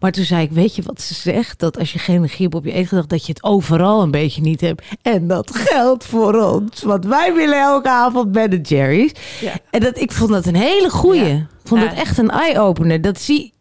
Maar 0.01 0.13
toen 0.13 0.25
zei 0.25 0.43
ik: 0.43 0.51
Weet 0.51 0.75
je 0.77 0.83
wat 0.83 1.01
ze 1.01 1.15
zegt? 1.15 1.59
Dat 1.59 1.79
als 1.79 1.93
je 1.93 1.99
geen 1.99 2.23
regie 2.23 2.43
hebt 2.45 2.55
op 2.55 2.65
je 2.65 2.73
eetgedrag, 2.73 3.07
dat 3.07 3.27
je 3.27 3.33
het 3.33 3.43
overal 3.43 4.03
een 4.03 4.11
beetje 4.11 4.41
niet 4.41 4.61
hebt. 4.61 4.83
En 5.03 5.27
dat 5.29 5.51
geldt 5.57 6.05
voor 6.05 6.35
ons. 6.35 6.83
Want 6.83 7.05
wij 7.05 7.35
willen 7.35 7.61
elke 7.61 7.89
avond 7.89 8.33
Ben 8.33 8.61
Jerry's. 8.61 9.13
Ja. 9.41 9.53
En 9.71 9.81
dat, 9.81 9.99
ik 9.99 10.13
vond 10.13 10.31
dat 10.31 10.47
een 10.47 10.57
hele 10.57 10.91
goeie. 10.91 11.25
Ja. 11.25 11.35
Ik 11.37 11.47
vond 11.71 11.83
Ja. 11.83 11.89
het 11.89 11.99
echt 11.99 12.19
een 12.19 12.31
eye-opener. 12.31 13.01
Dat 13.01 13.21
zie. 13.21 13.53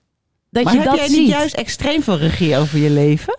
Dat 0.50 0.64
Maar 0.64 0.74
je 0.74 0.80
heb 0.80 0.90
dat 0.90 0.98
jij 0.98 1.08
ziet. 1.08 1.18
niet 1.18 1.28
juist 1.30 1.56
extreem 1.56 2.04
veel 2.04 2.18
regie 2.18 2.58
over 2.58 2.80
je 2.80 2.90
leven? 2.90 3.38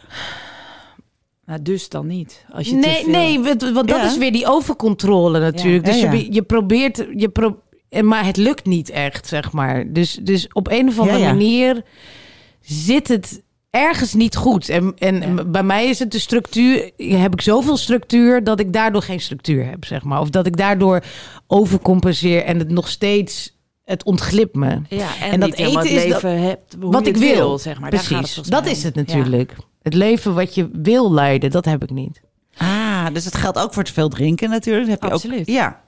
Nou, 1.47 1.63
dus 1.63 1.89
dan 1.89 2.07
niet. 2.07 2.45
Als 2.53 2.67
je 2.69 2.73
te 2.73 2.87
Nee, 2.87 3.03
veel- 3.03 3.13
nee, 3.13 3.41
want, 3.41 3.63
want 3.63 3.89
dat 3.89 3.97
Ja. 4.01 4.05
is 4.07 4.19
weer 4.19 4.33
die 4.33 4.47
overcontrole 4.47 5.39
natuurlijk. 5.41 5.87
Ja. 5.87 5.93
Dus 5.93 6.01
Ja, 6.01 6.13
ja. 6.13 6.19
Je, 6.19 6.33
je 6.33 6.43
probeert, 6.43 7.07
je 7.17 7.29
pro 7.29 7.59
maar 8.03 8.25
het 8.27 8.37
lukt 8.37 8.65
niet 8.67 8.91
echt, 8.91 9.27
zeg 9.29 9.53
maar. 9.53 9.93
Dus, 9.93 10.19
dus 10.23 10.49
op 10.53 10.71
een 10.71 10.89
of 10.89 10.99
andere 10.99 11.19
Ja, 11.19 11.25
ja. 11.27 11.33
manier 11.33 11.83
zit 12.61 13.09
het 13.09 13.43
ergens 13.71 14.15
niet 14.15 14.37
goed. 14.37 14.69
En, 14.69 14.93
en 14.99 15.37
Ja. 15.37 15.45
bij 15.45 15.63
mij 15.63 15.89
is 15.89 15.99
het 15.99 16.11
de 16.13 16.19
structuur, 16.19 16.91
heb 16.97 17.33
ik 17.33 17.41
zoveel 17.41 17.77
structuur 17.77 18.45
dat 18.45 18.61
ik 18.61 18.73
daardoor 18.73 19.03
geen 19.03 19.21
structuur 19.21 19.67
heb, 19.67 19.85
zeg 19.85 20.03
maar. 20.05 20.21
Of 20.21 20.31
dat 20.31 20.47
ik 20.47 20.57
daardoor 20.57 21.03
overcompenseer 21.47 22.45
en 22.45 22.59
het 22.59 22.71
nog 22.71 22.89
steeds, 22.89 23.57
het 23.85 24.05
ontglipt 24.05 24.55
me. 24.55 24.79
Ja, 24.89 25.09
en, 25.21 25.31
En 25.31 25.41
dat 25.41 25.53
eten 25.53 25.75
is 25.91 25.95
dat- 25.95 26.23
leven 26.23 26.43
hebt 26.43 26.77
Wat 26.79 27.07
ik 27.07 27.17
wil, 27.17 27.59
zeg 27.59 27.81
maar. 27.81 27.91
Precies, 27.91 28.35
dat 28.35 28.63
mij 28.63 28.73
is 28.73 28.83
het 28.83 28.95
natuurlijk. 28.95 29.53
Het 29.85 29.95
leven 29.95 30.35
wat 30.35 30.55
je 30.55 30.69
wil 30.73 31.13
leiden, 31.13 31.51
dat 31.51 31.65
heb 31.65 31.83
ik 31.83 31.91
niet. 31.91 32.21
Ah, 32.57 33.07
dus 33.13 33.25
het 33.25 33.35
geldt 33.35 33.59
ook 33.59 33.73
voor 33.75 33.85
te 33.85 33.93
veel 33.93 34.09
drinken 34.09 34.51
natuurlijk. 34.51 34.89
Heb 34.89 35.03
je 35.03 35.11
Absoluut. 35.11 35.41
Ook, 35.41 35.47
ja. 35.47 35.83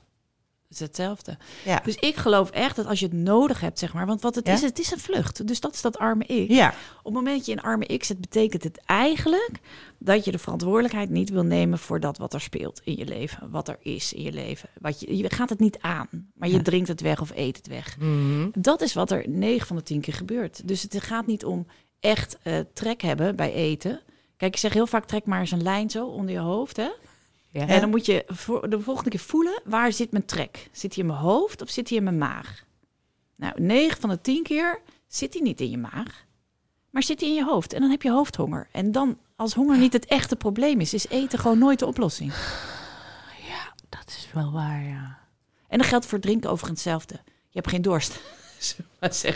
Het 0.68 0.74
is 0.74 0.80
hetzelfde. 0.86 1.36
Ja. 1.64 1.80
Dus 1.84 1.94
ik 1.94 2.16
geloof 2.16 2.50
echt 2.50 2.76
dat 2.76 2.86
als 2.86 2.98
je 3.00 3.06
het 3.06 3.14
nodig 3.14 3.60
hebt, 3.60 3.78
zeg 3.78 3.92
maar, 3.94 4.06
want 4.06 4.22
wat 4.22 4.34
het 4.34 4.46
Ja. 4.46 4.52
is, 4.52 4.62
het 4.62 4.78
is 4.78 4.90
een 4.92 4.98
vlucht. 4.98 5.46
Dus 5.46 5.60
dat 5.60 5.74
is 5.74 5.80
dat 5.82 5.98
arme 5.98 6.24
ik. 6.24 6.50
ja. 6.50 6.68
Op 6.68 7.04
het 7.04 7.12
moment 7.14 7.36
dat 7.36 7.46
je 7.46 7.52
in 7.52 7.60
arme 7.60 7.86
ik 7.86 8.04
zit, 8.04 8.20
betekent 8.20 8.62
het 8.64 8.80
eigenlijk 8.86 9.60
dat 9.98 10.24
je 10.24 10.30
de 10.32 10.38
verantwoordelijkheid 10.38 11.10
niet 11.10 11.30
wil 11.30 11.42
nemen 11.42 11.78
voor 11.78 12.00
dat 12.00 12.18
wat 12.18 12.34
er 12.34 12.40
speelt 12.40 12.80
in 12.84 12.96
je 12.96 13.04
leven, 13.04 13.50
wat 13.50 13.68
er 13.68 13.76
is 13.80 14.12
in 14.12 14.22
je 14.22 14.32
leven. 14.32 14.68
Wat 14.80 15.00
je, 15.00 15.16
je 15.16 15.30
gaat 15.34 15.48
het 15.50 15.58
niet 15.60 15.78
aan, 15.80 16.08
maar 16.34 16.48
je 16.48 16.54
Ja. 16.56 16.62
drinkt 16.62 16.88
het 16.88 17.00
weg 17.00 17.20
of 17.20 17.32
eet 17.34 17.56
het 17.56 17.66
weg. 17.66 17.96
Dat 18.52 18.80
is 18.80 18.94
wat 18.94 19.10
er 19.10 19.28
9 19.28 19.66
van 19.66 19.76
de 19.76 19.82
10 19.82 20.00
keer 20.00 20.14
gebeurt. 20.14 20.68
Dus 20.68 20.82
het 20.82 21.02
gaat 21.02 21.26
niet 21.26 21.44
om 21.44 21.66
echt 22.06 22.38
eh, 22.42 22.58
trek 22.72 23.02
hebben 23.02 23.36
bij 23.36 23.52
eten. 23.52 24.00
Kijk, 24.36 24.54
ik 24.54 24.60
zeg 24.60 24.72
heel 24.72 24.86
vaak 24.86 25.04
trek 25.04 25.24
maar 25.26 25.40
eens 25.40 25.50
een 25.50 25.62
lijn 25.62 25.90
zo 25.90 26.06
onder 26.06 26.34
je 26.34 26.40
hoofd, 26.40 26.76
hè? 26.76 26.88
Ja. 27.50 27.66
En 27.66 27.80
dan 27.80 27.90
moet 27.90 28.06
je 28.06 28.24
voor 28.26 28.70
de 28.70 28.80
volgende 28.80 29.10
keer 29.10 29.20
voelen, 29.20 29.60
waar 29.64 29.92
zit 29.92 30.10
mijn 30.10 30.24
trek? 30.24 30.68
Zit 30.72 30.94
hij 30.94 31.04
in 31.04 31.10
mijn 31.10 31.22
hoofd 31.22 31.62
of 31.62 31.70
zit 31.70 31.88
hij 31.88 31.98
in 31.98 32.04
mijn 32.04 32.18
maag? 32.18 32.64
Nou, 33.36 33.60
9 33.60 34.00
van 34.00 34.10
de 34.10 34.20
10 34.20 34.42
keer 34.42 34.80
zit 35.06 35.32
hij 35.32 35.42
niet 35.42 35.60
in 35.60 35.70
je 35.70 35.78
maag, 35.78 36.24
maar 36.90 37.02
zit 37.02 37.20
hij 37.20 37.28
in 37.28 37.34
je 37.34 37.44
hoofd. 37.44 37.72
En 37.72 37.80
dan 37.80 37.90
heb 37.90 38.02
je 38.02 38.10
hoofdhonger. 38.10 38.68
En 38.72 38.92
dan, 38.92 39.18
als 39.36 39.54
honger 39.54 39.78
niet 39.78 39.92
het 39.92 40.06
echte 40.06 40.36
probleem 40.36 40.80
is, 40.80 40.94
is 40.94 41.08
eten 41.08 41.38
gewoon 41.38 41.58
nooit 41.58 41.78
de 41.78 41.86
oplossing. 41.86 42.32
Dat 43.88 44.08
is 44.08 44.28
wel 44.32 44.52
waar, 44.52 44.82
ja. 44.82 45.18
En 45.68 45.78
dat 45.78 45.86
geldt 45.86 46.06
voor 46.06 46.18
drinken 46.18 46.50
overigens 46.50 46.84
hetzelfde. 46.84 47.14
Je 47.24 47.62
hebt 47.62 47.68
geen 47.68 47.82
dorst. 47.82 48.20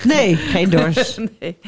Nee, 0.04 0.36
geen 0.36 0.70
dorst. 0.70 1.18
nee. 1.40 1.58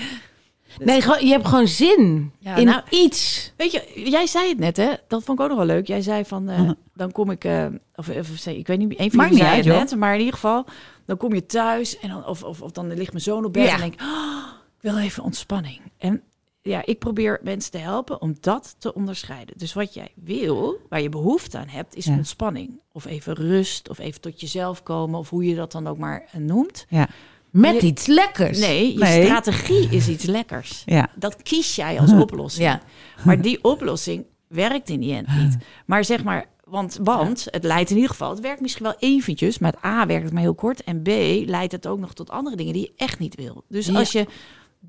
Nee, 0.79 1.01
gewoon, 1.01 1.27
je 1.27 1.33
hebt 1.33 1.47
gewoon 1.49 1.69
zin 1.69 2.33
Ja, 2.39 2.57
in 2.57 2.65
nou- 2.65 2.83
iets. 2.91 3.53
Weet 3.57 3.73
je, 3.73 4.03
jij 4.11 4.27
zei 4.27 4.49
het 4.49 4.59
net, 4.59 4.77
hè? 4.77 4.89
Dat 5.09 5.23
vond 5.25 5.39
ik 5.39 5.45
ook 5.45 5.51
nog 5.51 5.59
wel 5.59 5.67
leuk. 5.67 5.87
Jij 5.87 6.03
zei 6.03 6.25
van, 6.25 6.49
eh, 6.49 6.71
dan 6.95 7.13
kom 7.13 7.31
ik, 7.31 7.45
eh, 7.45 7.67
of, 7.95 8.09
of 8.09 8.47
ik 8.47 8.67
weet 8.67 8.79
niet, 8.79 9.01
een 9.01 9.11
van 9.11 9.25
jullie 9.25 9.43
zei 9.43 9.57
het 9.57 9.67
net, 9.67 9.97
maar 9.97 10.13
in 10.13 10.19
ieder 10.19 10.35
geval, 10.35 10.65
dan 11.07 11.17
kom 11.17 11.35
je 11.35 11.47
thuis 11.47 11.99
en 11.99 12.09
dan, 12.09 12.27
of, 12.27 12.43
of, 12.43 12.63
of 12.63 12.71
dan 12.71 12.95
ligt 12.95 13.13
mijn 13.13 13.25
zoon 13.25 13.45
op 13.45 13.53
bed 13.53 13.67
Ja. 13.67 13.75
en 13.75 13.81
denk 13.81 13.95
ik, 13.95 14.01
oh, 14.01 14.47
ik 14.77 14.83
wil 14.91 14.99
even 14.99 15.23
ontspanning. 15.23 15.81
En 15.99 16.23
ja, 16.63 16.83
ik 16.87 16.99
probeer 16.99 17.41
mensen 17.43 17.71
te 17.71 17.79
helpen 17.79 18.21
om 18.21 18.35
dat 18.41 18.75
te 18.79 18.95
onderscheiden. 18.95 19.59
Dus 19.59 19.73
wat 19.73 19.95
jij 19.95 20.13
wil, 20.15 20.77
waar 20.89 21.01
je 21.01 21.09
behoefte 21.09 21.59
aan 21.59 21.69
hebt, 21.69 21.95
is 21.97 22.05
Ja. 22.05 22.13
ontspanning. 22.13 22.81
Of 22.93 23.05
even 23.07 23.35
rust, 23.35 23.89
of 23.89 23.99
even 23.99 24.21
tot 24.21 24.41
jezelf 24.41 24.83
komen, 24.83 25.19
of 25.19 25.31
hoe 25.31 25.45
je 25.45 25.55
dat 25.55 25.73
dan 25.73 25.87
ook 25.87 25.99
maar 25.99 26.29
eh, 26.33 26.41
noemt. 26.41 26.87
Ja. 26.89 27.09
Met 27.53 27.81
Je- 27.81 27.87
iets 27.87 28.07
lekkers. 28.07 28.59
Nee, 28.59 28.93
je 28.93 28.99
Nee. 28.99 29.25
strategie 29.25 29.89
is 29.91 30.09
iets 30.09 30.25
lekkers. 30.25 30.83
Ja. 30.87 31.09
Dat 31.17 31.43
kies 31.43 31.77
jij 31.77 32.01
als 32.01 32.13
oplossing. 32.25 32.65
Ja. 32.67 32.81
Maar 33.25 33.41
die 33.41 33.65
oplossing 33.65 34.25
werkt 34.49 34.89
in 34.89 35.01
die 35.01 35.15
end 35.15 35.29
niet. 35.37 35.57
Maar 35.87 36.05
zeg 36.05 36.25
maar, 36.25 36.47
want, 36.65 36.99
want 37.03 37.47
het 37.51 37.65
leidt 37.65 37.91
in 37.91 37.97
ieder 37.97 38.11
geval, 38.11 38.31
het 38.31 38.41
werkt 38.41 38.61
misschien 38.61 38.85
wel 38.85 38.95
eventjes, 38.99 39.59
maar 39.59 39.73
het 39.73 39.85
A 39.85 40.07
werkt 40.07 40.25
het 40.25 40.33
maar 40.33 40.43
heel 40.43 40.55
kort. 40.55 40.85
En 40.85 41.03
B 41.03 41.09
leidt 41.47 41.73
het 41.73 41.87
ook 41.87 41.99
nog 41.99 42.15
tot 42.15 42.31
andere 42.31 42.57
dingen 42.57 42.73
die 42.73 42.83
je 42.83 42.93
echt 43.05 43.19
niet 43.19 43.35
wil. 43.35 43.65
Dus 43.69 43.95
als 43.95 44.13
je 44.13 44.27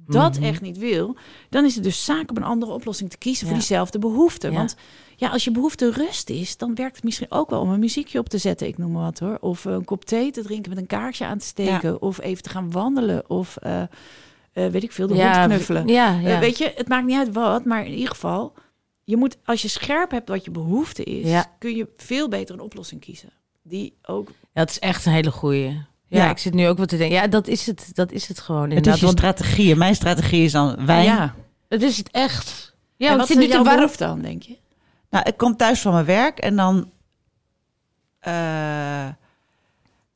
dat 0.08 0.38
echt 0.38 0.62
niet 0.62 0.78
wil, 0.78 1.16
dan 1.50 1.66
is 1.66 1.76
het 1.76 1.84
dus 1.84 2.06
zaak 2.06 2.30
om 2.30 2.38
een 2.38 2.44
andere 2.44 2.72
oplossing 2.72 3.10
te 3.10 3.18
kiezen 3.18 3.48
voor 3.48 3.56
diezelfde 3.56 4.00
behoefte. 4.00 4.48
Ja. 4.48 4.58
Want 4.58 4.76
ja, 5.16 5.30
als 5.30 5.44
je 5.44 5.52
behoefte 5.52 5.92
rust 5.92 6.30
is, 6.30 6.58
dan 6.58 6.76
werkt 6.76 6.96
het 6.96 7.04
misschien 7.04 7.32
ook 7.32 7.50
wel 7.50 7.62
om 7.62 7.70
een 7.70 7.80
muziekje 7.80 8.20
op 8.20 8.30
te 8.30 8.38
zetten, 8.38 8.68
ik 8.68 8.78
noem 8.78 8.92
maar 8.92 9.04
wat 9.04 9.20
hoor. 9.20 9.38
Of 9.42 9.66
een 9.66 9.86
kop 9.86 10.06
thee 10.06 10.32
te 10.32 10.42
drinken 10.42 10.70
met 10.70 10.80
een 10.80 10.88
kaarsje 10.88 11.26
aan 11.26 11.38
te 11.38 11.46
steken. 11.46 12.02
Of 12.02 12.22
even 12.22 12.44
te 12.44 12.50
gaan 12.50 12.72
wandelen. 12.72 13.30
Of 13.30 13.58
eh, 13.58 13.82
eh, 13.82 13.88
weet 14.54 14.84
ik 14.84 14.92
veel, 14.92 15.08
de 15.08 15.14
hond 15.14 15.46
knuffelen. 15.46 15.88
Ja, 15.88 16.20
ja. 16.20 16.30
Eh, 16.30 16.40
weet 16.40 16.58
je, 16.58 16.74
het 16.76 16.88
maakt 16.88 17.06
niet 17.06 17.18
uit 17.18 17.34
wat, 17.34 17.66
maar 17.66 17.86
in 17.86 17.94
ieder 17.94 18.10
geval, 18.10 18.54
je 19.04 19.18
moet, 19.18 19.38
als 19.46 19.62
je 19.62 19.68
scherp 19.68 20.12
hebt 20.12 20.30
wat 20.30 20.46
je 20.46 20.52
behoefte 20.52 21.04
is, 21.04 21.44
kun 21.60 21.76
je 21.76 21.88
veel 21.98 22.30
beter 22.30 22.56
een 22.56 22.62
oplossing 22.62 23.02
kiezen. 23.02 23.30
Die 23.62 23.98
ook. 24.02 24.28
Ja, 24.28 24.62
het 24.62 24.70
is 24.70 24.80
echt 24.80 25.06
een 25.06 25.12
hele 25.12 25.32
goeie. 25.32 25.82
Ja, 26.14 26.24
Ja. 26.24 26.30
ik 26.30 26.38
zit 26.38 26.54
nu 26.54 26.68
ook 26.68 26.78
wat 26.78 26.88
te 26.90 26.98
denken. 26.98 27.16
Ja, 27.18 27.28
dat 27.28 27.48
is 27.48 27.66
het. 27.66 27.90
Dat 27.94 28.12
is 28.12 28.28
het 28.28 28.40
gewoon 28.40 28.62
Het 28.62 28.70
inderdaad. 28.70 28.94
is 28.94 29.00
je 29.00 29.06
want 29.06 29.18
strategie. 29.18 29.72
En 29.72 29.78
mijn 29.78 29.96
strategie 29.96 30.44
is 30.44 30.52
dan 30.52 30.86
wijn. 30.86 31.04
ja. 31.04 31.34
het 31.70 31.82
is 31.82 31.98
het 31.98 32.12
echt. 32.12 32.76
Ja, 32.96 33.10
en 33.10 33.18
wat 33.18 33.30
ik 33.30 33.32
zit 33.32 33.38
is 33.38 33.44
nu 33.44 33.50
te 33.50 33.56
jouw 33.56 33.64
waarom- 33.64 33.82
behoefte 33.82 34.04
dan, 34.06 34.22
denk 34.22 34.42
je? 34.44 34.58
Nou, 35.10 35.26
ik 35.30 35.38
kom 35.38 35.56
thuis 35.58 35.82
van 35.82 35.94
mijn 35.94 36.06
werk 36.06 36.40
en 36.40 36.56
dan 36.56 36.92
eh, 38.20 39.06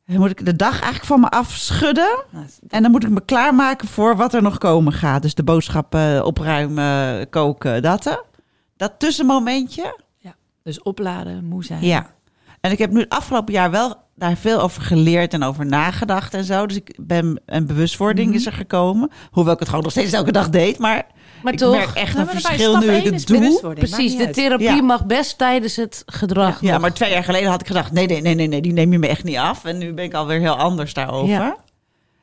dan 0.06 0.20
moet 0.20 0.30
ik 0.30 0.46
de 0.46 0.56
dag 0.56 0.72
eigenlijk 0.74 1.06
van 1.06 1.20
me 1.20 1.30
afschudden. 1.30 2.24
Nou, 2.30 2.46
En 2.70 2.82
dan 2.82 2.92
moet 2.92 3.04
ik 3.04 3.10
me 3.10 3.26
klaarmaken 3.26 3.88
voor 3.88 4.16
wat 4.16 4.34
er 4.34 4.42
nog 4.42 4.58
komen 4.58 4.94
gaat. 4.94 5.22
Dus 5.22 5.34
de 5.36 5.44
boodschappen 5.44 6.26
opruimen, 6.26 7.30
koken, 7.30 7.82
dat. 7.82 8.24
Dat 8.78 8.94
tussenmomentje. 8.98 10.00
dus 10.64 10.82
opladen, 10.82 11.46
moe 11.46 11.64
zijn. 11.64 11.82
Ja. 11.86 12.16
En 12.68 12.74
ik 12.74 12.80
heb 12.80 12.92
nu 12.92 13.00
het 13.00 13.10
afgelopen 13.10 13.54
jaar 13.54 13.72
wel 13.72 13.96
daar 14.16 14.38
veel 14.38 14.60
over 14.62 14.82
geleerd 14.82 15.34
en 15.34 15.44
over 15.44 15.66
nagedacht 15.66 16.34
en 16.34 16.44
zo. 16.44 16.66
Dus 16.66 16.76
ik 16.78 16.98
ben 17.02 17.42
een 17.46 17.66
bewustwording 17.68 18.28
Mhm. 18.28 18.38
is 18.38 18.46
er 18.46 18.54
gekomen. 18.54 19.10
Hoewel 19.32 19.54
ik 19.54 19.60
het 19.60 19.68
gewoon 19.68 19.84
nog 19.84 19.92
steeds 19.92 20.12
elke 20.14 20.32
dag 20.32 20.50
deed. 20.50 20.78
Maar, 20.78 21.06
Maar 21.44 21.54
ik 21.54 21.60
toch? 21.60 21.72
merk 21.76 21.94
echt 21.96 22.16
Nou, 22.16 22.28
een 22.30 22.40
verschil 22.42 22.78
nu 22.78 22.88
ik 22.92 23.04
het 23.04 23.28
doe. 23.28 23.40
bewustwording, 23.40 23.90
Precies, 23.90 24.18
de 24.18 24.30
therapie 24.30 24.66
Ja. 24.68 24.82
mag 24.82 25.06
best 25.06 25.38
tijdens 25.38 25.76
het 25.76 26.04
gedrag. 26.06 26.62
Ja, 26.62 26.78
maar 26.78 26.94
twee 26.94 27.12
jaar 27.12 27.24
geleden 27.24 27.50
had 27.50 27.62
ik 27.62 27.68
gedacht: 27.68 27.92
nee, 27.92 28.06
nee, 28.08 28.22
nee, 28.22 28.36
nee, 28.36 28.48
nee, 28.48 28.62
die 28.62 28.74
neem 28.74 28.92
je 28.92 29.00
me 29.00 29.08
echt 29.08 29.24
niet 29.24 29.38
af. 29.38 29.66
En 29.66 29.78
nu 29.78 29.94
ben 29.94 30.06
ik 30.06 30.14
alweer 30.14 30.40
heel 30.40 30.56
anders 30.58 30.94
daarover. 30.94 31.30
Ja. 31.30 31.56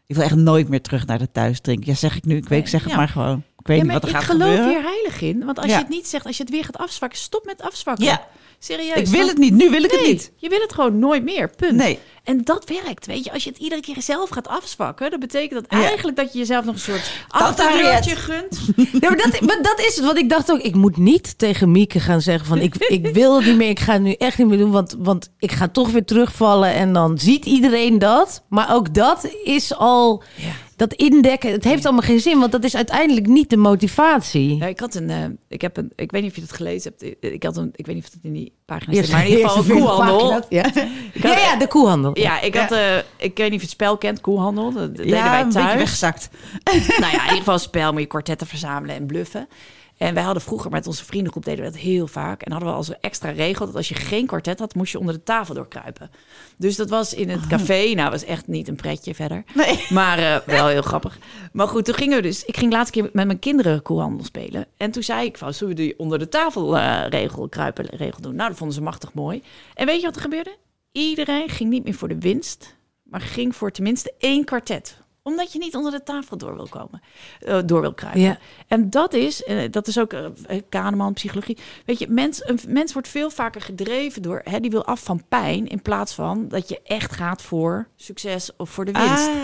Ik 0.07 0.14
wil 0.14 0.24
echt 0.24 0.34
nooit 0.36 0.68
meer 0.68 0.82
terug 0.82 1.07
naar 1.07 1.18
de 1.18 1.30
thuis 1.32 1.61
drinken. 1.61 1.86
Ja, 1.90 1.95
zeg 1.99 2.16
ik 2.16 2.24
nu. 2.24 2.36
Ik 2.36 2.49
weet, 2.49 2.61
ik 2.61 2.68
zeg 2.68 2.82
het 2.82 2.90
Ja. 2.90 2.97
maar 2.97 3.09
gewoon. 3.09 3.42
Ik 3.59 3.66
weet 3.66 3.76
Ja, 3.78 3.82
niet 3.82 3.92
wat 3.92 4.03
er 4.03 4.09
ik 4.09 4.14
gaat 4.14 4.24
geloof 4.24 4.49
gebeuren. 4.49 4.68
hier 4.68 4.82
heilig 4.82 5.20
in. 5.20 5.45
Want 5.45 5.59
als 5.59 5.66
Ja. 5.66 5.72
je 5.72 5.78
het 5.78 5.88
niet 5.88 6.07
zegt, 6.09 6.26
als 6.26 6.36
je 6.36 6.42
het 6.42 6.53
weer 6.53 6.64
gaat 6.64 6.78
afzwakken, 6.78 7.18
stop 7.18 7.45
met 7.45 7.62
afzwakken. 7.62 8.05
Ja. 8.05 8.26
Serieus. 8.65 8.97
Ik 8.97 9.07
wil 9.07 9.27
het 9.27 9.39
niet. 9.39 9.55
Nu 9.55 9.71
wil 9.71 9.83
ik 9.83 9.91
het 9.91 10.03
niet. 10.07 10.33
Je 10.37 10.49
wil 10.49 10.61
het 10.61 10.73
gewoon 10.73 10.99
nooit 10.99 11.23
meer. 11.23 11.51
Punt. 11.51 11.73
Nee. 11.77 11.99
En 12.25 12.43
dat 12.45 12.65
werkt, 12.85 13.07
weet 13.07 13.25
je. 13.25 13.33
Als 13.33 13.45
je 13.45 13.51
het 13.51 13.59
iedere 13.59 13.81
keer 13.81 14.03
zelf 14.03 14.29
gaat 14.31 14.49
afzwakken, 14.49 15.11
dat 15.11 15.21
betekent 15.21 15.69
dat 15.69 15.81
Ja. 15.81 15.87
eigenlijk 15.87 16.17
dat 16.17 16.33
je 16.33 16.39
jezelf 16.39 16.65
nog 16.65 16.75
een 16.75 16.81
soort 16.81 17.11
achterdeurtje 17.29 18.17
gunt. 18.17 18.61
Ja, 19.01 19.09
maar, 19.09 19.17
dat, 19.17 19.41
maar 19.41 19.62
dat 19.62 19.81
is 19.81 19.97
het. 19.97 20.05
Want 20.05 20.19
ik 20.19 20.29
dacht 20.29 20.53
ook, 20.53 20.61
ik 20.61 20.75
moet 20.75 20.97
niet 20.97 21.39
tegen 21.39 21.71
Mieke 21.71 22.01
gaan 22.01 22.21
zeggen 22.21 22.47
van... 22.47 22.59
ik, 22.59 22.75
ik 22.77 23.07
wil 23.07 23.37
het 23.37 23.47
niet 23.47 23.57
meer, 23.57 23.69
ik 23.69 23.81
ga 23.81 23.93
het 23.93 24.03
nu 24.03 24.12
echt 24.12 24.39
niet 24.39 24.47
meer 24.47 24.59
doen... 24.59 24.71
Want, 24.71 24.97
want 24.99 25.31
ik 25.39 25.53
ga 25.53 25.69
toch 25.69 25.91
weer 25.91 26.05
terugvallen 26.05 26.73
en 26.75 26.93
dan 26.93 27.19
ziet 27.19 27.45
iedereen 27.45 27.99
dat. 27.99 28.45
Maar 28.49 28.75
ook 28.75 28.95
dat 28.95 29.29
is 29.45 29.75
al... 29.75 30.23
Ja. 30.35 30.53
Dat 30.89 30.99
indekken, 30.99 31.53
het 31.53 31.64
heeft 31.64 31.85
allemaal 31.85 32.03
geen 32.03 32.20
zin, 32.20 32.39
want 32.39 32.53
dat 32.53 32.64
is 32.64 32.76
uiteindelijk 32.76 33.26
niet 33.26 33.51
de 33.51 33.57
motivatie. 33.57 34.57
Ja, 34.57 34.66
ik 34.66 34.80
had 34.80 34.95
een, 34.95 35.11
eh, 35.11 35.24
ik 35.49 35.61
heb 35.61 35.76
een, 35.76 35.93
ik 35.97 36.11
weet 36.11 36.22
niet 36.22 36.30
of 36.30 36.37
je 36.37 36.43
het 36.43 36.53
gelezen 36.53 36.95
hebt. 36.99 37.16
Ik 37.32 37.43
had 37.43 37.57
een, 37.57 37.70
ik 37.76 37.87
weet 37.87 37.95
niet 37.95 38.05
of 38.07 38.11
het 38.12 38.20
in 38.22 38.32
die 38.32 38.53
pagina 38.64 38.93
Eerst- 38.93 39.09
staat, 39.09 39.18
maar 39.20 39.28
in 39.30 39.37
ieder 39.37 39.51
geval 39.51 39.64
een 39.76 39.80
koehandel. 39.82 40.18
pagina. 40.18 40.45
Ja. 40.49 40.62
Had- 40.62 41.22
ja, 41.22 41.39
ja, 41.39 41.57
de 41.57 41.66
koehandel. 41.66 42.18
Ja, 42.18 42.41
ik 42.41 42.55
had, 42.55 42.72
eh, 42.72 42.97
ik 42.97 43.37
weet 43.37 43.37
niet 43.39 43.47
of 43.47 43.51
je 43.51 43.61
het 43.61 43.70
spel 43.70 43.97
kent, 43.99 44.20
koehandel. 44.20 44.72
Dat 44.72 44.97
deden 44.97 45.12
wij 45.12 45.41
een 45.41 45.45
beetje 45.47 45.61
thuis. 45.61 45.74
weggezakt. 45.78 46.28
nou 47.01 47.12
ja, 47.12 47.18
in 47.18 47.22
ieder 47.22 47.37
geval 47.37 47.55
een 47.55 47.61
spel, 47.61 47.93
moet 47.93 48.01
je 48.01 48.07
kwartetten 48.07 48.47
verzamelen 48.47 48.97
en 48.97 49.07
bluffen. 49.07 49.49
En 49.97 50.14
wij 50.14 50.22
hadden 50.22 50.42
vroeger 50.42 50.70
met 50.70 50.86
onze 50.86 51.05
vriendengroep 51.05 51.45
deden 51.45 51.64
we 51.64 51.70
dat 51.70 51.80
heel 51.80 52.07
vaak. 52.07 52.42
En 52.42 52.51
hadden 52.53 52.70
we 52.70 52.76
als 52.76 53.01
extra 53.01 53.30
regel 53.30 53.66
dat 53.66 53.74
als 53.76 53.88
je 53.88 53.95
geen 53.95 54.26
kwartet 54.26 54.59
had, 54.59 54.74
moest 54.74 54.92
je 54.92 54.99
onder 54.99 55.14
de 55.14 55.22
tafel 55.22 55.55
doorkruipen. 55.55 56.11
Dus 56.57 56.76
dat 56.76 56.90
was 56.90 57.14
in 57.14 57.30
het 57.30 57.47
café. 57.47 57.92
Nou, 57.95 58.11
was 58.11 58.24
echt 58.24 58.47
niet 58.47 58.68
een 58.68 58.76
pretje 58.76 59.14
verder. 59.14 59.45
Nee. 59.55 59.86
Maar 59.90 60.18
eh, 60.18 60.36
wel 60.47 60.66
heel 60.66 60.82
grappig. 60.82 61.18
Maar 61.53 61.68
goed, 61.68 61.84
toen 61.84 61.95
gingen 61.95 62.16
we 62.16 62.22
dus. 62.22 62.45
Ik 62.45 62.57
ging 62.57 62.70
de 62.70 62.76
laatste 62.76 63.01
keer 63.01 63.11
met 63.12 63.26
mijn 63.26 63.38
kinderen 63.38 63.82
koelhandel 63.82 64.24
spelen. 64.24 64.66
En 64.76 64.90
toen 64.90 65.03
zei 65.03 65.26
ik 65.26 65.38
van, 65.38 65.55
zullen 65.55 65.76
we 65.76 65.82
die 65.82 65.99
onder 65.99 66.18
de 66.18 66.28
tafel 66.28 66.78
eh, 66.78 67.05
regel, 67.09 67.49
kruipen 67.49 67.86
regel 67.86 68.20
doen? 68.20 68.34
Nou, 68.34 68.49
dat 68.49 68.59
vonden 68.59 68.76
ze 68.76 68.82
machtig 68.82 69.12
mooi. 69.12 69.42
En 69.74 69.86
weet 69.86 70.01
je 70.01 70.07
wat 70.07 70.16
er 70.16 70.22
gebeurde? 70.22 70.57
Iedereen 70.92 71.49
ging 71.49 71.70
niet 71.70 71.84
meer 71.84 71.95
voor 71.95 72.09
de 72.09 72.18
winst, 72.18 72.76
maar 73.03 73.20
ging 73.20 73.57
voor 73.57 73.70
tenminste 73.70 74.12
één 74.18 74.45
kwartet 74.45 75.04
omdat 75.25 75.53
je 75.53 75.59
niet 75.59 75.75
onder 75.75 75.93
de 75.93 76.03
tafel 76.03 76.37
door 76.37 76.55
wil 76.55 76.68
komen, 76.68 77.03
eh, 77.41 77.59
door 77.64 77.81
wil 77.81 77.95
kruipen. 77.95 78.20
Ja. 78.20 78.39
En 78.68 78.91
dat 78.91 79.12
is, 79.12 79.45
eh, 79.45 79.70
dat 79.70 79.87
is 79.87 79.99
ook 79.99 80.12
eh, 80.12 80.27
Kahneman, 80.68 81.12
psychologie. 81.12 81.59
Weet 81.87 81.99
je, 81.99 82.09
mens, 82.09 82.49
een 82.49 82.59
mens 82.68 82.93
wordt 82.93 83.09
veel 83.09 83.31
vaker 83.31 83.61
gedreven 83.61 84.22
door, 84.22 84.41
hè, 84.45 84.61
die 84.61 84.70
wil 84.70 84.85
af 84.85 85.03
van 85.03 85.25
pijn, 85.29 85.66
in 85.66 85.83
plaats 85.83 86.14
van 86.14 86.49
dat 86.49 86.68
je 86.68 86.81
echt 86.85 87.12
gaat 87.12 87.43
voor 87.43 87.89
succes 87.97 88.51
of 88.57 88.70
voor 88.70 88.85
de 88.85 88.93
winst. 88.93 89.29
Ah. 89.29 89.35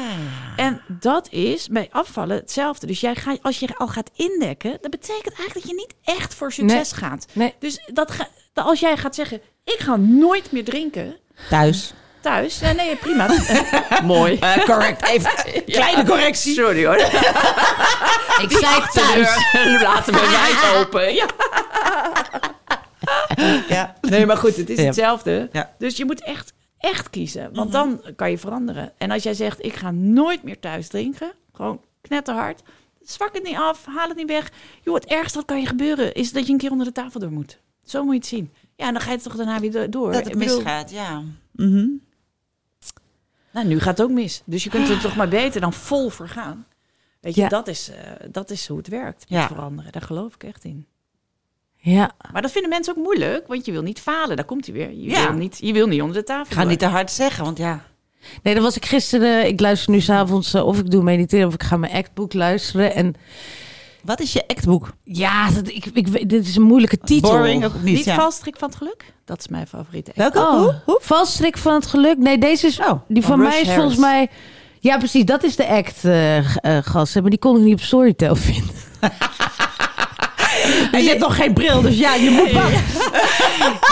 En 0.56 0.80
dat 1.00 1.32
is 1.32 1.68
bij 1.68 1.88
afvallen 1.90 2.36
hetzelfde. 2.36 2.86
Dus 2.86 3.00
jij 3.00 3.14
gaat, 3.14 3.42
als 3.42 3.58
je 3.58 3.76
al 3.76 3.88
gaat 3.88 4.10
indekken, 4.14 4.78
dat 4.80 4.90
betekent 4.90 5.34
eigenlijk 5.34 5.54
dat 5.54 5.68
je 5.68 5.74
niet 5.74 5.94
echt 6.16 6.34
voor 6.34 6.52
succes 6.52 6.92
gaat. 6.92 7.26
Nee. 7.32 7.54
Dus 7.58 7.88
dat 7.92 8.10
ga, 8.10 8.28
dat 8.52 8.64
als 8.64 8.80
jij 8.80 8.96
gaat 8.96 9.14
zeggen, 9.14 9.40
ik 9.64 9.78
ga 9.78 9.96
nooit 9.96 10.52
meer 10.52 10.64
drinken 10.64 11.16
Thuis. 11.48 11.94
Thuis. 12.20 12.58
Ja, 12.60 12.72
nee, 12.72 12.96
prima. 12.96 13.28
Mooi. 14.04 14.36
Eh, 14.38 14.64
correct. 14.64 15.06
Even 15.08 15.30
kleine 15.66 16.04
correctie. 16.04 16.54
Sorry 16.54 16.86
hoor. 16.86 16.96
Ik 18.44 18.50
zei 18.50 18.82
thuis. 18.92 19.52
Laten 19.82 20.12
we 20.14 20.20
wijd 20.30 20.76
open. 20.86 21.14
Ja. 21.14 21.26
Ja. 23.68 23.94
Nee, 24.00 24.26
maar 24.26 24.36
goed, 24.36 24.56
het 24.56 24.70
is 24.70 24.78
Ja. 24.78 24.84
hetzelfde. 24.84 25.48
Ja. 25.52 25.74
Dus 25.78 25.96
je 25.96 26.04
moet 26.04 26.22
echt, 26.22 26.52
echt 26.78 27.10
kiezen. 27.10 27.50
Want 27.52 27.72
dan 27.72 28.00
kan 28.16 28.30
je 28.30 28.38
veranderen. 28.38 28.92
En 28.98 29.10
als 29.10 29.22
jij 29.22 29.34
zegt, 29.34 29.64
ik 29.64 29.74
ga 29.74 29.90
nooit 29.90 30.42
meer 30.42 30.58
thuis 30.58 30.88
drinken. 30.88 31.32
Gewoon 31.52 31.80
knetterhard. 32.00 32.62
Zwak 33.02 33.34
het 33.34 33.42
niet 33.42 33.56
af, 33.56 33.84
haal 33.94 34.08
het 34.08 34.16
niet 34.16 34.26
weg. 34.28 34.50
Joh, 34.82 34.94
het 34.94 35.04
ergste 35.04 35.36
wat 35.38 35.46
kan 35.46 35.60
je 35.60 35.66
gebeuren 35.66 36.14
is 36.14 36.32
dat 36.32 36.46
je 36.46 36.52
een 36.52 36.58
keer 36.58 36.70
onder 36.70 36.86
de 36.86 36.92
tafel 36.92 37.20
door 37.20 37.30
moet. 37.32 37.58
Zo 37.84 38.02
moet 38.04 38.12
je 38.12 38.18
het 38.18 38.28
zien. 38.28 38.52
Ja, 38.76 38.86
en 38.86 38.92
dan 38.92 39.02
ga 39.02 39.08
je 39.08 39.14
het 39.14 39.24
toch 39.24 39.36
daarna 39.36 39.60
weer 39.60 39.70
do- 39.72 39.88
door. 39.88 40.12
Dat 40.12 40.24
het 40.24 40.34
misgaat, 40.34 40.90
ja. 40.90 41.22
Mhm. 41.52 41.86
Nou, 43.52 43.66
nu 43.66 43.80
gaat 43.80 43.98
het 43.98 44.06
ook 44.06 44.12
mis. 44.12 44.42
Dus 44.44 44.64
je 44.64 44.70
kunt 44.70 44.88
er 44.88 45.00
toch 45.08 45.16
maar 45.16 45.28
beter 45.28 45.60
dan 45.60 45.72
vol 45.72 46.08
voor 46.08 46.28
gaan. 46.28 46.66
Weet 47.20 47.34
je, 47.34 47.40
Ja. 47.40 47.48
dat, 47.48 47.68
is, 47.68 47.90
eh, 47.90 47.96
dat 48.30 48.50
is 48.50 48.66
hoe 48.68 48.78
het 48.78 48.88
werkt. 48.88 49.24
Ja. 49.28 49.38
Met 49.38 49.46
veranderen. 49.52 49.92
Daar 49.92 50.02
geloof 50.02 50.34
ik 50.34 50.44
echt 50.44 50.64
in. 50.64 50.86
Ja. 51.76 52.10
Maar 52.32 52.42
dat 52.42 52.50
vinden 52.50 52.70
mensen 52.70 52.96
ook 52.96 53.02
moeilijk, 53.04 53.46
want 53.46 53.64
je 53.66 53.72
wil 53.72 53.82
niet 53.82 54.00
falen. 54.00 54.36
Daar 54.36 54.44
komt 54.44 54.66
hij 54.66 54.74
weer. 54.74 54.90
Je, 54.90 55.08
Ja. 55.10 55.26
wil, 55.28 55.36
niet, 55.38 55.58
je 55.60 55.72
wil 55.72 55.86
niet 55.86 56.00
onder 56.00 56.16
de 56.16 56.22
tafel. 56.24 56.46
Ik 56.46 56.52
ga 56.52 56.60
door. 56.60 56.70
niet 56.70 56.78
te 56.78 56.86
hard 56.86 57.10
zeggen, 57.10 57.44
want 57.44 57.58
ja. 57.58 57.84
Nee, 58.42 58.54
dat 58.54 58.62
was 58.62 58.76
ik 58.76 58.84
gisteren. 58.86 59.46
Ik 59.46 59.60
luister 59.60 59.90
nu 59.92 60.00
s'avonds 60.00 60.54
of 60.54 60.78
ik 60.78 60.90
doe 60.90 61.02
mediteren 61.02 61.46
of 61.46 61.54
ik 61.54 61.62
ga 61.62 61.76
mijn 61.76 61.92
actboek 61.92 62.32
luisteren. 62.32 62.94
En 62.94 63.14
Wat 64.04 64.20
is 64.20 64.32
je 64.32 64.44
actboek? 64.46 64.92
ja, 65.04 65.50
dat, 65.50 65.68
ik, 65.68 65.84
ik, 65.92 66.28
dit 66.28 66.46
is 66.46 66.56
een 66.56 66.62
moeilijke 66.62 66.98
titel. 66.98 67.30
Boring 67.30 67.64
ook 67.64 67.74
niet, 67.82 67.94
Niet 67.96 68.04
ja. 68.04 68.14
valstrik 68.14 68.56
van 68.58 68.68
het 68.68 68.78
geluk? 68.78 69.12
Dat 69.24 69.38
is 69.38 69.48
mijn 69.48 69.66
favoriete. 69.66 70.12
Welke? 70.14 70.38
Oh, 70.38 70.58
Hoe? 70.58 70.74
Hoe? 70.84 70.98
valstrik 71.02 71.58
van 71.58 71.74
het 71.74 71.86
geluk. 71.86 72.18
Nee, 72.18 72.38
deze 72.38 72.66
is. 72.66 72.78
Oh, 72.80 72.92
die 73.08 73.22
van 73.22 73.30
van 73.30 73.38
mij 73.38 73.48
is 73.48 73.54
Harris. 73.66 73.74
volgens 73.74 73.96
mij. 74.00 74.28
Ja, 74.80 74.96
precies. 74.98 75.24
Dat 75.24 75.42
is 75.42 75.56
de 75.56 75.66
act, 75.68 76.04
eh 76.04 76.38
eh, 76.38 76.84
gasten. 76.84 77.20
Maar 77.22 77.30
die 77.30 77.38
kon 77.38 77.56
ik 77.56 77.62
niet 77.62 77.74
op 77.74 77.80
Storytel 77.80 78.36
vinden. 78.36 78.74
En 80.92 81.02
je 81.02 81.08
hebt 81.08 81.20
nog 81.20 81.36
geen 81.36 81.54
bril, 81.54 81.80
dus 81.80 81.98
ja, 81.98 82.14
je 82.14 82.30
moet 82.30 82.52
wat. 82.52 82.70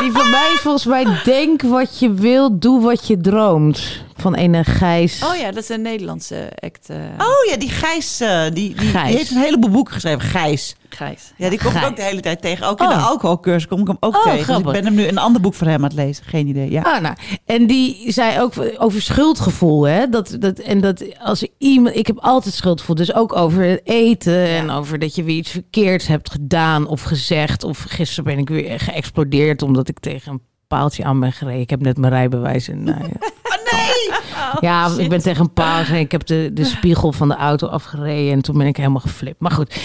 Die 0.02 0.12
van 0.12 0.30
mij 0.30 0.50
is 0.54 0.60
volgens 0.60 0.84
mij 0.84 1.06
denk 1.24 1.62
wat 1.62 1.98
je 1.98 2.12
wilt, 2.12 2.62
doe 2.62 2.80
wat 2.82 3.06
je 3.06 3.20
droomt. 3.20 4.02
Van 4.20 4.36
een 4.36 4.64
Gijs. 4.64 5.24
Oh 5.24 5.36
ja, 5.36 5.50
dat 5.50 5.62
is 5.62 5.68
een 5.68 5.82
Nederlandse 5.82 6.52
act. 6.60 6.90
eh 6.90 6.96
Oh 7.18 7.50
ja, 7.50 7.56
die 7.56 7.68
Gijs, 7.70 8.20
eh, 8.20 8.42
die, 8.42 8.74
die, 8.74 8.88
heeft 8.98 9.30
een 9.30 9.36
heleboel 9.42 9.70
boeken 9.70 9.94
geschreven. 9.94 10.20
Gijs. 10.20 10.76
Gijs. 10.88 11.32
Ja, 11.36 11.48
die 11.48 11.58
kom 11.58 11.76
ik 11.76 11.84
ook 11.84 11.96
de 11.96 12.02
hele 12.02 12.20
tijd 12.20 12.40
tegen. 12.40 12.66
Ook 12.66 12.80
in 12.80 12.86
Oh. 12.86 12.94
de 12.94 13.00
alcoholcursus 13.00 13.66
kom 13.66 13.80
ik 13.80 13.86
hem 13.86 13.96
ook 14.00 14.16
Oh, 14.16 14.22
tegen. 14.22 14.46
Dus 14.46 14.56
ik 14.56 14.72
ben 14.72 14.84
hem 14.84 14.94
nu 14.94 15.06
een 15.06 15.18
ander 15.18 15.40
boek 15.40 15.54
van 15.54 15.66
hem 15.66 15.76
aan 15.76 15.82
het 15.88 15.92
lezen. 15.92 16.24
Geen 16.24 16.46
idee, 16.46 16.70
ja. 16.70 16.82
Ah, 16.82 17.00
nou. 17.02 17.14
En 17.44 17.66
die 17.66 18.12
zei 18.12 18.40
ook 18.40 18.52
over 18.78 19.02
schuldgevoel. 19.02 19.82
Hè? 19.82 20.08
Dat, 20.08 20.36
dat, 20.38 20.58
en 20.58 20.80
dat 20.80 21.04
als 21.18 21.46
iemand. 21.58 21.96
Ik 21.96 22.06
heb 22.06 22.18
altijd 22.18 22.54
schuldgevoel. 22.54 22.94
Dus 22.96 23.14
ook 23.14 23.36
over 23.36 23.62
het 23.64 23.80
eten. 23.84 24.46
En 24.46 24.70
over 24.70 24.98
dat 24.98 25.14
je 25.14 25.22
weer 25.22 25.36
iets 25.36 25.50
verkeerds 25.50 26.06
hebt 26.06 26.30
gedaan 26.30 26.86
of 26.86 27.02
gezegd. 27.02 27.64
Of 27.64 27.84
gisteren 27.88 28.24
ben 28.24 28.38
ik 28.38 28.48
weer 28.48 28.80
geëxplodeerd 28.80 29.62
omdat 29.62 29.88
ik 29.88 29.98
tegen 29.98 30.32
een 30.32 30.42
paaltje 30.68 31.04
aan 31.04 31.20
ben 31.20 31.32
gereden. 31.32 31.60
Ik 31.60 31.70
heb 31.70 31.80
net 31.82 31.96
mijn 31.96 32.12
rijbewijs. 32.12 32.68
En, 32.68 32.84
nou, 32.84 33.02
ja. 33.02 33.30
Ja, 34.60 34.90
ik 34.98 35.08
ben 35.08 35.22
tegen 35.22 35.40
een 35.40 35.52
paal 35.52 35.78
gereden. 35.84 36.00
Ik 36.04 36.12
heb 36.12 36.26
de, 36.26 36.50
de 36.54 36.64
spiegel 36.76 37.12
van 37.12 37.28
de 37.28 37.34
auto 37.36 37.66
afgereden. 37.66 38.32
En 38.32 38.42
toen 38.42 38.58
ben 38.58 38.66
ik 38.66 38.76
helemaal 38.76 39.00
geflipt. 39.00 39.40
Maar 39.40 39.50
goed. 39.50 39.76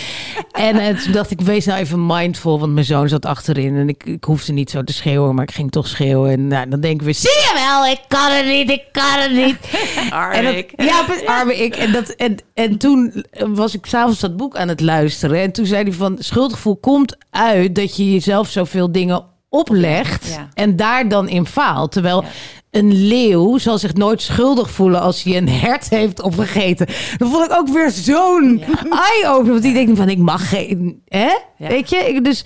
En 0.51 0.77
eh, 0.77 0.97
toen 0.97 1.11
dacht 1.11 1.31
ik, 1.31 1.41
wees 1.41 1.65
nou 1.65 1.79
even 1.79 2.05
mindful. 2.05 2.59
Want 2.59 2.73
mijn 2.73 2.85
zoon 2.85 3.09
zat 3.09 3.25
achterin. 3.25 3.75
En 3.75 3.89
ik, 3.89 4.03
ik 4.05 4.23
hoefde 4.23 4.53
niet 4.53 4.69
zo 4.69 4.83
te 4.83 4.93
schreeuwen. 4.93 5.35
Maar 5.35 5.43
ik 5.43 5.51
ging 5.53 5.71
toch 5.71 5.87
schreeuwen. 5.87 6.31
En 6.31 6.47
nou, 6.47 6.69
dan 6.69 6.79
denken 6.79 7.05
we, 7.05 7.13
zie 7.13 7.29
je 7.29 7.51
wel, 7.55 7.85
ik 7.91 8.01
kan 8.07 8.31
het 8.31 8.45
niet, 8.45 8.69
ik 8.69 8.83
kan 8.91 9.19
het 9.19 9.31
niet. 9.31 9.57
Arme 10.09 10.35
En 10.35 10.43
dat- 10.43 10.55
ik. 10.55 10.73
Ja, 10.75 11.05
arme 11.25 11.55
ik. 11.63 11.75
En, 11.75 11.91
dat, 11.91 12.09
en, 12.09 12.35
en 12.53 12.77
toen 12.77 13.25
was 13.47 13.73
ik 13.75 13.85
s'avonds 13.85 14.19
dat 14.19 14.37
boek 14.37 14.55
aan 14.55 14.67
het 14.67 14.81
luisteren. 14.81 15.41
En 15.41 15.51
toen 15.51 15.65
zei 15.65 15.83
hij 15.83 15.93
van, 15.93 16.15
schuldgevoel 16.19 16.77
komt 16.77 17.17
uit 17.29 17.75
dat 17.75 17.95
je 17.95 18.11
jezelf 18.11 18.49
zoveel 18.49 18.91
dingen 18.91 19.23
oplegt. 19.49 20.27
Ja. 20.35 20.47
En 20.53 20.75
daar 20.75 21.07
dan 21.09 21.29
in 21.29 21.45
faalt. 21.45 21.91
Terwijl 21.91 22.21
Ja. 22.21 22.27
Een 22.73 22.93
leeuw 23.07 23.57
zal 23.57 23.77
zich 23.77 23.93
nooit 23.93 24.21
schuldig 24.21 24.71
voelen 24.71 25.01
als 25.01 25.23
hij 25.23 25.37
een 25.37 25.49
hert 25.49 25.89
heeft 25.89 26.21
opgegeten. 26.21 26.87
Dan 27.17 27.29
vond 27.29 27.45
ik 27.45 27.57
ook 27.57 27.67
weer 27.69 27.89
zo'n 27.91 28.63
eye-opener. 28.89 29.51
Want 29.51 29.61
die 29.63 29.73
denkt 29.73 29.97
van, 29.97 30.09
ik 30.09 30.17
mag 30.17 30.49
geen... 30.49 31.01
Hè? 31.07 31.29
Ja. 31.57 31.67
Weet 31.67 31.89
je? 31.89 31.95
Ik- 31.97 32.23
Dus 32.23 32.45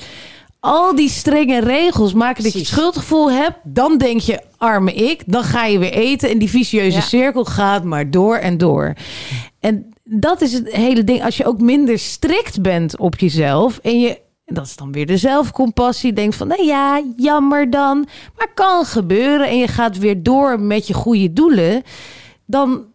al 0.60 0.96
die 0.96 1.10
strenge 1.10 1.60
regels 1.60 2.14
maken 2.14 2.44
dat 2.44 2.54
je 2.54 2.66
schuldgevoel 2.66 3.32
hebt. 3.32 3.58
Dan 3.64 3.98
denk 3.98 4.20
je, 4.22 4.40
arme 4.58 4.94
ik. 4.94 5.24
Dan 5.26 5.44
ga 5.44 5.66
je 5.66 5.80
weer 5.80 5.94
eten. 5.94 6.30
En 6.30 6.38
die 6.38 6.50
vicieuze 6.50 6.98
Ja. 6.98 7.04
cirkel 7.04 7.46
gaat 7.46 7.84
maar 7.84 8.12
door 8.12 8.36
en 8.36 8.58
door. 8.58 8.94
En 9.60 9.94
dat 10.04 10.42
is 10.42 10.54
het 10.54 10.72
hele 10.72 11.04
ding. 11.04 11.24
Als 11.24 11.38
je 11.38 11.46
ook 11.46 11.62
minder 11.62 12.00
strikt 12.00 12.62
bent 12.62 12.98
op 12.98 13.20
jezelf. 13.20 13.80
En 13.84 14.00
je, 14.00 14.18
dat 14.54 14.66
is 14.66 14.76
dan 14.76 14.92
weer 14.92 15.06
de 15.06 15.18
zelfcompassie. 15.18 16.14
Denkt 16.14 16.36
van, 16.36 16.48
nou 16.48 16.64
ja, 16.64 17.02
jammer 17.18 17.70
dan. 17.70 18.08
Maar 18.38 18.54
kan 18.54 18.86
gebeuren. 18.86 19.48
En 19.48 19.58
je 19.58 19.68
gaat 19.68 19.98
weer 19.98 20.24
door 20.24 20.60
met 20.60 20.88
je 20.88 20.94
goede 20.94 21.34
doelen. 21.34 21.84
Dan, 22.46 22.86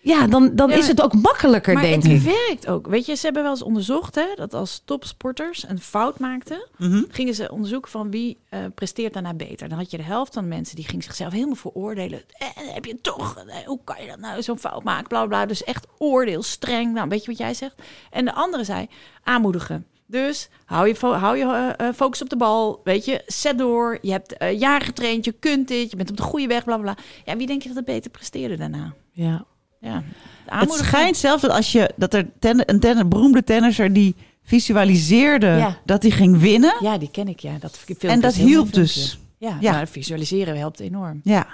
ja, 0.00 0.26
dan, 0.26 0.50
dan 0.54 0.70
Ja, 0.70 0.76
is 0.76 0.88
het 0.88 1.02
ook 1.02 1.12
makkelijker, 1.14 1.74
Maar 1.74 1.82
denk 1.82 2.02
het 2.02 2.12
ik. 2.12 2.20
werkt 2.22 2.66
ook. 2.66 2.86
Weet 2.86 3.06
je, 3.06 3.14
ze 3.14 3.24
hebben 3.24 3.42
wel 3.42 3.50
eens 3.52 3.62
onderzocht 3.62 4.14
hè, 4.14 4.24
dat 4.34 4.54
als 4.54 4.82
topsporters 4.84 5.64
een 5.68 5.80
fout 5.80 6.18
maakten, 6.18 6.68
Mhm. 6.78 7.02
gingen 7.08 7.34
ze 7.34 7.50
onderzoeken 7.52 7.90
van 7.90 8.10
wie 8.10 8.38
eh, 8.48 8.60
presteert 8.74 9.12
daarna 9.12 9.34
beter. 9.34 9.68
Dan 9.68 9.78
had 9.78 9.90
je 9.90 9.96
de 9.96 10.02
helft 10.02 10.34
van 10.34 10.42
de 10.42 10.48
mensen 10.48 10.76
die 10.76 10.84
ging 10.88 11.02
zichzelf 11.02 11.32
helemaal 11.32 11.54
veroordelen. 11.54 12.22
Eh, 12.38 12.46
heb 12.74 12.84
je 12.84 13.00
toch? 13.00 13.36
eh, 13.36 13.66
hoe 13.66 13.80
kan 13.84 14.02
je 14.02 14.08
dat 14.08 14.18
nou 14.18 14.42
zo'n 14.42 14.58
fout 14.58 14.82
maken? 14.84 15.08
Bla 15.08 15.26
bla. 15.26 15.46
Dus 15.46 15.64
echt 15.64 15.86
oordeel, 15.98 16.42
streng. 16.42 16.92
Nou, 16.94 17.08
weet 17.08 17.20
je 17.24 17.30
wat 17.30 17.38
jij 17.38 17.54
zegt? 17.54 17.74
En 18.10 18.24
de 18.24 18.32
andere 18.34 18.64
zei 18.64 18.88
aanmoedigen. 19.22 19.86
Dus 20.12 20.48
hou 20.64 20.88
je, 20.88 20.94
fo- 20.94 21.12
hou 21.12 21.36
je 21.36 21.44
eh, 21.78 21.86
eh, 21.88 21.94
focus 21.94 22.22
op 22.22 22.28
de 22.28 22.36
bal. 22.36 22.80
Weet 22.84 23.04
je, 23.04 23.22
zet 23.26 23.58
door. 23.58 23.98
Je 24.02 24.10
hebt 24.10 24.36
eh, 24.36 24.58
jaren 24.58 24.86
getraind. 24.86 25.24
Je 25.24 25.32
kunt 25.32 25.68
dit. 25.68 25.90
Je 25.90 25.96
bent 25.96 26.10
op 26.10 26.16
de 26.16 26.22
goede 26.22 26.46
weg. 26.46 26.64
Bla 26.64 26.76
bla. 26.76 26.96
Ja, 27.24 27.36
wie 27.36 27.46
denk 27.46 27.62
je 27.62 27.68
dat 27.68 27.76
het 27.76 27.86
beter 27.86 28.10
presteerde 28.10 28.56
daarna? 28.56 28.92
Ja. 29.12 29.44
Ja, 29.80 30.02
Het 30.46 30.72
schijnt 30.72 31.16
zelfs 31.16 31.42
dat 31.42 31.50
als 31.50 31.72
je 31.72 31.90
dat 31.96 32.14
er 32.14 32.28
ten, 32.38 32.70
een 32.70 32.80
ten, 32.80 33.08
beroemde 33.08 33.44
tennisser 33.44 33.92
die 33.92 34.14
visualiseerde 34.42 35.46
Ja. 35.46 35.76
dat 35.84 36.02
hij 36.02 36.10
ging 36.10 36.38
winnen. 36.40 36.76
Ja, 36.80 36.98
die 36.98 37.10
ken 37.10 37.28
ik, 37.28 37.40
ja. 37.40 37.52
Dat 37.60 37.84
en 37.98 38.20
dat 38.20 38.34
een 38.34 38.46
hielp 38.46 38.72
dus. 38.72 39.18
Ja, 39.38 39.56
Ja. 39.60 39.72
maar 39.72 39.88
visualiseren 39.88 40.58
helpt 40.58 40.80
enorm. 40.80 41.20
Ja, 41.24 41.46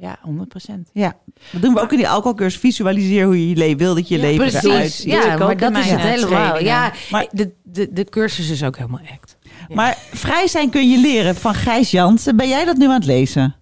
Ja, 0.00 0.18
100 0.22 0.48
procent. 0.48 0.90
ja. 0.92 1.16
Dat 1.50 1.62
doen 1.62 1.74
we 1.74 1.80
ook 1.80 1.90
in 1.90 1.96
die 1.96 2.08
alcoholcursus. 2.08 2.60
Visualiseer 2.60 3.24
hoe 3.24 3.40
je 3.40 3.48
je 3.48 3.56
leven 3.56 3.78
wil 3.78 3.94
dat 3.94 4.08
je 4.08 4.14
Ja, 4.16 4.20
leven 4.22 4.36
Precies. 4.48 4.62
eruit 4.70 4.90
ziet. 4.92 5.12
Ja, 5.12 5.36
maar 5.36 5.56
dat 5.56 5.76
is 5.76 5.90
het 5.90 5.98
eh, 6.00 6.04
helemaal. 6.04 6.62
Ja, 6.62 6.92
Maar- 7.10 7.26
de, 7.32 7.50
de, 7.62 7.92
de 7.92 8.04
cursus 8.04 8.50
is 8.50 8.64
ook 8.64 8.76
helemaal 8.76 9.00
act. 9.12 9.36
Maar 9.68 9.98
vrij 10.12 10.46
zijn 10.46 10.70
kun 10.70 10.90
je 10.90 10.98
leren 10.98 11.34
van 11.36 11.54
Gijs 11.54 11.90
Jansen. 11.90 12.36
Ben 12.36 12.48
jij 12.48 12.64
dat 12.64 12.76
nu 12.76 12.86
aan 12.86 12.92
het 12.92 13.04
lezen? 13.04 13.54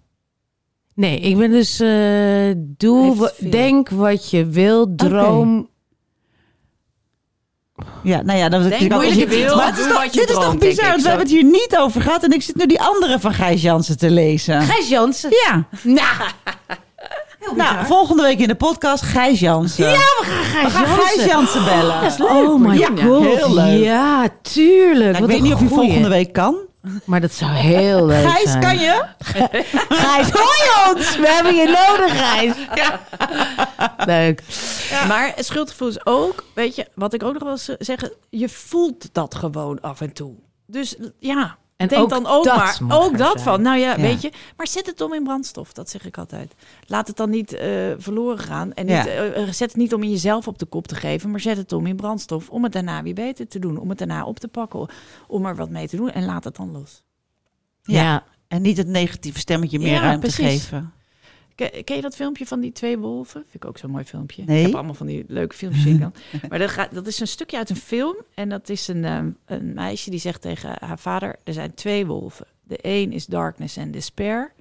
Nee, 0.95 1.19
ik 1.19 1.37
ben 1.37 1.51
dus... 1.51 1.79
eh, 1.79 2.51
doe, 2.57 3.31
denk 3.49 3.89
wat 3.89 4.29
je 4.29 4.45
wil, 4.45 4.95
droom... 4.95 5.69
Ja, 8.03 8.21
nou 8.21 8.39
ja, 8.39 8.49
dat 8.49 8.61
is 8.61 8.67
Denk 8.69 8.81
natuurlijk 8.81 9.01
ook- 9.01 9.07
moeilijk 9.07 9.31
je 9.31 9.45
wil, 9.45 9.55
Maar 9.55 9.65
het 9.67 9.77
is 9.77 9.87
toch- 9.87 10.09
dit 10.09 10.29
is 10.29 10.35
toch 10.35 10.57
bizar, 10.57 10.89
want 10.89 11.01
we 11.01 11.07
hebben 11.07 11.27
het 11.27 11.35
hier 11.35 11.43
niet 11.43 11.75
over 11.79 12.01
gehad. 12.01 12.23
En 12.23 12.31
ik 12.31 12.41
zit 12.41 12.55
nu 12.55 12.65
die 12.65 12.81
andere 12.81 13.19
van 13.19 13.33
Gijs 13.33 13.61
Jansen 13.61 13.97
te 13.97 14.09
lezen. 14.11 14.61
Gijs 14.61 14.89
Jansen. 14.89 15.29
Ja, 15.47 15.63
Nou, 15.83 16.07
nou, 17.55 17.85
volgende 17.85 18.21
week 18.23 18.39
in 18.39 18.47
de 18.47 18.55
podcast 18.55 19.03
Gijs 19.03 19.39
Jansen. 19.39 19.89
ja, 19.89 19.91
we 19.91 20.25
gaan 20.25 20.43
Gijs 20.43 20.63
we 20.63 20.69
gaan 20.69 20.87
Jansen. 20.87 21.05
Gijs 21.05 21.25
Jansen 21.31 21.65
bellen. 21.65 22.29
Oh 22.37 22.59
my 22.59 22.77
Ja, 22.79 22.87
god. 23.03 23.23
heel 23.25 23.53
leuk. 23.53 23.83
Ja, 23.83 24.27
tuurlijk. 24.41 25.11
Nou, 25.11 25.23
ik 25.23 25.29
weet 25.31 25.41
niet 25.41 25.53
of 25.53 25.59
je 25.61 25.67
volgende 25.67 26.09
week 26.09 26.33
kan. 26.33 26.55
Maar 27.05 27.21
dat 27.21 27.31
zou 27.31 27.51
heel 27.51 28.05
leuk 28.05 28.29
Gijs, 28.29 28.51
zijn. 28.51 28.61
kan 28.61 28.77
je? 28.77 29.05
Gijs, 30.03 30.29
hoor 30.31 30.55
je 30.57 30.93
ons? 30.95 31.17
We 31.17 31.27
hebben 31.27 31.55
je 31.55 31.65
nodig, 31.65 32.17
Gijs. 32.17 32.53
Leuk. 34.05 34.43
Maar 35.07 35.33
schuldgevoel 35.37 35.87
is 35.87 36.05
ook, 36.05 36.43
weet 36.53 36.75
je, 36.75 36.87
wat 36.93 37.13
ik 37.13 37.23
ook 37.23 37.39
nog 37.39 37.59
eh, 37.59 37.75
zeggen, 37.79 38.11
je 38.29 38.49
voelt 38.49 39.09
dat 39.13 39.35
gewoon 39.35 39.81
af 39.81 40.01
en 40.01 40.13
toe. 40.13 40.33
Dus 40.65 40.95
ja, 41.19 41.57
En 41.79 41.87
denk 41.87 42.01
ook 42.01 42.09
dan 42.09 42.25
ook 42.27 42.43
dat 42.43 42.55
maar, 42.55 42.97
ook 42.99 43.17
dat 43.17 43.31
zijn. 43.31 43.43
van, 43.43 43.61
nou 43.61 43.77
ja, 43.77 43.89
Ja. 43.89 44.01
weet 44.01 44.21
je, 44.21 44.31
maar 44.57 44.67
zet 44.67 44.85
het 44.85 45.01
om 45.01 45.13
in 45.13 45.23
brandstof, 45.23 45.73
dat 45.73 45.89
zeg 45.89 46.05
ik 46.05 46.17
altijd. 46.17 46.53
Laat 46.87 47.07
het 47.07 47.17
dan 47.17 47.29
niet 47.29 47.53
eh, 47.53 47.69
verloren 47.97 48.37
gaan 48.39 48.73
en 48.73 48.85
niet, 48.85 48.95
Ja. 48.95 49.05
eh, 49.05 49.41
eh, 49.41 49.45
zet 49.53 49.67
het 49.69 49.75
niet 49.75 49.93
om 49.93 50.03
in 50.03 50.09
jezelf 50.09 50.47
op 50.47 50.59
de 50.59 50.65
kop 50.65 50.87
te 50.87 50.95
geven, 50.95 51.31
maar 51.31 51.39
zet 51.39 51.57
het 51.57 51.71
om 51.73 51.85
in 51.85 51.95
brandstof, 51.95 52.49
om 52.49 52.63
het 52.63 52.71
daarna 52.71 53.03
weer 53.03 53.13
beter 53.13 53.47
te 53.47 53.59
doen, 53.59 53.77
om 53.77 53.89
het 53.89 53.97
daarna 53.97 54.25
op 54.25 54.39
te 54.39 54.47
pakken, 54.47 54.87
om 55.27 55.45
er 55.45 55.55
wat 55.55 55.69
mee 55.69 55.87
te 55.87 55.95
doen 55.95 56.11
en 56.11 56.25
laat 56.25 56.43
het 56.43 56.55
dan 56.55 56.71
los. 56.71 57.03
Ja. 57.83 58.01
Ja. 58.01 58.23
En 58.47 58.61
niet 58.61 58.77
het 58.77 58.87
negatieve 58.87 59.39
stemmetje 59.39 59.79
meer 59.79 59.91
Ja, 59.93 59.99
ruimte 60.01 60.19
precies. 60.33 60.61
geven. 60.63 60.93
Ken, 61.59 61.83
ken 61.83 61.95
je 61.95 62.01
dat 62.01 62.15
filmpje 62.15 62.45
van 62.45 62.59
die 62.59 62.71
twee 62.71 62.97
wolven? 62.97 63.41
Vind 63.49 63.63
ik 63.63 63.65
ook 63.65 63.77
zo'n 63.77 63.91
mooi 63.91 64.03
filmpje. 64.03 64.43
Nee. 64.45 64.59
Ik 64.59 64.65
heb 64.65 64.75
allemaal 64.75 64.93
van 64.93 65.07
die 65.07 65.25
leuke 65.27 65.55
filmpjes 65.55 65.97
dan. 65.99 66.13
Maar 66.49 66.59
dat, 66.59 66.69
gaat, 66.69 66.93
dat 66.93 67.07
is 67.07 67.19
een 67.19 67.27
stukje 67.27 67.57
uit 67.57 67.69
een 67.69 67.75
film. 67.75 68.15
En 68.33 68.49
dat 68.49 68.69
is 68.69 68.87
een, 68.87 69.05
ehm, 69.05 69.29
een 69.45 69.73
meisje 69.73 70.09
die 70.09 70.19
zegt 70.19 70.41
tegen 70.41 70.75
haar 70.79 70.99
vader... 70.99 71.35
er 71.43 71.53
zijn 71.53 71.73
twee 71.73 72.05
wolven. 72.05 72.45
De 72.63 72.77
een 72.81 73.11
is 73.11 73.25
darkness 73.25 73.77
and 73.77 73.93
despair. 73.93 74.53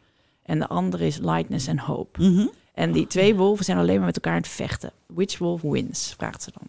En 0.43 0.59
de 0.59 0.67
andere 0.69 1.07
is 1.07 1.19
lightness 1.19 1.69
and 1.69 1.81
hope. 1.81 2.23
Mhm. 2.23 2.47
En 2.75 2.93
die 2.93 3.07
twee 3.07 3.35
wolven 3.35 3.65
zijn 3.65 3.79
alleen 3.79 3.97
maar 3.97 4.07
met 4.07 4.15
elkaar 4.17 4.33
aan 4.33 4.39
het 4.39 4.49
vechten. 4.49 4.93
Which 5.07 5.39
wolf 5.39 5.63
wins? 5.63 6.15
Vraagt 6.17 6.43
ze 6.43 6.51
dan. 6.59 6.69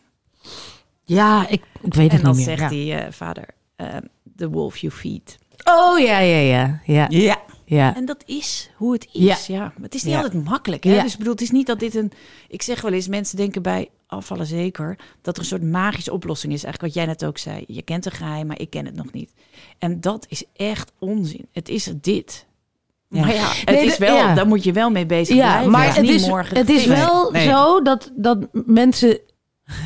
Ja, 1.03 1.47
ik, 1.47 1.63
ik 1.81 1.93
weet 1.93 2.09
En 2.09 2.15
het 2.15 2.25
dan 2.25 2.35
niet 2.35 2.45
meer. 2.47 2.57
zegt 2.57 2.71
Ja. 2.71 2.77
die 2.77 2.93
eh, 2.93 3.11
vader... 3.11 3.45
ehm, 3.75 4.01
The 4.35 4.49
wolf 4.49 4.77
you 4.77 4.93
feed. 4.93 5.37
Oh, 5.63 5.99
ja, 5.99 6.19
ja, 6.19 6.37
ja. 6.39 6.81
Ja, 6.85 7.05
Ja. 7.09 7.41
Ja. 7.69 7.95
En 7.95 8.05
dat 8.05 8.23
is 8.25 8.69
hoe 8.75 8.93
het 8.93 9.07
is. 9.11 9.47
Ja. 9.47 9.73
Het 9.81 9.95
is 9.95 10.03
niet 10.03 10.13
Ja. 10.13 10.21
altijd 10.21 10.43
makkelijk. 10.45 10.83
Hè? 10.83 10.95
Ja. 10.95 11.01
Dus 11.03 11.11
ik 11.11 11.17
bedoel, 11.17 11.33
het 11.33 11.41
is 11.41 11.51
niet 11.51 11.67
dat 11.67 11.79
dit 11.79 11.95
een. 11.95 12.11
Ik 12.47 12.61
zeg 12.61 12.81
wel 12.81 12.91
eens, 12.91 13.07
mensen 13.07 13.37
denken 13.37 13.61
bij 13.61 13.89
afvallen 14.07 14.45
zeker 14.45 14.97
dat 15.21 15.35
er 15.35 15.41
een 15.41 15.47
soort 15.47 15.63
magische 15.63 16.13
oplossing 16.13 16.53
is. 16.53 16.63
Eigenlijk 16.63 16.93
wat 16.93 17.03
jij 17.03 17.13
net 17.13 17.25
ook 17.25 17.37
zei. 17.37 17.63
Je 17.67 17.81
kent 17.81 18.05
een 18.05 18.11
geheim, 18.11 18.47
maar 18.47 18.59
ik 18.59 18.69
ken 18.69 18.85
het 18.85 18.95
nog 18.95 19.11
niet. 19.11 19.33
En 19.77 20.01
dat 20.01 20.25
is 20.29 20.43
echt 20.55 20.91
onzin. 20.99 21.47
Het 21.51 21.69
is 21.69 21.91
dit. 22.01 22.45
Ja. 23.09 23.19
Maar 23.21 23.33
ja, 23.33 23.47
het 23.49 23.65
Nee, 23.69 23.85
is 23.85 23.97
wel. 23.97 24.15
ja. 24.15 24.33
Daar 24.35 24.47
moet 24.47 24.63
je 24.63 24.71
wel 24.71 24.89
mee 24.89 25.05
bezig 25.05 25.35
Ja, 25.35 25.49
blijven. 25.51 25.71
maar 25.71 25.85
het 25.85 25.95
het 25.95 26.03
is 26.05 26.11
niet 26.11 26.21
is, 26.21 26.27
morgen. 26.27 26.57
het 26.57 26.69
is 26.69 26.85
wel 26.85 27.31
Nee. 27.31 27.47
zo 27.47 27.81
dat, 27.81 28.11
dat 28.15 28.47
mensen 28.51 29.19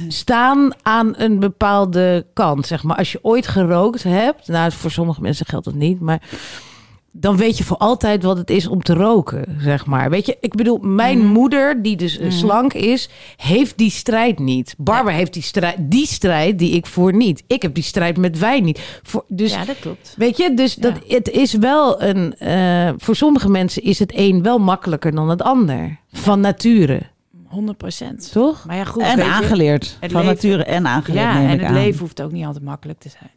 staan 0.07 0.71
aan 0.81 1.13
een 1.17 1.39
bepaalde 1.39 2.25
kant. 2.33 2.67
Zeg 2.67 2.83
maar. 2.83 2.97
Als 2.97 3.11
je 3.11 3.19
ooit 3.21 3.47
gerookt 3.47 4.03
hebt, 4.03 4.47
nou 4.47 4.71
voor 4.71 4.91
sommige 4.91 5.21
mensen 5.21 5.45
geldt 5.45 5.65
dat 5.65 5.73
niet, 5.73 5.99
maar 5.99 6.21
dan 7.15 7.37
weet 7.37 7.57
je 7.57 7.63
voor 7.63 7.77
altijd 7.77 8.23
wat 8.23 8.37
het 8.37 8.49
is 8.49 8.67
om 8.67 8.83
te 8.83 8.93
roken, 8.93 9.57
zeg 9.59 9.85
maar. 9.85 10.09
Weet 10.09 10.25
je, 10.25 10.37
ik 10.39 10.55
bedoel, 10.55 10.77
mijn 10.81 11.17
Mhm. 11.17 11.27
moeder, 11.27 11.81
die 11.81 11.95
dus 11.95 12.17
eh, 12.17 12.31
slank 12.31 12.73
is, 12.73 13.09
heeft 13.37 13.77
die 13.77 13.89
strijd 13.91 14.39
niet. 14.39 14.75
Barbara 14.77 15.15
heeft 15.15 15.33
die 15.33 15.41
strijd, 15.43 15.75
die 15.79 16.05
strijd 16.07 16.59
die 16.59 16.71
ik 16.71 16.85
voer 16.85 17.13
niet. 17.13 17.43
Ik 17.47 17.61
heb 17.61 17.73
die 17.73 17.83
strijd 17.83 18.17
met 18.17 18.39
wijn 18.39 18.63
niet. 18.63 18.99
Voor, 19.03 19.23
dus 19.27 19.53
Ja, 19.53 19.65
dat 19.65 19.79
klopt. 19.79 20.13
Weet 20.17 20.37
je, 20.37 20.53
dus 20.53 20.75
dat, 20.75 20.93
het 21.07 21.29
is 21.29 21.53
wel 21.53 22.01
een. 22.01 22.35
eh, 22.37 22.89
voor 22.97 23.15
sommige 23.15 23.49
mensen 23.49 23.83
is 23.83 23.99
het 23.99 24.11
een 24.15 24.43
wel 24.43 24.57
makkelijker 24.59 25.11
dan 25.15 25.29
het 25.29 25.41
ander. 25.41 25.97
Van 26.11 26.39
nature, 26.39 27.01
100 27.47 27.77
procent. 27.77 28.31
toch? 28.31 28.65
Maar 28.65 28.75
ja, 28.75 28.83
goed. 28.83 29.01
En 29.03 29.21
aangeleerd. 29.23 29.97
van 29.99 30.09
leven- 30.09 30.25
nature 30.25 30.63
en 30.63 30.87
aangeleerd, 30.87 31.23
Ja, 31.25 31.39
en 31.41 31.47
het 31.49 31.61
aan. 31.61 31.73
leven 31.73 31.99
hoeft 31.99 32.21
ook 32.21 32.31
niet 32.31 32.45
altijd 32.45 32.63
makkelijk 32.63 32.99
te 32.99 33.09
zijn. 33.09 33.31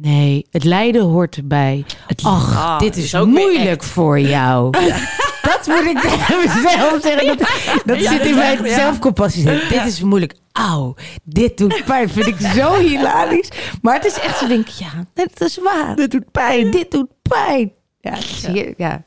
Nee, 0.00 0.46
het 0.50 0.64
lijden 0.64 1.02
hoort 1.02 1.36
erbij. 1.36 1.84
Ach, 2.22 2.56
Ah, 2.56 2.78
dit 2.78 2.96
is 2.96 3.04
is 3.04 3.14
ook 3.14 3.26
moeilijk 3.26 3.82
voor 3.82 4.20
jou. 4.20 4.70
Dat 5.48 5.66
moet 5.66 5.84
ik 5.84 5.98
tegen 6.10 6.36
mezelf 6.38 7.02
zeggen. 7.02 7.26
Dat, 7.38 7.48
dat 7.84 8.00
Ja, 8.00 8.10
zit 8.10 8.20
in 8.26 8.34
mijn 8.34 8.64
ja. 8.64 8.74
zelfcompassie. 8.74 9.44
Dit 9.44 9.84
is 9.86 10.00
moeilijk. 10.02 10.34
Auw, 10.52 10.94
dit 11.24 11.58
doet 11.58 11.82
pijn. 11.84 12.08
Vind 12.08 12.26
ik 12.26 12.36
zo 12.54 12.74
hilarisch. 12.78 13.48
Maar 13.82 13.94
het 13.94 14.04
is 14.04 14.18
echt 14.18 14.38
zo, 14.38 14.46
denk 14.46 14.68
ik, 14.68 14.74
ja, 14.74 14.88
dit 15.14 15.40
is 15.40 15.58
waar. 15.62 15.96
Dit 15.96 16.10
doet 16.10 16.30
pijn. 16.30 16.70
Dit 16.70 16.90
doet 16.90 17.08
pijn. 17.22 17.72
Ja, 18.00 18.14
hier, 18.52 18.74
ja. 18.76 19.02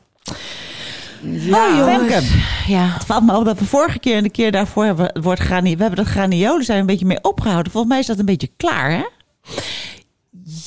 Femke, 1.49 2.21
Ja. 2.67 2.85
het 2.93 3.05
valt 3.05 3.25
me 3.25 3.35
op 3.37 3.45
dat 3.45 3.59
we 3.59 3.65
vorige 3.65 3.99
keer 3.99 4.15
en 4.15 4.23
de 4.23 4.29
keer 4.29 4.51
daarvoor 4.51 4.85
hebben 4.85 5.05
we 5.05 5.11
het 5.13 5.23
woord 5.23 5.39
grani 5.39 5.75
we 5.75 5.81
hebben 5.81 6.03
dat 6.03 6.13
graniolen 6.13 6.65
zijn 6.65 6.79
een 6.79 6.85
beetje 6.85 7.05
mee 7.05 7.23
opgehouden. 7.23 7.71
Volgens 7.71 7.91
mij 7.91 8.01
is 8.01 8.07
dat 8.07 8.19
een 8.19 8.25
beetje 8.25 8.49
klaar, 8.57 8.91
hè? 8.91 9.03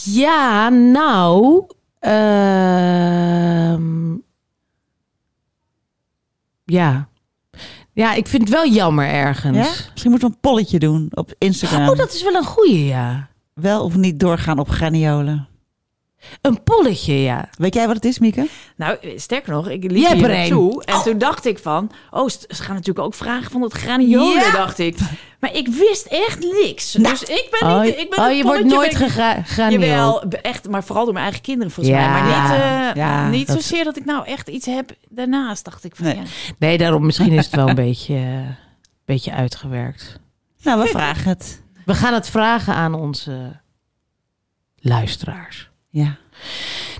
Ja, 0.05 0.69
nou. 0.69 1.67
ehm, 1.99 2.15
ja. 6.65 7.09
Ja, 7.93 8.15
ik 8.15 8.27
vind 8.27 8.43
het 8.43 8.51
wel 8.53 8.69
jammer 8.69 9.07
ergens. 9.07 9.57
Ja? 9.57 9.91
Misschien 9.91 10.11
moeten 10.11 10.29
we 10.29 10.35
een 10.35 10.41
polletje 10.41 10.79
doen 10.79 11.09
op 11.11 11.35
Instagram. 11.39 11.89
Oh, 11.89 11.97
dat 11.97 12.13
is 12.13 12.23
wel 12.23 12.35
een 12.35 12.45
goeie, 12.45 12.85
ja. 12.85 13.29
Wel 13.55 13.85
of 13.85 13.97
niet 13.97 14.21
doorgaan 14.21 14.59
op 14.59 14.69
graniolen. 14.69 15.49
Een 16.41 16.63
polletje, 16.63 17.23
ja. 17.23 17.49
Weet 17.59 17.75
jij 17.75 17.87
wat 17.87 17.95
het 17.97 18.05
is, 18.05 18.19
Mieke? 18.19 18.49
Nou, 18.77 18.97
sterker 19.17 19.53
nog, 19.53 19.69
ik 19.69 19.83
liep 19.83 19.95
hier 20.13 20.31
er 20.31 20.37
naartoe. 20.37 20.85
En 20.85 21.03
toen 21.03 21.19
dacht 21.19 21.45
ik 21.47 21.59
van... 21.59 21.91
Oh, 22.11 22.29
ze 22.29 22.63
gaan 22.63 22.75
natuurlijk 22.75 23.07
ook 23.07 23.15
vragen 23.15 23.51
van 23.51 23.61
dat 23.61 23.73
graniolen, 23.73 24.41
Ja. 24.45 24.51
dacht 24.53 24.79
ik. 24.79 24.97
Maar 25.41 25.55
ik 25.55 25.69
wist 25.69 26.07
echt 26.07 26.39
niks. 26.63 26.93
dus 26.93 27.23
ik 27.23 27.49
ben 27.61 27.69
Oh, 27.71 27.81
niet... 27.83 27.99
Ik 27.99 28.11
ben 28.11 28.25
oh, 28.25 28.37
je 28.37 28.43
wordt 28.43 28.65
nooit 28.65 28.95
graniool. 28.95 29.81
Jawel, 29.81 30.23
echt, 30.23 30.69
maar 30.69 30.85
vooral 30.85 31.05
door 31.05 31.13
mijn 31.13 31.25
eigen 31.25 31.43
kinderen 31.43 31.73
volgens 31.73 31.97
Ja. 31.97 32.11
mij. 32.11 32.21
Maar 32.23 32.43
niet, 32.43 32.61
eh, 32.61 33.03
Ja, 33.03 33.29
niet 33.29 33.47
dat- 33.47 33.57
zozeer 33.63 33.85
dat 33.85 33.97
ik 33.97 34.05
nou 34.05 34.27
echt 34.27 34.49
iets 34.49 34.67
heb 34.67 34.91
daarnaast, 35.09 35.65
dacht 35.65 35.85
ik 35.85 35.97
van 35.97 36.05
Nee. 36.05 36.15
ja. 36.17 36.23
Nee, 36.59 36.79
daarom 36.79 37.05
misschien 37.07 37.33
is 37.33 37.45
het 37.47 37.55
wel 37.55 37.69
een 37.69 37.75
beetje, 37.89 38.15
eh, 38.17 38.49
beetje 39.05 39.33
uitgewerkt. 39.33 40.21
Nou, 40.63 40.81
we 40.83 40.87
vragen 40.89 41.29
het. 41.29 41.63
We 41.85 41.95
gaan 41.95 42.15
het 42.15 42.29
vragen 42.31 42.75
aan 42.75 42.95
onze 42.95 43.61
luisteraars. 44.81 45.69
Ja. 45.95 46.17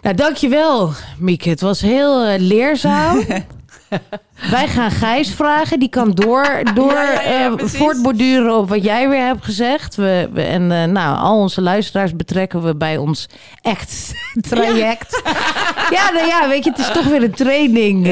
Nou, 0.03 0.15
dankjewel, 0.17 0.93
Mieke. 1.19 1.49
Het 1.49 1.61
was 1.61 1.81
heel 1.81 2.25
eh, 2.25 2.41
leerzaam. 2.41 3.25
Wij 4.51 4.69
gaan 4.69 4.91
Gijs 4.91 5.31
vragen. 5.35 5.79
Die 5.79 5.89
kan 5.89 6.11
door, 6.11 6.63
door 6.75 6.93
Ja, 6.93 7.13
ja, 7.13 7.21
ja, 7.31 7.57
eh, 7.57 7.67
voortborduren 7.67 8.57
op 8.57 8.69
wat 8.69 8.85
jij 8.85 9.09
weer 9.09 9.25
hebt 9.27 9.45
gezegd. 9.45 9.95
We, 9.95 10.29
we- 10.33 10.43
en 10.43 10.73
eh, 10.73 10.85
nou, 10.85 11.19
al 11.19 11.39
onze 11.39 11.61
luisteraars 11.61 12.17
betrekken 12.17 12.63
we 12.63 12.77
bij 12.77 12.97
ons 12.97 13.27
echt 13.63 14.13
traject. 14.51 15.23
Ja, 15.91 16.11
nou 16.13 16.27
ja, 16.27 16.49
weet 16.49 16.65
je, 16.65 16.71
het 16.71 16.79
is 16.79 16.91
toch 16.93 17.05
weer 17.07 17.23
een 17.23 17.35
training 17.35 18.07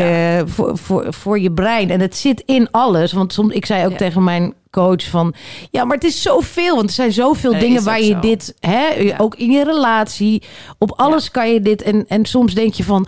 voor, 0.51 0.78
voor, 0.78 1.07
voor 1.14 1.41
je 1.41 1.53
brein. 1.53 1.91
En 1.91 2.01
het 2.01 2.16
zit 2.16 2.43
in 2.47 2.68
alles. 2.70 3.12
Want 3.12 3.33
soms, 3.33 3.55
ik 3.55 3.66
zei 3.66 3.87
ook 3.87 3.97
tegen 3.97 4.24
mijn 4.24 4.55
coach 4.73 5.05
van... 5.11 5.35
Ja, 5.70 5.85
maar 5.85 5.95
het 5.95 6.05
is 6.05 6.23
zoveel. 6.23 6.75
Want 6.77 6.89
er 6.89 6.95
zijn 6.95 7.12
zoveel 7.12 7.51
Nee, 7.53 7.61
dingen 7.61 7.85
waar 7.85 8.01
je 8.01 8.12
zo. 8.12 8.20
dit... 8.20 8.55
Hè, 8.61 8.87
Ja. 8.89 9.16
Ook 9.18 9.35
in 9.35 9.51
je 9.51 9.64
relatie. 9.64 10.43
Op 10.79 10.93
alles 10.97 11.31
kan 11.31 11.53
je 11.53 11.61
dit. 11.61 11.83
En, 11.83 12.05
en 12.09 12.25
soms 12.25 12.55
denk 12.55 12.75
je 12.75 12.85
van... 12.85 13.07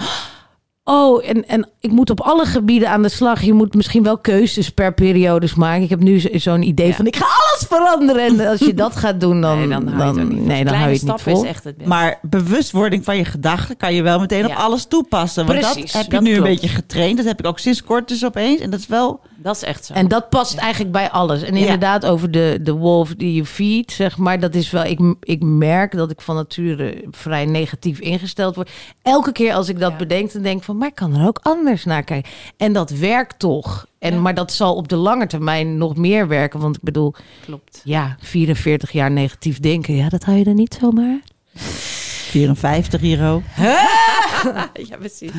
Oh, 0.87 1.29
en, 1.29 1.49
en 1.49 1.69
ik 1.81 1.91
moet 1.91 2.11
op 2.11 2.21
alle 2.21 2.45
gebieden 2.45 2.89
aan 2.91 3.03
de 3.03 3.09
slag. 3.09 3.43
Je 3.43 3.53
moet 3.53 3.75
misschien 3.75 4.03
wel 4.03 4.19
keuzes 4.19 4.71
per 4.71 4.95
periodes 4.95 5.55
maken. 5.55 5.83
Ik 5.83 5.91
heb 5.91 6.01
nu 6.01 6.21
zo- 6.21 6.29
zo'n 6.33 6.63
idee 6.63 6.87
Ja. 6.87 6.95
van 6.95 7.07
ik 7.07 7.17
ga 7.17 7.25
alles 7.55 7.67
veranderen. 7.69 8.23
En 8.41 8.47
als 8.49 8.59
je 8.61 8.75
dat 8.75 8.97
gaat 8.97 9.21
doen, 9.21 9.41
dan, 9.41 9.59
nee, 9.59 9.69
dan 9.69 9.89
hou 9.89 10.15
je 10.15 10.21
het 10.21 10.23
ook 10.23 10.29
niet 10.29 10.39
vol. 10.39 10.47
nee, 10.47 10.65
dan 10.65 10.73
Kleine 10.73 10.77
hou 10.77 10.89
je 10.89 10.95
het 10.99 11.03
niet 11.07 11.21
vol. 11.23 11.43
is 11.43 11.49
echt 11.49 11.65
het 11.65 11.75
beste. 11.77 11.89
Maar 11.91 12.19
bewustwording 12.23 13.05
van 13.05 13.17
je 13.17 13.25
gedachten 13.25 13.77
kan 13.77 13.95
je 13.95 14.03
wel 14.03 14.19
meteen 14.21 14.45
op 14.45 14.51
Ja. 14.51 14.57
alles 14.57 14.85
toepassen. 14.87 15.47
Want 15.47 15.59
Precies, 15.59 15.93
dat 15.93 16.03
heb 16.03 16.05
je 16.05 16.11
dat 16.11 16.21
nu 16.23 16.37
een 16.37 16.43
beetje 16.43 16.69
getraind. 16.69 17.17
Dat 17.17 17.27
heb 17.27 17.39
ik 17.39 17.47
ook 17.47 17.59
sinds 17.59 17.83
kort 17.85 18.09
dus 18.09 18.25
opeens. 18.25 18.61
En 18.61 18.71
dat 18.71 18.81
is 18.81 18.87
wel... 18.87 19.21
dat 19.37 19.57
is 19.57 19.63
echt 19.63 19.85
zo. 19.85 19.93
En 19.93 20.09
dat 20.09 20.29
past 20.29 20.57
eigenlijk 20.59 20.93
bij 20.93 21.11
alles. 21.11 21.43
En 21.43 21.55
Ja. 21.55 21.61
inderdaad, 21.61 22.07
over 22.07 22.31
de, 22.31 22.59
de 22.63 22.73
wolf 22.73 23.15
die 23.15 23.35
je 23.35 23.45
feed, 23.45 23.93
zeg 23.93 24.17
maar, 24.17 24.41
dat 24.41 24.55
is 24.55 24.71
wel. 24.71 24.85
Ik, 24.85 25.01
ik 25.21 25.43
merk 25.43 25.97
dat 25.97 26.11
ik 26.11 26.21
van 26.21 26.35
nature 26.35 27.05
vrij 27.11 27.45
negatief 27.45 27.99
ingesteld 28.01 28.55
word. 28.55 28.71
Elke 29.03 29.33
keer 29.33 29.55
als 29.55 29.69
ik 29.69 29.79
dat 29.81 29.91
Ja. 29.91 29.97
bedenk, 29.97 30.33
dan 30.33 30.43
denk 30.43 30.59
ik 30.59 30.65
van, 30.65 30.77
maar 30.77 30.89
ik 30.89 30.95
kan 30.95 31.15
er 31.17 31.27
ook 31.27 31.39
anders 31.43 31.85
naar 31.85 32.03
kijken. 32.03 32.31
En 32.57 32.73
dat 32.73 32.91
werkt 32.91 33.39
toch. 33.39 33.87
En, 34.05 34.15
Ja. 34.15 34.21
Maar 34.21 34.35
dat 34.35 34.53
zal 34.53 34.75
op 34.75 34.89
de 34.89 34.97
lange 34.97 35.27
termijn 35.27 35.79
nog 35.79 35.97
meer 35.97 36.29
werken. 36.29 36.61
Want 36.61 36.77
ik 36.77 36.83
bedoel, 36.83 37.15
klopt. 37.45 37.81
ja, 37.85 38.17
44 38.21 38.91
jaar 38.91 39.11
negatief 39.11 39.61
denken, 39.61 39.95
ja, 39.97 40.09
dat 40.09 40.25
hou 40.25 40.39
je 40.39 40.45
er 40.45 40.55
niet 40.55 40.79
zomaar. 40.81 41.21
54 41.55 43.03
euro. 43.03 43.43
ja, 44.89 44.97
precies. 44.99 45.31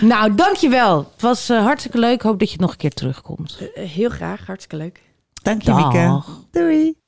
Nou, 0.00 0.34
dankjewel. 0.34 0.98
Het 1.12 1.22
was 1.22 1.48
eh, 1.48 1.62
hartstikke 1.62 1.98
leuk. 1.98 2.22
Hoop 2.22 2.38
dat 2.38 2.50
je 2.50 2.58
nog 2.58 2.70
een 2.70 2.76
keer 2.76 2.92
terugkomt. 2.92 3.58
Eh, 3.74 3.88
heel 3.88 4.10
graag, 4.10 4.46
hartstikke 4.46 4.84
leuk. 4.84 5.00
Dank 5.42 5.62
je, 5.62 5.74
Mieke. 5.74 6.22
Doei. 6.50 6.99